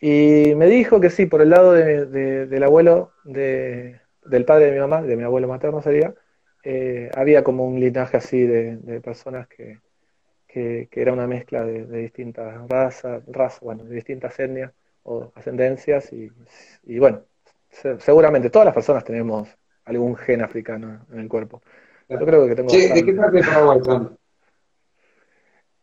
Y 0.00 0.54
me 0.56 0.66
dijo 0.66 1.00
que 1.00 1.10
sí, 1.10 1.26
por 1.26 1.42
el 1.42 1.50
lado 1.50 1.72
del 1.72 2.62
abuelo, 2.62 3.12
del 3.24 4.44
padre 4.46 4.66
de 4.66 4.72
mi 4.72 4.78
mamá, 4.78 5.02
de 5.02 5.16
mi 5.16 5.22
abuelo 5.22 5.48
materno 5.48 5.82
sería, 5.82 6.14
eh, 6.64 7.10
había 7.14 7.44
como 7.44 7.66
un 7.66 7.78
linaje 7.78 8.16
así 8.16 8.46
de, 8.46 9.00
personas 9.00 9.46
que, 9.48 9.78
que, 10.48 10.88
era 10.92 11.12
una 11.12 11.26
mezcla 11.26 11.64
de, 11.64 11.84
distintas 11.84 12.68
razas, 12.68 13.22
razas, 13.26 13.60
bueno, 13.60 13.84
de 13.84 13.94
distintas 13.94 14.38
etnias 14.40 14.72
o 15.02 15.32
ascendencias 15.34 16.12
y, 16.12 16.98
bueno, 16.98 17.22
seguramente 17.98 18.50
todas 18.50 18.66
las 18.66 18.74
personas 18.74 19.04
tenemos 19.04 19.48
algún 19.84 20.16
gen 20.16 20.42
africano 20.42 21.06
en 21.12 21.20
el 21.20 21.28
cuerpo. 21.28 21.62
Yo 22.08 22.18
creo 22.18 22.46
que 22.46 22.54
tengo... 22.54 22.70
¿De 22.70 23.04
qué 23.04 23.12
parte 23.12 23.36
de 23.38 23.42
Paraguay 23.42 23.80
son? 23.84 24.18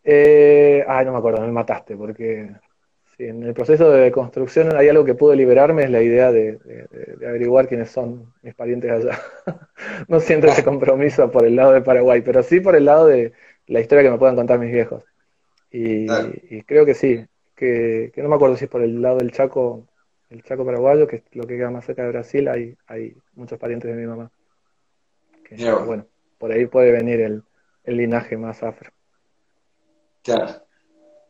Eh, 0.03 0.83
ay, 0.87 1.05
no 1.05 1.13
me 1.13 1.17
acuerdo, 1.17 1.41
me 1.41 1.51
mataste, 1.51 1.95
porque 1.95 2.51
en 3.17 3.43
el 3.43 3.53
proceso 3.53 3.89
de 3.89 4.11
construcción 4.11 4.75
hay 4.75 4.89
algo 4.89 5.05
que 5.05 5.15
pudo 5.15 5.33
liberarme, 5.33 5.83
es 5.83 5.89
la 5.89 6.01
idea 6.01 6.31
de, 6.31 6.59
averiguar 7.25 7.67
quiénes 7.67 7.89
son 7.89 8.33
mis 8.41 8.53
parientes 8.53 8.91
allá. 8.91 9.19
no 10.07 10.19
siento 10.19 10.47
ese 10.47 10.63
compromiso 10.63 11.31
por 11.31 11.45
el 11.45 11.55
lado 11.55 11.71
de 11.71 11.81
Paraguay, 11.81 12.21
pero 12.21 12.43
sí 12.43 12.59
por 12.59 12.75
el 12.75 12.85
lado 12.85 13.07
de 13.07 13.33
la 13.67 13.79
historia 13.79 14.03
que 14.03 14.11
me 14.11 14.17
puedan 14.17 14.35
contar 14.35 14.59
mis 14.59 14.71
viejos. 14.71 15.03
y 15.71 16.07
creo 16.63 16.85
que 16.85 16.93
sí, 16.93 17.25
que, 17.55 18.11
no 18.17 18.29
me 18.29 18.35
acuerdo 18.35 18.57
si 18.57 18.65
es 18.65 18.71
por 18.71 18.81
el 18.81 19.01
lado 19.01 19.17
del 19.17 19.31
Chaco, 19.31 19.87
el 20.29 20.43
Chaco 20.43 20.65
paraguayo, 20.65 21.07
que 21.07 21.17
es 21.17 21.23
lo 21.33 21.45
que 21.45 21.57
queda 21.57 21.69
más 21.69 21.85
cerca 21.85 22.03
de 22.03 22.09
Brasil, 22.09 22.47
hay, 22.47 22.75
hay 22.87 23.15
muchos 23.33 23.59
parientes 23.59 23.89
de 23.89 23.99
mi 23.99 24.07
mamá. 24.07 24.31
bueno, 25.85 26.05
por 26.43 26.51
ahí 26.51 26.65
puede 26.65 26.91
venir 26.91 27.21
el, 27.21 27.41
linaje 27.85 28.35
más 28.35 28.61
afro. 28.63 28.91
Claro. 30.21 30.61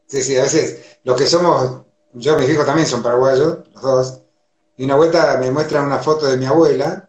Sí, 0.07 0.23
sí, 0.23 0.35
a 0.38 0.41
veces 0.41 0.98
los 1.03 1.15
que 1.15 1.27
somos, 1.27 1.84
yo 2.14 2.35
mis 2.35 2.49
hijos 2.49 2.65
también 2.65 2.88
son 2.88 3.03
paraguayos, 3.03 3.60
los 3.76 3.81
dos, 3.84 4.22
y 4.76 4.85
una 4.85 4.95
vuelta 4.95 5.38
me 5.38 5.52
muestran 5.52 5.85
una 5.85 5.99
foto 5.99 6.26
de 6.26 6.38
mi 6.38 6.48
abuela, 6.48 7.07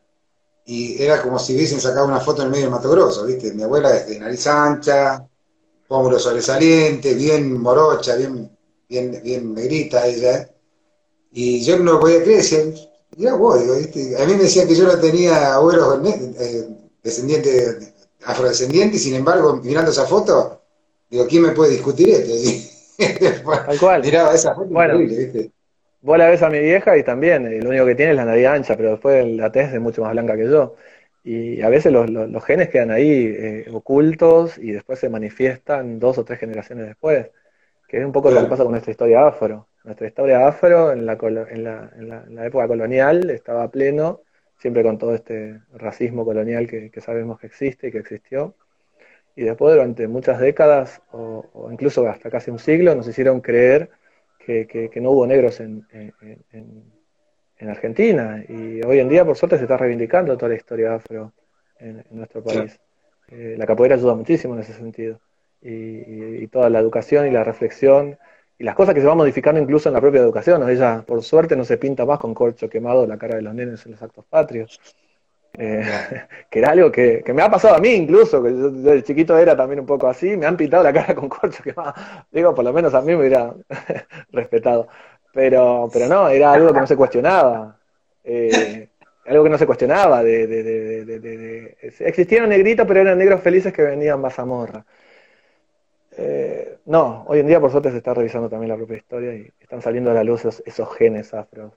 y 0.66 1.02
era 1.02 1.22
como 1.22 1.38
si 1.38 1.54
hubiesen 1.54 1.80
sacado 1.80 2.06
una 2.06 2.20
foto 2.20 2.42
en 2.42 2.48
el 2.48 2.52
medio 2.52 2.66
del 2.66 2.74
Mato 2.74 2.90
Grosso, 2.90 3.24
¿viste? 3.24 3.54
Mi 3.54 3.62
abuela 3.62 3.96
es 3.96 4.06
de 4.06 4.20
nariz 4.20 4.46
ancha, 4.48 5.26
pómulo 5.88 6.18
sobresaliente, 6.18 7.14
bien 7.14 7.58
morocha, 7.58 8.16
bien 8.16 8.54
bien, 8.86 9.18
bien 9.24 9.54
negrita 9.54 10.06
ella, 10.06 10.50
y 11.32 11.64
yo 11.64 11.78
no 11.78 11.94
lo 11.94 12.00
podía 12.00 12.22
creer, 12.22 12.42
decía, 12.42 12.64
mira 13.16 13.32
vos, 13.32 13.58
a 13.62 14.26
mí 14.26 14.34
me 14.34 14.42
decían 14.42 14.68
que 14.68 14.74
yo 14.74 14.84
no 14.84 15.00
tenía 15.00 15.54
abuelos 15.54 16.00
eh, 16.38 16.68
descendientes, 17.02 17.93
afrodescendientes, 18.26 19.02
sin 19.02 19.14
embargo, 19.14 19.60
mirando 19.62 19.90
esa 19.90 20.04
foto, 20.04 20.62
digo, 21.08 21.26
¿quién 21.26 21.42
me 21.42 21.50
puede 21.50 21.72
discutir 21.72 22.08
esto? 22.08 23.42
Tal 23.66 23.78
cual. 23.78 24.02
Miraba 24.02 24.34
esa 24.34 24.54
foto 24.54 24.68
bueno, 24.68 24.98
Vos 26.00 26.18
la 26.18 26.28
ves 26.28 26.42
a 26.42 26.50
mi 26.50 26.58
vieja 26.58 26.98
y 26.98 27.02
también, 27.02 27.46
eh, 27.46 27.62
lo 27.62 27.70
único 27.70 27.86
que 27.86 27.94
tiene 27.94 28.10
es 28.12 28.16
la 28.16 28.26
nariz 28.26 28.46
ancha, 28.46 28.76
pero 28.76 28.90
después 28.90 29.26
la 29.26 29.50
tez 29.50 29.72
es 29.72 29.80
mucho 29.80 30.02
más 30.02 30.12
blanca 30.12 30.36
que 30.36 30.44
yo. 30.44 30.76
Y 31.22 31.62
a 31.62 31.70
veces 31.70 31.90
los, 31.90 32.10
los, 32.10 32.44
genes 32.44 32.68
quedan 32.68 32.90
ahí 32.90 33.34
eh, 33.34 33.66
ocultos 33.72 34.58
y 34.58 34.72
después 34.72 34.98
se 34.98 35.08
manifiestan 35.08 35.98
dos 35.98 36.18
o 36.18 36.24
tres 36.24 36.38
generaciones 36.38 36.86
después 36.86 37.30
que 37.88 38.00
es 38.00 38.04
un 38.04 38.12
poco 38.12 38.30
lo 38.30 38.40
que 38.40 38.48
pasa 38.48 38.62
con 38.62 38.72
nuestra 38.72 38.90
historia 38.90 39.26
afro. 39.26 39.68
Nuestra 39.84 40.06
historia 40.06 40.48
afro 40.48 40.92
en 40.92 41.06
la, 41.06 41.18
en 41.22 41.64
la, 41.64 41.90
en 41.96 42.34
la, 42.34 42.46
época 42.46 42.66
colonial 42.66 43.30
estaba 43.30 43.70
pleno, 43.70 44.22
siempre 44.64 44.82
con 44.82 44.96
todo 44.96 45.14
este 45.14 45.60
racismo 45.74 46.24
colonial 46.24 46.66
que, 46.66 46.90
sabemos 47.02 47.38
que 47.38 47.48
existe 47.48 47.88
y 47.88 47.92
que 47.92 47.98
existió. 47.98 48.54
Y 49.36 49.42
después 49.42 49.74
durante 49.74 50.08
muchas 50.08 50.40
décadas, 50.40 51.02
o, 51.12 51.68
incluso 51.70 52.08
hasta 52.08 52.30
casi 52.30 52.50
un 52.50 52.58
siglo, 52.58 52.94
nos 52.94 53.06
hicieron 53.06 53.42
creer 53.42 53.90
que, 54.38 54.90
no 55.02 55.10
hubo 55.10 55.26
negros 55.26 55.60
en, 55.60 55.86
en, 55.92 57.68
Argentina. 57.68 58.42
Y 58.48 58.80
hoy 58.86 59.00
en 59.00 59.10
día, 59.10 59.22
por 59.26 59.36
suerte, 59.36 59.58
se 59.58 59.64
está 59.64 59.76
reivindicando 59.76 60.34
toda 60.38 60.48
la 60.48 60.56
historia 60.56 60.94
afro. 60.94 61.34
en, 61.78 62.02
nuestro 62.12 62.42
país. 62.42 62.80
Eh, 63.28 63.56
la 63.58 63.66
capoeira 63.66 63.96
ayuda 63.96 64.14
muchísimo 64.14 64.54
en 64.54 64.60
ese 64.60 64.72
sentido. 64.72 65.20
Y, 65.60 66.46
toda 66.46 66.70
la 66.70 66.78
educación 66.78 67.26
y 67.26 67.30
la 67.30 67.44
reflexión 67.44 68.16
las 68.64 68.74
cosas 68.74 68.94
que 68.94 69.00
se 69.00 69.06
van 69.06 69.16
modificando 69.16 69.60
incluso 69.60 69.88
en 69.88 69.94
la 69.94 70.00
propia 70.00 70.20
educación. 70.20 70.68
Ella, 70.68 71.04
por 71.06 71.22
suerte, 71.22 71.54
no 71.54 71.64
se 71.64 71.76
pinta 71.76 72.04
más 72.06 72.18
con 72.18 72.34
corcho 72.34 72.68
quemado 72.68 73.06
la 73.06 73.18
cara 73.18 73.36
de 73.36 73.42
los 73.42 73.54
nenes 73.54 73.84
en 73.86 73.92
los 73.92 74.02
actos 74.02 74.24
patrios. 74.24 74.80
Eh, 75.56 75.82
que 76.50 76.58
era 76.58 76.70
algo 76.70 76.90
que, 76.90 77.22
me 77.32 77.42
ha 77.42 77.50
pasado 77.50 77.76
a 77.76 77.78
mí 77.78 77.90
incluso, 77.90 78.42
que 78.42 78.50
yo 78.50 78.70
desde 78.70 79.04
chiquito 79.04 79.38
era 79.38 79.56
también 79.56 79.80
un 79.80 79.86
poco 79.86 80.08
así, 80.08 80.36
me 80.36 80.46
han 80.46 80.56
pintado 80.56 80.82
la 80.82 80.92
cara 80.92 81.14
con 81.14 81.28
corcho 81.28 81.62
quemado. 81.62 81.94
Digo, 82.32 82.54
por 82.54 82.64
lo 82.64 82.72
menos 82.72 82.94
a 82.94 83.00
mí 83.02 83.08
me 83.08 83.16
hubiera 83.16 83.54
respetado. 84.32 84.88
Pero, 85.32 85.88
pero 85.92 86.08
no, 86.08 86.28
era 86.28 86.52
algo 86.52 86.72
que 86.72 86.80
no 86.80 86.86
se 86.86 86.96
cuestionaba. 86.96 87.78
Eh, 88.24 88.88
algo 89.26 89.44
que 89.44 89.50
no 89.50 89.58
se 89.58 89.66
cuestionaba. 89.66 90.22
De, 90.22 90.46
de, 90.46 90.62
de, 91.04 91.76
Existían 92.00 92.48
negritos, 92.48 92.86
pero 92.86 93.00
eran 93.00 93.18
negros 93.18 93.42
felices 93.42 93.72
que 93.72 93.82
venían 93.82 94.20
más. 94.20 94.34
Eh, 96.16 96.78
no, 96.86 97.24
hoy 97.26 97.40
en 97.40 97.46
día 97.46 97.60
por 97.60 97.70
suerte 97.70 97.90
se 97.90 97.96
está 97.96 98.14
revisando 98.14 98.48
también 98.48 98.70
la 98.70 98.76
propia 98.76 98.96
historia 98.96 99.34
y 99.34 99.50
están 99.58 99.82
saliendo 99.82 100.10
a 100.10 100.14
la 100.14 100.22
luz 100.22 100.44
esos, 100.44 100.96
genes 100.96 101.34
afro 101.34 101.74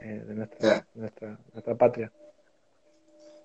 eh, 0.00 0.24
de 0.26 0.34
nuestra, 0.34 0.86
nuestra, 0.94 1.38
nuestra, 1.52 1.74
patria. 1.76 2.10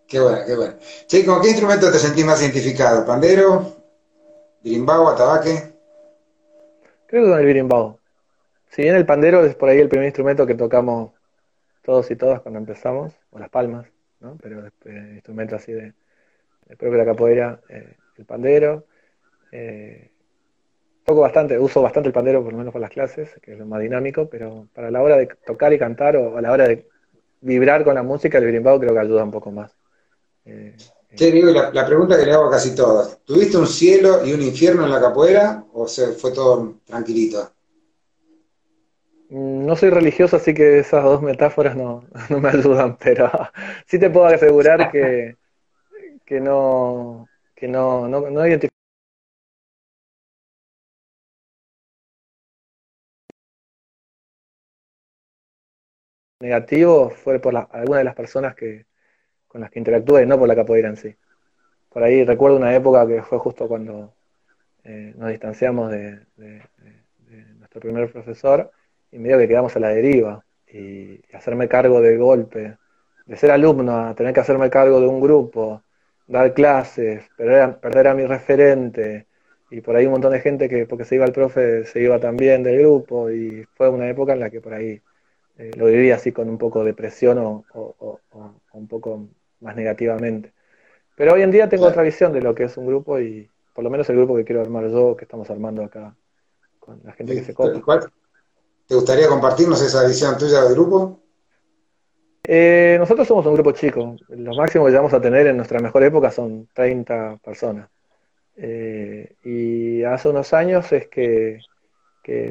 Qué 0.08 0.20
bueno, 0.20 0.40
qué 0.46 0.56
bueno. 0.56 0.74
Che, 1.08 1.26
¿con 1.26 1.42
qué 1.42 1.50
instrumento 1.50 1.92
te 1.92 2.00
sentís 2.00 2.26
más 2.26 2.42
identificado? 2.42 3.06
¿Pandero? 3.06 3.76
¿Birimbao? 4.64 5.10
¿Atabaque? 5.10 5.74
Creo 7.06 7.24
que 7.24 7.30
con 7.30 7.40
el 7.40 7.46
birimbao. 7.46 8.00
Si 8.70 8.82
bien 8.82 8.96
el 8.96 9.06
pandero 9.06 9.46
es 9.46 9.56
por 9.56 9.70
ahí 9.70 9.80
el 9.80 9.90
primer 9.90 10.08
instrumento 10.08 10.48
que 10.48 10.56
tocamos 10.56 11.12
todos 11.84 12.10
y 12.10 12.16
todas 12.16 12.42
cuando 12.42 12.60
empezamos, 12.60 13.14
o 13.32 13.40
las 13.40 13.50
palmas, 13.50 13.86
¿no? 14.20 14.38
Pero 14.42 14.64
el 14.86 15.14
instrumento 15.14 15.56
así 15.56 15.72
de, 15.74 15.94
propio 16.68 16.92
de 16.92 16.98
la 16.98 17.06
capoeira, 17.06 17.60
eh, 17.70 17.96
el 18.18 18.26
pandero. 18.26 18.86
Eh, 19.52 20.11
toco 21.12 21.22
bastante, 21.22 21.60
uso 21.60 21.82
bastante 21.82 22.08
el 22.08 22.14
pandero 22.14 22.42
por 22.42 22.54
lo 22.54 22.58
menos 22.58 22.74
para 22.74 22.84
las 22.84 22.92
clases, 22.92 23.30
que 23.42 23.54
es 23.54 23.60
lo 23.60 23.66
más 23.66 23.82
dinámico, 23.82 24.30
pero 24.30 24.68
para 24.74 24.90
la 24.90 25.02
hora 25.02 25.18
de 25.18 25.28
tocar 25.46 25.74
y 25.74 25.80
cantar 25.80 26.16
o 26.16 26.38
a 26.38 26.42
la 26.42 26.52
hora 26.52 26.68
de 26.68 26.88
vibrar 27.42 27.84
con 27.84 27.96
la 27.96 28.04
música, 28.04 28.38
el 28.38 28.46
birimbao 28.46 28.80
creo 28.80 28.94
que 28.94 29.00
ayuda 29.00 29.24
un 29.24 29.32
poco 29.32 29.52
más. 29.52 29.76
Eh, 30.46 30.76
sí, 31.14 31.32
digo, 31.32 31.52
la, 31.52 31.72
la, 31.72 31.86
pregunta 31.86 32.18
que 32.18 32.26
le 32.26 32.32
hago 32.32 32.46
a 32.46 32.52
casi 32.52 32.74
todos, 32.74 33.20
¿tuviste 33.26 33.58
un 33.58 33.68
cielo 33.68 34.26
y 34.26 34.32
un 34.32 34.42
infierno 34.42 34.86
en 34.86 34.92
la 34.92 35.02
capoeira 35.02 35.66
o 35.74 35.88
se 35.88 36.14
fue 36.14 36.32
todo 36.32 36.76
tranquilito? 36.86 37.52
No 39.30 39.76
soy 39.76 39.90
religioso, 39.90 40.38
así 40.38 40.54
que 40.54 40.80
esas 40.80 41.04
dos 41.04 41.22
metáforas 41.22 41.76
no, 41.76 42.06
me 42.30 42.50
ayudan, 42.50 42.98
pero 42.98 43.30
sí 43.86 44.00
te 44.00 44.10
puedo 44.10 44.28
asegurar 44.28 44.92
que, 44.92 45.36
que 46.26 46.40
no, 46.40 47.28
que 47.54 47.68
no, 47.68 48.08
no, 48.08 48.30
no 48.30 48.48
identifico 48.48 48.81
negativo 56.42 57.10
fue 57.10 57.40
por 57.40 57.54
la, 57.54 57.62
alguna 57.72 58.00
de 58.00 58.04
las 58.04 58.16
personas 58.16 58.56
que, 58.56 58.86
con 59.48 59.62
las 59.62 59.70
que 59.70 59.80
interactué, 59.80 60.26
no 60.26 60.38
por 60.40 60.48
la 60.48 60.56
capoeira 60.56 60.90
en 60.90 60.98
sí. 60.98 61.16
Por 61.90 62.04
ahí 62.04 62.24
recuerdo 62.24 62.58
una 62.58 62.76
época 62.76 63.06
que 63.08 63.22
fue 63.22 63.38
justo 63.38 63.68
cuando 63.68 64.14
eh, 64.84 65.14
nos 65.18 65.30
distanciamos 65.30 65.92
de, 65.92 66.20
nuestro 67.58 67.82
primer 67.82 68.12
profesor 68.12 68.72
y 69.12 69.20
medio 69.20 69.38
que 69.38 69.48
quedamos 69.48 69.76
a 69.76 69.80
la 69.80 69.90
deriva 69.90 70.44
y, 70.68 71.22
hacerme 71.34 71.68
cargo 71.68 72.02
del 72.02 72.18
golpe, 72.18 72.78
de 73.26 73.38
ser 73.38 73.52
alumno 73.52 74.08
a 74.08 74.16
tener 74.16 74.34
que 74.34 74.40
hacerme 74.40 74.70
cargo 74.70 75.00
de 75.00 75.08
un 75.08 75.22
grupo, 75.22 75.84
dar 76.28 76.54
clases, 76.54 77.24
perder 77.38 77.62
a, 77.62 77.80
perder 77.80 78.08
a 78.08 78.14
mi 78.14 78.26
referente 78.26 79.28
y 79.70 79.82
por 79.82 79.96
ahí 79.96 80.06
un 80.06 80.14
montón 80.14 80.32
de 80.34 80.40
gente 80.42 80.68
que 80.70 80.86
porque 80.86 81.06
se 81.06 81.16
iba 81.16 81.26
el 81.26 81.32
profe 81.32 81.86
se 81.86 82.02
iba 82.02 82.20
también 82.20 82.64
del 82.64 82.80
grupo 82.80 83.30
y 83.32 83.66
fue 83.76 83.90
una 83.90 84.10
época 84.10 84.34
en 84.34 84.40
la 84.42 84.50
que 84.50 84.62
por 84.62 84.74
ahí 84.74 85.02
eh, 85.62 85.72
lo 85.78 85.86
viví 85.86 86.10
así 86.10 86.32
con 86.32 86.50
un 86.50 86.58
poco 86.58 86.84
de 86.84 86.96
presión 86.96 87.38
o, 87.38 87.64
o, 87.74 88.20
un 88.74 88.88
poco 88.88 89.28
más 89.60 89.76
negativamente. 89.76 90.54
Pero 91.16 91.34
hoy 91.34 91.44
en 91.44 91.52
día 91.52 91.70
tengo 91.70 91.86
otra 91.86 92.02
visión 92.02 92.34
de 92.34 92.42
lo 92.42 92.56
que 92.56 92.64
es 92.64 92.78
un 92.78 92.88
grupo 92.88 93.20
y 93.20 93.48
por 93.74 93.84
lo 93.84 93.92
menos 93.92 94.10
el 94.10 94.18
grupo 94.18 94.36
que 94.36 94.44
quiero 94.44 94.62
armar 94.62 94.90
yo, 94.90 95.16
que 95.16 95.26
estamos 95.26 95.50
armando 95.52 95.84
acá 95.84 96.16
con 96.80 97.00
la 97.04 97.14
gente 97.14 97.36
que 97.36 97.44
se 97.44 97.54
copa. 97.54 98.10
¿Te 98.88 98.96
gustaría 98.96 99.28
compartirnos 99.28 99.80
esa 99.82 100.06
visión 100.08 100.36
tuya 100.38 100.64
del 100.64 100.74
grupo? 100.74 101.20
Eh, 102.44 102.96
nosotros 103.00 103.28
somos 103.28 103.46
un 103.46 103.54
grupo 103.54 103.72
chico. 103.72 104.16
Lo 104.30 104.56
máximo 104.56 104.86
que 104.86 104.92
llegamos 104.92 105.14
a 105.14 105.22
tener 105.22 105.46
en 105.46 105.58
nuestra 105.58 105.80
mejor 105.80 106.04
época 106.04 106.32
son 106.32 106.68
30 106.74 107.38
personas. 107.38 107.88
Eh, 108.58 109.36
y 109.44 110.04
hace 110.04 110.30
unos 110.30 110.54
años 110.54 110.92
es 110.92 111.08
que, 111.08 111.60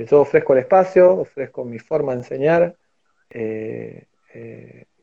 yo 0.08 0.20
ofrezco 0.20 0.52
el 0.52 0.60
espacio, 0.60 1.12
ofrezco 1.14 1.64
mi 1.64 1.78
forma 1.78 2.12
de 2.12 2.18
enseñar, 2.18 2.76
eh, 3.30 4.06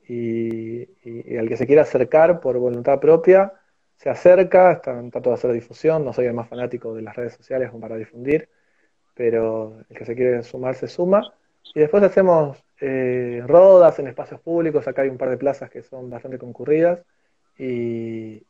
y, 0.08 1.38
al 1.38 1.50
que 1.50 1.58
se 1.58 1.68
quiera 1.68 1.82
acercar 1.84 2.40
por 2.40 2.58
voluntad 2.58 3.00
propia, 3.00 3.54
se 3.98 4.10
acerca, 4.10 4.74
está, 4.74 5.02
trato 5.10 5.30
de 5.30 5.36
hacer 5.36 5.52
difusión, 5.52 6.06
no 6.06 6.14
soy 6.14 6.28
el 6.28 6.34
más 6.34 6.48
fanático 6.50 6.94
de 6.94 7.02
las 7.02 7.16
redes 7.16 7.34
sociales 7.34 7.72
para 7.80 7.98
difundir, 7.98 8.50
pero 9.16 9.80
el 9.90 9.98
que 9.98 10.06
se 10.06 10.16
quiere 10.16 10.44
sumar 10.44 10.76
se 10.76 10.88
suma. 10.88 11.34
Y 11.76 11.80
después 11.80 12.04
hacemos 12.04 12.64
eh, 12.80 13.44
rodas 13.46 14.00
en 14.00 14.08
espacios 14.08 14.40
públicos, 14.42 14.88
acá 14.88 15.02
hay 15.02 15.10
un 15.10 15.18
par 15.18 15.30
de 15.30 15.38
plazas 15.38 15.70
que 15.70 15.82
son 15.84 16.10
bastante 16.10 16.38
concurridas, 16.38 17.04
y, 17.58 18.46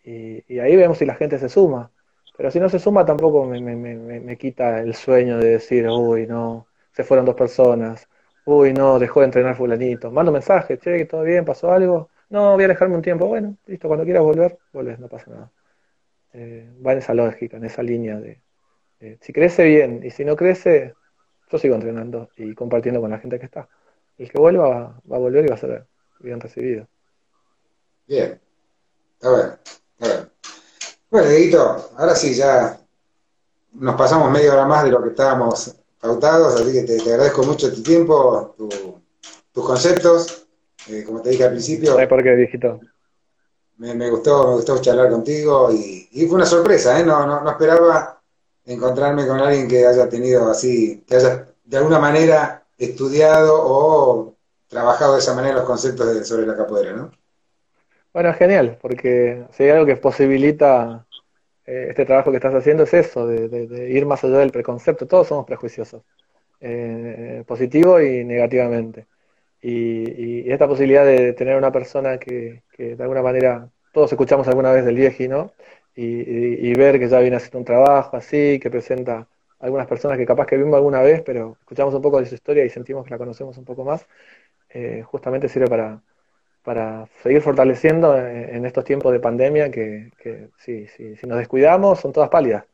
ahí 0.60 0.76
vemos 0.76 0.98
si 0.98 1.06
la 1.06 1.16
gente 1.16 1.40
se 1.40 1.50
suma. 1.50 1.92
Pero 2.36 2.52
si 2.52 2.60
no 2.60 2.70
se 2.70 2.80
suma 2.80 3.06
tampoco 3.06 3.46
me, 3.46 3.60
me, 3.62 3.76
me, 3.76 4.38
quita 4.38 4.80
el 4.80 4.94
sueño 4.94 5.38
de 5.40 5.52
decir, 5.52 5.88
uy, 5.90 6.28
no, 6.28 6.68
se 6.92 7.04
fueron 7.04 7.26
dos 7.26 7.36
personas, 7.36 8.08
uy, 8.48 8.74
no, 8.74 8.98
dejó 8.98 9.20
de 9.20 9.26
entrenar 9.26 9.56
fulanito. 9.56 10.10
Mando 10.10 10.32
mensaje, 10.32 10.78
che, 10.80 11.06
todo 11.06 11.24
bien, 11.24 11.44
pasó 11.46 11.72
algo. 11.72 12.10
No, 12.30 12.54
voy 12.54 12.64
a 12.64 12.66
alejarme 12.66 12.96
un 12.96 13.02
tiempo. 13.02 13.28
Bueno, 13.28 13.58
listo, 13.66 13.88
cuando 13.88 14.06
quieras 14.06 14.24
volver, 14.24 14.58
vuelves, 14.72 15.00
no 15.00 15.10
pasa 15.10 15.32
nada. 15.32 15.52
Eh, 16.34 16.70
va 16.86 16.94
en 16.94 17.00
esa 17.00 17.14
lógica, 17.14 17.58
en 17.58 17.66
esa 17.66 17.84
línea 17.84 18.18
de, 18.20 18.42
eh, 19.02 19.18
si 19.22 19.34
crece 19.34 19.66
bien 19.66 20.02
y 20.04 20.12
si 20.12 20.24
no 20.24 20.36
crece, 20.36 20.94
yo 21.52 21.58
sigo 21.58 21.76
entrenando 21.76 22.30
y 22.38 22.54
compartiendo 22.56 23.02
con 23.02 23.12
la 23.12 23.20
gente 23.20 23.38
que 23.38 23.46
está. 23.46 23.68
El 24.18 24.32
que 24.32 24.40
vuelva 24.40 24.70
va, 24.70 25.16
a 25.16 25.20
volver 25.20 25.46
y 25.46 25.50
va 25.50 25.56
a 25.56 25.60
ser 25.60 25.86
bien 26.20 26.40
recibido. 26.40 26.88
Bien, 28.08 28.40
está 29.14 29.30
bueno. 29.30 29.58
Está 30.00 30.30
bueno, 31.10 31.30
Dieguito, 31.30 31.92
ahora 31.98 32.16
sí 32.16 32.34
ya 32.34 32.80
nos 33.74 33.96
pasamos 33.96 34.32
media 34.32 34.54
hora 34.54 34.66
más 34.66 34.86
de 34.86 34.92
lo 34.92 35.04
que 35.04 35.10
estábamos 35.10 35.76
pautados, 36.00 36.60
así 36.60 36.72
que 36.72 36.84
te, 36.84 37.02
agradezco 37.02 37.44
mucho 37.44 37.74
tu 37.74 37.82
tiempo, 37.82 38.56
tus 39.52 39.66
conceptos. 39.66 40.48
Eh, 40.90 41.04
como 41.04 41.22
te 41.22 41.32
dije 41.32 41.44
al 41.44 41.52
principio. 41.52 41.96
por 42.08 42.24
qué, 42.24 42.36
viejito? 42.36 42.80
Me, 43.78 44.10
gustó, 44.10 44.48
me 44.48 44.54
gustó 44.56 44.80
charlar 44.80 45.10
contigo 45.10 45.70
y, 45.72 46.08
fue 46.28 46.36
una 46.36 46.46
sorpresa, 46.46 47.00
¿eh? 47.00 47.04
no, 47.06 47.26
no 47.26 47.50
esperaba 47.50 48.22
encontrarme 48.66 49.28
con 49.28 49.40
alguien 49.40 49.68
que 49.68 49.86
haya 49.86 50.10
tenido 50.10 50.50
así, 50.50 51.04
que 51.08 51.16
haya 51.16 51.48
de 51.64 51.78
alguna 51.78 52.00
manera 52.00 52.64
estudiado 52.78 53.54
o 53.56 54.36
trabajado 54.68 55.14
de 55.14 55.20
esa 55.20 55.34
manera 55.34 55.56
los 55.56 55.66
conceptos 55.66 56.28
sobre 56.28 56.46
la 56.46 56.56
capoeira, 56.56 56.94
¿no? 56.94 57.12
Bueno, 58.14 58.34
genial, 58.34 58.78
porque 58.82 59.46
si 59.52 59.64
hay 59.64 59.70
algo 59.70 59.86
que 59.86 59.96
posibilita 59.96 61.06
eh, 61.68 61.88
este 61.90 62.06
trabajo 62.06 62.32
que 62.32 62.38
estás 62.38 62.56
haciendo 62.56 62.84
es 62.84 62.94
eso, 62.94 63.28
de, 63.28 63.90
ir 63.92 64.06
más 64.06 64.24
allá 64.24 64.40
del 64.40 64.52
preconcepto. 64.52 65.08
Todos 65.08 65.28
somos 65.28 65.46
prejuiciosos, 65.46 66.04
eh, 66.62 67.44
positivo 67.48 68.02
y 68.02 68.24
negativamente. 68.26 69.08
Y, 69.62 70.50
esta 70.52 70.68
posibilidad 70.68 71.06
de 71.06 71.34
tener 71.34 71.58
una 71.58 71.72
persona 71.72 72.18
que, 72.20 72.64
de 72.78 73.04
alguna 73.04 73.22
manera, 73.22 73.70
todos 73.92 74.12
escuchamos 74.12 74.48
alguna 74.48 74.72
vez 74.72 74.86
del 74.86 74.96
vieji, 74.96 75.28
¿no? 75.28 75.52
y, 75.98 76.74
ver 76.76 77.00
que 77.00 77.10
ya 77.10 77.20
viene 77.20 77.38
haciendo 77.38 77.60
un 77.60 77.66
trabajo 77.66 78.18
así, 78.18 78.60
que 78.62 78.70
presenta 78.70 79.28
algunas 79.60 79.88
personas 79.88 80.18
que 80.18 80.26
capaz 80.26 80.46
que 80.46 80.58
vimos 80.58 80.76
alguna 80.76 81.02
vez, 81.02 81.22
pero 81.24 81.58
escuchamos 81.60 81.94
un 81.96 82.02
poco 82.02 82.20
de 82.20 82.28
su 82.28 82.36
historia 82.36 82.64
y 82.66 82.70
sentimos 82.70 83.06
que 83.06 83.12
la 83.12 83.18
conocemos 83.18 83.58
un 83.58 83.66
poco 83.66 83.84
más, 83.84 84.06
eh, 84.70 85.04
justamente 85.04 85.50
sirve 85.50 85.68
para, 85.68 86.02
para 86.68 87.08
seguir 87.24 87.42
fortaleciendo 87.42 88.18
en, 88.18 88.66
estos 88.66 88.84
tiempos 88.84 89.14
de 89.14 89.22
pandemia 89.22 89.72
que, 89.72 90.12
que 90.22 90.50
sí, 90.58 90.86
sí, 90.88 91.16
si 91.16 91.26
nos 91.26 91.38
descuidamos 91.38 92.00
son 92.02 92.12
todas 92.12 92.30
pálidas. 92.30 92.66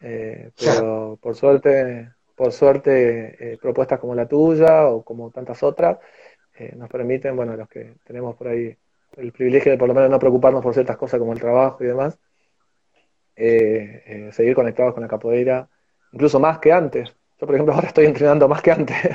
Eh, 0.00 0.50
pero 0.56 1.18
por 1.20 1.34
suerte, 1.34 2.12
por 2.36 2.52
suerte 2.52 3.52
eh, 3.54 3.58
propuestas 3.60 3.98
como 3.98 4.14
la 4.14 4.28
tuya 4.28 4.86
o 4.88 5.02
como 5.02 5.30
tantas 5.30 5.62
otras 5.62 5.98
nos 6.76 6.88
permiten, 6.88 7.34
bueno, 7.34 7.56
los 7.56 7.68
que 7.68 7.94
tenemos 8.04 8.36
por 8.36 8.46
ahí 8.46 8.76
el 9.16 9.32
privilegio 9.32 9.72
de 9.72 9.78
por 9.78 9.88
lo 9.88 9.94
menos 9.94 10.10
no 10.10 10.18
preocuparnos 10.20 10.62
por 10.62 10.74
ciertas 10.74 10.96
cosas 10.96 11.18
como 11.18 11.32
el 11.32 11.40
trabajo 11.40 11.82
y 11.82 11.88
demás, 11.88 12.16
eh, 13.34 14.02
eh, 14.06 14.32
seguir 14.32 14.54
conectados 14.54 14.94
con 14.94 15.02
la 15.02 15.08
capoeira, 15.08 15.68
incluso 16.12 16.38
más 16.38 16.58
que 16.60 16.72
antes. 16.72 17.12
Yo, 17.42 17.46
por 17.46 17.56
ejemplo, 17.56 17.74
ahora 17.74 17.88
estoy 17.88 18.06
entrenando 18.06 18.46
más 18.46 18.62
que 18.62 18.70
antes. 18.70 18.96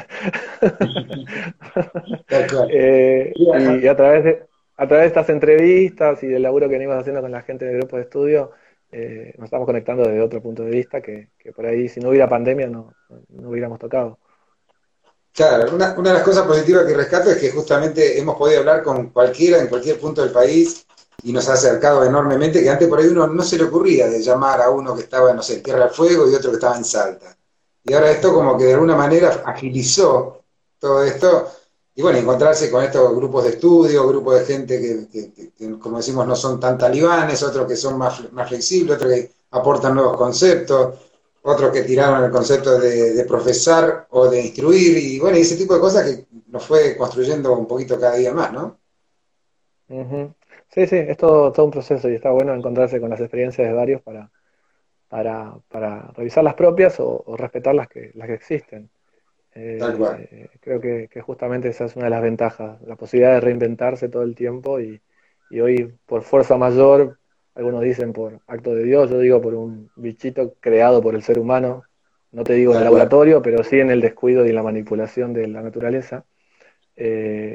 Eh, 2.70 3.34
y 3.36 3.88
a 3.88 3.96
través 3.96 4.24
de 4.24 4.48
a 4.76 4.88
través 4.88 5.04
de 5.04 5.08
estas 5.08 5.30
entrevistas 5.30 6.22
y 6.24 6.28
del 6.28 6.44
laburo 6.44 6.68
que 6.68 6.74
venimos 6.74 6.98
haciendo 6.98 7.22
con 7.22 7.32
la 7.32 7.42
gente 7.42 7.66
del 7.66 7.78
grupo 7.78 7.96
de 7.96 8.04
estudio, 8.04 8.52
eh, 8.92 9.34
nos 9.38 9.46
estamos 9.46 9.66
conectando 9.66 10.04
desde 10.04 10.22
otro 10.22 10.42
punto 10.42 10.64
de 10.64 10.72
vista 10.72 11.02
que, 11.02 11.30
por 11.56 11.66
ahí, 11.66 11.88
si 11.88 12.00
no 12.02 12.10
hubiera 12.10 12.28
pandemia, 12.28 12.68
no, 12.68 12.94
no 13.30 13.50
hubiéramos 13.50 13.80
tocado. 13.80 14.20
Claro, 15.34 15.74
una, 15.74 15.96
una, 15.98 16.10
de 16.10 16.16
las 16.16 16.24
cosas 16.24 16.46
positivas 16.46 16.86
que 16.86 16.94
rescato 16.94 17.32
es 17.32 17.38
que 17.38 17.50
justamente 17.52 18.20
hemos 18.20 18.36
podido 18.36 18.60
hablar 18.60 18.84
con 18.84 19.10
cualquiera 19.10 19.60
en 19.60 19.68
cualquier 19.68 19.98
punto 20.00 20.22
del 20.22 20.32
país 20.32 20.86
y 21.24 21.32
nos 21.32 21.48
ha 21.48 21.54
acercado 21.54 22.04
enormemente, 22.04 22.62
que 22.62 22.70
antes 22.70 22.88
por 22.90 23.00
ahí 23.00 23.08
uno 23.08 23.28
no 23.28 23.44
se 23.44 23.58
le 23.58 23.64
ocurría 23.64 24.10
de 24.10 24.22
llamar 24.22 24.62
a 24.62 24.70
uno 24.70 24.96
que 24.96 25.04
estaba, 25.04 25.34
no 25.34 25.42
sé, 25.42 25.56
en 25.56 25.64
Tierra 25.64 25.86
del 25.86 25.94
Fuego 25.94 26.30
y 26.30 26.36
otro 26.36 26.52
que 26.52 26.58
estaba 26.58 26.78
en 26.78 26.86
Salta. 26.86 27.37
Y 27.88 27.94
ahora 27.94 28.12
esto 28.12 28.34
como 28.34 28.58
que 28.58 28.66
de 28.66 28.74
alguna 28.74 28.96
manera 28.96 29.44
agilizó 29.46 30.42
todo 30.80 31.04
esto 31.04 31.48
y 31.96 32.02
bueno, 32.04 32.20
encontrarse 32.20 32.70
con 32.70 32.84
estos 32.84 33.16
grupos 33.16 33.46
de 33.46 33.50
estudio, 33.52 34.08
grupos 34.08 34.40
de 34.40 34.46
gente 34.46 35.10
que, 35.10 35.80
como 35.80 35.98
decimos, 35.98 36.28
no 36.28 36.36
son 36.36 36.60
tan 36.60 36.78
talibanes, 36.78 37.42
otros 37.42 37.66
que 37.68 37.76
son 37.76 37.98
más, 37.98 38.32
más 38.34 38.48
flexibles, 38.48 38.98
otros 38.98 39.12
que 39.12 39.32
aportan 39.50 39.96
nuevos 39.96 40.16
conceptos, 40.16 40.94
otros 41.42 41.72
que 41.72 41.82
tiraron 41.82 42.24
el 42.24 42.30
concepto 42.30 42.78
de, 42.78 43.26
profesar 43.28 44.06
o 44.12 44.30
de 44.30 44.42
instruir, 44.42 44.96
y 44.96 45.20
bueno, 45.20 45.38
ese 45.38 45.56
tipo 45.56 45.74
de 45.74 45.80
cosas 45.80 46.06
que 46.06 46.28
nos 46.50 46.64
fue 46.64 46.96
construyendo 46.96 47.54
un 47.54 47.66
poquito 47.66 48.00
cada 48.00 48.16
día 48.16 48.32
más, 48.32 48.54
¿no? 48.54 48.78
Sí, 49.88 50.86
sí, 50.86 50.98
es 50.98 51.18
todo, 51.18 51.52
un 51.58 51.72
proceso 51.72 52.10
y 52.10 52.16
está 52.16 52.30
bueno 52.30 52.54
encontrarse 52.54 53.00
con 53.00 53.10
las 53.10 53.22
experiencias 53.22 53.68
de 53.68 53.74
varios 53.74 54.02
para, 54.04 54.30
para, 55.10 55.54
para 55.70 56.12
revisar 56.16 56.44
las 56.44 56.54
propias 56.56 57.00
o, 57.00 57.24
respetar 57.38 57.76
las 57.76 57.88
que, 57.88 58.12
las 58.16 58.28
que 58.28 58.34
existen. 58.34 58.90
Eh, 59.54 60.50
creo 60.60 60.80
que, 60.80 61.22
justamente 61.22 61.70
esa 61.70 61.86
es 61.86 61.96
una 61.96 62.06
de 62.06 62.12
las 62.12 62.22
ventajas, 62.22 62.80
la 62.84 62.96
posibilidad 62.96 63.34
de 63.34 63.42
reinventarse 63.42 64.08
todo 64.10 64.24
el 64.24 64.36
tiempo 64.36 64.80
y, 64.80 65.02
hoy 65.60 65.96
por 66.06 66.22
fuerza 66.24 66.58
mayor, 66.58 67.18
algunos 67.56 67.82
dicen 67.82 68.14
por 68.14 68.42
acto 68.48 68.76
de 68.76 68.84
Dios, 68.84 69.10
yo 69.10 69.20
digo 69.20 69.42
por 69.42 69.56
un 69.56 69.90
bichito 69.96 70.54
creado 70.60 71.02
por 71.02 71.16
el 71.16 71.24
ser 71.24 71.40
humano, 71.40 71.84
no 72.32 72.44
te 72.44 72.54
digo 72.54 72.74
en 72.74 72.80
el 72.80 72.84
laboratorio, 72.84 73.42
pero 73.42 73.64
sí 73.64 73.80
en 73.80 73.90
el 73.90 74.02
descuido 74.02 74.46
y 74.46 74.52
la 74.52 74.62
manipulación 74.62 75.34
de 75.34 75.48
la 75.48 75.64
naturaleza, 75.64 76.26
eh, 76.96 77.54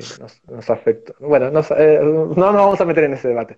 nos, 0.49 0.71
afecta. 0.71 1.13
Bueno, 1.21 1.47
eh, 1.77 2.01
no 2.03 2.35
nos 2.35 2.55
vamos 2.55 2.81
a 2.81 2.85
meter 2.85 3.05
en 3.05 3.15
ese 3.15 3.29
debate, 3.29 3.57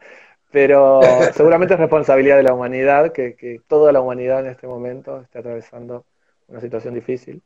pero 0.54 1.00
seguramente 1.34 1.74
es 1.74 1.80
responsabilidad 1.80 2.36
de 2.36 2.44
la 2.44 2.54
humanidad 2.54 3.10
que, 3.10 3.34
que 3.34 3.60
toda 3.66 3.90
la 3.90 4.00
humanidad 4.00 4.38
en 4.38 4.52
este 4.52 4.68
momento 4.68 5.20
esté 5.20 5.40
atravesando 5.40 6.06
una 6.46 6.60
situación 6.60 6.94
difícil 6.94 7.42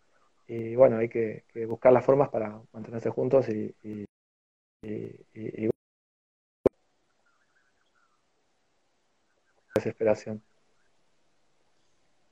y 0.47 0.76
bueno, 0.76 0.98
hay 0.98 1.09
que, 1.09 1.44
buscar 1.66 1.90
las 1.90 2.05
formas 2.05 2.28
para 2.28 2.60
mantenerse 2.72 3.09
juntos 3.09 3.47
y, 3.48 3.74
desesperación. 9.74 10.43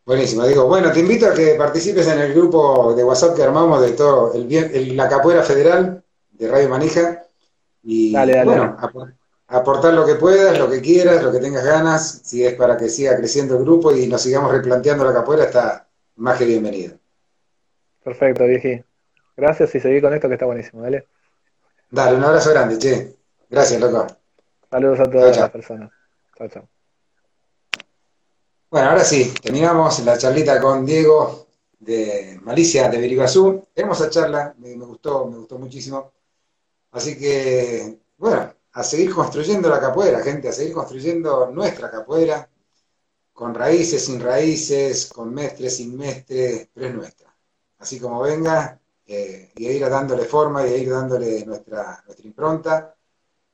Buenísimo, 0.04 0.46
digo, 0.46 0.66
bueno, 0.66 0.92
te 0.92 1.00
invito 1.00 1.26
a 1.26 1.32
que 1.32 1.54
participes 1.54 2.06
en 2.08 2.18
el 2.18 2.34
grupo 2.34 2.92
de 2.94 3.02
WhatsApp 3.02 3.34
que 3.34 3.42
armamos 3.42 3.80
de 3.80 3.92
todo, 3.92 4.34
el, 4.34 4.94
la 4.94 5.08
capoeira 5.08 5.42
federal 5.42 6.04
de 6.32 6.48
Radio 6.48 6.68
Manija. 6.68 7.22
Y 7.82 8.12
bueno, 8.12 8.76
aportar 9.48 9.94
lo 9.94 10.04
que 10.04 10.16
puedas, 10.16 10.58
lo 10.58 10.68
que 10.68 10.80
quieras, 10.80 11.22
lo 11.22 11.32
que 11.32 11.38
tengas 11.38 11.64
ganas, 11.64 12.20
si 12.24 12.44
es 12.44 12.54
para 12.54 12.76
que 12.76 12.88
siga 12.88 13.16
creciendo 13.16 13.56
el 13.56 13.64
grupo 13.64 13.94
y 13.94 14.06
nos 14.06 14.22
sigamos 14.22 14.52
replanteando 14.52 15.04
la 15.04 15.12
capoeira, 15.12 15.44
está 15.44 15.88
más 16.16 16.38
que 16.38 16.44
bienvenido. 16.44 16.98
Perfecto, 18.02 18.44
Vieji. 18.44 18.82
Gracias 19.36 19.74
y 19.74 19.80
seguí 19.80 20.00
con 20.00 20.14
esto 20.14 20.28
que 20.28 20.34
está 20.34 20.46
buenísimo, 20.46 20.82
dale. 20.82 21.06
Dale, 21.90 22.16
un 22.16 22.24
abrazo 22.24 22.50
grande, 22.50 22.78
che. 22.78 23.16
Gracias, 23.48 23.80
loco. 23.80 24.06
Saludos 24.70 25.00
a 25.00 25.04
todas 25.04 25.36
las 25.36 25.50
personas. 25.50 25.90
Chao, 26.36 26.48
chao. 26.48 26.68
Bueno, 28.70 28.90
ahora 28.90 29.04
sí, 29.04 29.32
terminamos 29.40 30.00
la 30.00 30.18
charlita 30.18 30.60
con 30.60 30.84
Diego 30.84 31.46
de 31.78 32.38
Malicia 32.42 32.88
de 32.88 32.98
Beriguazú. 32.98 33.68
Hermosa 33.74 34.10
charla, 34.10 34.54
me, 34.58 34.74
gustó, 34.74 35.26
me 35.26 35.38
gustó 35.38 35.58
muchísimo. 35.58 36.12
Así 36.90 37.16
que, 37.18 37.98
bueno, 38.16 38.52
a 38.76 38.82
seguir 38.82 39.14
construyendo 39.14 39.68
la 39.68 39.80
capoeira, 39.80 40.20
gente, 40.22 40.48
a 40.48 40.52
seguir 40.52 40.74
construyendo 40.74 41.50
nuestra 41.50 41.90
capoeira, 41.90 42.48
con 43.32 43.54
raíces, 43.54 44.04
sin 44.04 44.20
raíces, 44.20 45.06
con 45.06 45.32
mestres, 45.34 45.76
sin 45.76 45.96
mestres, 45.96 46.68
pero 46.72 46.86
es 46.88 46.94
nuestra 46.94 47.26
así 47.78 48.00
como 48.00 48.20
venga, 48.22 48.80
eh, 49.06 49.52
y 49.56 49.68
ir 49.68 49.88
dándole 49.88 50.24
forma 50.24 50.66
y 50.66 50.74
ir 50.74 50.90
dándole 50.90 51.44
nuestra, 51.44 52.02
nuestra 52.04 52.26
impronta 52.26 52.96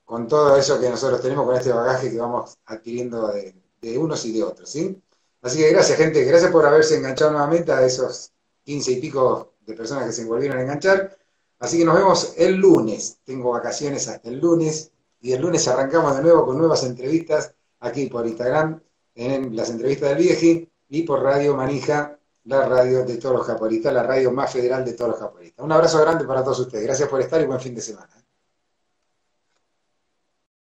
con 0.05 0.27
todo 0.29 0.57
eso 0.57 0.81
que 0.81 0.89
nosotros 0.89 1.21
tenemos, 1.21 1.47
con 1.47 1.57
este 1.57 1.73
bagaje 1.73 2.11
que 2.11 2.19
vamos 2.19 2.59
adquiriendo 2.67 3.29
de, 3.29 3.99
unos 3.99 4.25
y 4.27 4.33
de 4.33 4.43
otros, 4.43 4.71
¿sí? 4.71 5.03
Así 5.43 5.59
que 5.59 5.71
gracias, 5.71 5.99
gente, 5.99 6.25
gracias 6.25 6.51
por 6.51 6.65
haberse 6.67 6.97
enganchado 6.97 7.33
nuevamente 7.33 7.73
a 7.73 7.85
esos 7.85 8.33
15 8.65 8.93
y 8.93 9.01
pico 9.01 9.55
de 9.61 9.75
personas 9.75 10.07
que 10.07 10.13
se 10.13 10.25
volvieron 10.25 10.59
a 10.59 10.63
enganchar. 10.63 11.17
Así 11.59 11.79
que 11.79 11.85
nos 11.85 11.97
vemos 11.97 12.35
el 12.37 12.57
lunes. 12.57 13.19
Tengo 13.25 13.51
vacaciones 13.51 14.07
hasta 14.09 14.29
el 14.29 14.39
lunes 14.39 14.93
y 15.23 15.33
el 15.33 15.41
lunes 15.41 15.67
arrancamos 15.69 16.17
de 16.17 16.23
nuevo 16.23 16.45
con 16.45 16.59
nuevas 16.59 16.83
entrevistas 16.85 17.55
aquí 17.81 18.07
por 18.07 18.27
Instagram, 18.27 18.81
en 19.15 19.57
las 19.57 19.71
entrevistas 19.71 20.11
del 20.11 20.19
Vieji 20.19 20.69
y 20.89 21.03
por 21.03 21.23
Radio 21.23 21.57
Manija 21.57 22.19
la 22.45 22.67
radio 22.67 23.05
de 23.05 23.19
todos 23.19 23.37
los 23.37 23.47
japonistas, 23.47 23.95
la 23.95 24.03
radio 24.03 24.33
más 24.33 24.53
federal 24.53 24.85
de 24.85 24.95
todos 24.95 25.13
los 25.13 25.21
japonistas. 25.21 25.65
Un 25.65 25.73
abrazo 25.73 26.01
grande 26.01 26.25
para 26.25 26.43
todos 26.43 26.61
ustedes. 26.61 26.85
Gracias 26.85 27.09
por 27.09 27.21
estar 27.21 27.41
y 27.41 27.45
buen 27.45 27.61
fin 27.61 27.75
de 27.75 27.81
semana. 27.81 28.22